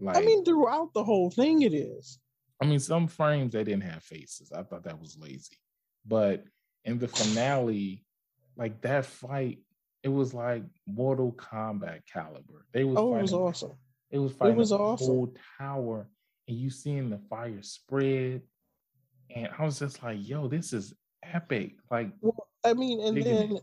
Like, 0.00 0.16
i 0.16 0.20
mean 0.22 0.44
throughout 0.44 0.92
the 0.94 1.04
whole 1.04 1.30
thing 1.30 1.62
it 1.62 1.74
is 1.74 2.18
I 2.62 2.66
mean, 2.66 2.78
some 2.78 3.08
frames 3.08 3.52
they 3.52 3.64
didn't 3.64 3.82
have 3.82 4.02
faces. 4.04 4.52
I 4.52 4.62
thought 4.62 4.84
that 4.84 4.98
was 4.98 5.18
lazy. 5.18 5.58
But 6.06 6.44
in 6.84 6.98
the 6.98 7.08
finale, 7.08 8.04
like 8.56 8.80
that 8.82 9.04
fight, 9.04 9.58
it 10.04 10.08
was 10.08 10.32
like 10.32 10.62
Mortal 10.86 11.32
Kombat 11.32 12.02
caliber. 12.10 12.64
They 12.72 12.84
was 12.84 12.96
oh 12.96 13.16
it 13.16 13.22
was 13.22 13.32
awesome 13.34 13.72
It 14.10 14.18
was 14.20 14.32
fighting 14.32 14.56
was 14.56 14.70
the 14.70 14.78
awesome. 14.78 15.06
whole 15.08 15.34
tower, 15.58 16.08
and 16.46 16.56
you 16.56 16.70
seeing 16.70 17.10
the 17.10 17.18
fire 17.28 17.60
spread, 17.62 18.42
and 19.34 19.48
I 19.58 19.64
was 19.64 19.80
just 19.80 20.02
like, 20.02 20.18
"Yo, 20.26 20.46
this 20.48 20.72
is 20.72 20.94
epic!" 21.24 21.72
Like, 21.90 22.12
Well, 22.20 22.46
I 22.64 22.72
mean, 22.72 23.00
and 23.00 23.22
then 23.22 23.58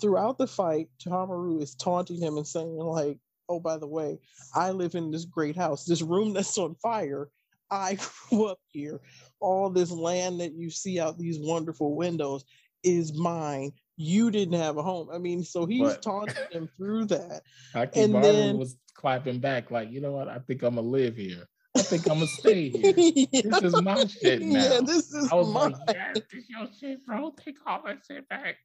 throughout 0.00 0.38
the 0.38 0.46
fight, 0.46 0.88
Tamaru 1.04 1.62
is 1.62 1.74
taunting 1.74 2.20
him 2.20 2.36
and 2.36 2.46
saying, 2.46 2.76
like, 2.76 3.18
oh, 3.48 3.60
by 3.60 3.78
the 3.78 3.86
way, 3.86 4.18
I 4.54 4.70
live 4.70 4.94
in 4.94 5.10
this 5.10 5.24
great 5.24 5.56
house, 5.56 5.84
this 5.84 6.02
room 6.02 6.32
that's 6.34 6.56
on 6.58 6.74
fire. 6.76 7.28
I 7.70 7.96
grew 8.28 8.46
up 8.46 8.58
here. 8.72 9.00
All 9.40 9.70
this 9.70 9.90
land 9.90 10.40
that 10.40 10.52
you 10.54 10.70
see 10.70 11.00
out 11.00 11.18
these 11.18 11.38
wonderful 11.40 11.96
windows 11.96 12.44
is 12.84 13.14
mine. 13.14 13.72
You 13.96 14.30
didn't 14.30 14.58
have 14.60 14.76
a 14.76 14.82
home. 14.82 15.08
I 15.12 15.18
mean, 15.18 15.42
so 15.44 15.64
he's 15.64 15.82
But- 15.82 16.02
taunting 16.02 16.36
him 16.50 16.68
through 16.76 17.06
that. 17.06 17.42
And 17.74 18.14
then- 18.14 18.58
was 18.58 18.76
clapping 18.94 19.40
back, 19.40 19.70
like, 19.70 19.90
"You 19.90 20.00
know 20.00 20.12
what? 20.12 20.28
I 20.28 20.38
think 20.40 20.62
I'm 20.62 20.74
gonna 20.74 20.86
live 20.86 21.16
here. 21.16 21.48
I 21.76 21.82
think 21.82 22.06
I'm 22.06 22.14
gonna 22.14 22.26
stay 22.26 22.68
here." 22.68 22.92
This 23.32 23.62
is 23.62 23.82
my 23.82 24.04
shit 24.06 24.42
now. 24.42 24.62
Yeah, 24.62 24.80
this 24.84 25.12
is 25.12 25.30
I 25.32 25.34
was 25.36 25.52
mine. 25.52 25.72
like, 25.72 25.96
"Yes, 25.96 26.22
this 26.32 26.44
your 26.48 26.68
shit, 26.78 27.06
bro. 27.06 27.34
Take 27.44 27.56
all 27.66 27.82
that 27.86 28.00
shit 28.06 28.28
back." 28.28 28.56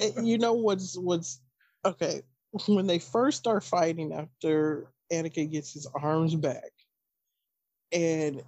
And 0.00 0.26
you 0.28 0.38
know 0.38 0.52
what's 0.52 0.96
what's 0.96 1.40
okay 1.84 2.22
when 2.68 2.86
they 2.86 2.98
first 2.98 3.38
start 3.38 3.64
fighting 3.64 4.12
after 4.12 4.92
Aniki 5.12 5.50
gets 5.50 5.72
his 5.72 5.86
arms 5.94 6.34
back 6.36 6.70
and 7.92 8.42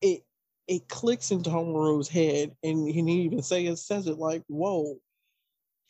it 0.00 0.22
it 0.66 0.88
clicks 0.88 1.30
into 1.30 1.48
Homero's 1.50 2.08
head, 2.08 2.54
and 2.62 2.86
he 2.86 2.92
didn't 2.92 3.08
even 3.08 3.42
say 3.42 3.66
it 3.66 3.76
says 3.78 4.06
it 4.06 4.18
like, 4.18 4.42
"Whoa." 4.48 4.96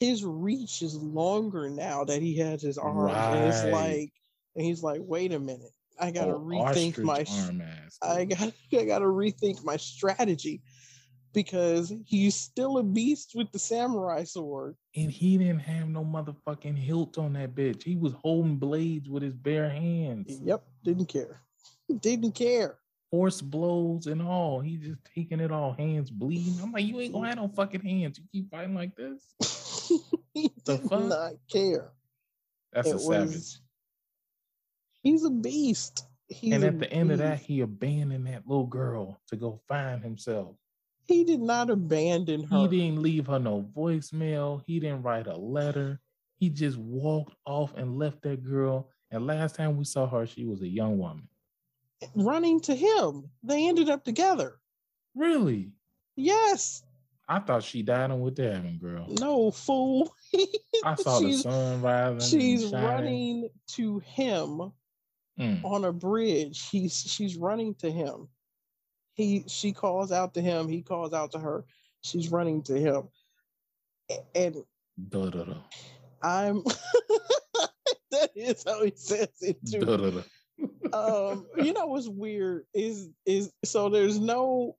His 0.01 0.25
reach 0.25 0.81
is 0.83 0.95
longer 0.95 1.69
now 1.69 2.05
that 2.05 2.23
he 2.23 2.37
has 2.37 2.63
his 2.63 2.79
arms, 2.79 3.13
and 3.13 3.49
it's 3.49 3.65
like, 3.65 4.13
and 4.55 4.65
he's 4.65 4.81
like, 4.83 5.01
"Wait 5.03 5.33
a 5.33 5.41
minute, 5.41 5.73
I 6.01 6.11
gotta 6.11 6.33
Oh, 6.35 6.41
rethink 6.41 6.99
my 7.03 7.21
ass. 7.21 7.99
I 8.03 8.25
got 8.25 8.53
I 8.73 8.85
got 8.85 8.99
to 9.01 9.07
rethink 9.07 9.65
my 9.65 9.77
strategy 9.77 10.63
because 11.35 11.93
he's 12.07 12.35
still 12.35 12.79
a 12.79 12.83
beast 12.83 13.33
with 13.35 13.51
the 13.53 13.59
samurai 13.59 14.25
sword. 14.25 14.77
And 14.97 15.11
he 15.11 15.37
didn't 15.39 15.61
have 15.61 15.89
no 15.89 16.05
motherfucking 16.05 16.77
hilt 16.77 17.19
on 17.19 17.35
that 17.35 17.55
bitch. 17.55 17.83
He 17.83 17.97
was 17.97 18.13
holding 18.23 18.57
blades 18.57 19.09
with 19.09 19.23
his 19.23 19.35
bare 19.35 19.69
hands. 19.69 20.41
Yep, 20.43 20.63
didn't 20.85 21.07
care. 21.07 21.43
Didn't 22.01 22.33
care. 22.33 22.79
Force 23.11 23.41
blows 23.41 24.07
and 24.07 24.21
all. 24.21 24.61
He 24.61 24.77
just 24.77 24.99
taking 25.15 25.41
it 25.41 25.51
all, 25.51 25.73
hands 25.73 26.11
bleeding. 26.11 26.59
I'm 26.63 26.71
like, 26.73 26.85
you 26.85 27.01
ain't 27.01 27.15
gonna 27.15 27.29
have 27.29 27.39
no 27.39 27.49
fucking 27.49 27.81
hands. 27.81 28.19
You 28.19 28.25
keep 28.31 28.51
fighting 28.51 28.75
like 28.75 28.95
this. 28.95 29.23
he 30.35 30.51
The 30.67 30.77
did 30.77 30.89
fuck? 30.91 31.01
not 31.05 31.33
care. 31.51 31.93
That's 32.75 32.89
It 32.89 32.97
a 32.97 32.99
savage. 32.99 33.35
was- 33.35 33.61
He's 35.09 35.25
a 35.25 35.31
beast. 35.31 36.05
He's 36.29 36.53
and 36.53 36.63
at 36.65 36.79
the 36.79 36.93
end 36.93 37.11
of 37.11 37.19
that, 37.19 37.39
he 37.41 37.63
abandoned 37.63 38.27
that 38.27 38.47
little 38.47 38.67
girl 38.67 39.19
to 39.29 39.37
go 39.37 39.59
find 39.67 40.03
himself. 40.03 40.55
he 41.07 41.25
did 41.25 41.41
not 41.41 41.71
abandon 41.71 42.45
her. 42.45 42.59
He 42.59 42.69
didn't 42.69 43.01
leave 43.01 43.27
her 43.29 43.39
no 43.39 43.63
voicemail. 43.75 44.61
He 44.67 44.79
didn't 44.81 45.03
write 45.03 45.27
a 45.27 45.35
letter. 45.35 45.99
He 46.39 46.51
just 46.51 46.77
walked 46.77 47.35
off 47.47 47.73
and 47.75 47.99
left 47.99 48.21
that 48.23 48.45
girl. 48.45 48.91
And 49.11 49.27
last 49.27 49.55
time 49.55 49.79
we 49.79 49.85
saw 49.85 50.07
her, 50.07 50.27
she 50.27 50.45
was 50.45 50.61
a 50.61 50.69
young 50.69 50.99
woman. 50.99 51.27
running 52.15 52.61
to 52.61 52.75
him. 52.75 53.31
They 53.43 53.67
ended 53.67 53.89
up 53.89 54.05
together. 54.05 54.59
Really? 55.15 55.73
Yes. 56.17 56.83
I 57.27 57.39
thought 57.41 57.63
she 57.63 57.83
died 57.83 58.11
on 58.11 58.21
with 58.21 58.37
the 58.37 58.53
heaven, 58.53 58.79
girl. 58.79 59.07
No 59.19 59.51
fool. 59.51 60.15
I 60.85 60.95
saw 60.97 61.19
the 61.21 61.29
She's- 61.29 61.43
sun 61.45 61.81
rising. 61.81 62.21
She's 62.41 62.71
running 62.71 63.49
to 63.69 64.01
him 64.01 64.73
Mm. 65.39 65.65
on 65.65 65.85
a 65.85 65.93
bridge. 65.93 66.69
He's 66.69 66.99
she's 67.01 67.37
running 67.37 67.75
to 67.77 67.91
him. 67.91 68.29
He 69.15 69.45
she 69.47 69.73
calls 69.73 70.11
out 70.11 70.35
to 70.35 70.41
him. 70.41 70.69
He 70.69 70.83
calls 70.83 71.13
out 71.13 71.33
to 71.33 71.39
her. 71.39 71.65
She's 72.03 72.31
running 72.31 72.63
to 72.65 72.75
him. 72.79 73.09
And 74.35 74.57
Duh, 75.09 75.31
duh, 75.31 75.45
duh. 75.45 75.55
I'm 76.23 76.63
that 78.11 78.31
is 78.35 78.65
how 78.67 78.83
he 78.83 78.93
says 78.97 79.29
it 79.41 79.59
too. 79.65 80.25
Um, 80.93 81.47
you 81.59 81.73
know 81.73 81.87
what's 81.87 82.09
weird 82.09 82.65
is 82.75 83.09
is 83.25 83.53
so 83.65 83.89
there's 83.91 84.19
no 84.19 84.77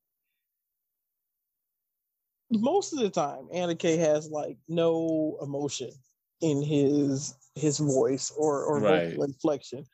most 2.51 2.93
of 2.93 2.99
the 2.99 3.09
time 3.09 3.47
Aniki 3.53 3.97
has 3.97 4.29
like 4.29 4.57
no 4.67 5.37
emotion 5.41 5.91
in 6.41 6.61
his 6.63 7.33
his 7.55 7.77
voice 7.77 8.31
or 8.35 8.63
or 8.65 8.79
Right. 8.81 9.09
vocal 9.11 9.23
inflection 9.23 9.85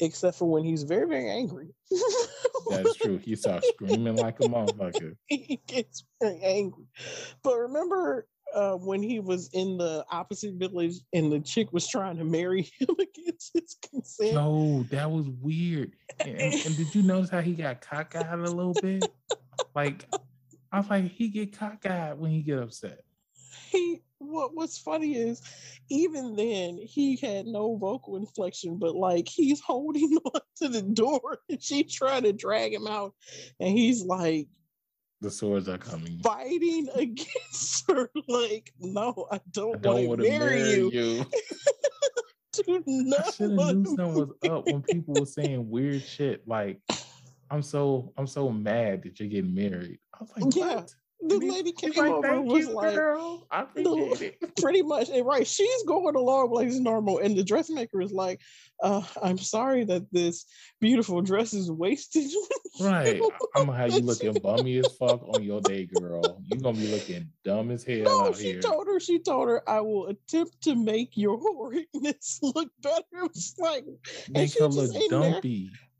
except 0.00 0.36
for 0.38 0.48
when 0.50 0.64
he's 0.64 0.82
very 0.82 1.06
very 1.08 1.28
angry 1.30 1.68
That's 2.70 2.96
true. 2.96 3.18
He 3.18 3.36
starts 3.36 3.68
screaming 3.68 4.16
like 4.16 4.40
a 4.40 4.44
motherfucker. 4.44 5.16
he 5.26 5.60
gets 5.66 6.04
very 6.20 6.40
angry 6.42 6.84
but 7.42 7.56
remember 7.56 8.26
uh, 8.54 8.74
when 8.74 9.02
he 9.02 9.18
was 9.20 9.50
in 9.52 9.76
the 9.76 10.04
opposite 10.10 10.54
village 10.54 10.94
and 11.12 11.32
the 11.32 11.40
chick 11.40 11.72
was 11.72 11.86
trying 11.86 12.16
to 12.16 12.24
marry 12.24 12.62
him 12.78 12.88
against 12.98 13.50
his 13.54 13.76
consent 13.90 14.32
Yo, 14.32 14.84
that 14.90 15.10
was 15.10 15.28
weird. 15.28 15.92
And, 16.20 16.36
and- 16.38 16.54
and 16.66 16.76
did 16.76 16.94
you 16.94 17.02
notice 17.02 17.28
how 17.30 17.40
he 17.40 17.54
got 17.54 17.80
cockeyed 17.80 18.26
a 18.46 18.50
little 18.50 18.74
bit? 18.74 19.04
Like, 19.74 20.06
I 20.72 20.78
was 20.78 20.88
like, 20.88 21.10
he 21.10 21.28
get 21.28 21.58
cockeyed 21.58 22.18
when 22.18 22.30
he 22.30 22.42
get 22.42 22.58
upset. 22.60 23.00
he 23.70 24.02
what 24.28 24.54
what's 24.54 24.78
funny 24.78 25.14
is 25.16 25.40
even 25.90 26.34
then 26.36 26.78
he 26.78 27.16
had 27.16 27.46
no 27.46 27.76
vocal 27.76 28.16
inflection 28.16 28.78
but 28.78 28.94
like 28.94 29.28
he's 29.28 29.60
holding 29.66 30.16
on 30.34 30.40
to 30.56 30.68
the 30.68 30.82
door 30.82 31.38
and 31.48 31.62
she 31.62 31.82
trying 31.84 32.22
to 32.24 32.32
drag 32.32 32.72
him 32.72 32.86
out 32.86 33.14
and 33.60 33.76
he's 33.76 34.02
like 34.04 34.48
The 35.20 35.30
swords 35.30 35.68
are 35.68 35.78
coming. 35.78 36.18
fighting 36.22 36.88
against 36.94 37.90
her 37.90 38.10
like 38.28 38.72
no 38.80 39.26
i 39.30 39.36
I 39.36 39.40
don't, 39.52 39.80
don't 39.82 40.06
want 40.08 40.20
to 40.20 40.26
to 40.30 40.38
marry, 40.38 40.70
you, 40.70 40.90
you. 40.92 41.26
do 42.52 42.76
I 42.76 42.82
not 42.86 43.34
should 43.34 43.50
have 43.58 43.76
knew 43.76 43.84
something 43.84 44.14
was 44.14 44.28
up 44.48 44.66
when 44.66 44.82
people 44.82 45.14
were 45.14 45.26
saying 45.26 45.68
weird 45.68 46.02
shit. 46.02 46.46
Like, 46.48 46.80
I'm 47.50 47.62
so 47.62 48.12
I'm 48.16 48.26
so 48.26 48.50
mad 48.50 49.02
that 49.02 49.20
you're 49.20 49.28
getting 49.28 49.54
married. 49.54 49.98
I 50.14 50.22
was 50.22 50.30
like, 50.36 50.54
Yeah. 50.56 50.74
what? 50.76 50.94
The 51.20 51.38
lady 51.38 51.72
came 51.72 51.92
like, 51.96 52.10
over 52.10 52.26
and 52.26 52.46
was 52.46 52.66
you, 52.66 52.74
like 52.74 52.94
girl. 52.94 53.46
I 53.50 53.62
appreciate 53.62 54.36
it. 54.42 54.56
pretty 54.60 54.82
much 54.82 55.08
and 55.08 55.24
right 55.24 55.46
she's 55.46 55.82
going 55.84 56.14
along 56.14 56.50
like 56.50 56.66
it's 56.66 56.78
normal 56.78 57.18
and 57.18 57.36
the 57.36 57.42
dressmaker 57.44 58.00
is 58.00 58.12
like 58.12 58.40
uh 58.82 59.02
i'm 59.22 59.38
sorry 59.38 59.84
that 59.84 60.06
this 60.12 60.44
beautiful 60.80 61.22
dress 61.22 61.54
is 61.54 61.70
wasted 61.70 62.30
Right. 62.80 63.20
I'm 63.54 63.66
gonna 63.66 63.78
have 63.78 63.92
you 63.92 64.02
looking 64.02 64.38
bummy 64.42 64.76
as 64.78 64.92
fuck 64.96 65.22
on 65.22 65.42
your 65.42 65.60
day, 65.60 65.86
girl. 65.86 66.42
You're 66.46 66.60
gonna 66.60 66.76
be 66.76 66.88
looking 66.88 67.30
dumb 67.44 67.70
as 67.70 67.84
hell 67.84 68.04
No, 68.04 68.32
she 68.32 68.52
here. 68.52 68.60
told 68.60 68.86
her, 68.86 69.00
she 69.00 69.18
told 69.18 69.48
her, 69.48 69.68
I 69.68 69.80
will 69.80 70.08
attempt 70.08 70.60
to 70.64 70.74
make 70.74 71.16
your 71.16 71.38
horridness 71.38 72.40
look 72.42 72.70
better. 72.82 73.04
It 73.12 73.30
was 73.32 73.54
like, 73.58 73.84
Make 74.28 74.58
her 74.58 74.66
look 74.66 74.94
in 74.94 75.20
there. 75.20 75.40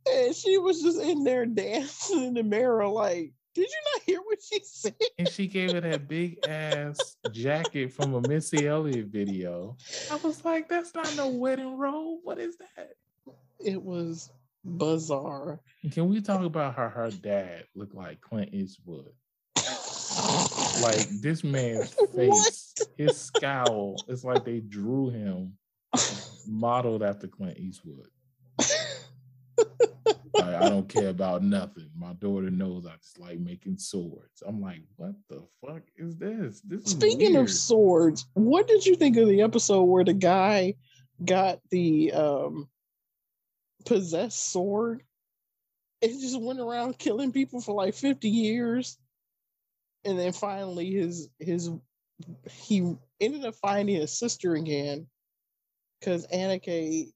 and 0.06 0.34
she 0.34 0.58
was 0.58 0.82
just 0.82 1.00
in 1.00 1.24
there 1.24 1.46
dancing 1.46 2.24
in 2.24 2.34
the 2.34 2.42
mirror, 2.42 2.86
like, 2.88 3.32
did 3.56 3.70
you 3.70 3.80
not 3.94 4.02
hear 4.02 4.20
what 4.20 4.38
she 4.42 4.60
said? 4.62 4.94
And 5.18 5.28
she 5.28 5.46
gave 5.46 5.72
her 5.72 5.80
that 5.80 6.06
big 6.06 6.46
ass 6.46 7.16
jacket 7.32 7.90
from 7.92 8.14
a 8.14 8.28
Missy 8.28 8.66
Elliott 8.66 9.06
video. 9.06 9.76
I 10.10 10.16
was 10.16 10.44
like, 10.44 10.68
that's 10.68 10.94
not 10.94 11.10
no 11.16 11.28
wedding 11.28 11.78
robe. 11.78 12.20
What 12.22 12.38
is 12.38 12.58
that? 12.58 12.96
It 13.58 13.82
was 13.82 14.30
bizarre. 14.62 15.60
Can 15.90 16.08
we 16.08 16.20
talk 16.20 16.42
about 16.42 16.74
how 16.74 16.90
her 16.90 17.10
dad 17.10 17.64
looked 17.74 17.94
like 17.94 18.20
Clint 18.20 18.52
Eastwood? 18.52 19.10
Like 20.82 21.08
this 21.22 21.42
man's 21.42 21.94
face, 22.14 22.74
his 22.98 23.16
scowl, 23.18 23.96
it's 24.06 24.22
like 24.22 24.44
they 24.44 24.60
drew 24.60 25.08
him 25.08 25.54
modeled 26.46 27.02
after 27.02 27.26
Clint 27.26 27.58
Eastwood. 27.58 28.08
Like, 30.38 30.54
I 30.54 30.68
don't 30.68 30.88
care 30.88 31.08
about 31.08 31.42
nothing. 31.42 31.90
My 31.96 32.12
daughter 32.14 32.50
knows 32.50 32.86
I 32.86 32.96
just 32.96 33.18
like 33.18 33.38
making 33.38 33.78
swords. 33.78 34.42
I'm 34.46 34.60
like, 34.60 34.82
what 34.96 35.14
the 35.28 35.42
fuck 35.64 35.82
is 35.96 36.16
this? 36.16 36.60
This 36.62 36.84
is 36.84 36.90
Speaking 36.92 37.34
weird. 37.34 37.44
of 37.44 37.50
swords, 37.50 38.26
what 38.34 38.66
did 38.68 38.84
you 38.86 38.96
think 38.96 39.16
of 39.16 39.28
the 39.28 39.42
episode 39.42 39.84
where 39.84 40.04
the 40.04 40.14
guy 40.14 40.74
got 41.24 41.60
the 41.70 42.12
um 42.12 42.68
possessed 43.86 44.52
sword 44.52 45.02
and 46.02 46.20
just 46.20 46.40
went 46.40 46.60
around 46.60 46.98
killing 46.98 47.32
people 47.32 47.60
for 47.60 47.74
like 47.74 47.94
50 47.94 48.28
years? 48.28 48.98
And 50.04 50.18
then 50.18 50.32
finally 50.32 50.90
his 50.92 51.28
his 51.38 51.70
he 52.50 52.96
ended 53.20 53.44
up 53.44 53.54
finding 53.56 53.96
his 53.96 54.16
sister 54.18 54.54
again 54.54 55.06
because 56.00 56.26
Aniki 56.28 57.12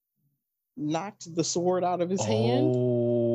knocked 0.76 1.34
the 1.34 1.44
sword 1.44 1.84
out 1.84 2.00
of 2.00 2.10
his 2.10 2.24
hand. 2.24 2.74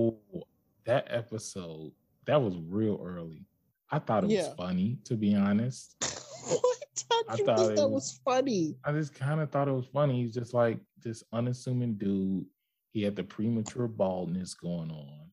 Oh, 0.06 0.44
that 0.86 1.08
episode, 1.10 1.92
that 2.26 2.42
was 2.42 2.56
real 2.70 3.00
early. 3.04 3.46
I 3.92 4.00
thought 4.00 4.24
it 4.24 4.30
was 4.30 4.54
funny, 4.58 4.98
to 5.06 5.16
be 5.16 5.36
honest. 5.36 5.96
what? 6.48 7.04
How 7.10 7.22
I 7.30 7.36
thought 7.38 7.72
it 7.72 7.76
that 7.78 7.88
was- 7.90 8.04
was 8.04 8.22
funny? 8.26 8.76
I 8.84 8.92
just 8.92 9.14
kind 9.14 9.42
of 9.42 9.52
thought 9.52 9.68
it 9.68 9.72
was 9.74 9.88
funny. 9.88 10.22
He's 10.22 10.34
just 10.34 10.54
like 10.54 10.80
this 11.02 11.24
unassuming 11.34 11.96
dude. 11.96 12.46
He 12.92 13.02
had 13.04 13.16
the 13.16 13.24
premature 13.24 13.88
baldness 13.88 14.54
going 14.54 14.92
on. 14.92 15.30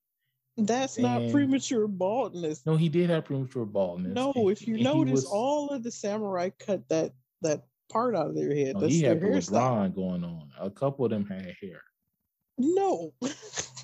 That's 0.56 0.98
not 0.98 1.30
premature 1.30 1.86
baldness. 1.88 2.66
No, 2.66 2.76
he 2.76 2.88
did 2.88 3.08
have 3.08 3.24
premature 3.24 3.64
baldness. 3.64 4.14
No, 4.14 4.32
and 4.34 4.50
if 4.50 4.66
you 4.66 4.82
notice, 4.82 5.12
was- 5.12 5.24
all 5.26 5.70
of 5.70 5.82
the 5.82 5.90
samurai 5.90 6.50
cut 6.58 6.86
that 6.88 7.12
that 7.42 7.64
part 7.90 8.14
out 8.14 8.28
of 8.28 8.34
their 8.34 8.54
head. 8.54 8.74
no, 8.74 8.80
That's 8.80 8.92
he 8.92 9.02
had. 9.02 9.20
LeBron 9.20 9.94
going 9.94 10.24
on. 10.24 10.50
A 10.60 10.70
couple 10.70 11.04
of 11.04 11.10
them 11.10 11.24
had 11.26 11.54
hair. 11.60 11.80
No, 12.58 13.12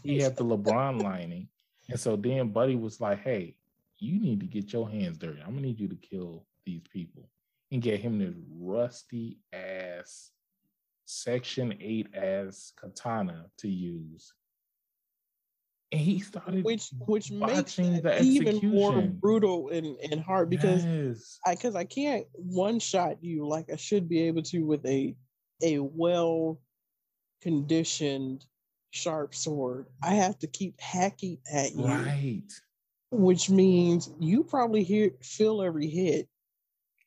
He 0.03 0.19
had 0.19 0.37
the 0.37 0.45
LeBron 0.45 1.03
lining, 1.03 1.49
and 1.89 1.99
so 1.99 2.17
then 2.17 2.49
Buddy 2.51 2.77
was 2.77 3.01
like, 3.01 3.21
"Hey, 3.23 3.57
you 3.99 4.21
need 4.21 4.41
to 4.41 4.47
get 4.47 4.73
your 4.73 4.89
hands 4.89 5.19
dirty. 5.19 5.41
I'm 5.41 5.55
gonna 5.55 5.63
need 5.63 5.81
you 5.81 5.89
to 5.89 5.97
kill 5.97 6.47
these 6.65 6.83
people." 6.93 7.29
And 7.71 7.83
get 7.83 8.01
him 8.01 8.19
this 8.19 8.35
rusty 8.49 9.41
ass 9.53 10.31
Section 11.05 11.75
Eight 11.81 12.15
ass 12.15 12.73
katana 12.77 13.51
to 13.59 13.69
use. 13.69 14.33
And 15.91 16.01
he 16.01 16.21
started 16.21 16.65
which 16.65 16.91
which 17.07 17.31
makes 17.31 17.79
even 17.79 18.61
more 18.69 19.01
brutal 19.01 19.71
and, 19.71 19.97
and 20.11 20.21
hard 20.21 20.51
because 20.51 20.85
Yes. 20.85 21.39
I 21.47 21.55
because 21.55 21.75
I 21.75 21.85
can't 21.85 22.27
one 22.35 22.79
shot 22.79 23.23
you 23.23 23.49
like 23.49 23.71
I 23.73 23.77
should 23.77 24.07
be 24.07 24.25
able 24.25 24.43
to 24.45 24.61
with 24.61 24.85
a 24.85 25.17
a 25.63 25.79
well 25.79 26.61
conditioned 27.41 28.45
sharp 28.91 29.35
sword. 29.35 29.87
I 30.03 30.15
have 30.15 30.39
to 30.41 30.47
keep 30.47 30.81
hacking 30.81 31.39
at 31.53 31.75
you, 31.75 31.85
Right. 31.87 32.43
which 33.11 33.51
means 33.51 34.11
you 34.19 34.45
probably 34.45 34.83
hear 34.85 35.11
feel 35.23 35.63
every 35.63 35.89
hit, 35.89 36.29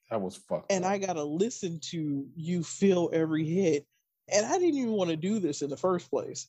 That 0.10 0.22
was 0.22 0.36
fucked. 0.36 0.72
and 0.72 0.84
up. 0.86 0.92
I 0.92 0.98
gotta 0.98 1.24
listen 1.24 1.80
to 1.92 2.28
you 2.36 2.64
feel 2.64 3.10
every 3.14 3.46
hit. 3.48 3.86
And 4.32 4.46
I 4.46 4.58
didn't 4.60 4.76
even 4.80 4.92
want 4.94 5.10
to 5.10 5.16
do 5.18 5.40
this 5.40 5.62
in 5.62 5.70
the 5.70 5.78
first 5.78 6.10
place. 6.10 6.48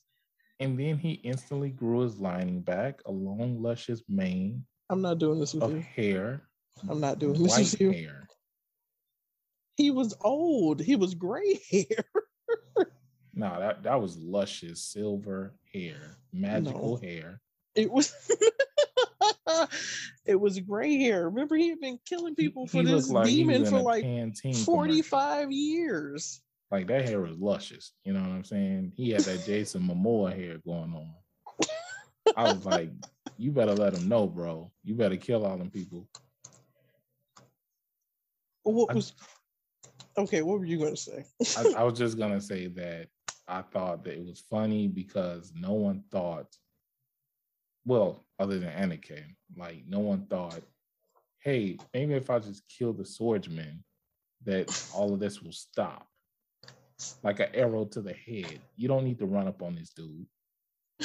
and 0.59 0.79
then 0.79 0.97
he 0.97 1.13
instantly 1.13 1.71
grew 1.71 2.01
his 2.01 2.17
lining 2.19 2.61
back, 2.61 3.01
a 3.05 3.11
long, 3.11 3.61
luscious 3.61 4.01
mane 4.07 4.65
I'm 4.89 5.01
not 5.01 5.17
doing 5.17 5.39
this 5.39 5.53
with 5.53 5.63
of 5.63 5.71
you. 5.71 5.79
hair, 5.81 6.47
I'm 6.87 6.99
not 7.01 7.17
doing 7.19 7.41
this 7.41 7.57
with 7.57 7.81
you. 7.81 7.91
hair. 7.91 8.27
He 9.75 9.89
was 9.89 10.13
old. 10.21 10.79
He 10.79 10.95
was 10.95 11.15
gray 11.15 11.59
hair. 11.71 12.05
No, 13.33 13.59
that 13.59 13.83
that 13.83 13.99
was 14.01 14.17
luscious 14.17 14.83
silver 14.83 15.55
hair, 15.73 16.17
magical 16.31 16.97
hair. 16.97 17.41
It 17.75 17.91
was 17.91 18.13
it 20.25 20.35
was 20.39 20.59
gray 20.59 20.97
hair. 20.97 21.29
Remember, 21.29 21.55
he 21.55 21.69
had 21.69 21.79
been 21.79 21.99
killing 22.05 22.35
people 22.35 22.67
for 22.67 22.81
he 22.81 22.85
this 22.85 23.09
like 23.09 23.27
demon 23.27 23.65
for 23.65 23.81
like 23.81 24.03
commercial. 24.03 24.65
45 24.65 25.51
years. 25.51 26.41
Like 26.69 26.87
that 26.87 27.05
hair 27.07 27.21
was 27.21 27.37
luscious. 27.37 27.93
You 28.03 28.13
know 28.13 28.21
what 28.21 28.29
I'm 28.29 28.43
saying? 28.43 28.93
He 28.95 29.11
had 29.11 29.21
that 29.21 29.45
Jason 29.45 29.83
Momoa 29.83 30.35
hair 30.35 30.59
going 30.65 30.93
on. 30.93 31.13
I 32.37 32.51
was 32.51 32.65
like, 32.65 32.91
you 33.37 33.51
better 33.51 33.73
let 33.73 33.93
him 33.93 34.07
know, 34.07 34.27
bro. 34.27 34.71
You 34.83 34.95
better 34.95 35.17
kill 35.17 35.45
all 35.45 35.57
them 35.57 35.69
people. 35.71 36.07
What 38.63 38.91
I- 38.91 38.93
was 38.93 39.13
okay? 40.17 40.41
What 40.41 40.59
were 40.59 40.65
you 40.65 40.77
going 40.77 40.95
to 40.95 41.01
say? 41.01 41.25
I, 41.57 41.81
I 41.81 41.83
was 41.83 41.97
just 41.97 42.17
gonna 42.17 42.41
say 42.41 42.67
that 42.67 43.07
I 43.47 43.61
thought 43.61 44.03
that 44.05 44.13
it 44.13 44.25
was 44.25 44.43
funny 44.49 44.87
because 44.87 45.51
no 45.55 45.73
one 45.73 46.03
thought, 46.11 46.47
well, 47.85 48.25
other 48.39 48.57
than 48.59 48.69
Aniki, 48.71 49.21
like 49.57 49.83
no 49.87 49.99
one 49.99 50.25
thought, 50.27 50.61
hey, 51.39 51.77
maybe 51.93 52.13
if 52.13 52.29
I 52.29 52.39
just 52.39 52.63
kill 52.69 52.93
the 52.93 53.05
swordsman, 53.05 53.83
that 54.45 54.69
all 54.93 55.13
of 55.13 55.19
this 55.19 55.41
will 55.41 55.51
stop. 55.51 56.07
Like 57.21 57.39
an 57.41 57.49
arrow 57.53 57.85
to 57.85 58.01
the 58.01 58.13
head. 58.13 58.59
You 58.77 58.87
don't 58.87 59.03
need 59.03 59.19
to 59.19 59.25
run 59.25 59.47
up 59.47 59.61
on 59.61 59.75
this 59.75 59.89
dude. 59.89 60.25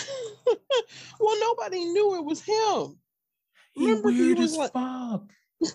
well, 1.19 1.41
nobody 1.41 1.85
knew 1.87 2.17
it 2.17 2.25
was 2.25 2.41
him. 2.43 2.99
He 3.73 3.87
Remember, 3.87 4.11
he 4.11 4.21
weird 4.21 4.39
was 4.39 4.53
as 4.53 4.59
like- 4.59 4.73
fuck. 4.73 5.25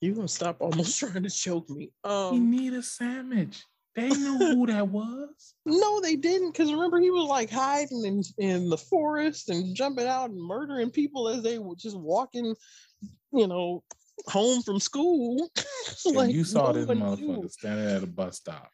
You 0.00 0.14
gonna 0.14 0.28
stop 0.28 0.60
almost 0.60 0.98
trying 1.00 1.22
to 1.22 1.30
choke 1.30 1.70
me? 1.70 1.90
he 2.04 2.10
Um, 2.10 2.50
need 2.50 2.74
a 2.74 2.82
sandwich. 2.82 3.64
They 3.94 4.08
knew 4.08 4.38
who 4.38 4.66
that 4.66 4.88
was. 4.88 5.54
no, 5.66 6.00
they 6.00 6.16
didn't. 6.16 6.52
Because 6.52 6.72
remember, 6.72 6.98
he 6.98 7.10
was 7.10 7.28
like 7.28 7.50
hiding 7.50 8.04
in 8.04 8.22
in 8.38 8.68
the 8.68 8.78
forest 8.78 9.50
and 9.50 9.74
jumping 9.74 10.06
out 10.06 10.30
and 10.30 10.40
murdering 10.40 10.90
people 10.90 11.28
as 11.28 11.42
they 11.42 11.58
were 11.58 11.76
just 11.76 11.96
walking, 11.96 12.54
you 13.32 13.46
know, 13.46 13.82
home 14.26 14.62
from 14.62 14.80
school. 14.80 15.50
If 16.06 16.34
you 16.34 16.44
saw 16.44 16.72
no 16.72 16.72
this 16.72 16.86
motherfucker 16.86 17.20
knew. 17.20 17.48
standing 17.48 17.86
at 17.86 18.02
a 18.02 18.06
bus 18.06 18.36
stop, 18.36 18.70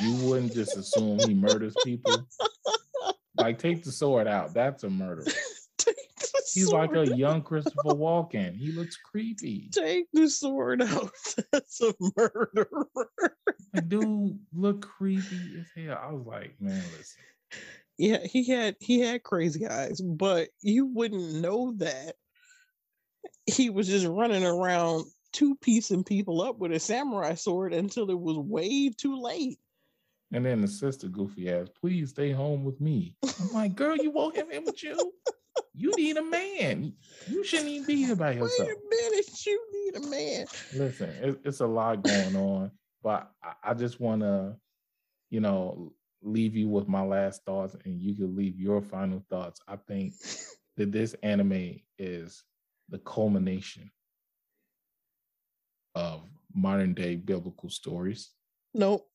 you 0.00 0.14
wouldn't 0.26 0.52
just 0.52 0.76
assume 0.76 1.18
he 1.20 1.34
murders 1.34 1.74
people. 1.84 2.26
Like, 3.36 3.58
take 3.58 3.82
the 3.84 3.92
sword 3.92 4.26
out. 4.26 4.52
That's 4.52 4.84
a 4.84 4.90
murder. 4.90 5.24
He's 6.54 6.72
like 6.72 6.94
a 6.94 7.06
young 7.06 7.42
Christopher 7.44 7.94
Walken. 7.94 8.56
He 8.56 8.72
looks 8.72 8.96
creepy. 8.96 9.68
take 9.72 10.06
the 10.12 10.28
sword 10.28 10.82
out. 10.82 11.10
That's 11.52 11.80
a 11.80 11.94
murderer. 12.16 12.86
Like, 13.72 13.88
dude, 13.88 14.38
look 14.52 14.82
creepy 14.82 15.60
as 15.60 15.66
hell. 15.76 15.98
I 16.02 16.12
was 16.12 16.26
like, 16.26 16.60
man, 16.60 16.82
listen. 16.96 17.22
Yeah, 17.98 18.24
he 18.24 18.48
had 18.48 18.76
he 18.80 19.00
had 19.00 19.22
crazy 19.22 19.66
eyes, 19.68 20.00
but 20.00 20.48
you 20.62 20.86
wouldn't 20.86 21.34
know 21.34 21.74
that 21.76 22.14
he 23.46 23.68
was 23.68 23.88
just 23.88 24.06
running 24.06 24.44
around 24.44 25.04
two 25.32 25.54
piecing 25.56 26.04
people 26.04 26.42
up 26.42 26.58
with 26.58 26.72
a 26.72 26.80
samurai 26.80 27.34
sword 27.34 27.74
until 27.74 28.10
it 28.10 28.18
was 28.18 28.38
way 28.38 28.90
too 28.90 29.20
late. 29.20 29.58
And 30.32 30.46
then 30.46 30.60
the 30.60 30.68
sister, 30.68 31.08
goofy 31.08 31.50
ass, 31.50 31.68
please 31.80 32.10
stay 32.10 32.30
home 32.30 32.64
with 32.64 32.80
me. 32.80 33.16
I'm 33.40 33.52
like, 33.52 33.74
girl, 33.74 33.96
you 33.96 34.10
won't 34.10 34.36
have 34.36 34.50
him 34.50 34.64
with 34.64 34.82
you? 34.82 35.12
You 35.74 35.92
need 35.96 36.16
a 36.16 36.22
man. 36.22 36.92
You 37.28 37.44
shouldn't 37.44 37.68
even 37.68 37.86
be 37.86 38.04
here 38.04 38.16
by 38.16 38.30
Wait 38.30 38.36
yourself. 38.38 38.68
a 38.68 38.74
minute, 38.88 39.46
you 39.46 39.66
need 39.72 39.96
a 39.96 40.06
man. 40.08 40.46
Listen, 40.74 41.10
it, 41.22 41.40
it's 41.44 41.60
a 41.60 41.66
lot 41.66 42.02
going 42.02 42.36
on, 42.36 42.70
but 43.02 43.30
I, 43.42 43.70
I 43.70 43.74
just 43.74 44.00
want 44.00 44.22
to, 44.22 44.56
you 45.30 45.40
know, 45.40 45.92
leave 46.22 46.54
you 46.54 46.68
with 46.68 46.88
my 46.88 47.02
last 47.02 47.44
thoughts, 47.44 47.76
and 47.84 48.00
you 48.00 48.14
can 48.14 48.36
leave 48.36 48.58
your 48.58 48.82
final 48.82 49.24
thoughts. 49.30 49.60
I 49.66 49.76
think 49.76 50.14
that 50.76 50.92
this 50.92 51.14
anime 51.22 51.76
is 51.98 52.44
the 52.88 52.98
culmination 52.98 53.90
of 55.94 56.22
modern 56.54 56.94
day 56.94 57.16
biblical 57.16 57.70
stories. 57.70 58.30
Nope. 58.74 59.06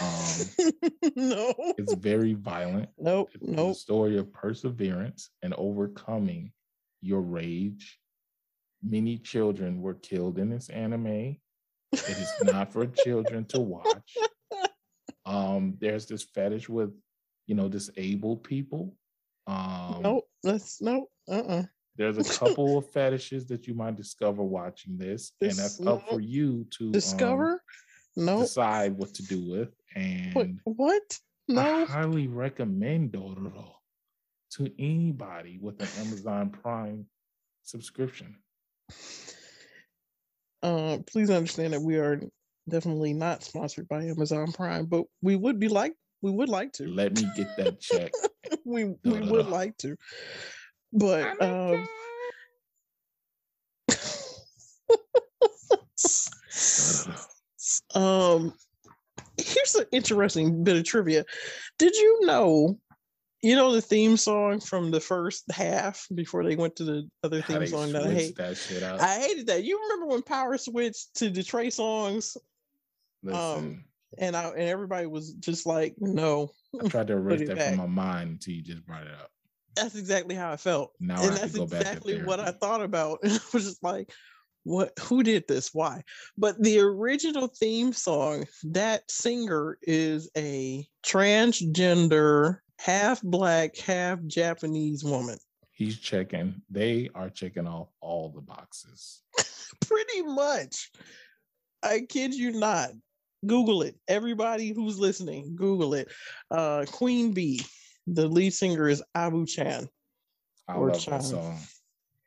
Um, 0.00 0.70
no. 1.16 1.54
it's 1.78 1.94
very 1.94 2.34
violent. 2.34 2.88
Nope. 2.98 3.30
It's 3.34 3.48
a 3.48 3.50
Nope. 3.50 3.76
story 3.76 4.18
of 4.18 4.32
perseverance 4.32 5.30
and 5.42 5.54
overcoming 5.54 6.52
your 7.02 7.20
rage. 7.20 7.98
Many 8.82 9.18
children 9.18 9.80
were 9.80 9.94
killed 9.94 10.38
in 10.38 10.48
this 10.50 10.68
anime. 10.68 11.06
It 11.92 12.08
is 12.08 12.32
not 12.44 12.72
for 12.72 12.86
children 12.86 13.44
to 13.46 13.60
watch. 13.60 14.16
Um, 15.24 15.76
there's 15.80 16.06
this 16.06 16.22
fetish 16.22 16.68
with, 16.68 16.90
you 17.48 17.56
know, 17.56 17.68
disabled 17.68 18.44
people. 18.44 18.94
Um, 19.48 19.98
Nope. 20.00 20.28
That's 20.44 20.80
nope. 20.80 21.08
Uh-uh. 21.28 21.64
There's 21.96 22.18
a 22.18 22.22
couple 22.38 22.78
of 22.78 22.88
fetishes 22.92 23.44
that 23.46 23.66
you 23.66 23.74
might 23.74 23.96
discover 23.96 24.44
watching 24.44 24.96
this, 24.96 25.32
and 25.40 25.50
that's 25.50 25.84
up 25.84 26.08
for 26.08 26.20
you 26.20 26.64
to 26.78 26.86
um, 26.86 26.92
Nope. 28.16 28.42
decide 28.42 28.96
what 28.96 29.14
to 29.14 29.22
do 29.22 29.50
with. 29.50 29.68
And 29.94 30.60
what? 30.64 31.18
I 31.50 31.52
No. 31.52 31.86
highly 31.86 32.28
recommend 32.28 33.12
Dororo 33.12 33.72
to 34.52 34.72
anybody 34.78 35.58
with 35.60 35.80
an 35.80 35.88
Amazon 35.98 36.50
Prime 36.50 37.06
subscription. 37.62 38.36
Uh, 40.62 40.98
please 41.06 41.30
understand 41.30 41.72
that 41.74 41.82
we 41.82 41.96
are 41.96 42.20
definitely 42.68 43.12
not 43.12 43.42
sponsored 43.42 43.88
by 43.88 44.04
Amazon 44.04 44.50
Prime, 44.52 44.86
but 44.86 45.04
we 45.22 45.36
would 45.36 45.58
be 45.60 45.68
like 45.68 45.94
we 46.22 46.30
would 46.30 46.48
like 46.48 46.72
to. 46.72 46.86
Let 46.86 47.14
me 47.14 47.28
get 47.36 47.54
that 47.58 47.80
check. 47.80 48.12
we 48.64 48.84
we 48.84 48.94
No, 49.04 49.18
no, 49.18 49.32
would 49.32 49.46
like 49.46 49.76
to. 49.78 49.96
But 50.92 51.40
um 51.42 51.86
um 57.96 58.52
here's 59.38 59.74
an 59.74 59.86
interesting 59.92 60.64
bit 60.64 60.76
of 60.76 60.84
trivia. 60.84 61.24
Did 61.78 61.94
you 61.96 62.26
know 62.26 62.78
you 63.42 63.54
know 63.54 63.72
the 63.72 63.82
theme 63.82 64.16
song 64.16 64.60
from 64.60 64.90
the 64.90 65.00
first 65.00 65.44
half 65.52 66.06
before 66.14 66.42
they 66.44 66.56
went 66.56 66.76
to 66.76 66.84
the 66.84 67.08
other 67.22 67.40
How 67.40 67.46
theme 67.48 67.60
they 67.60 67.66
song 67.66 67.92
that 67.92 68.02
I 68.04 68.10
hate? 68.12 68.36
that 68.36 68.56
shit 68.56 68.82
out. 68.82 69.00
I 69.00 69.18
hated 69.20 69.46
that. 69.48 69.62
You 69.64 69.80
remember 69.82 70.06
when 70.06 70.22
Power 70.22 70.56
switched 70.58 71.14
to 71.16 71.30
the 71.30 71.42
Trey 71.42 71.70
songs 71.70 72.36
Listen, 73.22 73.84
and 74.18 74.36
I 74.36 74.44
and 74.50 74.60
everybody 74.68 75.06
was 75.06 75.32
just 75.34 75.66
like, 75.66 75.94
no, 75.98 76.50
I 76.82 76.88
tried 76.88 77.08
to 77.08 77.12
erase 77.14 77.46
that 77.48 77.56
back. 77.56 77.68
from 77.70 77.78
my 77.78 77.86
mind 77.86 78.30
until 78.30 78.54
you 78.54 78.62
just 78.62 78.86
brought 78.86 79.02
it 79.02 79.12
up. 79.14 79.30
that's 79.74 79.96
exactly 79.96 80.34
how 80.34 80.52
I 80.52 80.56
felt. 80.56 80.92
Now 81.00 81.16
I 81.16 81.22
and 81.22 81.30
have 81.32 81.40
that's 81.40 81.52
to 81.52 81.58
go 81.58 81.66
back 81.66 81.80
to 81.82 81.86
exactly 81.88 82.22
what 82.22 82.40
I 82.40 82.52
thought 82.52 82.82
about. 82.82 83.18
It 83.24 83.42
was 83.52 83.64
just 83.64 83.82
like, 83.82 84.10
what 84.66 84.92
who 84.98 85.22
did 85.22 85.46
this? 85.46 85.72
Why? 85.72 86.02
But 86.36 86.60
the 86.60 86.80
original 86.80 87.46
theme 87.46 87.92
song, 87.92 88.46
that 88.64 89.08
singer 89.08 89.78
is 89.82 90.28
a 90.36 90.84
transgender, 91.04 92.58
half 92.80 93.22
black, 93.22 93.78
half 93.78 94.18
Japanese 94.26 95.04
woman. 95.04 95.38
He's 95.70 96.00
checking. 96.00 96.60
They 96.68 97.08
are 97.14 97.30
checking 97.30 97.68
off 97.68 97.90
all 98.00 98.30
the 98.30 98.40
boxes. 98.40 99.22
Pretty 99.86 100.22
much. 100.22 100.90
I 101.84 102.00
kid 102.00 102.34
you 102.34 102.50
not. 102.50 102.90
Google 103.46 103.82
it. 103.82 103.94
Everybody 104.08 104.72
who's 104.72 104.98
listening, 104.98 105.54
Google 105.54 105.94
it. 105.94 106.08
Uh 106.50 106.86
Queen 106.90 107.30
Bee, 107.30 107.60
the 108.08 108.26
lead 108.26 108.52
singer 108.52 108.88
is 108.88 109.00
Avu-chan. 109.16 109.88
I 110.66 110.76
love 110.76 110.98
Chime. 110.98 111.18
that 111.18 111.22
song. 111.22 111.58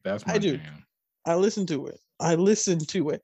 That's 0.05 0.23
I 0.25 0.37
do. 0.37 0.55
jam. 0.55 0.85
I 1.25 1.35
listen 1.35 1.65
to 1.65 1.87
it. 1.87 1.99
I 2.19 2.35
listened 2.35 2.87
to 2.89 3.09
it. 3.09 3.21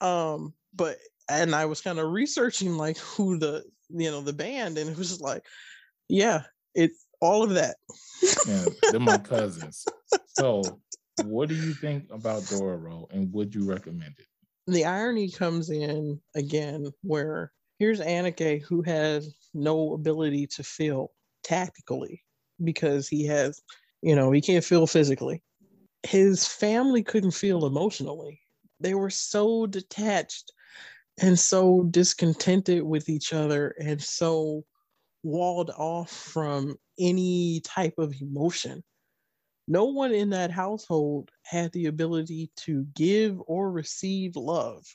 Um, 0.00 0.54
but 0.74 0.98
and 1.28 1.54
I 1.54 1.66
was 1.66 1.80
kind 1.80 1.98
of 1.98 2.10
researching 2.10 2.76
like 2.76 2.98
who 2.98 3.38
the 3.38 3.64
you 3.90 4.10
know 4.10 4.20
the 4.20 4.32
band, 4.32 4.78
and 4.78 4.88
it 4.90 4.96
was 4.96 5.08
just 5.08 5.20
like, 5.20 5.44
yeah, 6.08 6.42
it's 6.74 7.06
all 7.20 7.42
of 7.42 7.50
that. 7.50 7.76
Yeah, 8.46 8.66
they're 8.90 9.00
my 9.00 9.18
cousins. 9.18 9.84
So, 10.26 10.62
what 11.16 11.48
do 11.48 11.54
you 11.54 11.74
think 11.74 12.04
about 12.10 12.42
Dororo, 12.42 13.10
and 13.12 13.32
would 13.32 13.54
you 13.54 13.64
recommend 13.64 14.14
it? 14.18 14.26
the 14.68 14.84
irony 14.84 15.30
comes 15.30 15.70
in 15.70 16.20
again 16.36 16.92
where 17.02 17.50
here's 17.78 18.00
Aniki 18.00 18.62
who 18.62 18.82
has 18.82 19.34
no 19.54 19.94
ability 19.94 20.46
to 20.48 20.62
feel 20.62 21.10
tactically 21.42 22.22
because 22.62 23.08
he 23.08 23.24
has, 23.24 23.62
you 24.02 24.14
know, 24.14 24.30
he 24.30 24.42
can't 24.42 24.64
feel 24.64 24.86
physically. 24.86 25.42
His 26.04 26.46
family 26.46 27.02
couldn't 27.02 27.32
feel 27.32 27.66
emotionally. 27.66 28.40
They 28.80 28.94
were 28.94 29.10
so 29.10 29.66
detached 29.66 30.52
and 31.20 31.38
so 31.38 31.84
discontented 31.84 32.82
with 32.82 33.08
each 33.08 33.32
other 33.32 33.74
and 33.80 34.00
so 34.02 34.64
walled 35.22 35.70
off 35.70 36.10
from 36.10 36.76
any 36.98 37.60
type 37.64 37.98
of 37.98 38.14
emotion. 38.20 38.84
No 39.66 39.86
one 39.86 40.12
in 40.14 40.30
that 40.30 40.50
household 40.50 41.30
had 41.42 41.72
the 41.72 41.86
ability 41.86 42.50
to 42.56 42.86
give 42.94 43.40
or 43.46 43.70
receive 43.70 44.36
love, 44.36 44.86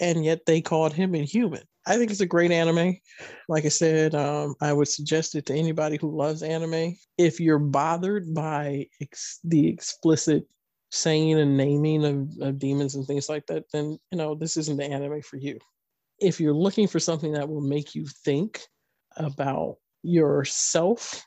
and 0.00 0.24
yet 0.24 0.46
they 0.46 0.60
called 0.60 0.92
him 0.92 1.14
inhuman. 1.14 1.62
I 1.86 1.96
think 1.96 2.10
it's 2.10 2.20
a 2.20 2.26
great 2.26 2.50
anime. 2.50 2.96
Like 3.48 3.64
I 3.64 3.68
said, 3.68 4.14
um, 4.14 4.54
I 4.60 4.72
would 4.72 4.88
suggest 4.88 5.34
it 5.34 5.46
to 5.46 5.54
anybody 5.54 5.98
who 6.00 6.16
loves 6.16 6.42
anime. 6.42 6.96
If 7.16 7.40
you're 7.40 7.58
bothered 7.58 8.34
by 8.34 8.86
ex- 9.00 9.40
the 9.44 9.68
explicit 9.68 10.44
saying 10.90 11.38
and 11.38 11.56
naming 11.56 12.04
of, 12.04 12.48
of 12.48 12.58
demons 12.58 12.94
and 12.94 13.06
things 13.06 13.28
like 13.28 13.46
that, 13.46 13.64
then 13.72 13.98
you 14.10 14.18
know 14.18 14.34
this 14.34 14.56
isn't 14.56 14.76
the 14.76 14.84
anime 14.84 15.22
for 15.22 15.36
you. 15.36 15.58
If 16.18 16.40
you're 16.40 16.54
looking 16.54 16.86
for 16.86 16.98
something 16.98 17.32
that 17.32 17.48
will 17.48 17.62
make 17.62 17.94
you 17.94 18.06
think 18.24 18.60
about 19.16 19.76
yourself 20.02 21.24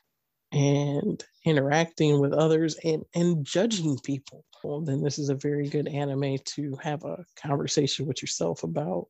and 0.52 1.22
interacting 1.44 2.20
with 2.20 2.32
others 2.32 2.76
and, 2.84 3.02
and 3.14 3.44
judging 3.44 3.98
people, 4.04 4.44
well, 4.64 4.80
then 4.80 5.02
this 5.02 5.18
is 5.18 5.28
a 5.28 5.34
very 5.34 5.68
good 5.68 5.88
anime 5.88 6.38
to 6.44 6.76
have 6.82 7.04
a 7.04 7.24
conversation 7.36 8.06
with 8.06 8.22
yourself 8.22 8.62
about 8.62 9.06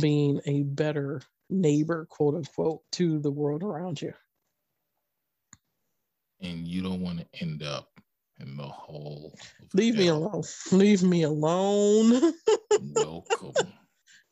being 0.00 0.40
a 0.46 0.62
better 0.62 1.22
neighbor, 1.48 2.06
quote 2.10 2.34
unquote, 2.34 2.82
to 2.92 3.18
the 3.18 3.30
world 3.30 3.62
around 3.62 4.00
you. 4.00 4.12
And 6.40 6.66
you 6.66 6.82
don't 6.82 7.00
want 7.00 7.18
to 7.18 7.26
end 7.42 7.62
up 7.62 7.88
in 8.38 8.56
the 8.56 8.66
hole. 8.66 9.34
Leave 9.74 9.94
hell. 9.94 10.02
me 10.02 10.08
alone. 10.08 10.42
Leave 10.72 11.02
me 11.02 11.22
alone. 11.22 12.32
Welcome. 12.94 13.52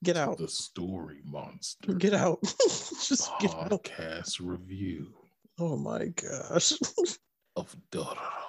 Get 0.04 0.16
out. 0.16 0.38
The 0.38 0.48
story 0.48 1.20
monster. 1.24 1.92
Get 1.94 2.14
out. 2.14 2.38
Just 2.42 3.30
podcast 3.40 4.38
review. 4.40 5.12
Oh 5.58 5.76
my 5.76 6.06
gosh. 6.06 6.72
of 7.56 7.76
Dororo. 7.90 8.47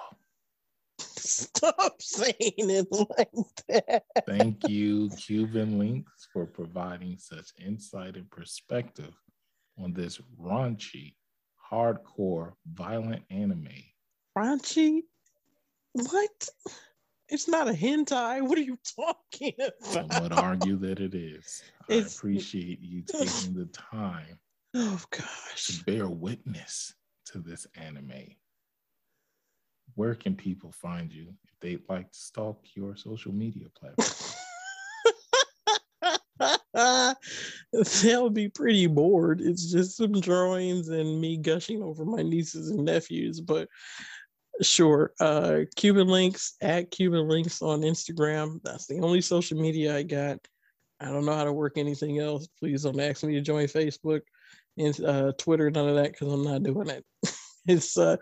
Stop 1.20 1.96
saying 2.00 2.34
it 2.56 2.86
like 2.90 3.30
that. 3.68 4.04
Thank 4.26 4.68
you, 4.68 5.08
KubeNlinx, 5.10 6.04
for 6.32 6.46
providing 6.46 7.18
such 7.18 7.50
insight 7.58 8.16
and 8.16 8.30
perspective 8.30 9.14
on 9.78 9.92
this 9.92 10.20
raunchy, 10.40 11.14
hardcore, 11.70 12.52
violent 12.72 13.22
anime. 13.30 13.68
Raunchy? 14.36 15.02
What? 15.92 16.48
It's 17.28 17.48
not 17.48 17.68
a 17.68 17.72
hentai. 17.72 18.42
What 18.42 18.58
are 18.58 18.62
you 18.62 18.78
talking 18.96 19.54
about? 19.58 19.72
Some 19.82 20.22
would 20.22 20.32
argue 20.32 20.76
that 20.78 21.00
it 21.00 21.14
is. 21.14 21.62
It's... 21.88 22.14
I 22.14 22.18
appreciate 22.18 22.80
you 22.80 23.02
taking 23.06 23.54
the 23.54 23.66
time. 23.66 24.38
Oh 24.74 25.00
gosh. 25.10 25.66
To 25.66 25.84
bear 25.84 26.08
witness 26.08 26.94
to 27.26 27.38
this 27.38 27.66
anime. 27.74 28.34
Where 29.94 30.14
can 30.14 30.34
people 30.34 30.72
find 30.72 31.12
you 31.12 31.28
if 31.44 31.50
they'd 31.60 31.82
like 31.88 32.10
to 32.12 32.18
stalk 32.18 32.64
your 32.74 32.96
social 32.96 33.32
media 33.32 33.66
platform? 33.74 34.36
They'll 38.02 38.30
be 38.30 38.48
pretty 38.48 38.86
bored. 38.86 39.40
It's 39.40 39.70
just 39.70 39.96
some 39.96 40.12
drawings 40.12 40.88
and 40.88 41.20
me 41.20 41.36
gushing 41.36 41.82
over 41.82 42.04
my 42.04 42.22
nieces 42.22 42.70
and 42.70 42.84
nephews, 42.84 43.40
but 43.40 43.68
Sure. 44.62 45.12
Uh, 45.18 45.60
KubeNlinx 45.76 46.52
at 46.60 46.90
KubeNlinx 46.90 47.62
on 47.62 47.80
Instagram. 47.80 48.60
That's 48.62 48.86
the 48.86 49.00
only 49.00 49.20
social 49.20 49.58
media 49.58 49.96
I 49.96 50.02
got. 50.02 50.38
I 51.00 51.06
don't 51.06 51.24
know 51.24 51.34
how 51.34 51.44
to 51.44 51.52
work 51.52 51.78
anything 51.78 52.18
else. 52.18 52.46
Please 52.58 52.82
don't 52.82 53.00
ask 53.00 53.24
me 53.24 53.34
to 53.34 53.40
join 53.40 53.66
Facebook 53.66 54.20
and 54.76 55.00
uh, 55.02 55.32
Twitter, 55.38 55.70
none 55.70 55.88
of 55.88 55.96
that, 55.96 56.12
because 56.12 56.32
I'm 56.32 56.44
not 56.44 56.62
doing 56.62 56.90
it. 56.90 57.04
it's 57.66 57.96
uh, 57.96 58.16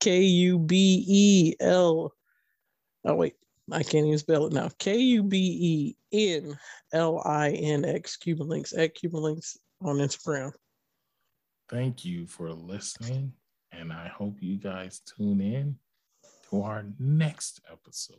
K 0.00 0.22
U 0.22 0.58
B 0.58 1.04
E 1.06 1.54
L. 1.60 2.12
Oh, 3.04 3.14
wait. 3.14 3.34
I 3.72 3.82
can't 3.82 4.06
even 4.06 4.18
spell 4.18 4.46
it 4.46 4.52
now. 4.52 4.68
K 4.78 4.96
U 4.96 5.22
B 5.22 5.96
E 6.12 6.36
N 6.36 6.58
L 6.92 7.22
I 7.24 7.50
N 7.50 7.84
X, 7.84 8.16
KubeNlinx 8.16 8.76
at 8.76 8.96
KubeNlinx 8.96 9.56
on 9.82 9.96
Instagram. 9.96 10.52
Thank 11.68 12.04
you 12.04 12.26
for 12.26 12.50
listening. 12.52 13.32
And 13.72 13.92
I 13.92 14.08
hope 14.08 14.36
you 14.40 14.56
guys 14.56 15.00
tune 15.00 15.40
in 15.40 15.76
to 16.50 16.62
our 16.62 16.84
next 16.98 17.60
episode 17.70 18.16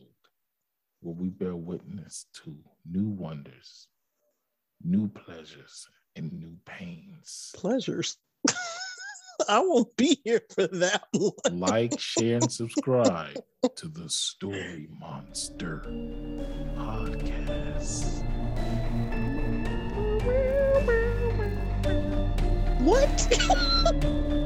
where 1.01 1.15
we 1.15 1.29
bear 1.29 1.55
witness 1.55 2.27
to 2.43 2.55
new 2.89 3.09
wonders, 3.09 3.87
new 4.81 5.09
pleasures, 5.09 5.87
and 6.15 6.31
new 6.31 6.55
pains. 6.65 7.51
Pleasures. 7.53 8.17
I 9.47 9.59
won't 9.59 9.95
be 9.97 10.19
here 10.23 10.41
for 10.53 10.67
that 10.67 11.03
one. 11.11 11.59
Like, 11.59 11.99
share, 11.99 12.37
and 12.37 12.51
subscribe 12.51 13.41
to 13.75 13.87
the 13.87 14.09
Story 14.09 14.87
Monster 14.99 15.83
podcast. 16.75 18.23
What? 22.81 24.31